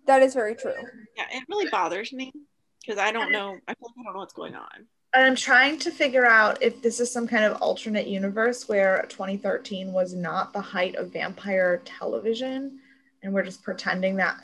that 0.06 0.22
is 0.22 0.34
very 0.34 0.56
true 0.56 0.74
Yeah, 1.16 1.26
it 1.32 1.44
really 1.48 1.70
bothers 1.70 2.12
me 2.12 2.34
because 2.82 3.00
I 3.00 3.12
don't 3.12 3.32
know. 3.32 3.58
I 3.68 3.74
feel 3.74 3.90
like 3.90 3.96
I 4.00 4.04
don't 4.04 4.14
know 4.14 4.20
what's 4.20 4.34
going 4.34 4.56
on. 4.56 4.88
And 5.14 5.26
I'm 5.26 5.36
trying 5.36 5.80
to 5.80 5.92
figure 5.92 6.26
out 6.26 6.62
if 6.62 6.82
this 6.82 7.00
is 7.00 7.12
some 7.12 7.28
kind 7.28 7.46
of 7.46 7.62
alternate 7.62 8.08
universe 8.08 8.68
where 8.68 9.06
2013 9.10 9.94
was 9.94 10.14
not 10.14 10.52
the 10.52 10.62
height 10.62 10.96
of 10.96 11.14
vampire 11.14 11.82
television 11.86 12.80
and 13.24 13.34
we're 13.34 13.44
just 13.44 13.64
pretending 13.64 14.16
that 14.18 14.38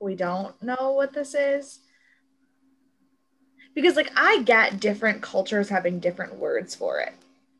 we 0.00 0.14
don't 0.14 0.60
know 0.62 0.92
what 0.92 1.12
this 1.12 1.34
is. 1.34 1.80
Because, 3.74 3.96
like, 3.96 4.10
I 4.16 4.42
get 4.42 4.80
different 4.80 5.22
cultures 5.22 5.68
having 5.68 5.98
different 5.98 6.34
words 6.36 6.74
for 6.74 7.00
it. 7.00 7.12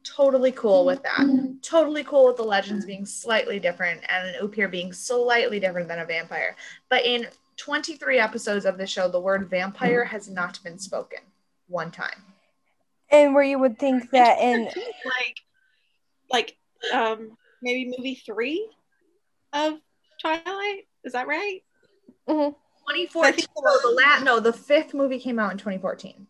Totally 0.04 0.52
cool 0.52 0.84
with 0.84 1.02
that. 1.04 1.58
Totally 1.62 2.04
cool 2.04 2.26
with 2.26 2.36
the 2.36 2.42
legends 2.42 2.84
being 2.84 3.06
slightly 3.06 3.58
different 3.58 4.02
and 4.08 4.28
an 4.34 4.46
Upir 4.46 4.70
being 4.70 4.92
slightly 4.92 5.58
different 5.60 5.88
than 5.88 6.00
a 6.00 6.04
vampire. 6.04 6.56
But 6.90 7.04
in 7.06 7.28
23 7.56 8.18
episodes 8.18 8.64
of 8.64 8.76
the 8.78 8.86
show, 8.86 9.08
the 9.08 9.20
word 9.20 9.48
vampire 9.48 10.04
has 10.04 10.28
not 10.28 10.58
been 10.64 10.78
spoken 10.78 11.20
one 11.68 11.90
time. 11.90 12.22
and 13.10 13.34
where 13.34 13.44
you 13.44 13.58
would 13.58 13.78
think 13.78 14.10
that 14.10 14.38
in 14.40 14.64
like, 15.04 15.36
like, 16.30 16.56
um, 16.92 17.36
maybe 17.62 17.94
movie 17.96 18.14
three 18.14 18.68
of 19.52 19.78
Twilight. 20.20 20.86
Is 21.04 21.12
that 21.12 21.26
right? 21.26 21.62
Mhm. 22.28 22.54
2014. 22.88 23.46
No, 23.62 23.78
the 23.82 24.00
la- 24.02 24.22
no, 24.24 24.40
the 24.40 24.52
fifth 24.52 24.94
movie 24.94 25.18
came 25.18 25.38
out 25.38 25.52
in 25.52 25.58
2014. 25.58 26.26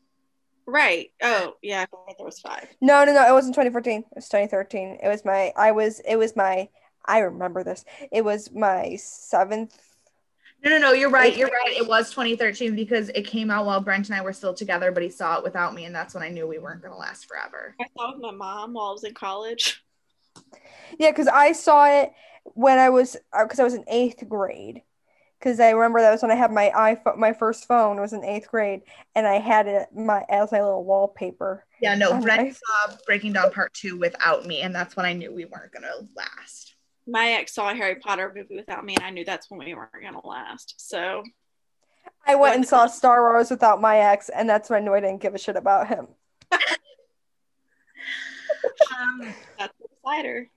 Right. 0.66 1.10
Oh, 1.22 1.56
yeah. 1.62 1.82
I 1.82 1.86
thought 1.86 2.14
there 2.18 2.24
was 2.24 2.40
five. 2.40 2.68
no 2.80 3.04
no 3.04 3.12
no 3.12 3.28
it 3.28 3.32
wasn't 3.32 3.54
2014 3.54 4.00
it 4.00 4.06
was 4.14 4.28
2013 4.28 4.98
it 5.02 5.08
was 5.08 5.24
my 5.24 5.52
i 5.56 5.72
was 5.72 6.00
it 6.08 6.14
was 6.16 6.36
my 6.36 6.68
i 7.04 7.18
remember 7.18 7.64
this 7.64 7.84
it 8.12 8.24
was 8.24 8.52
my 8.52 8.94
seventh 8.96 9.76
No, 10.64 10.70
no, 10.70 10.78
no, 10.78 10.92
you're 10.92 11.10
right. 11.10 11.36
You're 11.36 11.48
right. 11.48 11.76
It 11.76 11.88
was 11.88 12.10
2013 12.10 12.76
because 12.76 13.08
it 13.08 13.22
came 13.26 13.50
out 13.50 13.66
while 13.66 13.80
Brent 13.80 14.08
and 14.08 14.16
I 14.16 14.20
were 14.22 14.32
still 14.32 14.54
together, 14.54 14.92
but 14.92 15.02
he 15.02 15.08
saw 15.08 15.36
it 15.38 15.42
without 15.42 15.74
me, 15.74 15.86
and 15.86 15.94
that's 15.94 16.14
when 16.14 16.22
I 16.22 16.28
knew 16.28 16.46
we 16.46 16.60
weren't 16.60 16.80
going 16.82 16.92
to 16.92 16.98
last 16.98 17.26
forever. 17.26 17.74
I 17.80 17.86
saw 17.98 18.10
it 18.10 18.14
with 18.18 18.22
my 18.22 18.30
mom 18.30 18.74
while 18.74 18.86
I 18.90 18.92
was 18.92 19.02
in 19.02 19.14
college. 19.14 19.82
yeah 20.98 21.10
because 21.10 21.26
i 21.28 21.52
saw 21.52 21.84
it 21.86 22.12
when 22.54 22.78
i 22.78 22.88
was 22.88 23.16
uh, 23.32 23.42
because 23.44 23.58
i 23.60 23.64
was 23.64 23.74
in 23.74 23.84
eighth 23.88 24.26
grade 24.28 24.82
because 25.43 25.59
I 25.59 25.70
remember 25.70 26.01
that 26.01 26.12
was 26.12 26.23
when 26.23 26.31
I 26.31 26.36
had 26.36 26.52
my 26.52 26.70
iPhone, 26.74 27.16
my 27.16 27.32
first 27.32 27.66
phone 27.66 28.01
was 28.01 28.12
in 28.12 28.24
eighth 28.24 28.48
grade, 28.48 28.82
and 29.16 29.27
I 29.27 29.39
had 29.39 29.66
it 29.66 29.89
my 29.93 30.24
as 30.28 30.52
my 30.52 30.62
little 30.62 30.85
wallpaper. 30.85 31.66
Yeah, 31.81 31.97
no, 31.97 32.20
Brent 32.20 32.44
nice. 32.44 32.60
saw 32.64 32.97
Breaking 33.06 33.32
Dawn 33.32 33.51
Part 33.51 33.74
Two 33.74 33.98
without 33.98 34.47
me, 34.47 34.60
and 34.60 34.74
that's 34.74 34.97
when 34.97 35.05
I 35.05 35.12
knew 35.12 35.35
we 35.35 35.47
weren't 35.47 35.73
gonna 35.73 35.89
last. 36.14 36.77
My 37.09 37.32
ex 37.32 37.55
saw 37.55 37.70
a 37.70 37.74
Harry 37.74 37.97
Potter 37.97 38.32
movie 38.35 38.55
without 38.55 38.85
me, 38.85 38.94
and 38.94 39.05
I 39.05 39.10
knew 39.10 39.24
that's 39.24 39.51
when 39.51 39.59
we 39.59 39.74
weren't 39.74 39.90
gonna 40.01 40.24
last. 40.24 40.74
So 40.78 41.24
I 42.24 42.36
went 42.36 42.55
and 42.55 42.66
saw 42.66 42.86
Star 42.86 43.23
Wars 43.23 43.51
without 43.51 43.81
my 43.81 43.98
ex, 43.98 44.28
and 44.28 44.48
that's 44.48 44.70
when 44.70 44.82
I 44.82 44.85
knew 44.85 44.94
I 44.94 45.01
didn't 45.01 45.20
give 45.20 45.35
a 45.35 45.39
shit 45.39 45.56
about 45.56 45.89
him. 45.89 46.06
Um, 48.97 49.35
that's 49.59 49.74
the 49.81 49.89
decider. 49.89 50.48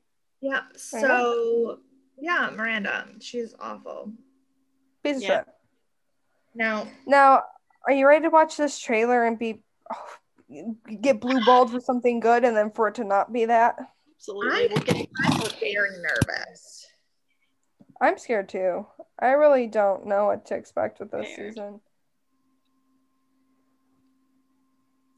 yeah. 0.41 0.61
So 0.75 1.79
yeah, 2.19 2.51
Miranda, 2.55 3.07
she's 3.19 3.55
awful. 3.59 4.13
Piece 5.05 5.17
of 5.17 5.21
Yeah. 5.23 5.37
shit. 5.39 5.45
Now, 6.55 6.87
Now, 7.05 7.43
are 7.87 7.93
you 7.93 8.07
ready 8.07 8.23
to 8.23 8.29
watch 8.29 8.57
this 8.57 8.79
trailer 8.79 9.23
and 9.25 9.37
be 9.37 9.61
oh, 9.93 10.75
get 11.01 11.19
blue 11.19 11.43
balled 11.45 11.69
for 11.71 11.79
something 11.79 12.19
good, 12.19 12.43
and 12.43 12.57
then 12.57 12.71
for 12.71 12.87
it 12.87 12.95
to 12.95 13.03
not 13.03 13.31
be 13.31 13.45
that? 13.45 13.75
Absolutely. 14.17 14.63
I- 14.63 14.67
We'll 14.71 14.83
get 14.83 15.07
I'm 15.23 15.49
very 15.59 15.89
nervous. 16.01 16.87
I'm 18.01 18.17
scared 18.17 18.49
too. 18.49 18.87
I 19.19 19.27
really 19.31 19.67
don't 19.67 20.07
know 20.07 20.25
what 20.25 20.45
to 20.47 20.55
expect 20.55 20.99
with 20.99 21.11
this 21.11 21.31
Scared. 21.33 21.53
season. 21.53 21.81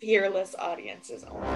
Fearless 0.02 0.54
audiences 0.60 1.24
only. 1.24 1.48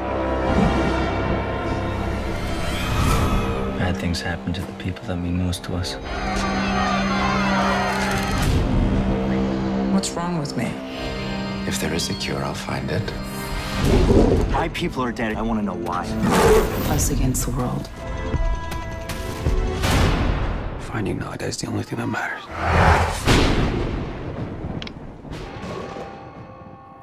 Bad 3.78 3.98
things 3.98 4.22
happen 4.22 4.54
to 4.54 4.62
the 4.62 4.74
people 4.74 5.04
that 5.06 5.18
mean 5.18 5.38
most 5.44 5.64
to 5.66 5.76
us. 5.76 5.96
What's 10.02 10.14
wrong 10.14 10.40
with 10.40 10.58
me? 10.58 10.66
If 11.68 11.80
there 11.80 11.94
is 11.94 12.10
a 12.10 12.16
cure, 12.16 12.44
I'll 12.44 12.56
find 12.56 12.90
it. 12.90 13.04
My 14.50 14.68
people 14.74 15.04
are 15.04 15.12
dead. 15.12 15.36
I 15.36 15.44
want 15.44 15.60
to 15.60 15.64
know 15.64 15.76
why. 15.76 16.08
Us 16.90 17.12
against 17.12 17.46
the 17.46 17.52
world. 17.52 17.88
Finding 20.80 21.20
Nadia 21.20 21.48
is 21.48 21.58
the 21.58 21.68
only 21.68 21.84
thing 21.84 22.00
that 22.00 22.08
matters. 22.08 22.42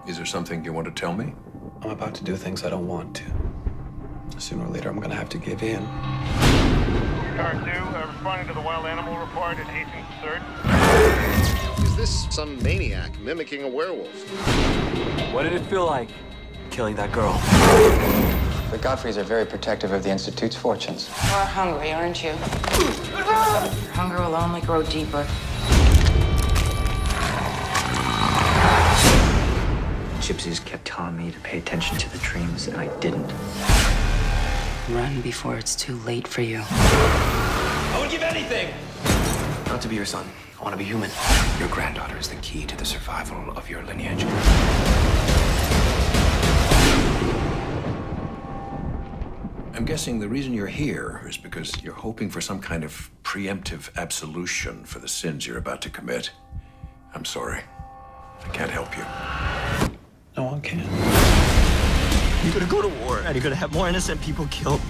Is 0.09 0.17
there 0.17 0.27
something 0.27 0.65
you 0.65 0.73
want 0.73 0.89
to 0.89 0.93
tell 0.93 1.13
me? 1.13 1.35
I'm 1.83 1.91
about 1.91 2.15
to 2.15 2.25
do 2.25 2.35
things 2.35 2.65
I 2.65 2.71
don't 2.71 2.89
want 2.89 3.15
to. 3.15 3.25
Sooner 4.39 4.65
or 4.65 4.71
later, 4.71 4.89
I'm 4.89 4.99
gonna 4.99 5.15
have 5.15 5.29
to 5.29 5.39
give 5.39 5.63
in. 5.63 5.87
Car 7.37 7.53
2, 7.53 7.59
uh, 7.61 8.11
responding 8.13 8.49
to 8.49 8.55
the 8.55 8.61
wild 8.61 8.87
animal 8.87 9.17
report 9.19 9.57
at 9.57 9.69
Hastings 9.69 10.05
Third. 10.21 10.43
Is 10.99 11.08
this 11.99 12.29
some 12.31 12.63
maniac 12.63 13.19
mimicking 13.19 13.65
a 13.65 13.69
werewolf? 13.69 14.15
What 15.35 15.43
did 15.43 15.53
it 15.53 15.63
feel 15.63 15.85
like 15.85 16.09
killing 16.71 16.95
that 16.95 17.11
girl? 17.11 17.33
The 18.71 18.79
Godfreys 18.79 19.17
are 19.17 19.25
very 19.25 19.45
protective 19.45 19.91
of 19.91 20.05
the 20.05 20.11
Institute's 20.11 20.55
fortunes. 20.55 21.09
You 21.09 21.35
are 21.35 21.45
hungry, 21.45 21.91
aren't 21.91 22.23
you? 22.23 22.31
Your 22.31 23.25
hunger 23.95 24.23
will 24.23 24.37
only 24.37 24.61
grow 24.61 24.85
deeper. 24.85 25.27
Gypsies 30.21 30.65
kept 30.65 30.85
telling 30.85 31.17
me 31.17 31.33
to 31.33 31.41
pay 31.41 31.59
attention 31.59 31.99
to 31.99 32.09
the 32.13 32.19
dreams, 32.19 32.69
and 32.69 32.77
I 32.77 32.87
didn't. 33.01 33.33
Run 34.91 35.21
before 35.21 35.57
it's 35.57 35.75
too 35.75 35.97
late 35.97 36.29
for 36.29 36.43
you. 36.43 36.63
I 36.65 37.99
would 38.01 38.11
give 38.11 38.23
anything! 38.23 38.73
Not 39.79 39.83
to 39.85 39.89
be 39.89 39.95
your 39.95 40.07
son. 40.07 40.27
I 40.59 40.65
want 40.65 40.73
to 40.73 40.77
be 40.77 40.83
human. 40.83 41.09
Your 41.61 41.69
granddaughter 41.69 42.19
is 42.19 42.29
the 42.29 42.35
key 42.43 42.67
to 42.67 42.77
the 42.77 42.85
survival 42.85 43.57
of 43.57 43.71
your 43.71 43.81
lineage. 43.85 44.25
I'm 49.75 49.85
guessing 49.85 50.19
the 50.19 50.27
reason 50.27 50.53
you're 50.53 50.67
here 50.67 51.23
is 51.29 51.37
because 51.37 51.81
you're 51.81 51.95
hoping 51.95 52.29
for 52.29 52.41
some 52.41 52.59
kind 52.61 52.83
of 52.83 53.09
preemptive 53.23 53.95
absolution 53.97 54.83
for 54.83 54.99
the 54.99 55.07
sins 55.07 55.47
you're 55.47 55.59
about 55.59 55.81
to 55.83 55.91
commit. 55.91 56.33
I'm 57.15 57.25
sorry. 57.25 57.63
I 58.45 58.49
can't 58.49 58.73
help 58.73 58.97
you. 58.97 59.05
No 60.37 60.43
one 60.43 60.61
can. 60.61 60.81
You're 62.43 62.53
gonna 62.53 62.67
go 62.69 62.83
to 62.83 62.89
war, 63.05 63.21
and 63.21 63.33
you're 63.37 63.45
gonna 63.45 63.55
have 63.55 63.73
more 63.73 63.89
innocent 63.89 64.21
people 64.23 64.49
killed. 64.51 64.81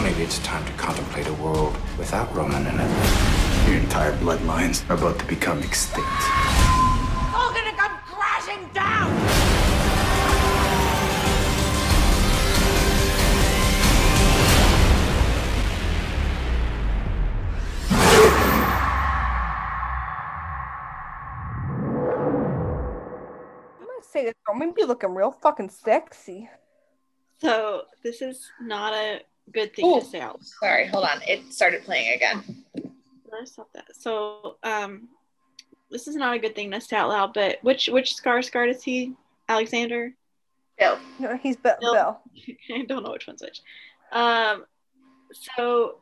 Well, 0.00 0.10
maybe 0.10 0.24
it's 0.24 0.38
time 0.38 0.64
to 0.64 0.72
contemplate 0.72 1.26
a 1.26 1.32
world 1.34 1.76
without 1.98 2.34
Roman 2.34 2.66
in 2.66 2.74
it. 2.74 3.68
Your 3.68 3.76
entire 3.76 4.16
bloodlines 4.16 4.88
are 4.88 4.94
about 4.94 5.18
to 5.18 5.26
become 5.26 5.62
extinct. 5.62 6.08
All 7.34 7.52
gonna 7.52 7.76
come 7.76 7.98
crashing 8.06 8.66
down! 8.72 9.10
I'm 23.78 23.86
gonna 23.86 24.00
say 24.00 24.24
this, 24.24 24.34
I'm 24.48 24.58
gonna 24.58 24.72
be 24.72 24.84
looking 24.84 25.14
real 25.14 25.30
fucking 25.30 25.68
sexy. 25.68 26.48
so 27.36 27.82
this 28.02 28.22
is 28.22 28.50
not 28.62 28.94
a 28.94 29.20
good 29.52 29.74
thing 29.74 29.86
Ooh. 29.86 30.00
to 30.00 30.06
say 30.06 30.20
out. 30.20 30.42
Sorry, 30.42 30.86
hold 30.86 31.04
on. 31.04 31.20
It 31.26 31.52
started 31.52 31.84
playing 31.84 32.14
again. 32.14 32.64
Let's 33.30 33.52
stop 33.52 33.72
that. 33.74 33.94
So 33.94 34.56
um 34.62 35.08
this 35.90 36.06
is 36.06 36.16
not 36.16 36.34
a 36.34 36.38
good 36.38 36.54
thing 36.54 36.70
to 36.70 36.80
say 36.80 36.96
out 36.96 37.08
loud, 37.08 37.34
but 37.34 37.58
which 37.62 37.88
which 37.88 38.14
scar 38.14 38.42
scar 38.42 38.66
is 38.66 38.82
he? 38.82 39.14
Alexander? 39.48 40.14
Bill. 40.78 40.98
No, 41.18 41.36
he's 41.36 41.56
Bill. 41.56 41.76
Bill. 41.80 41.92
Bill. 41.94 42.20
I 42.74 42.84
don't 42.84 43.02
know 43.02 43.10
which 43.10 43.26
one's 43.26 43.42
which. 43.42 43.60
Um, 44.12 44.64
so 45.32 45.96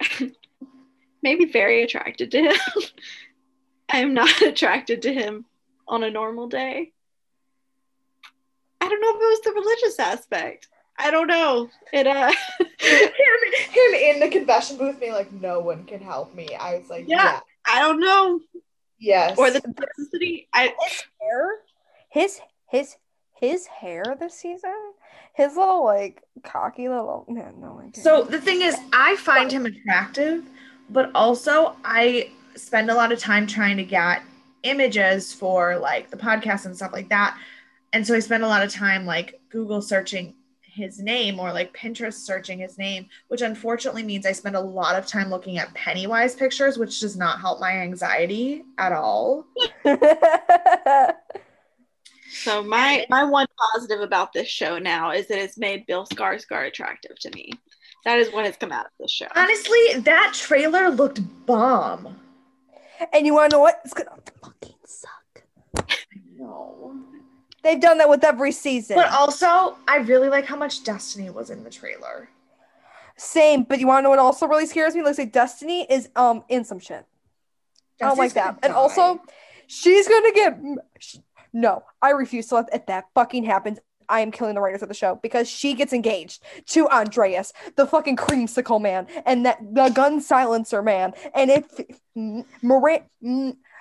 maybe 1.22 1.46
very 1.46 1.82
attracted 1.82 2.30
to 2.32 2.42
him. 2.42 2.56
I 3.90 3.98
am 3.98 4.14
not 4.14 4.42
attracted 4.42 5.02
to 5.02 5.12
him 5.12 5.46
on 5.86 6.02
a 6.02 6.10
normal 6.10 6.48
day. 6.48 6.92
I 8.80 8.88
don't 8.88 9.00
know 9.00 9.10
if 9.10 9.16
it 9.16 9.18
was 9.18 9.40
the 9.40 9.52
religious 9.52 9.98
aspect. 9.98 10.68
I 10.98 11.10
don't 11.10 11.26
know. 11.28 11.68
It 11.92 12.06
uh 12.06 12.30
him, 12.58 13.08
him 13.70 13.94
in 13.94 14.20
the 14.20 14.28
confession 14.30 14.76
booth 14.76 14.98
being 15.00 15.12
like, 15.12 15.32
no 15.32 15.60
one 15.60 15.84
can 15.84 16.00
help 16.00 16.34
me. 16.34 16.54
I 16.54 16.78
was 16.78 16.90
like, 16.90 17.04
Yeah. 17.08 17.16
yeah, 17.22 17.40
I 17.66 17.80
don't 17.80 18.00
know. 18.00 18.40
yes. 18.98 19.38
Or 19.38 19.50
the 19.50 19.60
toxicity. 19.60 20.46
I 20.52 20.74
Hair, 21.20 21.50
his 22.10 22.40
his 22.68 22.96
his 23.40 23.66
hair 23.66 24.16
this 24.18 24.34
season, 24.34 24.74
his 25.34 25.56
little 25.56 25.84
like 25.84 26.22
cocky 26.42 26.88
little 26.88 27.24
no 27.28 27.50
no. 27.58 27.78
I 27.78 27.82
can't. 27.84 27.96
So 27.96 28.24
the 28.24 28.40
thing 28.40 28.62
is, 28.62 28.76
I 28.92 29.16
find 29.16 29.50
him 29.52 29.66
attractive, 29.66 30.44
but 30.90 31.10
also 31.14 31.76
I 31.84 32.30
spend 32.56 32.90
a 32.90 32.94
lot 32.94 33.12
of 33.12 33.20
time 33.20 33.46
trying 33.46 33.76
to 33.76 33.84
get 33.84 34.22
images 34.64 35.32
for 35.32 35.78
like 35.78 36.10
the 36.10 36.16
podcast 36.16 36.66
and 36.66 36.74
stuff 36.74 36.92
like 36.92 37.08
that. 37.10 37.38
And 37.92 38.04
so 38.04 38.14
I 38.14 38.18
spend 38.18 38.42
a 38.42 38.48
lot 38.48 38.62
of 38.64 38.72
time 38.72 39.06
like 39.06 39.40
Google 39.48 39.80
searching 39.80 40.34
his 40.78 41.00
name 41.00 41.38
or 41.38 41.52
like 41.52 41.76
Pinterest 41.76 42.14
searching 42.14 42.60
his 42.60 42.78
name, 42.78 43.08
which 43.28 43.42
unfortunately 43.42 44.02
means 44.04 44.24
I 44.24 44.32
spend 44.32 44.56
a 44.56 44.60
lot 44.60 44.96
of 44.96 45.06
time 45.06 45.28
looking 45.28 45.58
at 45.58 45.74
Pennywise 45.74 46.34
pictures, 46.34 46.78
which 46.78 47.00
does 47.00 47.16
not 47.16 47.40
help 47.40 47.60
my 47.60 47.72
anxiety 47.72 48.64
at 48.78 48.92
all. 48.92 49.44
so 52.30 52.62
my 52.62 53.04
my 53.10 53.24
one 53.24 53.46
positive 53.74 54.00
about 54.00 54.32
this 54.32 54.48
show 54.48 54.78
now 54.78 55.10
is 55.10 55.26
that 55.28 55.38
it's 55.38 55.58
made 55.58 55.84
Bill 55.86 56.06
Skarsgård 56.06 56.68
attractive 56.68 57.18
to 57.18 57.30
me. 57.34 57.50
That 58.04 58.20
is 58.20 58.32
what 58.32 58.44
has 58.46 58.56
come 58.56 58.72
out 58.72 58.86
of 58.86 58.92
this 59.00 59.10
show. 59.10 59.26
Honestly, 59.34 59.98
that 59.98 60.32
trailer 60.34 60.88
looked 60.88 61.20
bomb. 61.44 62.16
and 63.12 63.26
you 63.26 63.34
want 63.34 63.50
to 63.50 63.56
know 63.56 63.60
what? 63.60 63.80
It's 63.84 63.92
gonna 63.92 64.16
fucking 64.40 64.76
suck. 64.84 65.42
No. 66.36 67.07
They've 67.62 67.80
done 67.80 67.98
that 67.98 68.08
with 68.08 68.24
every 68.24 68.52
season. 68.52 68.96
But 68.96 69.10
also, 69.10 69.76
I 69.88 69.96
really 69.98 70.28
like 70.28 70.46
how 70.46 70.56
much 70.56 70.84
Destiny 70.84 71.30
was 71.30 71.50
in 71.50 71.64
the 71.64 71.70
trailer. 71.70 72.28
Same, 73.16 73.64
but 73.64 73.80
you 73.80 73.88
want 73.88 73.98
to 73.98 74.02
know 74.04 74.10
what 74.10 74.20
also 74.20 74.46
really 74.46 74.66
scares 74.66 74.94
me? 74.94 75.02
Looks 75.02 75.18
like 75.18 75.32
Destiny 75.32 75.86
is 75.90 76.08
um 76.14 76.44
in 76.48 76.64
some 76.64 76.78
shit. 76.78 77.04
I 78.00 78.06
don't 78.06 78.18
like 78.18 78.34
that. 78.34 78.58
And 78.62 78.72
also, 78.72 79.20
she's 79.66 80.06
gonna 80.06 80.32
get. 80.32 80.58
No, 81.52 81.82
I 82.00 82.10
refuse 82.10 82.46
to 82.48 82.56
let 82.56 82.68
if 82.72 82.86
that 82.86 83.06
fucking 83.14 83.44
happens. 83.44 83.80
I 84.08 84.20
am 84.20 84.30
killing 84.30 84.54
the 84.54 84.60
writers 84.60 84.82
of 84.82 84.88
the 84.88 84.94
show 84.94 85.18
because 85.22 85.48
she 85.48 85.74
gets 85.74 85.92
engaged 85.92 86.42
to 86.68 86.88
Andreas, 86.88 87.52
the 87.76 87.86
fucking 87.86 88.16
creamsicle 88.16 88.80
man, 88.80 89.06
and 89.26 89.44
that 89.44 89.58
the 89.60 89.90
gun 89.90 90.20
silencer 90.20 90.80
man. 90.80 91.12
And 91.34 91.50
if 91.50 91.64
Miranda, 92.62 93.04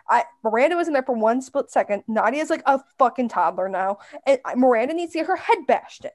I 0.09 0.25
Miranda 0.43 0.75
was 0.75 0.87
in 0.87 0.93
there 0.93 1.03
for 1.03 1.15
one 1.15 1.41
split 1.41 1.71
second. 1.71 2.03
Nadia's 2.07 2.49
like 2.49 2.63
a 2.65 2.79
fucking 2.97 3.29
toddler 3.29 3.69
now, 3.69 3.99
and 4.25 4.39
Miranda 4.55 4.93
needs 4.93 5.13
to 5.13 5.19
get 5.19 5.27
her 5.27 5.35
head 5.35 5.59
bashed 5.67 6.05
in. 6.05 6.11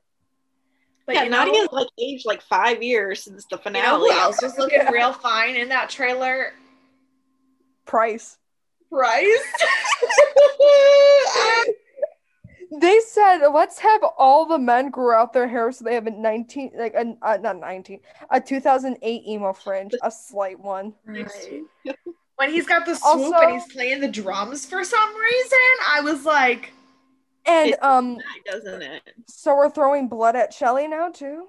But 1.07 1.17
yeah, 1.17 1.25
you 1.25 1.31
know, 1.31 1.45
Nadia's 1.45 1.69
like 1.73 1.89
aged 1.99 2.27
like 2.27 2.43
five 2.43 2.83
years 2.83 3.25
since 3.25 3.45
the 3.47 3.57
you 3.57 3.73
know 3.73 3.81
finale. 3.81 4.11
who 4.11 4.19
else 4.19 4.43
was 4.43 4.59
looking 4.59 4.85
real 4.93 5.13
fine 5.13 5.57
in 5.57 5.69
that 5.69 5.91
trailer? 5.91 6.53
Pryce. 7.85 8.39
Pryce. 8.91 9.29
They 12.81 13.01
said 13.01 13.47
let's 13.49 13.79
have 13.81 14.01
all 14.17 14.47
the 14.47 14.59
men 14.59 14.89
grow 14.89 15.21
out 15.21 15.35
their 15.35 15.47
hair 15.47 15.71
so 15.73 15.85
they 15.85 15.95
have 15.95 16.07
a 16.07 16.11
19 16.11 16.73
like 16.75 16.95
a 16.95 17.15
uh, 17.21 17.37
not 17.37 17.59
19 17.59 18.01
a 18.31 18.41
2008 18.41 19.23
emo 19.29 19.53
fringe 19.53 19.93
a 20.03 20.11
slight 20.11 20.59
one. 20.59 20.95
Right. 21.05 21.61
when 22.43 22.51
he's 22.53 22.67
got 22.67 22.85
the 22.85 22.95
swoop 22.97 23.05
Also- 23.35 23.39
and 23.39 23.53
he's 23.61 23.73
playing 23.73 24.01
the 24.01 24.09
drums 24.09 24.67
for 24.67 24.83
some 24.83 25.17
reason, 25.17 25.59
I 25.89 26.01
was 26.01 26.25
like, 26.25 26.73
And 27.45 27.71
It- 27.71 27.83
um 27.83 28.19
doesn't 28.47 28.83
it? 28.83 29.03
so 29.29 29.55
we're 29.55 29.71
throwing 29.71 30.09
blood 30.09 30.35
at 30.37 30.53
Shelley 30.53 30.87
now 30.89 31.11
too. 31.11 31.49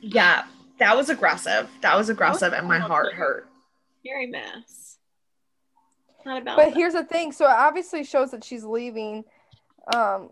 yeah, 0.00 0.44
that 0.78 0.96
was 0.96 1.08
aggressive. 1.08 1.68
That 1.82 1.96
was 1.96 2.08
aggressive, 2.08 2.52
and 2.52 2.66
my 2.68 2.78
heart 2.80 3.14
hurt. 3.14 3.48
Scary 4.00 4.26
mess. 4.26 4.98
Not 6.26 6.42
about 6.42 6.56
But 6.56 6.64
that. 6.66 6.74
here's 6.74 6.94
the 6.94 7.04
thing, 7.04 7.30
so 7.32 7.44
it 7.46 7.50
obviously 7.52 8.02
shows 8.04 8.30
that 8.32 8.42
she's 8.44 8.64
leaving 8.64 9.24
um 9.94 10.30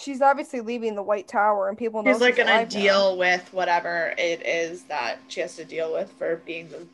she's 0.00 0.20
obviously 0.22 0.60
leaving 0.60 0.96
the 0.96 1.02
White 1.02 1.28
Tower 1.28 1.68
and 1.68 1.78
people 1.78 2.02
know 2.02 2.12
She's 2.12 2.20
like 2.20 2.34
gonna 2.36 2.50
alive 2.50 2.72
now. 2.72 2.80
deal 2.80 3.16
with 3.16 3.52
whatever 3.52 4.12
it 4.18 4.44
is 4.44 4.82
that 4.84 5.18
she 5.28 5.40
has 5.40 5.54
to 5.56 5.64
deal 5.64 5.92
with 5.92 6.10
for 6.18 6.36
being 6.44 6.68
the. 6.68 6.86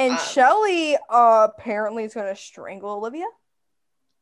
And 0.00 0.12
um, 0.14 0.18
Shelley 0.18 0.96
uh, 1.08 1.48
apparently 1.56 2.04
is 2.04 2.14
gonna 2.14 2.34
strangle 2.36 2.90
Olivia. 2.92 3.26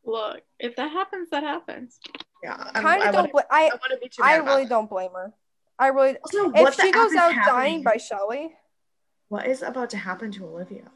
Look, 0.04 0.42
if 0.58 0.76
that 0.76 0.90
happens, 0.90 1.30
that 1.30 1.42
happens. 1.42 1.98
Yeah, 2.42 2.54
I'm- 2.54 2.74
Kind 2.82 3.02
I 3.02 3.06
of 3.08 3.12
don't. 3.14 3.32
wouldn't- 3.32 3.32
Bl- 3.32 3.54
I 3.54 3.70
I 3.72 3.96
be 4.00 4.10
I 4.22 4.36
really 4.36 4.62
it. 4.62 4.68
don't 4.68 4.88
blame 4.90 5.12
her. 5.12 5.32
I 5.78 5.88
really. 5.88 6.16
Also, 6.18 6.46
If 6.50 6.52
what 6.54 6.76
the 6.76 6.82
she 6.82 6.88
F 6.88 6.94
goes 6.94 7.14
out 7.14 7.32
happening? 7.32 7.44
dying 7.54 7.82
by 7.82 7.96
Shelley, 7.98 8.54
What 9.28 9.46
is 9.46 9.62
about 9.62 9.90
to 9.90 9.96
happen 9.96 10.32
to 10.32 10.44
Olivia? 10.46 10.90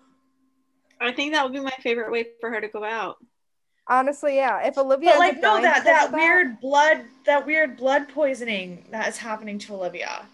I 1.01 1.13
think 1.13 1.33
that 1.35 1.45
would 1.45 1.53
be 1.53 1.61
my 1.61 1.75
favorite 1.83 2.11
way 2.11 2.27
for 2.41 2.51
her 2.51 2.61
to 2.61 2.69
go 2.69 2.83
out. 2.85 3.19
honestly, 3.89 4.37
yeah. 4.37 4.65
If 4.67 4.79
Olivia, 4.79 5.11
But 5.11 5.19
like 5.19 5.35
no, 5.37 5.41
dying 5.43 5.63
that 5.65 5.85
because 5.85 6.11
that 6.11 6.13
weird 6.13 6.61
blood, 6.61 7.05
that 7.27 7.45
weird 7.47 7.77
blood 7.77 8.09
poisoning 8.09 8.87
that 8.91 9.09
is 9.09 9.19
happening 9.19 9.59
to 9.61 9.75
Olivia. 9.75 10.27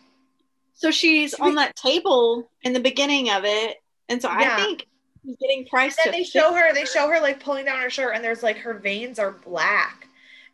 So 0.74 0.90
she's 0.90 1.34
on 1.34 1.54
that 1.56 1.74
table 1.74 2.50
in 2.62 2.72
the 2.74 2.80
beginning 2.80 3.30
of 3.30 3.44
it, 3.44 3.78
and 4.08 4.20
so 4.22 4.28
Yeah. 4.30 4.54
I 4.54 4.56
think 4.56 4.86
he's 5.24 5.36
getting 5.40 5.66
Pryce 5.66 5.96
And 6.04 6.12
then 6.12 6.20
they 6.20 6.24
show 6.24 6.52
her, 6.54 6.72
they 6.74 6.84
show 6.84 7.08
her 7.08 7.20
like 7.20 7.42
pulling 7.42 7.64
down 7.66 7.80
her 7.80 7.90
shirt, 7.90 8.14
and 8.14 8.24
there's 8.24 8.42
like 8.42 8.58
her 8.58 8.74
veins 8.74 9.18
are 9.18 9.32
black, 9.32 10.08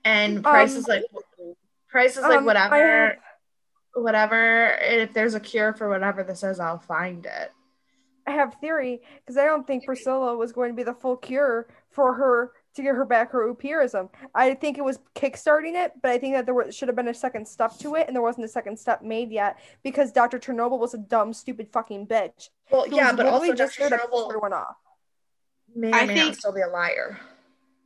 and 0.04 0.42
Pryce 0.42 0.72
Um, 0.72 0.78
is 0.78 0.88
like, 0.88 1.02
Pryce 1.88 2.16
is 2.16 2.22
like 2.22 2.38
Um, 2.38 2.42
I 2.44 2.46
whatever, 2.46 3.06
have- 3.06 3.16
whatever. 3.94 4.78
If 4.80 5.12
there's 5.12 5.34
a 5.34 5.40
cure 5.40 5.72
for 5.72 5.88
whatever 5.88 6.22
this 6.24 6.42
is, 6.42 6.58
I'll 6.60 6.78
find 6.78 7.24
it. 7.26 7.52
I 8.26 8.32
have 8.32 8.54
theory 8.60 9.00
because 9.18 9.36
I 9.36 9.44
don't 9.44 9.66
think 9.66 9.84
Priscilla 9.84 10.34
was 10.36 10.52
going 10.52 10.70
to 10.70 10.74
be 10.76 10.82
the 10.82 10.94
full 10.94 11.16
cure 11.16 11.66
for 11.90 12.14
her 12.14 12.52
to 12.74 12.82
get 12.82 12.94
her 12.94 13.04
back 13.04 13.30
her 13.32 13.52
upierism. 13.52 14.08
I 14.34 14.54
think 14.54 14.78
it 14.78 14.84
was 14.84 14.98
kickstarting 15.14 15.74
it, 15.74 15.92
but 16.02 16.10
I 16.10 16.18
think 16.18 16.34
that 16.34 16.44
there 16.46 16.54
was, 16.54 16.74
should 16.74 16.88
have 16.88 16.96
been 16.96 17.08
a 17.08 17.14
second 17.14 17.46
step 17.46 17.76
to 17.78 17.94
it, 17.94 18.06
and 18.06 18.14
there 18.14 18.22
wasn't 18.22 18.44
a 18.44 18.48
second 18.48 18.78
step 18.78 19.02
made 19.02 19.30
yet 19.30 19.58
because 19.82 20.12
Dr. 20.12 20.38
Chernobyl 20.38 20.78
was 20.78 20.94
a 20.94 20.98
dumb, 20.98 21.32
stupid 21.32 21.68
fucking 21.72 22.06
bitch. 22.06 22.48
Well, 22.70 22.84
who 22.88 22.96
yeah, 22.96 23.12
but 23.12 23.26
literally 23.26 23.50
also 23.50 23.54
just 23.54 23.78
Dr. 23.78 23.90
there 23.90 23.98
to 23.98 24.04
piss 24.06 24.14
Chernobyl 24.14 24.28
everyone 24.28 24.52
off. 24.52 24.76
may 25.74 25.90
or 25.90 25.94
I 25.94 26.06
may 26.06 26.14
not 26.14 26.24
think- 26.24 26.36
still 26.36 26.52
be 26.52 26.60
a 26.62 26.68
liar. 26.68 27.18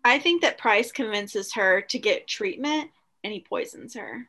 I 0.04 0.18
think 0.18 0.42
that 0.42 0.58
Pryce 0.58 0.92
convinces 0.92 1.52
her 1.54 1.82
to 1.82 1.98
get 1.98 2.26
treatment, 2.26 2.90
and 3.24 3.32
he 3.32 3.40
poisons 3.40 3.94
her. 3.94 4.28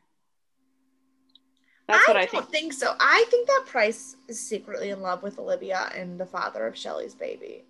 That's 1.88 2.06
what 2.06 2.16
I 2.16 2.26
don't 2.26 2.30
think. 2.30 2.50
think 2.50 2.72
so. 2.72 2.94
I 3.00 3.24
think 3.30 3.48
that 3.48 3.64
Pryce 3.66 4.16
is 4.28 4.38
secretly 4.46 4.90
in 4.90 5.00
love 5.00 5.22
with 5.22 5.38
Olivia 5.38 5.90
and 5.96 6.20
the 6.20 6.26
father 6.26 6.66
of 6.66 6.76
Shelley's 6.76 7.14
baby. 7.14 7.64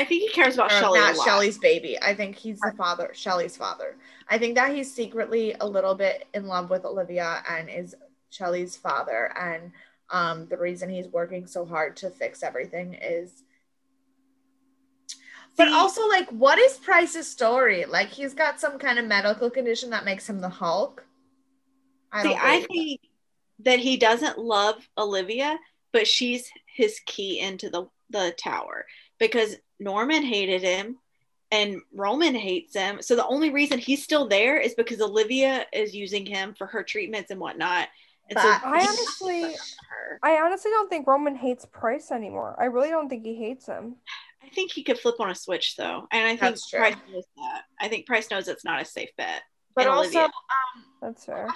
I 0.00 0.04
think 0.04 0.22
he 0.22 0.28
cares 0.30 0.54
about 0.54 0.72
a 0.72 0.80
not 0.80 1.14
lot. 1.14 1.24
Shelley's 1.26 1.58
baby. 1.58 1.98
I 2.00 2.14
think 2.14 2.34
he's 2.34 2.58
the 2.60 2.72
father, 2.72 3.10
Shelley's 3.12 3.54
father. 3.54 3.96
I 4.30 4.38
think 4.38 4.54
that 4.54 4.74
he's 4.74 4.90
secretly 4.90 5.54
a 5.60 5.66
little 5.66 5.94
bit 5.94 6.26
in 6.32 6.46
love 6.46 6.70
with 6.70 6.86
Olivia 6.86 7.42
and 7.46 7.68
is 7.68 7.94
Shelley's 8.30 8.76
father. 8.76 9.30
And 9.38 9.72
um, 10.08 10.46
the 10.46 10.56
reason 10.56 10.88
he's 10.88 11.08
working 11.08 11.46
so 11.46 11.66
hard 11.66 11.98
to 11.98 12.08
fix 12.08 12.42
everything 12.42 12.94
is. 12.94 13.42
But 15.58 15.68
See- 15.68 15.74
also, 15.74 16.08
like, 16.08 16.30
what 16.30 16.58
is 16.58 16.78
Pryce's 16.78 17.28
story? 17.28 17.84
Like, 17.84 18.08
he's 18.08 18.32
got 18.32 18.58
some 18.58 18.78
kind 18.78 18.98
of 18.98 19.04
medical 19.04 19.50
condition 19.50 19.90
that 19.90 20.06
makes 20.06 20.26
him 20.26 20.40
the 20.40 20.48
Hulk. 20.48 21.04
I 22.10 22.22
See, 22.22 22.34
I 22.40 22.60
think 22.62 23.00
that 23.64 23.80
he 23.80 23.98
doesn't 23.98 24.38
love 24.38 24.76
Olivia, 24.96 25.58
but 25.92 26.06
she's 26.06 26.50
his 26.74 27.00
key 27.04 27.38
into 27.38 27.68
the 27.68 27.86
the 28.08 28.34
tower 28.36 28.86
because 29.18 29.56
Norman 29.80 30.22
hated 30.22 30.62
him 30.62 30.98
and 31.50 31.80
Roman 31.92 32.34
hates 32.34 32.74
him. 32.76 33.02
So 33.02 33.16
the 33.16 33.26
only 33.26 33.50
reason 33.50 33.78
he's 33.78 34.04
still 34.04 34.28
there 34.28 34.58
is 34.58 34.74
because 34.74 35.00
Olivia 35.00 35.66
is 35.72 35.94
using 35.94 36.24
him 36.24 36.54
for 36.56 36.66
her 36.68 36.82
treatments 36.84 37.30
and 37.30 37.40
whatnot. 37.40 37.88
And 38.28 38.38
so 38.38 38.46
I 38.48 38.86
honestly- 38.86 39.56
I 40.22 40.36
honestly 40.36 40.70
don't 40.70 40.88
think 40.88 41.06
Roman 41.08 41.34
hates 41.34 41.66
Pryce 41.72 42.12
anymore. 42.12 42.54
I 42.60 42.66
really 42.66 42.90
don't 42.90 43.08
think 43.08 43.24
he 43.24 43.34
hates 43.34 43.66
him. 43.66 43.96
I 44.42 44.48
think 44.50 44.70
he 44.72 44.82
could 44.84 44.98
flip 44.98 45.16
on 45.18 45.30
a 45.30 45.34
switch 45.34 45.76
though, 45.76 46.06
and 46.12 46.26
I 46.26 46.36
think 46.36 46.56
Pryce 46.72 46.96
knows 47.12 47.24
that. 47.36 47.62
I 47.80 47.88
think 47.88 48.06
Pryce 48.06 48.30
knows 48.30 48.48
it's 48.48 48.64
not 48.64 48.80
a 48.80 48.84
safe 48.84 49.10
bet. 49.16 49.42
But 49.74 49.82
and 49.86 49.90
also, 49.90 50.00
Olivia. 50.08 50.22
um, 50.24 50.84
That's 51.00 51.24
fair. 51.24 51.48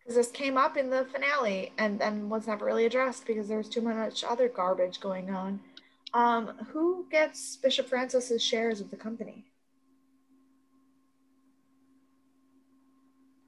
because 0.00 0.16
this 0.16 0.30
came 0.30 0.56
up 0.58 0.76
in 0.76 0.90
the 0.90 1.04
finale 1.06 1.72
and 1.78 1.98
then 1.98 2.28
was 2.28 2.46
never 2.46 2.64
really 2.66 2.84
addressed 2.86 3.26
because 3.26 3.48
there 3.48 3.58
was 3.58 3.68
too 3.68 3.80
much 3.80 4.24
other 4.24 4.48
garbage 4.48 5.00
going 5.00 5.30
on. 5.30 5.60
Um, 6.14 6.46
who 6.72 7.06
gets 7.10 7.56
Bishop 7.56 7.88
Francis's 7.88 8.42
shares 8.42 8.80
of 8.80 8.90
the 8.90 8.96
company? 8.96 9.44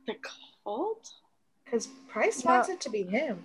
The 0.06 0.14
cult? 0.64 1.08
Because 1.64 1.88
Pryce 2.08 2.44
Yeah. 2.44 2.50
wants 2.52 2.68
it 2.68 2.80
to 2.82 2.90
be 2.90 3.04
him. 3.04 3.44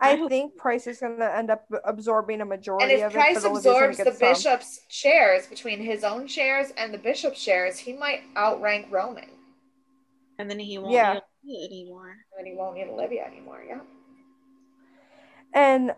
I 0.00 0.12
I 0.12 0.28
think 0.28 0.56
Pryce 0.56 0.86
is 0.86 1.00
going 1.00 1.18
to 1.18 1.34
end 1.36 1.50
up 1.50 1.66
absorbing 1.84 2.40
a 2.40 2.44
majority 2.44 2.84
And 2.84 2.92
if 3.02 3.06
of 3.06 3.12
it. 3.12 3.14
Pryce 3.14 3.34
but 3.42 3.50
Olivia's 3.50 3.64
gonna 3.64 3.86
absorbs 3.88 3.98
the 3.98 4.04
some. 4.12 4.18
bishop's 4.28 4.80
shares 4.88 5.46
between 5.46 5.80
his 5.80 6.04
own 6.04 6.26
shares 6.26 6.70
and 6.76 6.94
the 6.94 6.98
bishop's 6.98 7.40
shares, 7.40 7.78
he 7.78 7.92
might 7.92 8.22
outrank 8.36 8.90
Roman. 8.90 9.28
And 10.38 10.48
then 10.48 10.58
he 10.60 10.78
won't 10.78 10.92
Yeah. 10.92 11.20
need 11.42 11.58
Olivia 11.58 11.66
anymore. 11.66 12.10
And 12.10 12.38
then 12.38 12.46
he 12.46 12.54
won't 12.54 12.76
need 12.76 12.88
Olivia 12.88 13.24
anymore. 13.24 13.62
Yeah. 13.66 13.80
And 15.52 15.96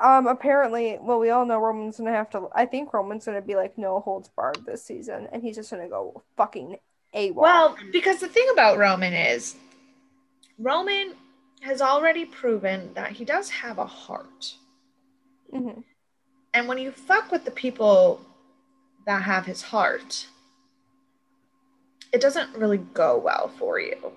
um, 0.00 0.26
apparently, 0.26 0.98
well, 1.00 1.18
we 1.18 1.30
all 1.30 1.44
know 1.46 1.58
Roman's 1.58 1.98
gonna 1.98 2.12
have 2.12 2.30
to. 2.30 2.48
I 2.54 2.66
think 2.66 2.92
Roman's 2.92 3.26
gonna 3.26 3.42
be 3.42 3.56
like 3.56 3.76
no 3.78 4.00
holds 4.00 4.28
barred 4.28 4.64
this 4.66 4.84
season, 4.84 5.28
and 5.32 5.42
he's 5.42 5.56
just 5.56 5.70
gonna 5.70 5.88
go 5.88 6.22
fucking 6.36 6.78
a 7.14 7.30
Well, 7.32 7.76
because 7.92 8.20
the 8.20 8.28
thing 8.28 8.46
about 8.52 8.78
Roman 8.78 9.12
is, 9.12 9.56
Roman 10.58 11.14
has 11.62 11.82
already 11.82 12.24
proven 12.24 12.92
that 12.94 13.12
he 13.12 13.24
does 13.24 13.50
have 13.50 13.78
a 13.78 13.86
heart. 13.86 14.54
hmm 15.52 15.80
And 16.54 16.66
when 16.68 16.78
you 16.78 16.90
fuck 16.92 17.30
with 17.30 17.44
the 17.44 17.50
people 17.50 18.20
that 19.06 19.22
have 19.22 19.46
his 19.46 19.62
heart, 19.62 20.26
it 22.12 22.20
doesn't 22.20 22.56
really 22.56 22.78
go 22.78 23.18
well 23.18 23.48
for 23.58 23.78
you. 23.80 24.12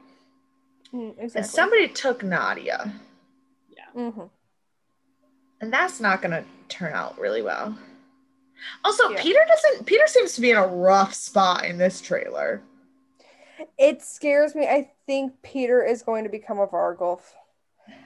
Mm, 0.93 1.17
And 1.35 1.45
somebody 1.45 1.87
took 1.87 2.23
Nadia, 2.23 2.93
Yeah. 3.75 4.11
hmm 4.11 4.25
and 5.63 5.71
that's 5.73 5.99
not 5.99 6.21
going 6.21 6.31
to 6.31 6.43
turn 6.69 6.93
out 6.93 7.17
really 7.19 7.41
well. 7.41 7.77
Also, 8.83 9.09
Yeah. 9.09 9.21
Peter 9.21 9.39
doesn't. 9.47 9.85
Peter 9.85 10.03
seems 10.07 10.33
to 10.33 10.41
be 10.41 10.51
in 10.51 10.57
a 10.57 10.67
rough 10.67 11.13
spot 11.13 11.65
in 11.65 11.77
this 11.77 12.01
trailer. 12.01 12.61
It 13.77 14.01
scares 14.01 14.55
me. 14.55 14.65
I 14.67 14.91
think 15.05 15.33
Peter 15.41 15.83
is 15.83 16.01
going 16.03 16.23
to 16.23 16.29
become 16.29 16.59
a 16.59 16.67
Vargulf. 16.67 17.21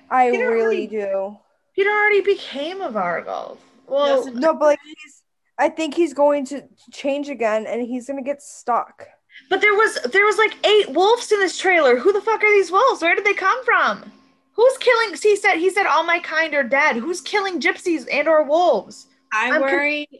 I 0.09 0.31
Peter 0.31 0.49
really 0.51 0.61
already- 0.61 0.87
do. 0.87 1.37
Peter 1.75 1.89
already 1.89 2.21
became 2.21 2.81
a 2.81 2.89
Vargulf. 2.91 3.57
Well, 3.87 4.31
No, 4.33 4.53
but 4.53 4.65
like 4.65 4.79
he's. 4.85 5.23
I 5.59 5.69
think 5.69 5.95
he's 5.95 6.13
going 6.13 6.45
to 6.47 6.63
change 6.91 7.29
again, 7.29 7.65
and 7.65 7.81
he's 7.81 8.05
gonna 8.07 8.21
get 8.21 8.41
stuck. 8.43 9.07
but 9.49 9.61
there 9.61 9.73
was 9.73 9.95
there 10.11 10.25
was 10.25 10.37
like 10.37 10.55
eight 10.65 10.89
wolves 10.89 11.31
in 11.31 11.39
this 11.39 11.57
trailer. 11.57 11.97
Who 11.97 12.11
the 12.13 12.21
fuck 12.21 12.43
are 12.43 12.51
these 12.51 12.71
wolves? 12.71 13.01
Where 13.01 13.15
did 13.15 13.25
they 13.25 13.33
come 13.33 13.63
from? 13.65 14.11
Who's 14.57 14.77
killing? 14.79 15.15
He 15.21 15.35
said 15.35 15.55
he 15.57 15.69
said 15.69 15.85
all 15.85 16.03
my 16.03 16.19
kind 16.19 16.53
are 16.55 16.63
dead. 16.63 16.97
Who's 16.97 17.21
killing 17.21 17.61
gypsies 17.61 18.07
and 18.11 18.27
or 18.27 18.43
wolves? 18.43 19.05
I 19.31 19.51
I'm 19.51 19.61
con- 19.61 20.19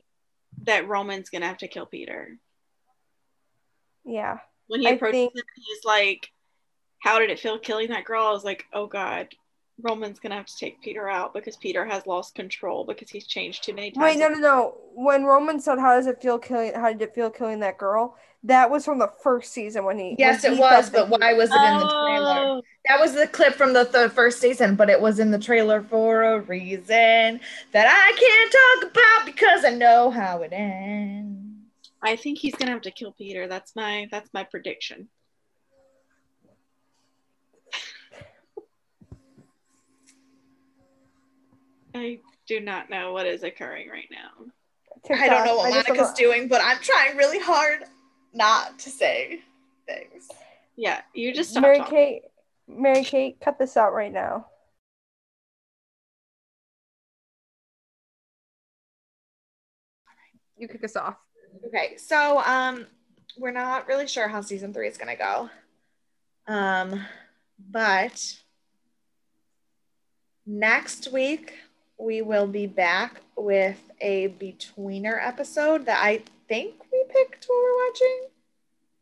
that 0.64 0.88
Roman's 0.88 1.30
gonna 1.30 1.48
have 1.48 1.58
to 1.58 1.68
kill 1.68 1.88
Peter. 1.88 2.38
Yeah. 4.06 4.38
When 4.68 4.82
he 4.82 4.88
I 4.88 4.92
approaches 4.92 5.14
think- 5.16 5.36
him, 5.36 5.44
he's 5.56 5.84
like, 5.86 6.32
"How 7.00 7.20
did 7.20 7.32
it 7.32 7.40
feel 7.40 7.58
killing 7.58 7.90
that 7.90 8.06
girl?" 8.06 8.26
I 8.28 8.32
was 8.32 8.44
like, 8.46 8.66
"Oh 8.72 8.86
God." 8.88 9.34
Roman's 9.82 10.20
gonna 10.20 10.36
have 10.36 10.48
to 10.48 10.58
take 10.58 10.82
Peter 10.82 11.08
out 11.08 11.34
because 11.34 11.56
Peter 11.58 11.86
has 11.86 12.06
lost 12.08 12.34
control 12.36 12.84
because 12.86 13.10
he's 13.10 13.28
changed 13.28 13.64
too 13.64 13.74
many 13.74 13.92
times. 13.92 14.04
Wait, 14.04 14.20
no, 14.20 14.30
no, 14.30 14.40
no. 14.40 14.74
When 14.94 15.24
Roman 15.24 15.60
said, 15.60 15.78
"How 15.80 15.96
does 15.96 16.08
it 16.08 16.22
feel 16.22 16.40
killing? 16.40 16.74
How 16.74 16.92
did 16.92 17.02
it 17.02 17.14
feel 17.14 17.30
killing 17.30 17.60
that 17.60 17.78
girl?" 17.78 18.18
That 18.44 18.72
was 18.72 18.86
from 18.86 19.00
the 19.00 19.12
first 19.22 19.52
season 19.52 19.84
when 19.84 20.00
he. 20.00 20.16
Yes, 20.18 20.44
when 20.44 20.54
it 20.54 20.56
he 20.56 20.62
was, 20.62 20.90
but 20.90 21.10
why 21.10 21.34
was 21.34 21.50
it 21.52 21.56
in 21.62 21.78
the 21.78 21.88
trailer? 21.88 22.40
Oh, 22.40 22.62
That 22.88 23.00
was 23.00 23.14
the 23.14 23.28
clip 23.28 23.54
from 23.56 23.74
the, 23.74 23.84
the 23.84 24.10
first 24.10 24.40
season, 24.40 24.76
but 24.76 24.90
it 24.90 25.02
was 25.02 25.20
in 25.20 25.32
the 25.32 25.40
trailer 25.40 25.82
for 25.82 26.24
a 26.24 26.40
reason 26.42 27.40
that 27.72 27.88
I 27.88 28.82
can't 28.82 28.92
talk 28.92 28.92
about 28.92 29.26
because 29.26 29.66
I 29.66 29.76
know 29.76 30.10
how 30.10 30.42
it 30.42 30.54
ends. 30.54 31.44
I 32.02 32.16
think 32.16 32.40
he's 32.40 32.56
gonna 32.56 32.72
have 32.72 32.82
to 32.82 32.92
kill 32.92 33.12
Peter. 33.12 33.48
That's 33.48 33.76
my 33.76 34.08
that's 34.12 34.32
my 34.34 34.44
prediction. 34.44 35.10
I 41.98 42.20
do 42.48 42.60
not 42.60 42.90
know 42.90 43.12
what 43.14 43.26
is 43.26 43.44
occurring 43.44 43.90
right 43.90 44.10
now. 44.12 44.46
I 45.10 45.28
don't 45.28 45.46
know 45.46 45.58
what 45.58 45.70
Monica's 45.70 45.98
don't- 45.98 46.18
doing, 46.18 46.48
but 46.48 46.62
I'm 46.64 46.80
trying 46.80 47.18
really 47.18 47.40
hard 47.40 47.84
not 48.34 48.80
to 48.80 48.90
say 48.90 49.42
things. 49.86 50.30
Yeah, 50.76 51.02
you 51.14 51.34
just 51.34 51.52
stop 51.52 51.64
Mary 51.64 51.78
talking. 51.80 51.98
Kate, 51.98 52.22
Mary 52.68 53.04
Kate, 53.04 53.40
cut 53.40 53.58
this 53.58 53.78
out 53.78 53.94
right 53.94 54.12
now. 54.12 54.48
You 60.58 60.68
kick 60.68 60.84
us 60.84 60.96
off. 60.96 61.16
Okay, 61.68 61.98
so 61.98 62.40
um, 62.40 62.86
we're 63.38 63.52
not 63.52 63.88
really 63.88 64.08
sure 64.08 64.28
how 64.28 64.42
season 64.42 64.74
three 64.74 64.88
is 64.88 64.98
gonna 64.98 65.16
go. 65.16 65.50
Um, 66.48 67.06
but 67.70 68.36
next 70.46 71.12
week 71.12 71.54
we 72.00 72.22
will 72.22 72.48
be 72.48 72.68
back 72.68 73.22
with 73.36 73.80
a 74.02 74.30
betweener 74.30 75.18
episode 75.22 75.86
that 75.86 76.04
I 76.04 76.24
think 76.48 76.76
we 76.92 77.04
picked 77.10 77.46
while 77.46 77.60
we're 77.60 77.88
watching. 77.88 78.28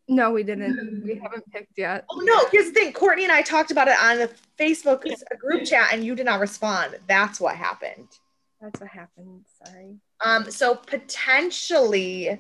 No, 0.08 0.32
we 0.32 0.44
didn't. 0.44 1.04
We 1.04 1.16
haven't 1.16 1.52
picked 1.52 1.78
yet. 1.78 2.06
Oh 2.12 2.20
no, 2.20 2.48
here's 2.52 2.68
the 2.68 2.74
thing. 2.74 2.94
Courtney 2.94 3.24
and 3.24 3.34
I 3.34 3.42
talked 3.42 3.72
about 3.72 3.88
it 3.88 3.98
on 4.00 4.18
the 4.18 4.30
Facebook 4.60 5.04
group 5.40 5.66
chat 5.66 5.90
and 5.92 6.04
you 6.04 6.16
did 6.16 6.26
not 6.26 6.40
respond. 6.40 6.98
That's 7.08 7.40
what 7.40 7.56
happened. 7.56 8.08
That's 8.62 8.80
what 8.80 8.90
happened. 8.90 9.46
Sorry. 9.66 9.96
Um, 10.24 10.50
so 10.50 10.76
potentially, 10.76 12.40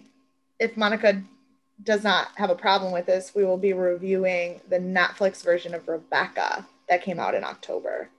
if 0.59 0.77
Monica 0.77 1.21
does 1.83 2.03
not 2.03 2.29
have 2.35 2.49
a 2.49 2.55
problem 2.55 2.93
with 2.93 3.05
this, 3.05 3.33
we 3.35 3.43
will 3.43 3.57
be 3.57 3.73
reviewing 3.73 4.61
the 4.69 4.79
Netflix 4.79 5.43
version 5.43 5.73
of 5.73 5.87
Rebecca 5.87 6.65
that 6.87 7.03
came 7.03 7.19
out 7.19 7.35
in 7.35 7.43
October. 7.43 8.09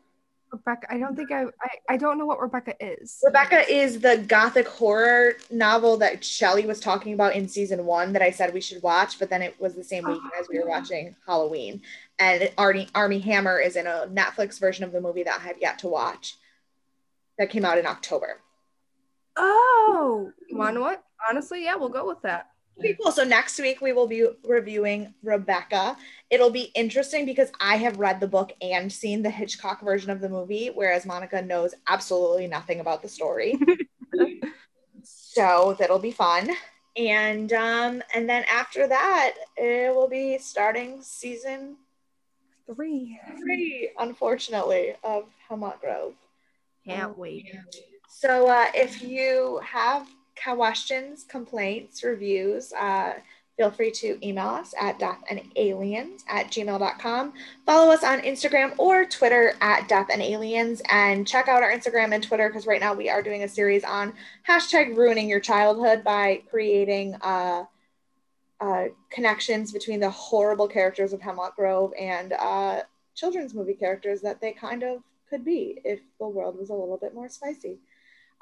Rebecca, 0.52 0.86
I 0.92 0.98
don't 0.98 1.16
think 1.16 1.32
I, 1.32 1.44
I, 1.44 1.70
I 1.90 1.96
don't 1.96 2.18
know 2.18 2.26
what 2.26 2.40
Rebecca 2.40 2.74
is. 2.80 3.20
Rebecca 3.24 3.68
is 3.68 4.00
the 4.00 4.24
gothic 4.28 4.68
horror 4.68 5.34
novel 5.50 5.96
that 5.98 6.24
Shelley 6.24 6.66
was 6.66 6.80
talking 6.80 7.14
about 7.14 7.34
in 7.34 7.48
season 7.48 7.84
one 7.84 8.12
that 8.12 8.22
I 8.22 8.30
said 8.30 8.54
we 8.54 8.60
should 8.60 8.82
watch, 8.82 9.18
but 9.18 9.28
then 9.28 9.42
it 9.42 9.60
was 9.60 9.74
the 9.74 9.84
same 9.84 10.06
week 10.06 10.20
as 10.38 10.48
we 10.48 10.58
were 10.58 10.66
oh. 10.66 10.70
watching 10.70 11.16
Halloween. 11.26 11.82
And 12.18 12.42
Arnie, 12.56 12.88
Armie 12.94 13.18
Hammer 13.18 13.58
is 13.58 13.76
in 13.76 13.86
a 13.86 14.06
Netflix 14.12 14.60
version 14.60 14.84
of 14.84 14.92
the 14.92 15.00
movie 15.00 15.24
that 15.24 15.40
I 15.40 15.42
have 15.46 15.60
yet 15.60 15.80
to 15.80 15.88
watch 15.88 16.36
that 17.38 17.50
came 17.50 17.64
out 17.64 17.78
in 17.78 17.86
October. 17.86 18.40
Oh, 19.36 20.32
you 20.48 20.56
want 20.56 20.80
what? 20.80 21.02
Honestly, 21.28 21.64
yeah, 21.64 21.74
we'll 21.76 21.88
go 21.88 22.06
with 22.06 22.22
that. 22.22 22.50
Okay, 22.78 22.96
cool. 23.02 23.10
So 23.10 23.24
next 23.24 23.58
week 23.58 23.80
we 23.80 23.92
will 23.92 24.06
be 24.06 24.26
reviewing 24.44 25.14
Rebecca. 25.22 25.96
It'll 26.30 26.50
be 26.50 26.70
interesting 26.74 27.24
because 27.24 27.50
I 27.58 27.76
have 27.76 27.98
read 27.98 28.20
the 28.20 28.28
book 28.28 28.52
and 28.60 28.92
seen 28.92 29.22
the 29.22 29.30
Hitchcock 29.30 29.80
version 29.82 30.10
of 30.10 30.20
the 30.20 30.28
movie, 30.28 30.68
whereas 30.68 31.06
Monica 31.06 31.40
knows 31.40 31.74
absolutely 31.88 32.46
nothing 32.46 32.80
about 32.80 33.02
the 33.02 33.08
story. 33.08 33.58
so 35.02 35.74
that'll 35.78 35.98
be 35.98 36.10
fun. 36.10 36.50
And 36.96 37.52
um, 37.52 38.02
and 38.14 38.28
then 38.28 38.44
after 38.50 38.86
that, 38.86 39.34
it 39.56 39.94
will 39.94 40.08
be 40.08 40.38
starting 40.38 41.00
season 41.02 41.76
Three. 42.74 43.18
three, 43.38 43.90
unfortunately, 43.98 44.94
of 45.04 45.24
Hemlock 45.48 45.80
Grove. 45.80 46.14
Can't 46.84 47.16
wait. 47.16 47.46
So 48.08 48.48
uh, 48.48 48.66
if 48.74 49.02
you 49.02 49.60
have 49.64 50.08
questions, 50.42 51.24
complaints, 51.24 52.02
reviews, 52.02 52.72
uh, 52.72 53.14
feel 53.56 53.70
free 53.70 53.90
to 53.90 54.18
email 54.26 54.48
us 54.48 54.74
at 54.78 54.98
deathandaliens 54.98 56.22
at 56.28 56.48
gmail.com. 56.48 57.32
Follow 57.64 57.92
us 57.92 58.04
on 58.04 58.20
Instagram 58.20 58.78
or 58.78 59.06
Twitter 59.06 59.54
at 59.60 59.88
Death 59.88 60.08
and 60.12 60.20
Aliens 60.20 60.82
and 60.90 61.26
check 61.26 61.48
out 61.48 61.62
our 61.62 61.72
Instagram 61.72 62.12
and 62.12 62.22
Twitter 62.22 62.48
because 62.48 62.66
right 62.66 62.80
now 62.80 62.92
we 62.92 63.08
are 63.08 63.22
doing 63.22 63.44
a 63.44 63.48
series 63.48 63.82
on 63.82 64.12
hashtag 64.46 64.96
ruining 64.96 65.28
your 65.28 65.40
childhood 65.40 66.04
by 66.04 66.42
creating 66.50 67.14
uh, 67.22 67.64
uh, 68.60 68.84
connections 69.10 69.72
between 69.72 70.00
the 70.00 70.10
horrible 70.10 70.68
characters 70.68 71.12
of 71.12 71.20
Hemlock 71.20 71.56
Grove 71.56 71.92
and 71.98 72.34
uh, 72.34 72.80
children's 73.14 73.54
movie 73.54 73.74
characters 73.74 74.20
that 74.20 74.40
they 74.40 74.52
kind 74.52 74.82
of 74.82 75.02
could 75.30 75.44
be 75.44 75.80
if 75.84 76.00
the 76.20 76.28
world 76.28 76.58
was 76.58 76.70
a 76.70 76.74
little 76.74 76.98
bit 76.98 77.14
more 77.14 77.28
spicy. 77.28 77.78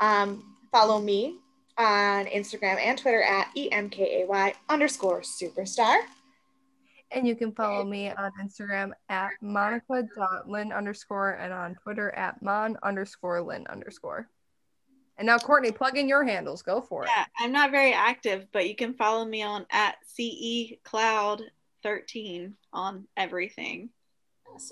Um, 0.01 0.57
follow 0.73 1.01
me 1.01 1.39
on 1.79 2.27
Instagram 2.27 2.79
and 2.79 2.99
Twitter 2.99 3.23
at 3.23 3.49
EMKAY 3.57 4.55
underscore 4.69 5.21
superstar. 5.21 5.97
And 7.11 7.27
you 7.27 7.37
can 7.37 7.53
follow 7.53 7.85
me 7.85 8.11
on 8.11 8.33
Instagram 8.43 8.91
at 9.09 9.31
monica.lin 9.41 10.73
underscore 10.73 11.33
and 11.33 11.53
on 11.53 11.77
Twitter 11.77 12.11
at 12.13 12.43
mon 12.43 12.77
underscore 12.83 13.41
lin 13.41 13.67
underscore. 13.69 14.29
And 15.17 15.27
now, 15.27 15.39
Courtney, 15.39 15.71
plug 15.71 15.97
in 15.97 16.09
your 16.09 16.25
handles. 16.25 16.63
Go 16.63 16.81
for 16.81 17.05
it. 17.05 17.11
Yeah, 17.15 17.27
I'm 17.39 17.53
not 17.53 17.71
very 17.71 17.93
active, 17.93 18.49
but 18.53 18.69
you 18.69 18.75
can 18.75 18.95
follow 18.95 19.25
me 19.25 19.43
on 19.43 19.65
at 19.71 19.97
CE 20.07 20.75
Cloud 20.83 21.43
13 21.85 22.55
on 22.73 23.07
everything. 23.17 23.91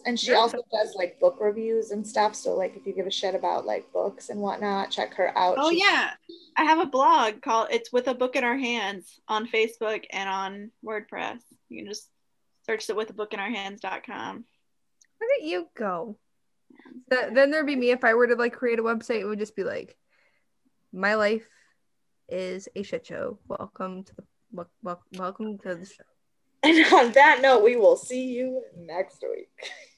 And 0.07 0.19
she 0.19 0.33
also 0.33 0.59
does 0.73 0.95
like 0.95 1.19
book 1.21 1.39
reviews 1.41 1.91
and 1.91 2.07
stuff. 2.07 2.35
So 2.35 2.55
like 2.55 2.77
if 2.77 2.87
you 2.87 2.93
give 2.93 3.07
a 3.07 3.11
shit 3.11 3.35
about 3.35 3.67
like 3.67 3.93
books 3.93 4.29
and 4.29 4.41
whatnot, 4.41 4.91
check 4.91 5.15
her 5.15 5.37
out. 5.37 5.57
Oh 5.59 5.71
She's- 5.71 5.83
yeah, 5.89 6.11
I 6.57 6.65
have 6.65 6.79
a 6.79 6.87
blog 6.87 7.43
called 7.43 7.69
"It's 7.71 7.93
with 7.93 8.09
a 8.09 8.15
Book 8.15 8.37
in 8.37 8.45
Our 8.45 8.57
Hands" 8.57 9.05
on 9.29 9.49
Facebook 9.49 10.05
and 10.11 10.29
on 10.29 10.71
WordPress. 10.85 11.41
You 11.69 11.79
can 11.83 11.89
just 11.89 12.09
search 12.67 12.89
it 12.89 12.97
"With 12.97 13.11
a 13.11 13.15
Book 13.15 13.33
in 13.35 13.41
Our 13.41 13.51
Hands.com. 13.51 14.37
Look 15.21 15.31
at 15.39 15.45
you 15.45 15.69
go. 15.77 16.19
Th- 17.11 17.33
then 17.33 17.51
there'd 17.51 17.67
be 17.67 17.77
me 17.77 17.91
if 17.91 18.05
I 18.05 18.15
were 18.15 18.27
to 18.27 18.35
like 18.35 18.55
create 18.55 18.79
a 18.79 18.83
website. 18.83 19.21
It 19.21 19.27
would 19.27 19.39
just 19.39 19.57
be 19.57 19.65
like, 19.65 19.97
my 20.93 21.15
life 21.15 21.47
is 22.29 22.69
a 22.77 22.83
shit 22.83 23.07
show. 23.07 23.39
Welcome 23.49 24.05
to 24.05 24.15
the 24.17 24.25
wel- 24.53 24.71
wel- 24.83 25.03
welcome 25.17 25.59
to 25.59 25.75
the 25.75 25.87
show. 25.87 26.05
And 26.63 26.93
on 26.93 27.13
that 27.13 27.41
note, 27.43 27.65
we 27.65 27.77
will 27.77 27.97
see 27.97 28.27
you 28.27 28.63
next 28.77 29.23
week. 29.23 29.71